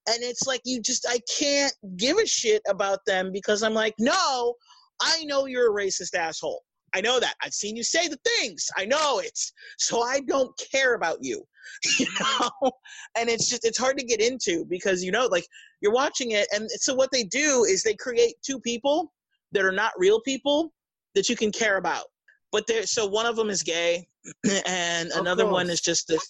And 0.07 0.23
it's 0.23 0.47
like 0.47 0.61
you 0.65 0.81
just 0.81 1.05
I 1.07 1.19
can't 1.39 1.73
give 1.97 2.17
a 2.17 2.25
shit 2.25 2.61
about 2.67 2.99
them 3.05 3.31
because 3.31 3.63
I'm 3.63 3.73
like, 3.73 3.95
no, 3.99 4.55
I 5.01 5.23
know 5.25 5.45
you're 5.45 5.71
a 5.71 5.85
racist 5.85 6.15
asshole. 6.15 6.63
I 6.95 7.01
know 7.01 7.19
that. 7.19 7.35
I've 7.43 7.53
seen 7.53 7.75
you 7.75 7.83
say 7.83 8.07
the 8.07 8.19
things. 8.25 8.67
I 8.77 8.85
know 8.85 9.19
it. 9.19 9.37
So 9.77 10.01
I 10.01 10.21
don't 10.21 10.51
care 10.71 10.95
about 10.95 11.17
you. 11.21 11.43
You 11.99 12.07
know? 12.19 12.71
And 13.15 13.29
it's 13.29 13.47
just 13.47 13.63
it's 13.63 13.77
hard 13.77 13.97
to 13.99 14.05
get 14.05 14.21
into 14.21 14.65
because 14.65 15.03
you 15.03 15.11
know, 15.11 15.27
like 15.27 15.45
you're 15.81 15.93
watching 15.93 16.31
it 16.31 16.47
and 16.51 16.69
so 16.71 16.95
what 16.95 17.11
they 17.11 17.23
do 17.23 17.63
is 17.69 17.83
they 17.83 17.93
create 17.93 18.35
two 18.43 18.59
people 18.59 19.13
that 19.51 19.63
are 19.63 19.71
not 19.71 19.91
real 19.97 20.19
people 20.21 20.73
that 21.13 21.29
you 21.29 21.35
can 21.35 21.51
care 21.51 21.77
about. 21.77 22.05
But 22.51 22.65
there 22.65 22.87
so 22.87 23.05
one 23.05 23.27
of 23.27 23.35
them 23.35 23.51
is 23.51 23.61
gay 23.61 24.07
and 24.65 25.11
another 25.11 25.45
one 25.45 25.69
is 25.69 25.81
just 25.81 26.07
this 26.07 26.27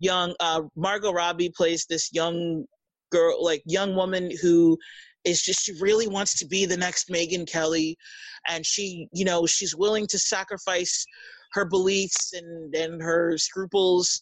young 0.00 0.34
uh 0.40 0.62
Margot 0.76 1.12
Robbie 1.12 1.52
plays 1.56 1.86
this 1.88 2.10
young 2.12 2.66
girl 3.14 3.42
like 3.42 3.62
young 3.64 3.94
woman 3.94 4.30
who 4.42 4.76
is 5.24 5.42
just 5.42 5.62
she 5.62 5.72
really 5.80 6.06
wants 6.06 6.36
to 6.38 6.46
be 6.46 6.66
the 6.66 6.76
next 6.76 7.08
Megyn 7.08 7.48
Kelly. 7.50 7.96
And 8.48 8.64
she 8.64 9.08
you 9.12 9.24
know 9.24 9.46
she's 9.46 9.74
willing 9.74 10.06
to 10.08 10.18
sacrifice 10.18 11.04
her 11.52 11.64
beliefs 11.64 12.32
and 12.34 12.74
and 12.74 13.02
her 13.02 13.38
scruples 13.38 14.20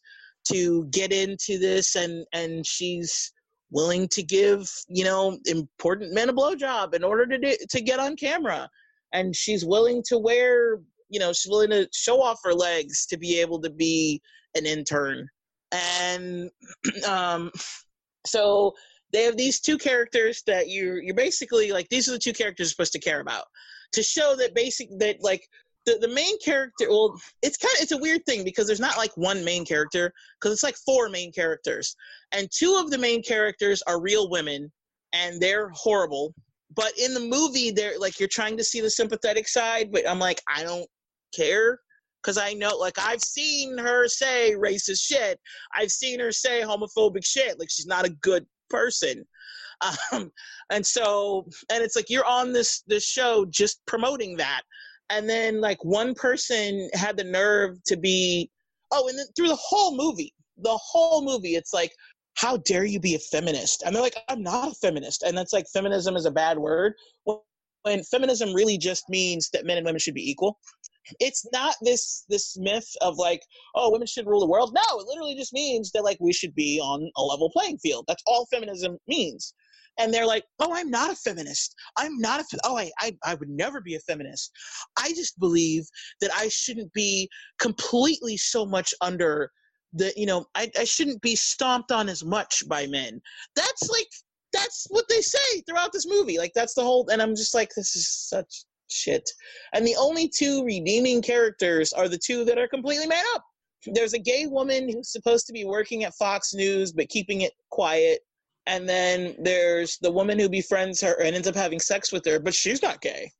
to 0.48 0.86
get 0.90 1.12
into 1.12 1.59
this. 1.59 1.97
And 1.97 2.24
and 2.32 2.66
she's 2.66 3.32
willing 3.70 4.06
to 4.09 4.23
give 4.23 4.70
you 4.89 5.05
know 5.05 5.39
important 5.47 6.14
men 6.14 6.28
a 6.28 6.32
blowjob 6.32 6.94
in 6.94 7.02
order 7.02 7.27
to 7.27 7.39
do, 7.39 7.56
to 7.70 7.81
get 7.81 7.98
on 7.98 8.16
camera. 8.16 8.69
And 9.12 9.35
she's 9.35 9.64
willing 9.64 10.02
to 10.06 10.19
wear 10.19 10.81
you 11.09 11.19
know 11.19 11.32
she's 11.32 11.51
willing 11.51 11.70
to 11.70 11.89
show 11.93 12.23
off 12.23 12.40
her 12.44 12.55
legs 12.55 13.06
to 13.06 13.19
be 13.19 13.40
able 13.40 13.60
to 13.62 13.70
be 13.70 14.20
an 14.55 14.66
intern. 14.66 15.27
And 15.73 16.51
um 17.09 17.51
so 18.26 18.74
they 19.12 19.24
have 19.24 19.36
these 19.36 19.60
two 19.60 19.78
characters 19.78 20.42
that 20.46 20.68
you're 20.68 21.02
you're 21.02 21.14
basically 21.14 21.70
like 21.70 21.88
these 21.88 22.08
are 22.08 22.12
the 22.12 22.18
two 22.18 22.32
characters 22.32 22.66
you're 22.66 22.70
supposed 22.70 22.92
to 22.92 23.00
care 23.00 23.20
about. 23.20 23.44
To 23.92 24.02
show 24.02 24.34
that 24.36 24.54
basic 24.54 24.88
that 24.98 25.16
like 25.20 25.46
the, 25.84 25.98
the 26.00 26.08
main 26.08 26.38
character 26.38 26.88
well 26.88 27.18
it's 27.42 27.58
kind 27.58 27.74
of 27.76 27.82
it's 27.82 27.92
a 27.92 27.98
weird 27.98 28.24
thing 28.24 28.44
because 28.44 28.66
there's 28.66 28.80
not 28.80 28.96
like 28.96 29.14
one 29.16 29.44
main 29.44 29.64
character 29.64 30.12
because 30.40 30.52
it's 30.52 30.62
like 30.62 30.76
four 30.86 31.08
main 31.08 31.32
characters. 31.32 31.94
And 32.32 32.48
two 32.50 32.80
of 32.82 32.90
the 32.90 32.98
main 32.98 33.22
characters 33.22 33.82
are 33.86 34.00
real 34.00 34.30
women 34.30 34.72
and 35.12 35.40
they're 35.40 35.70
horrible. 35.74 36.34
But 36.74 36.92
in 36.98 37.12
the 37.12 37.20
movie 37.20 37.70
they're 37.70 37.98
like 37.98 38.18
you're 38.18 38.28
trying 38.28 38.56
to 38.56 38.64
see 38.64 38.80
the 38.80 38.90
sympathetic 38.90 39.46
side 39.46 39.92
but 39.92 40.08
i'm 40.08 40.18
like 40.18 40.40
i 40.48 40.62
don't 40.62 40.88
care 41.34 41.78
because 42.22 42.38
i 42.38 42.52
know 42.52 42.76
like 42.76 42.98
i've 42.98 43.22
seen 43.22 43.76
her 43.78 44.06
say 44.08 44.54
racist 44.56 45.02
shit. 45.02 45.38
I've 45.74 45.90
seen 45.90 46.20
her 46.20 46.32
say 46.32 46.62
homophobic 46.62 47.24
shit. 47.24 47.58
Like 47.58 47.70
she's 47.70 47.86
not 47.86 48.06
a 48.06 48.10
good 48.22 48.46
person. 48.70 49.24
Um, 50.12 50.30
and 50.70 50.86
so 50.86 51.44
and 51.68 51.82
it's 51.82 51.96
like 51.96 52.08
you're 52.08 52.24
on 52.24 52.52
this 52.52 52.84
this 52.86 53.04
show 53.04 53.44
just 53.46 53.84
promoting 53.84 54.36
that. 54.36 54.60
And 55.10 55.28
then 55.28 55.60
like 55.60 55.84
one 55.84 56.14
person 56.14 56.88
had 56.94 57.16
the 57.16 57.24
nerve 57.24 57.82
to 57.86 57.96
be 57.96 58.48
oh 58.92 59.08
and 59.08 59.18
then 59.18 59.26
through 59.34 59.48
the 59.48 59.56
whole 59.56 59.96
movie 59.96 60.32
the 60.58 60.78
whole 60.80 61.24
movie 61.24 61.56
it's 61.56 61.74
like 61.74 61.90
how 62.36 62.58
dare 62.58 62.84
you 62.84 63.00
be 63.00 63.16
a 63.16 63.18
feminist? 63.18 63.82
And 63.82 63.92
they're 63.92 64.02
like 64.02 64.18
i'm 64.28 64.44
not 64.44 64.70
a 64.70 64.74
feminist. 64.76 65.24
And 65.24 65.36
that's 65.36 65.52
like 65.52 65.66
feminism 65.72 66.14
is 66.14 66.26
a 66.26 66.30
bad 66.30 66.58
word 66.58 66.94
when 67.82 68.04
feminism 68.04 68.54
really 68.54 68.78
just 68.78 69.08
means 69.08 69.50
that 69.50 69.66
men 69.66 69.78
and 69.78 69.86
women 69.86 69.98
should 69.98 70.14
be 70.14 70.30
equal 70.30 70.60
it's 71.20 71.46
not 71.52 71.74
this 71.82 72.24
this 72.28 72.56
myth 72.58 72.88
of 73.00 73.16
like 73.16 73.42
oh 73.74 73.90
women 73.90 74.06
should 74.06 74.26
rule 74.26 74.40
the 74.40 74.46
world 74.46 74.72
no 74.74 75.00
it 75.00 75.06
literally 75.06 75.34
just 75.34 75.52
means 75.52 75.90
that 75.92 76.04
like 76.04 76.18
we 76.20 76.32
should 76.32 76.54
be 76.54 76.80
on 76.80 77.10
a 77.16 77.22
level 77.22 77.50
playing 77.50 77.78
field 77.78 78.04
that's 78.06 78.22
all 78.26 78.46
feminism 78.46 78.96
means 79.06 79.54
and 79.98 80.12
they're 80.12 80.26
like, 80.26 80.44
"Oh, 80.58 80.72
I'm 80.74 80.90
not 80.90 81.10
a 81.10 81.16
feminist. 81.16 81.74
I'm 81.98 82.18
not 82.18 82.40
a. 82.40 82.58
Oh, 82.64 82.76
I, 82.76 82.90
I, 82.98 83.16
I 83.24 83.34
would 83.34 83.48
never 83.48 83.80
be 83.80 83.94
a 83.94 84.00
feminist. 84.00 84.50
I 84.98 85.10
just 85.10 85.38
believe 85.38 85.84
that 86.20 86.30
I 86.34 86.48
shouldn't 86.48 86.92
be 86.92 87.28
completely 87.58 88.36
so 88.36 88.64
much 88.64 88.94
under 89.00 89.50
the. 89.92 90.12
You 90.16 90.26
know, 90.26 90.46
I, 90.54 90.70
I 90.78 90.84
shouldn't 90.84 91.20
be 91.20 91.36
stomped 91.36 91.92
on 91.92 92.08
as 92.08 92.24
much 92.24 92.66
by 92.68 92.86
men. 92.86 93.20
That's 93.54 93.90
like 93.90 94.08
that's 94.52 94.86
what 94.90 95.06
they 95.08 95.20
say 95.20 95.60
throughout 95.66 95.92
this 95.92 96.06
movie. 96.06 96.38
Like 96.38 96.52
that's 96.54 96.74
the 96.74 96.82
whole. 96.82 97.08
And 97.10 97.20
I'm 97.20 97.34
just 97.34 97.54
like, 97.54 97.70
this 97.76 97.96
is 97.96 98.08
such 98.08 98.64
shit. 98.93 99.28
And 99.73 99.86
the 99.86 99.97
only 99.98 100.28
two 100.28 100.64
redeeming 100.64 101.23
characters 101.23 101.93
are 101.93 102.09
the 102.09 102.19
two 102.19 102.44
that 102.44 102.59
are 102.59 102.69
completely 102.69 103.06
made 103.06 103.24
up. 103.35 103.44
There's 103.86 104.12
a 104.12 104.19
gay 104.19 104.47
woman 104.47 104.89
who's 104.89 105.10
supposed 105.10 105.47
to 105.48 105.52
be 105.52 105.64
working 105.64 106.05
at 106.05 106.14
Fox 106.14 106.55
News 106.55 106.93
but 106.93 107.09
keeping 107.09 107.40
it 107.40 107.52
quiet 107.70 108.20
and 108.66 108.89
then 108.89 109.35
there's 109.39 109.98
the 109.98 110.10
woman 110.10 110.39
who 110.39 110.48
befriends 110.48 111.01
her 111.01 111.20
and 111.20 111.35
ends 111.35 111.48
up 111.48 111.55
having 111.55 111.81
sex 111.81 112.12
with 112.12 112.24
her, 112.27 112.39
but 112.39 112.55
she's 112.55 112.82
not 112.82 113.01
gay. 113.01 113.31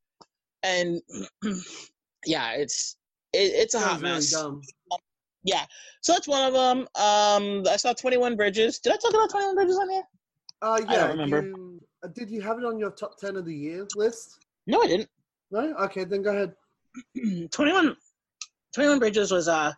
And 0.62 1.01
yeah, 2.27 2.53
it's 2.53 2.97
it, 3.33 3.53
it's 3.55 3.74
a 3.74 3.81
hot 3.81 4.01
mess. 4.01 4.35
Yeah, 5.45 5.65
so 6.03 6.12
that's 6.12 6.29
one 6.29 6.47
of 6.47 6.53
them. 6.53 6.81
Um, 6.95 7.65
I 7.69 7.77
saw 7.77 7.93
Twenty 7.93 8.16
One 8.16 8.37
Bridges. 8.37 8.79
Did 8.79 8.93
I 8.93 8.97
talk 8.97 9.11
about 9.11 9.31
Twenty 9.31 9.47
One 9.47 9.55
Bridges 9.57 9.79
on 9.79 9.91
here? 9.91 10.03
Uh, 10.61 10.81
yeah. 10.85 10.91
I 10.91 10.97
don't 10.97 11.11
remember. 11.19 11.43
You, 11.43 11.81
uh, 12.05 12.09
did 12.15 12.31
you 12.31 12.41
have 12.41 12.59
it 12.59 12.65
on 12.65 12.79
your 12.79 12.91
top 12.91 13.19
ten 13.19 13.37
of 13.37 13.45
the 13.45 13.55
year 13.55 13.87
list? 13.97 14.39
No, 14.66 14.83
I 14.83 14.87
didn't. 14.87 15.09
No. 15.53 15.74
Okay, 15.83 16.05
then 16.05 16.23
go 16.23 16.31
ahead. 16.31 16.53
21, 17.51 17.97
21 18.74 18.99
Bridges 18.99 19.31
was 19.31 19.49
uh, 19.49 19.73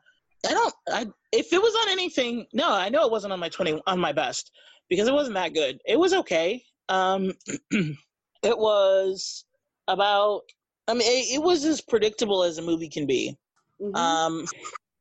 I 0.47 0.51
don't. 0.51 0.75
I 0.89 1.07
if 1.33 1.53
it 1.53 1.61
was 1.61 1.75
on 1.83 1.91
anything, 1.91 2.47
no, 2.53 2.73
I 2.73 2.89
know 2.89 3.05
it 3.05 3.11
wasn't 3.11 3.33
on 3.33 3.41
my 3.41 3.49
twenty 3.49 3.81
on 3.87 3.99
my 3.99 4.13
best 4.13 4.51
because 4.89 5.09
it 5.09 5.15
wasn't 5.15 5.35
that 5.35 5.55
good. 5.55 5.81
It 5.87 5.99
was 5.99 6.13
okay. 6.13 6.63
Um, 6.89 7.33
it 7.71 8.59
was 8.59 9.45
about. 9.89 10.43
I 10.87 10.93
mean, 10.93 11.03
it, 11.03 11.37
it, 11.37 11.43
was 11.43 11.65
as 11.65 11.81
predictable 11.81 12.45
as 12.45 12.59
a 12.59 12.63
movie 12.63 12.91
can 12.91 13.07
be. 13.07 13.35
Mm-hmm. 13.81 13.97
Um, 13.97 14.45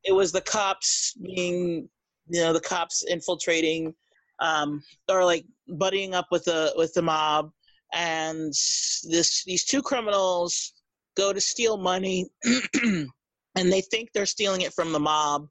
it 0.02 0.12
was 0.12 0.32
the 0.32 0.40
cops 0.40 1.14
being, 1.22 1.90
you 2.26 2.40
know, 2.40 2.54
the 2.54 2.60
cops 2.60 3.04
infiltrating, 3.04 3.94
um, 4.40 4.82
or 5.10 5.26
like 5.26 5.44
buddying 5.68 6.14
up 6.14 6.28
with 6.30 6.44
the 6.44 6.72
with 6.76 6.94
the 6.94 7.02
mob, 7.02 7.50
and 7.94 8.48
this 8.48 9.42
these 9.46 9.64
two 9.64 9.82
criminals 9.82 10.72
go 11.16 11.32
to 11.32 11.40
steal 11.40 11.76
money, 11.76 12.26
and 12.82 13.08
they 13.54 13.80
think 13.80 14.10
they're 14.12 14.26
stealing 14.26 14.62
it 14.62 14.74
from 14.74 14.92
the 14.92 15.00
mob, 15.00 15.46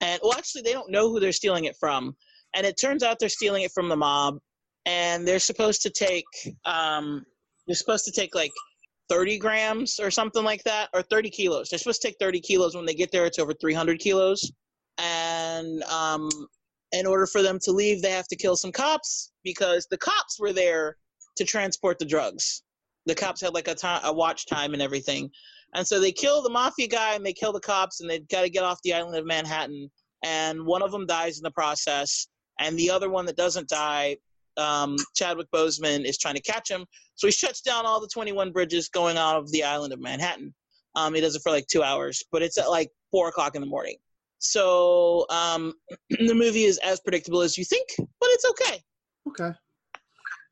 and 0.00 0.20
well, 0.22 0.34
actually, 0.34 0.62
they 0.62 0.72
don't 0.72 0.90
know 0.90 1.08
who 1.08 1.20
they're 1.20 1.32
stealing 1.32 1.64
it 1.64 1.76
from. 1.78 2.16
And 2.54 2.66
it 2.66 2.78
turns 2.80 3.02
out 3.02 3.18
they're 3.18 3.28
stealing 3.28 3.62
it 3.62 3.72
from 3.72 3.88
the 3.88 3.96
mob 3.96 4.38
and 4.86 5.28
they're 5.28 5.38
supposed 5.38 5.82
to 5.82 5.90
take 5.90 6.24
um 6.64 7.24
they're 7.66 7.76
supposed 7.76 8.06
to 8.06 8.12
take 8.12 8.34
like 8.34 8.52
30 9.10 9.38
grams 9.38 9.98
or 10.00 10.10
something 10.10 10.44
like 10.44 10.64
that 10.64 10.88
or 10.94 11.02
30 11.02 11.30
kilos. 11.30 11.68
They're 11.68 11.78
supposed 11.78 12.02
to 12.02 12.08
take 12.08 12.16
30 12.18 12.40
kilos 12.40 12.74
when 12.74 12.86
they 12.86 12.94
get 12.94 13.10
there. 13.10 13.26
It's 13.26 13.38
over 13.38 13.52
300 13.52 13.98
kilos. 13.98 14.50
And 14.96 15.82
um 15.84 16.30
in 16.92 17.06
order 17.06 17.26
for 17.26 17.42
them 17.42 17.58
to 17.58 17.70
leave 17.70 18.00
they 18.00 18.10
have 18.10 18.28
to 18.28 18.36
kill 18.36 18.56
some 18.56 18.72
cops 18.72 19.32
because 19.44 19.86
the 19.90 19.98
cops 19.98 20.40
were 20.40 20.54
there 20.54 20.96
to 21.38 21.44
transport 21.44 21.98
the 21.98 22.04
drugs 22.04 22.62
the 23.06 23.14
cops 23.14 23.40
had 23.40 23.54
like 23.54 23.68
a 23.68 23.74
time 23.74 24.00
a 24.04 24.12
watch 24.12 24.46
time 24.46 24.72
and 24.74 24.82
everything 24.82 25.30
and 25.74 25.86
so 25.86 25.98
they 25.98 26.12
kill 26.12 26.42
the 26.42 26.50
mafia 26.50 26.86
guy 26.88 27.14
and 27.14 27.24
they 27.24 27.32
kill 27.32 27.52
the 27.52 27.60
cops 27.60 28.00
and 28.00 28.10
they 28.10 28.18
got 28.30 28.42
to 28.42 28.50
get 28.50 28.64
off 28.64 28.78
the 28.82 28.92
island 28.92 29.16
of 29.16 29.26
manhattan 29.26 29.90
and 30.24 30.64
one 30.64 30.82
of 30.82 30.92
them 30.92 31.06
dies 31.06 31.38
in 31.38 31.42
the 31.42 31.50
process 31.50 32.28
and 32.58 32.78
the 32.78 32.90
other 32.90 33.08
one 33.08 33.26
that 33.26 33.36
doesn't 33.36 33.68
die, 33.68 34.16
um, 34.56 34.96
Chadwick 35.14 35.48
Boseman 35.54 36.04
is 36.04 36.18
trying 36.18 36.34
to 36.34 36.42
catch 36.42 36.70
him. 36.70 36.84
So 37.14 37.26
he 37.26 37.32
shuts 37.32 37.60
down 37.60 37.86
all 37.86 38.00
the 38.00 38.08
21 38.08 38.52
bridges 38.52 38.88
going 38.88 39.16
out 39.16 39.36
of 39.36 39.50
the 39.52 39.62
island 39.62 39.92
of 39.92 40.00
Manhattan. 40.00 40.54
Um, 40.96 41.14
he 41.14 41.20
does 41.20 41.36
it 41.36 41.42
for 41.42 41.52
like 41.52 41.66
two 41.68 41.82
hours, 41.82 42.22
but 42.32 42.42
it's 42.42 42.58
at 42.58 42.70
like 42.70 42.90
four 43.10 43.28
o'clock 43.28 43.54
in 43.54 43.60
the 43.60 43.66
morning. 43.66 43.96
So 44.38 45.26
um, 45.30 45.74
the 46.10 46.34
movie 46.34 46.64
is 46.64 46.78
as 46.78 47.00
predictable 47.00 47.42
as 47.42 47.56
you 47.56 47.64
think, 47.64 47.88
but 47.98 48.28
it's 48.30 48.44
okay. 48.50 48.82
Okay. 49.28 49.56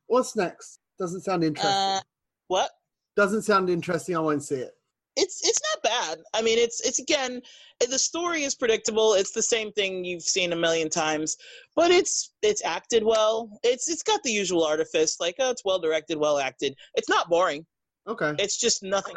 What's 0.07 0.35
next? 0.35 0.79
Doesn't 0.99 1.21
sound 1.21 1.43
interesting. 1.43 1.71
Uh, 1.71 2.01
what? 2.47 2.71
Doesn't 3.15 3.43
sound 3.43 3.69
interesting. 3.69 4.15
I 4.15 4.19
won't 4.19 4.43
see 4.43 4.55
it 4.55 4.77
it's 5.17 5.45
it's 5.45 5.59
not 5.73 5.83
bad. 5.83 6.19
I 6.33 6.41
mean, 6.41 6.57
it's 6.59 6.79
it's 6.81 6.99
again, 6.99 7.41
the 7.79 7.99
story 7.99 8.43
is 8.43 8.55
predictable. 8.55 9.15
It's 9.15 9.31
the 9.31 9.41
same 9.41 9.71
thing 9.71 10.05
you've 10.05 10.21
seen 10.21 10.53
a 10.53 10.55
million 10.55 10.89
times, 10.89 11.37
but 11.75 11.91
it's 11.91 12.33
it's 12.43 12.63
acted 12.63 13.03
well. 13.03 13.49
It's 13.63 13.89
it's 13.89 14.03
got 14.03 14.21
the 14.23 14.31
usual 14.31 14.63
artifice, 14.63 15.19
like 15.19 15.35
oh, 15.39 15.49
it's 15.49 15.65
well 15.65 15.79
directed, 15.79 16.17
well 16.17 16.37
acted. 16.37 16.75
It's 16.93 17.09
not 17.09 17.29
boring. 17.29 17.65
Okay. 18.07 18.35
It's 18.39 18.57
just 18.57 18.83
nothing. 18.83 19.15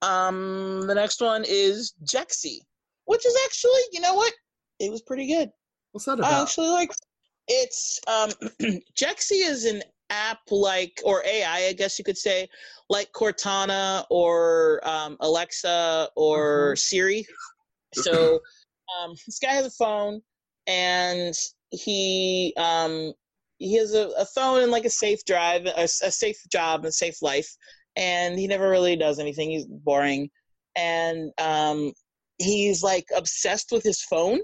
Um, 0.00 0.86
the 0.86 0.94
next 0.94 1.20
one 1.20 1.44
is 1.46 1.92
Jexi, 2.02 2.58
which 3.04 3.24
is 3.24 3.36
actually, 3.44 3.82
you 3.92 4.00
know 4.00 4.14
what? 4.14 4.32
It 4.80 4.90
was 4.90 5.02
pretty 5.02 5.28
good. 5.28 5.50
What's 5.92 6.06
that 6.06 6.18
about? 6.18 6.32
I 6.32 6.42
actually 6.42 6.70
like. 6.70 6.90
It's 7.46 8.00
um, 8.06 8.30
Jexi 8.98 9.46
is 9.46 9.64
an 9.64 9.82
app 10.12 10.40
like 10.50 11.00
or 11.04 11.24
AI, 11.26 11.66
I 11.68 11.72
guess 11.72 11.98
you 11.98 12.04
could 12.04 12.18
say, 12.18 12.48
like 12.88 13.10
Cortana 13.12 14.04
or 14.10 14.80
um, 14.86 15.16
Alexa 15.20 16.10
or 16.14 16.72
mm-hmm. 16.72 16.76
Siri. 16.76 17.26
So 17.94 18.40
um, 19.02 19.14
this 19.26 19.38
guy 19.40 19.54
has 19.54 19.66
a 19.66 19.70
phone, 19.70 20.20
and 20.66 21.34
he 21.70 22.54
um, 22.56 23.12
he 23.58 23.74
has 23.76 23.94
a, 23.94 24.08
a, 24.18 24.26
phone 24.26 24.62
and 24.62 24.70
like 24.70 24.84
a 24.84 24.90
safe 24.90 25.24
drive, 25.24 25.66
a, 25.66 25.84
a 25.84 25.88
safe 25.88 26.38
job, 26.50 26.80
and 26.80 26.88
a 26.88 26.92
safe 26.92 27.22
life, 27.22 27.56
and 27.96 28.38
he 28.38 28.46
never 28.46 28.68
really 28.68 28.96
does 28.96 29.18
anything. 29.18 29.50
He's 29.50 29.66
boring, 29.66 30.30
and 30.76 31.32
um, 31.38 31.92
he's 32.38 32.82
like 32.82 33.06
obsessed 33.16 33.72
with 33.72 33.82
his 33.82 34.02
phone 34.02 34.40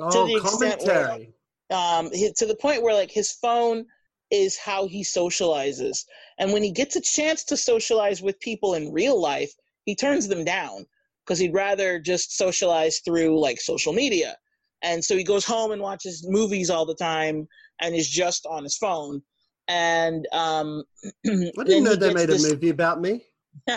oh, 0.00 0.10
to 0.10 0.32
the 0.32 0.38
extent 0.40 0.82
where, 0.84 1.78
um, 1.78 2.10
he, 2.12 2.32
to 2.36 2.46
the 2.46 2.56
point 2.56 2.82
where 2.82 2.94
like 2.94 3.10
his 3.10 3.32
phone 3.32 3.84
is 4.32 4.58
how 4.58 4.88
he 4.88 5.04
socializes, 5.04 6.04
and 6.38 6.52
when 6.52 6.62
he 6.62 6.72
gets 6.72 6.96
a 6.96 7.00
chance 7.00 7.44
to 7.44 7.56
socialize 7.56 8.22
with 8.22 8.40
people 8.40 8.74
in 8.74 8.92
real 8.92 9.20
life, 9.20 9.52
he 9.84 9.94
turns 9.94 10.26
them 10.26 10.44
down 10.44 10.86
because 11.24 11.38
he'd 11.38 11.54
rather 11.54 12.00
just 12.00 12.36
socialize 12.36 13.00
through 13.04 13.38
like 13.38 13.60
social 13.60 13.92
media. 13.92 14.36
And 14.82 15.04
so 15.04 15.16
he 15.16 15.22
goes 15.22 15.44
home 15.44 15.70
and 15.70 15.80
watches 15.80 16.26
movies 16.28 16.70
all 16.70 16.84
the 16.84 16.96
time 16.96 17.46
and 17.80 17.94
is 17.94 18.08
just 18.08 18.46
on 18.46 18.64
his 18.64 18.76
phone. 18.76 19.22
And 19.68 20.26
um, 20.32 20.82
I 21.26 21.64
didn't 21.64 21.84
know 21.84 21.94
they 21.94 22.12
made 22.12 22.28
this, 22.28 22.44
a 22.44 22.48
movie 22.48 22.70
about 22.70 23.00
me. 23.00 23.24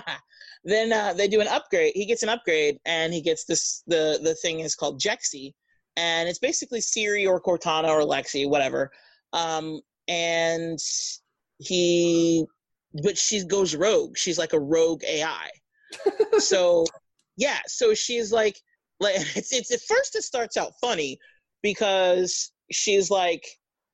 then 0.64 0.92
uh, 0.92 1.14
they 1.14 1.28
do 1.28 1.42
an 1.42 1.48
upgrade. 1.48 1.94
He 1.96 2.06
gets 2.06 2.24
an 2.24 2.30
upgrade, 2.30 2.80
and 2.86 3.14
he 3.14 3.22
gets 3.22 3.46
this. 3.46 3.84
the 3.86 4.20
The 4.22 4.36
thing 4.36 4.62
is 4.62 4.76
called 4.76 5.00
Jexi, 5.00 5.54
and 5.96 6.28
it's 6.28 6.40
basically 6.40 6.82
Siri 6.82 7.26
or 7.26 7.40
Cortana 7.40 7.90
or 7.90 8.02
Lexi, 8.02 8.50
whatever. 8.50 8.90
Um, 9.34 9.80
and 10.08 10.80
he, 11.60 12.46
but 13.04 13.18
she 13.18 13.44
goes 13.44 13.76
rogue. 13.76 14.18
She's 14.18 14.38
like 14.38 14.54
a 14.54 14.60
rogue 14.60 15.04
AI. 15.08 15.50
so 16.40 16.86
yeah, 17.38 17.60
so 17.68 17.94
she's 17.94 18.32
like, 18.32 18.60
like 19.00 19.16
it's 19.36 19.54
it's 19.54 19.72
at 19.72 19.82
first 19.82 20.16
it 20.16 20.24
starts 20.24 20.58
out 20.58 20.74
funny 20.82 21.18
because 21.62 22.52
she's 22.72 23.10
like, 23.10 23.46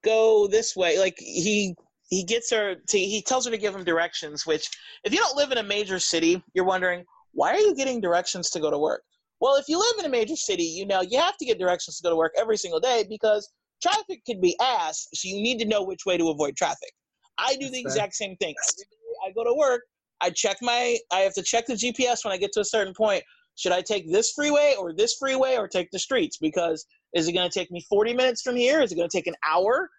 go 0.03 0.47
this 0.47 0.75
way. 0.75 0.99
Like 0.99 1.15
he 1.17 1.75
he 2.09 2.23
gets 2.23 2.51
her 2.51 2.75
to 2.75 2.99
he 2.99 3.21
tells 3.21 3.45
her 3.45 3.51
to 3.51 3.57
give 3.57 3.75
him 3.75 3.83
directions. 3.83 4.45
Which 4.45 4.69
if 5.03 5.13
you 5.13 5.19
don't 5.19 5.37
live 5.37 5.51
in 5.51 5.57
a 5.57 5.63
major 5.63 5.99
city, 5.99 6.43
you're 6.53 6.65
wondering 6.65 7.05
why 7.33 7.53
are 7.53 7.59
you 7.59 7.73
getting 7.75 8.01
directions 8.01 8.49
to 8.51 8.59
go 8.59 8.69
to 8.69 8.77
work? 8.77 9.03
Well, 9.39 9.55
if 9.55 9.69
you 9.69 9.79
live 9.79 9.99
in 9.99 10.05
a 10.05 10.09
major 10.09 10.35
city, 10.35 10.63
you 10.63 10.85
know 10.85 11.01
you 11.01 11.19
have 11.19 11.37
to 11.37 11.45
get 11.45 11.59
directions 11.59 11.97
to 11.97 12.03
go 12.03 12.09
to 12.09 12.15
work 12.15 12.33
every 12.37 12.57
single 12.57 12.79
day 12.79 13.05
because 13.07 13.49
traffic 13.81 14.21
could 14.25 14.41
be 14.41 14.55
ass. 14.61 15.07
So 15.13 15.27
you 15.27 15.41
need 15.41 15.59
to 15.59 15.65
know 15.65 15.83
which 15.83 16.05
way 16.05 16.17
to 16.17 16.29
avoid 16.29 16.55
traffic. 16.55 16.91
I 17.37 17.55
do 17.55 17.61
That's 17.61 17.71
the 17.71 17.79
exact 17.81 18.15
same 18.15 18.35
thing. 18.37 18.55
I 19.25 19.31
go 19.31 19.43
to 19.43 19.53
work. 19.53 19.81
I 20.21 20.29
check 20.29 20.57
my. 20.61 20.97
I 21.11 21.19
have 21.19 21.33
to 21.33 21.43
check 21.43 21.65
the 21.65 21.73
GPS 21.73 22.23
when 22.23 22.33
I 22.33 22.37
get 22.37 22.51
to 22.53 22.59
a 22.61 22.65
certain 22.65 22.93
point 22.93 23.23
should 23.55 23.71
I 23.71 23.81
take 23.81 24.11
this 24.11 24.31
freeway 24.31 24.75
or 24.79 24.93
this 24.93 25.15
freeway 25.19 25.55
or 25.55 25.67
take 25.67 25.91
the 25.91 25.99
streets? 25.99 26.37
Because 26.37 26.85
is 27.13 27.27
it 27.27 27.33
going 27.33 27.49
to 27.49 27.59
take 27.59 27.71
me 27.71 27.85
40 27.89 28.13
minutes 28.13 28.41
from 28.41 28.55
here? 28.55 28.81
Is 28.81 28.91
it 28.91 28.95
going 28.95 29.09
to 29.09 29.15
take 29.15 29.27
an 29.27 29.35
hour? 29.47 29.89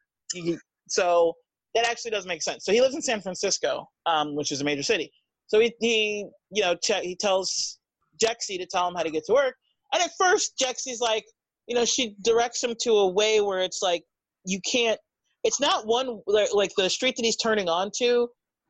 So 0.88 1.34
that 1.74 1.86
actually 1.86 2.10
does 2.10 2.26
make 2.26 2.42
sense. 2.42 2.64
So 2.64 2.72
he 2.72 2.80
lives 2.80 2.94
in 2.94 3.02
San 3.02 3.20
Francisco, 3.20 3.86
um, 4.06 4.34
which 4.34 4.52
is 4.52 4.60
a 4.60 4.64
major 4.64 4.82
city. 4.82 5.12
So 5.46 5.60
he, 5.60 5.72
he 5.80 6.26
you 6.50 6.62
know, 6.62 6.74
ch- 6.74 7.02
he 7.02 7.14
tells 7.14 7.78
Jexi 8.22 8.58
to 8.58 8.66
tell 8.66 8.88
him 8.88 8.94
how 8.94 9.02
to 9.02 9.10
get 9.10 9.24
to 9.26 9.32
work. 9.32 9.54
And 9.92 10.02
at 10.02 10.10
first, 10.18 10.54
Jexi's 10.60 11.00
like, 11.00 11.24
you 11.66 11.74
know, 11.74 11.84
she 11.84 12.14
directs 12.22 12.62
him 12.62 12.74
to 12.82 12.92
a 12.92 13.08
way 13.08 13.40
where 13.40 13.60
it's 13.60 13.82
like, 13.82 14.04
you 14.44 14.60
can't, 14.70 14.98
it's 15.44 15.60
not 15.60 15.86
one, 15.86 16.20
like 16.26 16.72
the 16.76 16.88
street 16.88 17.16
that 17.16 17.24
he's 17.24 17.36
turning 17.36 17.68
onto 17.68 18.26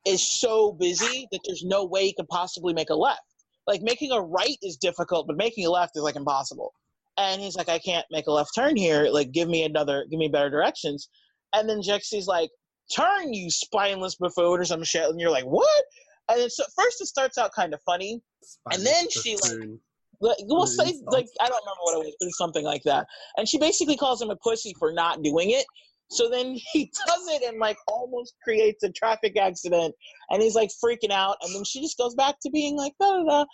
is 0.07 0.27
so 0.27 0.73
busy 0.73 1.29
that 1.33 1.41
there's 1.47 1.65
no 1.65 1.85
way 1.85 2.07
he 2.07 2.15
could 2.15 2.29
possibly 2.29 2.73
make 2.75 2.91
a 2.91 2.95
left 2.95 3.23
like 3.67 3.83
making 3.83 4.13
a 4.13 4.21
right 4.21 4.59
is 4.63 4.77
difficult, 4.77 5.27
but 5.27 5.37
making 5.37 5.67
a 5.67 5.71
left 5.71 5.97
is 5.97 6.03
like 6.03 6.17
impossible. 6.17 6.73
And 7.19 7.41
he's 7.41 7.57
like, 7.57 7.69
I 7.69 7.79
can't 7.79 8.07
make 8.11 8.27
a 8.27 8.33
left 8.33 8.55
turn 8.55 8.77
here. 8.77 9.05
Like, 9.11 9.33
give 9.33 9.49
me 9.49 9.65
another, 9.65 10.07
give 10.11 10.19
me 10.19 10.29
better 10.29 10.51
directions. 10.51 11.09
And 11.53 11.69
then 11.69 11.81
Jexi's 11.81 12.27
like, 12.27 12.51
turn, 12.95 13.33
you 13.33 13.51
spineless 13.51 14.17
buffoon, 14.17 14.61
or 14.61 14.65
some 14.65 14.83
shit. 14.83 15.05
And 15.05 15.21
you're 15.21 15.31
like, 15.31 15.45
what? 15.45 15.85
And 16.31 16.41
then 16.41 16.51
so 16.51 16.65
first 16.75 17.01
it 17.01 17.07
starts 17.07 17.37
out 17.37 17.51
kind 17.55 17.75
of 17.75 17.81
funny, 17.85 18.21
spineless 18.43 18.79
and 18.79 18.87
then 18.87 19.11
she 19.11 19.37
buffoon. 19.37 19.61
like, 19.61 19.79
we'll 20.23 20.67
say 20.67 20.95
like 21.07 21.27
I 21.41 21.49
don't 21.49 21.63
remember 21.63 21.83
what 21.83 21.95
it 21.95 22.07
was, 22.07 22.17
but 22.21 22.27
it's 22.27 22.39
something 22.39 22.65
like 22.65 22.83
that. 22.85 23.07
And 23.37 23.49
she 23.49 23.59
basically 23.59 23.97
calls 23.97 24.23
him 24.23 24.31
a 24.31 24.37
pussy 24.37 24.75
for 24.79 24.93
not 24.93 25.23
doing 25.23 25.51
it. 25.51 25.67
So 26.11 26.29
then 26.29 26.55
he 26.73 26.91
does 27.07 27.29
it 27.29 27.43
and 27.49 27.59
like 27.59 27.77
almost 27.89 28.35
creates 28.43 28.83
a 28.85 28.93
traffic 28.93 29.37
accident 29.37 29.95
and 30.31 30.43
he's 30.43 30.55
like 30.55 30.71
freaking 30.83 31.11
out. 31.11 31.37
And 31.43 31.55
then 31.55 31.65
she 31.65 31.81
just 31.81 31.99
goes 31.99 32.15
back 32.15 32.37
to 32.43 32.51
being 32.51 32.77
like, 32.77 32.93
da 33.01 33.19
da 33.19 33.25
da. 33.25 33.45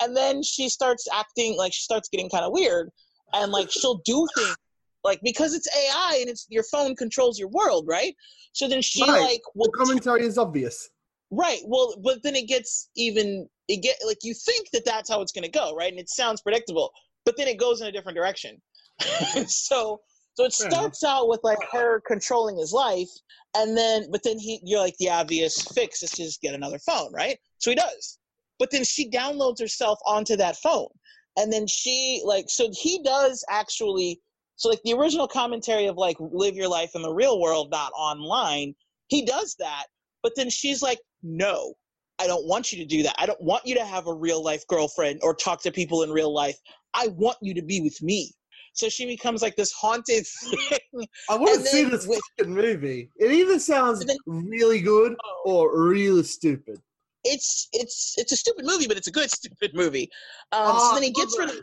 And 0.00 0.16
then 0.16 0.42
she 0.42 0.68
starts 0.68 1.08
acting 1.12 1.56
like 1.56 1.72
she 1.72 1.82
starts 1.82 2.08
getting 2.08 2.30
kind 2.30 2.44
of 2.44 2.52
weird 2.52 2.90
and 3.32 3.50
like 3.50 3.70
she'll 3.70 4.00
do 4.04 4.26
things 4.36 4.56
like 5.04 5.20
because 5.22 5.54
it's 5.54 5.68
AI 5.74 6.18
and 6.20 6.28
it's 6.28 6.46
your 6.48 6.62
phone 6.64 6.94
controls 6.94 7.38
your 7.38 7.48
world, 7.48 7.86
right? 7.88 8.14
So 8.52 8.68
then 8.68 8.82
she 8.82 9.02
right. 9.02 9.20
like 9.20 9.40
the 9.54 9.72
commentary 9.76 10.24
is 10.24 10.38
obvious. 10.38 10.90
Right. 11.30 11.60
Well, 11.64 11.94
but 12.02 12.22
then 12.22 12.36
it 12.36 12.48
gets 12.48 12.90
even 12.96 13.48
it 13.68 13.82
get 13.82 13.96
like 14.06 14.18
you 14.22 14.34
think 14.34 14.70
that 14.72 14.84
that's 14.84 15.10
how 15.10 15.20
it's 15.20 15.32
going 15.32 15.44
to 15.44 15.50
go, 15.50 15.74
right? 15.74 15.90
And 15.90 16.00
it 16.00 16.08
sounds 16.08 16.40
predictable, 16.40 16.90
but 17.24 17.36
then 17.36 17.48
it 17.48 17.58
goes 17.58 17.80
in 17.80 17.86
a 17.86 17.92
different 17.92 18.16
direction. 18.16 18.60
so 19.46 20.00
so 20.34 20.44
it 20.44 20.52
starts 20.52 21.02
out 21.02 21.28
with 21.28 21.40
like 21.42 21.58
her 21.72 22.00
controlling 22.06 22.58
his 22.58 22.72
life, 22.72 23.08
and 23.56 23.76
then 23.76 24.10
but 24.10 24.22
then 24.22 24.38
he 24.38 24.60
you're 24.64 24.80
like 24.80 24.96
the 24.98 25.10
obvious 25.10 25.62
fix 25.74 26.02
is 26.02 26.10
to 26.12 26.22
just 26.22 26.40
get 26.40 26.54
another 26.54 26.78
phone, 26.78 27.12
right? 27.12 27.38
So 27.58 27.70
he 27.70 27.76
does. 27.76 28.18
But 28.58 28.70
then 28.70 28.84
she 28.84 29.10
downloads 29.10 29.60
herself 29.60 29.98
onto 30.06 30.36
that 30.36 30.56
phone. 30.56 30.88
And 31.36 31.52
then 31.52 31.66
she 31.66 32.22
like 32.24 32.46
so 32.48 32.70
he 32.72 33.02
does 33.02 33.44
actually 33.48 34.20
so 34.56 34.68
like 34.68 34.82
the 34.84 34.94
original 34.94 35.28
commentary 35.28 35.86
of 35.86 35.96
like 35.96 36.16
live 36.18 36.56
your 36.56 36.68
life 36.68 36.92
in 36.94 37.02
the 37.02 37.12
real 37.12 37.40
world, 37.40 37.70
not 37.70 37.92
online, 37.96 38.74
he 39.08 39.24
does 39.24 39.54
that. 39.58 39.84
But 40.22 40.32
then 40.34 40.50
she's 40.50 40.82
like, 40.82 40.98
No, 41.22 41.74
I 42.20 42.26
don't 42.26 42.46
want 42.46 42.72
you 42.72 42.78
to 42.78 42.84
do 42.84 43.02
that. 43.04 43.14
I 43.18 43.26
don't 43.26 43.40
want 43.40 43.64
you 43.64 43.74
to 43.76 43.84
have 43.84 44.06
a 44.06 44.14
real 44.14 44.42
life 44.42 44.66
girlfriend 44.66 45.20
or 45.22 45.34
talk 45.34 45.62
to 45.62 45.70
people 45.70 46.02
in 46.02 46.10
real 46.10 46.32
life. 46.32 46.56
I 46.94 47.08
want 47.08 47.36
you 47.40 47.54
to 47.54 47.62
be 47.62 47.80
with 47.80 48.00
me. 48.02 48.32
So 48.72 48.88
she 48.88 49.06
becomes 49.06 49.42
like 49.42 49.56
this 49.56 49.72
haunted 49.72 50.26
thing. 50.50 51.06
I 51.28 51.36
want 51.36 51.60
to 51.60 51.66
see 51.66 51.84
this 51.84 52.06
with, 52.06 52.20
fucking 52.38 52.54
movie. 52.54 53.10
It 53.16 53.32
either 53.32 53.58
sounds 53.58 54.04
then, 54.04 54.16
really 54.26 54.80
good 54.80 55.16
oh. 55.24 55.42
or 55.44 55.88
really 55.88 56.22
stupid. 56.22 56.80
It's 57.24 57.68
it's 57.72 58.14
it's 58.16 58.30
a 58.30 58.36
stupid 58.36 58.64
movie, 58.64 58.86
but 58.86 58.96
it's 58.96 59.08
a 59.08 59.12
good 59.12 59.30
stupid 59.38 59.72
movie. 59.74 60.08
Um, 60.52 60.66
so 60.66 60.72
ah, 60.74 60.94
then 60.94 61.02
he 61.02 61.10
gets 61.10 61.36
rid 61.38 61.50
of 61.50 61.56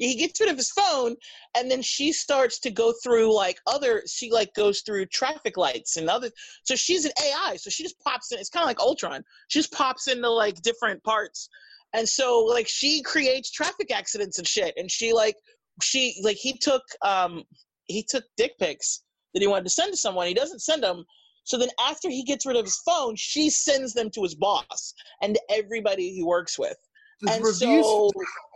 he 0.00 0.16
gets 0.16 0.40
rid 0.40 0.48
of 0.48 0.56
his 0.56 0.70
phone 0.70 1.14
and 1.56 1.70
then 1.70 1.82
she 1.82 2.12
starts 2.12 2.58
to 2.58 2.70
go 2.70 2.92
through 3.02 3.34
like 3.34 3.58
other 3.66 4.02
she 4.06 4.30
like 4.30 4.52
goes 4.54 4.80
through 4.80 5.06
traffic 5.06 5.56
lights 5.56 5.96
and 5.96 6.08
other 6.08 6.30
so 6.64 6.74
she's 6.74 7.04
an 7.04 7.12
ai 7.22 7.56
so 7.56 7.70
she 7.70 7.82
just 7.82 8.00
pops 8.00 8.32
in 8.32 8.38
it's 8.38 8.50
kind 8.50 8.64
of 8.64 8.68
like 8.68 8.80
ultron 8.80 9.22
she 9.48 9.58
just 9.58 9.72
pops 9.72 10.08
into 10.08 10.28
like 10.28 10.60
different 10.62 11.02
parts 11.04 11.48
and 11.92 12.08
so 12.08 12.40
like 12.40 12.66
she 12.66 13.02
creates 13.02 13.50
traffic 13.50 13.92
accidents 13.94 14.38
and 14.38 14.46
shit 14.46 14.74
and 14.76 14.90
she 14.90 15.12
like 15.12 15.36
she 15.82 16.20
like 16.22 16.36
he 16.36 16.56
took 16.56 16.82
um 17.02 17.44
he 17.86 18.02
took 18.02 18.24
dick 18.36 18.52
pics 18.58 19.02
that 19.34 19.40
he 19.40 19.46
wanted 19.46 19.64
to 19.64 19.70
send 19.70 19.92
to 19.92 19.96
someone. 19.96 20.26
He 20.26 20.34
doesn't 20.34 20.60
send 20.60 20.82
them. 20.82 21.04
So 21.44 21.58
then 21.58 21.68
after 21.80 22.08
he 22.10 22.24
gets 22.24 22.46
rid 22.46 22.56
of 22.56 22.64
his 22.64 22.80
phone, 22.84 23.16
she 23.16 23.50
sends 23.50 23.94
them 23.94 24.10
to 24.10 24.22
his 24.22 24.34
boss 24.34 24.94
and 25.22 25.38
everybody 25.48 26.12
he 26.12 26.22
works 26.22 26.58
with. 26.58 26.76
There's 27.20 27.36
and 27.36 27.44
reviews 27.44 27.86
so, 27.86 28.10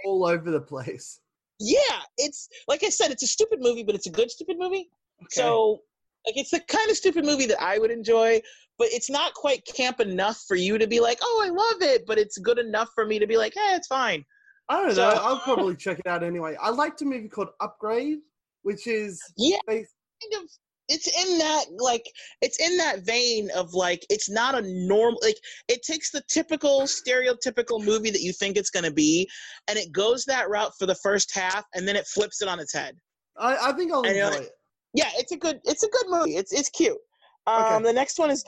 all 0.04 0.26
over 0.26 0.50
the 0.50 0.60
place. 0.60 1.20
Yeah, 1.64 2.00
it's 2.18 2.48
like 2.68 2.84
I 2.84 2.88
said, 2.88 3.10
it's 3.10 3.22
a 3.22 3.26
stupid 3.26 3.60
movie, 3.60 3.82
but 3.82 3.94
it's 3.94 4.06
a 4.06 4.10
good 4.10 4.30
stupid 4.30 4.58
movie. 4.58 4.90
Okay. 5.22 5.28
So 5.30 5.80
like 6.26 6.36
it's 6.36 6.50
the 6.50 6.60
kind 6.60 6.90
of 6.90 6.96
stupid 6.96 7.24
movie 7.24 7.46
that 7.46 7.62
I 7.62 7.78
would 7.78 7.90
enjoy, 7.90 8.40
but 8.78 8.88
it's 8.90 9.10
not 9.10 9.34
quite 9.34 9.64
camp 9.64 10.00
enough 10.00 10.42
for 10.48 10.56
you 10.56 10.78
to 10.78 10.86
be 10.86 11.00
like, 11.00 11.18
oh, 11.22 11.42
I 11.44 11.50
love 11.50 11.82
it, 11.82 12.06
but 12.06 12.18
it's 12.18 12.38
good 12.38 12.58
enough 12.58 12.88
for 12.94 13.06
me 13.06 13.18
to 13.18 13.26
be 13.26 13.36
like, 13.36 13.54
hey, 13.54 13.74
it's 13.74 13.86
fine. 13.86 14.24
I 14.68 14.82
don't 14.82 14.94
so, 14.94 15.08
know. 15.08 15.16
I'll 15.16 15.40
probably 15.40 15.76
check 15.76 15.98
it 15.98 16.06
out 16.06 16.22
anyway. 16.22 16.56
I 16.60 16.70
liked 16.70 17.02
a 17.02 17.04
movie 17.04 17.28
called 17.28 17.48
Upgrade, 17.60 18.18
which 18.62 18.86
is 18.86 19.20
yeah, 19.36 19.58
based- 19.66 19.94
kind 20.22 20.44
of. 20.44 20.50
It's 20.88 21.06
in 21.06 21.38
that 21.38 21.64
like 21.78 22.04
it's 22.42 22.60
in 22.60 22.76
that 22.76 23.06
vein 23.06 23.50
of 23.56 23.72
like 23.72 24.04
it's 24.10 24.28
not 24.28 24.54
a 24.54 24.62
normal 24.62 25.18
like 25.22 25.38
it 25.68 25.82
takes 25.82 26.10
the 26.10 26.22
typical 26.28 26.82
stereotypical 26.82 27.82
movie 27.82 28.10
that 28.10 28.20
you 28.20 28.32
think 28.32 28.56
it's 28.56 28.70
going 28.70 28.84
to 28.84 28.92
be, 28.92 29.28
and 29.68 29.78
it 29.78 29.92
goes 29.92 30.24
that 30.26 30.50
route 30.50 30.72
for 30.78 30.86
the 30.86 30.94
first 30.96 31.34
half, 31.34 31.64
and 31.74 31.88
then 31.88 31.96
it 31.96 32.06
flips 32.06 32.42
it 32.42 32.48
on 32.48 32.60
its 32.60 32.74
head. 32.74 32.96
I, 33.38 33.70
I 33.70 33.72
think 33.72 33.92
I'll 33.92 34.02
and 34.02 34.16
enjoy 34.16 34.30
like, 34.30 34.42
it. 34.42 34.50
Yeah, 34.92 35.10
it's 35.16 35.32
a 35.32 35.36
good 35.36 35.58
it's 35.64 35.82
a 35.82 35.88
good 35.88 36.06
movie. 36.08 36.36
It's 36.36 36.52
it's 36.52 36.68
cute. 36.68 36.98
Um, 37.46 37.62
okay. 37.62 37.82
the 37.84 37.92
next 37.92 38.18
one 38.18 38.30
is 38.30 38.44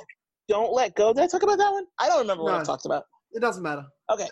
Don't 0.49 0.73
Let 0.73 0.95
Go. 0.95 1.13
Did 1.13 1.25
I 1.25 1.27
talk 1.27 1.43
about 1.43 1.59
that 1.59 1.73
one? 1.73 1.85
I 1.99 2.09
don't 2.09 2.21
remember 2.21 2.45
no, 2.45 2.53
what 2.53 2.61
I 2.61 2.65
talked 2.65 2.87
about. 2.87 3.05
It 3.33 3.41
doesn't 3.41 3.63
matter. 3.63 3.85
Okay. 4.11 4.29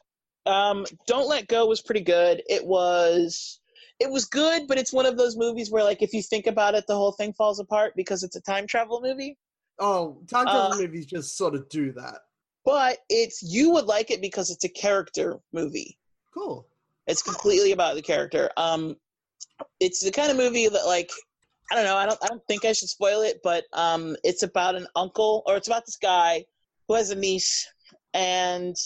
Um, 0.47 0.85
Don't 1.07 1.29
Let 1.29 1.49
Go 1.49 1.67
was 1.67 1.81
pretty 1.81 2.03
good. 2.03 2.43
It 2.49 2.65
was 2.65 3.61
it 4.01 4.11
was 4.11 4.25
good, 4.27 4.67
but 4.69 4.79
it's 4.79 4.93
one 4.93 5.07
of 5.07 5.17
those 5.17 5.37
movies 5.37 5.71
where 5.71 5.85
like 5.85 6.03
if 6.03 6.13
you 6.13 6.23
think 6.23 6.47
about 6.47 6.75
it, 6.75 6.87
the 6.87 6.97
whole 6.97 7.13
thing 7.13 7.33
falls 7.33 7.59
apart 7.61 7.95
because 7.97 8.23
it's 8.23 8.37
a 8.37 8.41
time 8.41 8.67
travel 8.67 9.01
movie. 9.01 9.37
Oh, 9.79 10.19
time 10.29 10.47
travel 10.47 10.71
Uh, 10.71 10.75
movies 10.75 11.07
just 11.07 11.37
sort 11.37 11.55
of 11.55 11.69
do 11.69 11.93
that. 11.93 12.23
but 12.65 12.99
it's 13.09 13.43
you 13.43 13.71
would 13.73 13.87
like 13.87 14.11
it 14.11 14.21
because 14.21 14.51
it's 14.51 14.65
a 14.65 14.69
character 14.69 15.41
movie. 15.53 15.99
Cool. 16.33 16.67
It's 17.07 17.23
completely 17.23 17.73
about 17.73 17.95
the 17.95 18.03
character. 18.03 18.51
Um, 18.57 18.97
it's 19.81 20.01
the 20.05 20.11
kind 20.13 20.31
of 20.31 20.37
movie 20.37 20.69
that 20.69 20.87
like 20.87 21.11
I 21.71 21.77
don't 21.77 21.85
know. 21.85 21.97
I 21.97 22.07
don't. 22.07 22.19
I 22.23 22.29
don't 22.29 22.47
think 22.49 22.65
I 22.65 22.73
should 22.73 22.91
spoil 22.91 23.23
it, 23.23 23.41
but 23.45 23.65
um, 23.73 24.17
it's 24.25 24.43
about 24.45 24.77
an 24.77 24.87
uncle, 24.97 25.43
or 25.47 25.57
it's 25.57 25.69
about 25.69 25.87
this 25.87 25.97
guy 25.97 26.45
who 26.89 26.95
has 26.95 27.11
a 27.11 27.15
niece, 27.17 27.67
and 28.15 28.77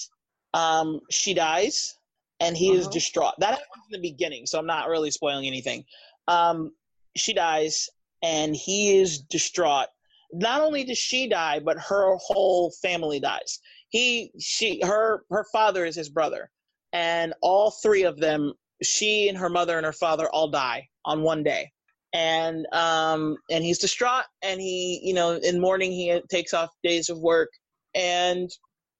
um, 0.55 1.01
she 1.11 1.35
dies, 1.35 1.98
and 2.41 2.57
he 2.57 2.73
is 2.73 2.87
Uh-huh. 2.87 2.93
distraught. 2.93 3.35
That 3.39 3.51
happens 3.51 3.85
in 3.91 4.01
the 4.01 4.11
beginning, 4.11 4.47
so 4.47 4.59
I'm 4.59 4.67
not 4.67 4.89
really 4.89 5.11
spoiling 5.11 5.47
anything. 5.47 5.85
Um, 6.27 6.73
she 7.17 7.33
dies, 7.33 7.89
and 8.23 8.55
he 8.55 8.99
is 8.99 9.21
distraught. 9.21 9.89
Not 10.33 10.61
only 10.61 10.85
does 10.85 10.99
she 10.99 11.29
die, 11.29 11.59
but 11.61 11.79
her 11.79 12.17
whole 12.17 12.71
family 12.83 13.19
dies. 13.21 13.61
He, 13.89 14.31
she, 14.39 14.81
her, 14.85 15.25
her 15.31 15.47
father 15.53 15.87
is 15.87 15.97
his 15.97 16.11
brother, 16.11 16.51
and 16.93 17.35
all 17.41 17.71
three 17.71 18.03
of 18.03 18.19
them, 18.19 18.53
she 18.83 19.29
and 19.29 19.39
her 19.39 19.49
mother 19.49 19.77
and 19.77 19.87
her 19.87 19.93
father, 19.93 20.29
all 20.31 20.49
die 20.49 20.89
on 21.05 21.23
one 21.23 21.43
day 21.43 21.73
and 22.15 22.67
um 22.73 23.37
and 23.51 23.63
he's 23.65 23.79
distraught 23.79 24.25
and 24.43 24.61
he 24.61 24.99
you 25.03 25.13
know 25.13 25.33
in 25.43 25.61
mourning 25.61 25.93
he 25.93 26.19
takes 26.31 26.55
off 26.55 26.71
days 26.83 27.11
of 27.11 27.19
work 27.19 27.51
and 27.95 28.51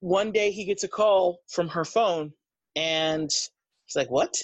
one 0.01 0.31
day 0.31 0.51
he 0.51 0.65
gets 0.65 0.85
a 0.85 0.89
call 0.89 1.39
from 1.49 1.69
her 1.69 1.85
phone 1.87 2.31
and 2.77 3.31
he's 3.31 3.97
like 3.97 4.11
what 4.11 4.35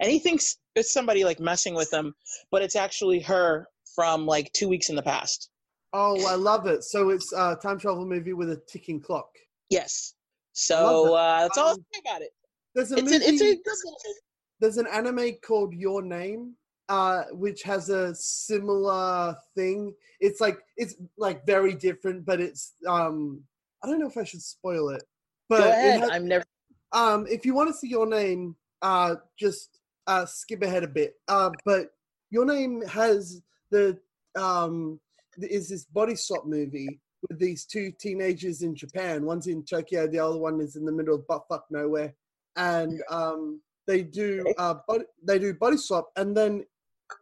and 0.00 0.10
he 0.10 0.18
thinks 0.18 0.56
it's 0.76 0.92
somebody 0.92 1.24
like 1.24 1.40
messing 1.40 1.74
with 1.74 1.92
him 1.92 2.14
but 2.50 2.62
it's 2.62 2.76
actually 2.76 3.20
her 3.20 3.66
from 3.94 4.26
like 4.26 4.52
two 4.52 4.68
weeks 4.68 4.88
in 4.90 4.96
the 4.96 5.02
past 5.02 5.48
Oh, 5.92 6.24
I 6.24 6.36
love 6.36 6.68
it. 6.68 6.84
So 6.84 7.10
it's 7.10 7.32
a 7.32 7.56
time 7.60 7.76
travel 7.76 8.06
movie 8.06 8.32
with 8.32 8.48
a 8.52 8.62
ticking 8.68 9.00
clock. 9.00 9.28
yes 9.70 10.14
so 10.52 11.14
uh 11.14 11.40
that's 11.42 11.58
all 11.58 11.68
i'll 11.68 11.74
Um, 11.74 11.84
say 11.92 12.00
about 12.08 12.22
it 12.22 12.30
There's 12.76 12.92
a 12.92 12.96
it's 12.98 13.02
movie. 13.10 13.16
a, 13.24 13.28
it's 13.28 13.42
a 13.42 13.44
good 13.56 13.58
little 13.66 13.96
movie. 14.06 14.18
there's 14.60 14.76
an 14.78 14.86
anime 14.86 15.32
called 15.44 15.74
Your 15.74 16.00
Name, 16.02 16.54
uh, 16.88 17.24
which 17.32 17.62
has 17.64 17.88
a 17.88 18.14
similar 18.14 19.36
thing. 19.56 19.94
It's 20.20 20.40
like 20.40 20.58
it's 20.76 20.94
like 21.18 21.44
very 21.46 21.74
different, 21.74 22.24
but 22.24 22.40
it's 22.40 22.74
um 22.86 23.42
I 23.82 23.88
don't 23.88 23.98
know 23.98 24.06
if 24.06 24.16
I 24.18 24.24
should 24.24 24.42
spoil 24.42 24.90
it. 24.90 25.02
But 25.48 25.58
go 25.58 25.64
it 25.70 25.72
ahead 25.72 26.00
has- 26.00 26.10
i'm 26.12 26.28
never 26.28 26.44
um 26.92 27.26
if 27.28 27.44
you 27.44 27.54
want 27.54 27.68
to 27.68 27.74
see 27.74 27.88
Your 27.88 28.06
Name, 28.06 28.56
uh 28.82 29.16
just 29.38 29.78
uh 30.06 30.26
skip 30.26 30.62
ahead 30.62 30.84
a 30.84 30.88
bit. 30.88 31.14
Uh, 31.28 31.50
but 31.64 31.90
Your 32.30 32.44
Name 32.44 32.82
has 32.82 33.42
the 33.70 33.98
um 34.36 35.00
is 35.38 35.68
this 35.68 35.84
body 35.84 36.14
swap 36.14 36.46
movie 36.46 37.00
with 37.28 37.38
these 37.38 37.64
two 37.64 37.92
teenagers 37.92 38.62
in 38.62 38.74
Japan. 38.74 39.24
One's 39.24 39.46
in 39.46 39.64
Tokyo, 39.64 40.06
the 40.06 40.18
other 40.18 40.38
one 40.38 40.60
is 40.60 40.76
in 40.76 40.84
the 40.84 40.92
middle 40.92 41.14
of 41.14 41.26
butt 41.26 41.44
fuck 41.48 41.66
nowhere, 41.70 42.14
and 42.56 43.02
um, 43.10 43.60
they 43.86 44.02
do 44.02 44.44
uh, 44.58 44.74
body, 44.86 45.04
they 45.22 45.38
do 45.38 45.54
body 45.54 45.76
swap, 45.76 46.10
and 46.16 46.36
then 46.36 46.64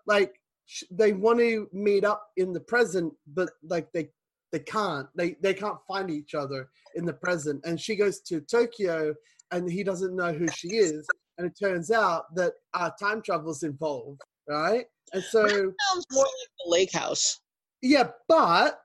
like 0.06 0.40
sh- 0.66 0.84
they 0.90 1.12
want 1.12 1.38
to 1.40 1.68
meet 1.72 2.04
up 2.04 2.30
in 2.36 2.52
the 2.52 2.60
present, 2.60 3.12
but 3.34 3.50
like 3.62 3.90
they 3.92 4.10
they 4.52 4.60
can't. 4.60 5.08
They 5.14 5.36
they 5.40 5.54
can't 5.54 5.78
find 5.86 6.10
each 6.10 6.34
other 6.34 6.68
in 6.94 7.04
the 7.04 7.12
present, 7.12 7.62
and 7.64 7.80
she 7.80 7.96
goes 7.96 8.20
to 8.22 8.40
Tokyo, 8.40 9.14
and 9.50 9.70
he 9.70 9.82
doesn't 9.82 10.14
know 10.14 10.32
who 10.32 10.46
she 10.48 10.68
is, 10.76 11.06
and 11.38 11.46
it 11.46 11.58
turns 11.58 11.90
out 11.90 12.34
that 12.34 12.54
uh, 12.74 12.90
time 13.00 13.22
travel's 13.22 13.62
involved, 13.62 14.20
right? 14.48 14.84
And 15.12 15.22
so. 15.22 15.46
sounds 15.48 16.06
more 16.12 16.24
like 16.24 16.50
the 16.64 16.70
lake 16.70 16.92
house 16.92 17.40
Yeah, 17.80 18.08
but 18.28 18.80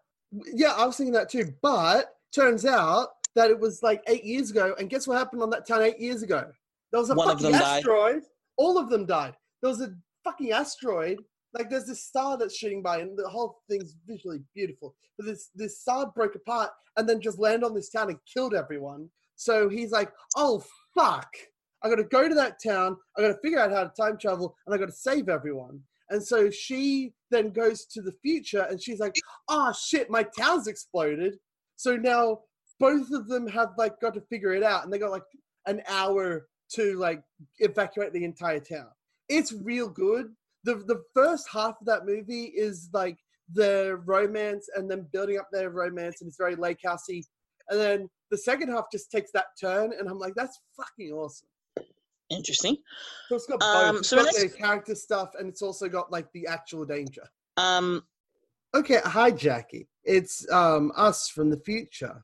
yeah, 0.53 0.73
I 0.73 0.85
was 0.85 0.97
thinking 0.97 1.13
that 1.13 1.29
too. 1.29 1.53
But 1.61 2.07
turns 2.33 2.65
out 2.65 3.09
that 3.35 3.51
it 3.51 3.59
was 3.59 3.81
like 3.83 4.01
eight 4.07 4.23
years 4.23 4.51
ago, 4.51 4.75
and 4.79 4.89
guess 4.89 5.07
what 5.07 5.17
happened 5.17 5.41
on 5.41 5.49
that 5.51 5.67
town 5.67 5.81
eight 5.81 5.99
years 5.99 6.23
ago? 6.23 6.45
There 6.91 6.99
was 6.99 7.09
a 7.09 7.15
One 7.15 7.27
fucking 7.27 7.51
them 7.51 7.59
died. 7.59 7.77
asteroid. 7.77 8.23
All 8.57 8.77
of 8.77 8.89
them 8.89 9.05
died. 9.05 9.33
There 9.61 9.69
was 9.69 9.81
a 9.81 9.93
fucking 10.23 10.51
asteroid. 10.51 11.17
Like 11.53 11.69
there's 11.69 11.85
this 11.85 12.03
star 12.03 12.37
that's 12.37 12.55
shooting 12.55 12.81
by, 12.81 12.99
and 12.99 13.17
the 13.17 13.27
whole 13.27 13.61
thing's 13.69 13.95
visually 14.07 14.39
beautiful. 14.55 14.95
But 15.17 15.25
this 15.27 15.49
this 15.55 15.79
star 15.81 16.11
broke 16.15 16.35
apart 16.35 16.71
and 16.97 17.07
then 17.09 17.21
just 17.21 17.39
landed 17.39 17.65
on 17.65 17.73
this 17.73 17.89
town 17.89 18.09
and 18.09 18.19
killed 18.31 18.53
everyone. 18.53 19.09
So 19.43 19.69
he's 19.69 19.91
like, 19.91 20.11
"Oh 20.35 20.63
fuck! 20.97 21.27
I 21.83 21.89
got 21.89 21.95
to 21.95 22.03
go 22.05 22.29
to 22.29 22.35
that 22.35 22.63
town. 22.63 22.97
I 23.17 23.21
got 23.21 23.27
to 23.27 23.39
figure 23.43 23.59
out 23.59 23.71
how 23.71 23.83
to 23.83 23.91
time 23.99 24.17
travel, 24.17 24.55
and 24.65 24.73
I 24.73 24.77
got 24.77 24.85
to 24.85 24.91
save 24.91 25.29
everyone." 25.29 25.81
And 26.09 26.23
so 26.23 26.49
she 26.49 27.13
then 27.31 27.51
goes 27.51 27.85
to 27.87 28.01
the 28.01 28.13
future, 28.21 28.65
and 28.69 28.81
she's 28.81 28.99
like, 28.99 29.15
"Oh 29.49 29.73
shit! 29.73 30.09
My 30.09 30.23
town's 30.37 30.67
exploded." 30.67 31.37
So 31.75 31.95
now 31.95 32.39
both 32.79 33.11
of 33.11 33.27
them 33.27 33.47
have 33.47 33.69
like 33.77 33.99
got 33.99 34.13
to 34.13 34.21
figure 34.21 34.53
it 34.53 34.63
out, 34.63 34.83
and 34.83 34.93
they 34.93 34.99
got 34.99 35.11
like 35.11 35.23
an 35.65 35.81
hour 35.87 36.47
to 36.73 36.97
like 36.97 37.21
evacuate 37.59 38.13
the 38.13 38.23
entire 38.23 38.59
town. 38.59 38.87
It's 39.29 39.53
real 39.53 39.89
good. 39.89 40.27
The 40.63 40.75
the 40.75 41.03
first 41.13 41.47
half 41.51 41.75
of 41.81 41.87
that 41.87 42.05
movie 42.05 42.45
is 42.55 42.89
like 42.93 43.17
the 43.51 44.01
romance 44.05 44.69
and 44.75 44.89
then 44.89 45.07
building 45.11 45.37
up 45.37 45.49
their 45.51 45.69
romance, 45.69 46.21
and 46.21 46.27
it's 46.27 46.37
very 46.37 46.55
lake 46.55 46.79
housey. 46.85 47.23
And 47.69 47.79
then 47.79 48.09
the 48.33 48.37
second 48.39 48.69
half 48.69 48.85
just 48.91 49.11
takes 49.11 49.29
that 49.31 49.45
turn, 49.61 49.93
and 49.97 50.09
I'm 50.09 50.17
like, 50.17 50.33
that's 50.35 50.59
fucking 50.75 51.11
awesome. 51.11 51.47
interesting 52.31 52.77
So 53.29 53.35
it's 53.35 53.45
got 53.45 53.61
Um, 53.61 53.91
both. 53.91 53.99
It's 53.99 54.09
so 54.09 54.23
got 54.23 54.33
the 54.33 54.49
character 54.49 54.95
stuff, 54.95 55.29
and 55.37 55.47
it's 55.47 55.61
also 55.61 55.87
got 55.87 56.11
like 56.11 56.31
the 56.33 56.47
actual 56.47 56.83
danger. 56.83 57.25
um 57.57 58.03
Okay, 58.73 58.99
hi 59.05 59.29
Jackie. 59.29 59.87
It's 60.03 60.51
um 60.51 60.91
us 60.95 61.29
from 61.29 61.51
the 61.51 61.59
future. 61.59 62.23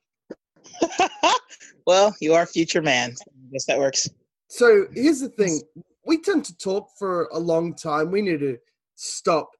well, 1.86 2.16
you 2.20 2.34
are 2.34 2.48
future 2.48 2.82
man. 2.82 3.12
I 3.22 3.52
guess 3.52 3.66
that 3.66 3.78
works. 3.78 4.10
So 4.48 4.88
here's 4.96 5.20
the 5.20 5.30
thing: 5.30 5.62
we 6.08 6.20
tend 6.20 6.44
to 6.46 6.58
talk 6.58 6.90
for 6.98 7.30
a 7.34 7.38
long 7.40 7.76
time. 7.76 8.10
We 8.10 8.24
need 8.24 8.40
to 8.40 8.58
stop 8.96 9.52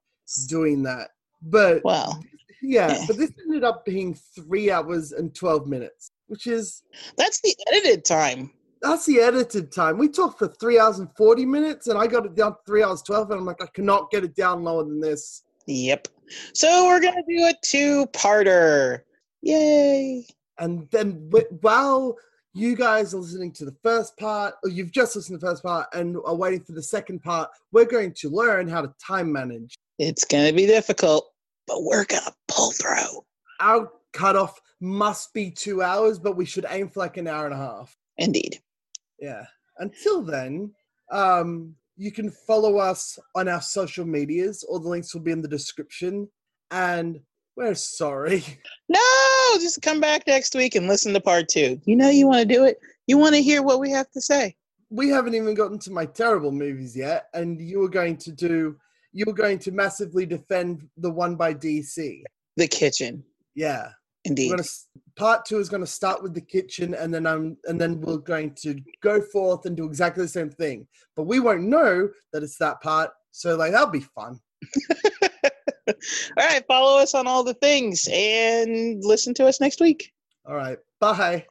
doing 0.48 0.82
that. 0.82 1.10
But 1.42 1.84
Wow, 1.84 2.18
yeah, 2.60 2.88
Yeah. 2.88 3.04
but 3.06 3.16
this 3.18 3.30
ended 3.46 3.62
up 3.64 3.84
being 3.84 4.14
three 4.34 4.70
hours 4.70 5.12
and 5.12 5.32
twelve 5.32 5.66
minutes, 5.68 6.10
which 6.30 6.46
is 6.46 6.82
that's 7.16 7.40
the 7.42 7.54
edited 7.68 8.04
time. 8.04 8.50
that's 8.80 9.04
the 9.04 9.20
edited 9.20 9.70
time. 9.72 9.98
We 9.98 10.08
talked 10.08 10.38
for 10.38 10.48
three 10.48 10.78
hours 10.78 10.98
and 11.00 11.08
forty 11.16 11.44
minutes, 11.44 11.88
and 11.88 11.98
I 11.98 12.06
got 12.06 12.24
it 12.24 12.34
down 12.34 12.52
to 12.52 12.58
three 12.66 12.82
hours 12.82 13.02
twelve, 13.02 13.30
and 13.30 13.40
I'm 13.40 13.46
like, 13.46 13.62
I 13.62 13.66
cannot 13.74 14.10
get 14.10 14.24
it 14.24 14.34
down 14.36 14.62
lower 14.64 14.84
than 14.84 15.00
this. 15.00 15.42
Yep. 15.66 16.08
So 16.54 16.86
we're 16.86 17.00
gonna 17.00 17.22
do 17.28 17.44
a 17.44 17.52
two-parter. 17.64 19.00
Yay! 19.42 20.26
And 20.58 20.88
then 20.90 21.30
wh- 21.32 21.62
while 21.62 22.16
you 22.54 22.74
guys 22.76 23.14
are 23.14 23.18
listening 23.18 23.52
to 23.52 23.64
the 23.64 23.74
first 23.82 24.16
part, 24.16 24.54
or 24.64 24.70
you've 24.70 24.90
just 24.92 25.14
listened 25.16 25.38
to 25.40 25.44
the 25.46 25.50
first 25.50 25.62
part 25.62 25.86
and 25.92 26.16
are 26.24 26.34
waiting 26.34 26.62
for 26.62 26.72
the 26.72 26.82
second 26.82 27.22
part, 27.22 27.48
we're 27.72 27.84
going 27.84 28.12
to 28.14 28.28
learn 28.28 28.68
how 28.68 28.82
to 28.82 28.92
time 29.04 29.32
manage. 29.32 29.74
It's 29.98 30.24
gonna 30.24 30.52
be 30.52 30.66
difficult, 30.66 31.32
but 31.66 31.82
we're 31.82 32.04
gonna 32.06 32.32
pull 32.48 32.72
through. 32.72 33.24
Our 33.60 33.90
cutoff 34.12 34.60
must 34.80 35.32
be 35.34 35.50
two 35.50 35.82
hours, 35.82 36.18
but 36.18 36.36
we 36.36 36.44
should 36.46 36.66
aim 36.70 36.88
for 36.88 37.00
like 37.00 37.16
an 37.16 37.26
hour 37.26 37.44
and 37.44 37.54
a 37.54 37.58
half. 37.58 37.96
Indeed. 38.18 38.60
Yeah. 39.18 39.44
Until 39.78 40.22
then, 40.22 40.72
um, 41.10 41.74
you 41.96 42.10
can 42.10 42.30
follow 42.30 42.78
us 42.78 43.18
on 43.34 43.48
our 43.48 43.60
social 43.60 44.06
medias. 44.06 44.64
All 44.64 44.78
the 44.78 44.88
links 44.88 45.14
will 45.14 45.20
be 45.22 45.32
in 45.32 45.42
the 45.42 45.48
description. 45.48 46.28
And 46.70 47.20
we're 47.56 47.74
sorry. 47.74 48.44
No, 48.88 48.98
just 49.60 49.82
come 49.82 50.00
back 50.00 50.26
next 50.26 50.52
week 50.56 50.74
and 50.74 50.88
listen 50.88 51.12
to 51.12 51.20
part 51.20 51.48
two. 51.48 51.80
You 51.84 51.94
know 51.94 52.08
you 52.08 52.26
want 52.26 52.40
to 52.40 52.54
do 52.54 52.64
it. 52.64 52.80
You 53.06 53.18
want 53.18 53.36
to 53.36 53.42
hear 53.42 53.62
what 53.62 53.78
we 53.78 53.88
have 53.90 54.10
to 54.10 54.20
say. 54.20 54.56
We 54.90 55.10
haven't 55.10 55.36
even 55.36 55.54
gotten 55.54 55.78
to 55.80 55.92
my 55.92 56.06
terrible 56.06 56.50
movies 56.50 56.96
yet, 56.96 57.26
and 57.32 57.60
you 57.60 57.78
were 57.78 57.88
going 57.88 58.16
to 58.16 58.32
do. 58.32 58.76
You 59.12 59.24
were 59.28 59.32
going 59.32 59.60
to 59.60 59.70
massively 59.70 60.26
defend 60.26 60.88
the 60.96 61.10
one 61.10 61.36
by 61.36 61.54
DC. 61.54 62.22
The 62.56 62.66
kitchen, 62.66 63.22
Yeah. 63.54 63.90
Indeed. 64.24 64.50
Gonna 64.50 64.64
part 65.16 65.44
two 65.44 65.58
is 65.58 65.68
going 65.68 65.82
to 65.82 65.86
start 65.86 66.22
with 66.22 66.34
the 66.34 66.40
kitchen, 66.40 66.94
and 66.94 67.12
then 67.12 67.26
I'm 67.26 67.56
and 67.64 67.80
then 67.80 68.00
we're 68.00 68.18
going 68.18 68.54
to 68.62 68.80
go 69.02 69.20
forth 69.20 69.66
and 69.66 69.76
do 69.76 69.84
exactly 69.84 70.24
the 70.24 70.28
same 70.28 70.50
thing. 70.50 70.86
But 71.14 71.24
we 71.24 71.40
won't 71.40 71.64
know 71.64 72.08
that 72.32 72.42
it's 72.42 72.58
that 72.58 72.80
part, 72.80 73.10
so 73.30 73.56
like 73.56 73.72
that'll 73.72 73.88
be 73.88 74.00
fun. 74.00 74.40
all 75.88 75.94
right, 76.38 76.64
follow 76.66 77.00
us 77.00 77.14
on 77.14 77.26
all 77.26 77.44
the 77.44 77.54
things 77.54 78.08
and 78.10 79.02
listen 79.04 79.34
to 79.34 79.46
us 79.46 79.60
next 79.60 79.80
week. 79.80 80.10
All 80.46 80.56
right, 80.56 80.78
bye. 81.00 81.46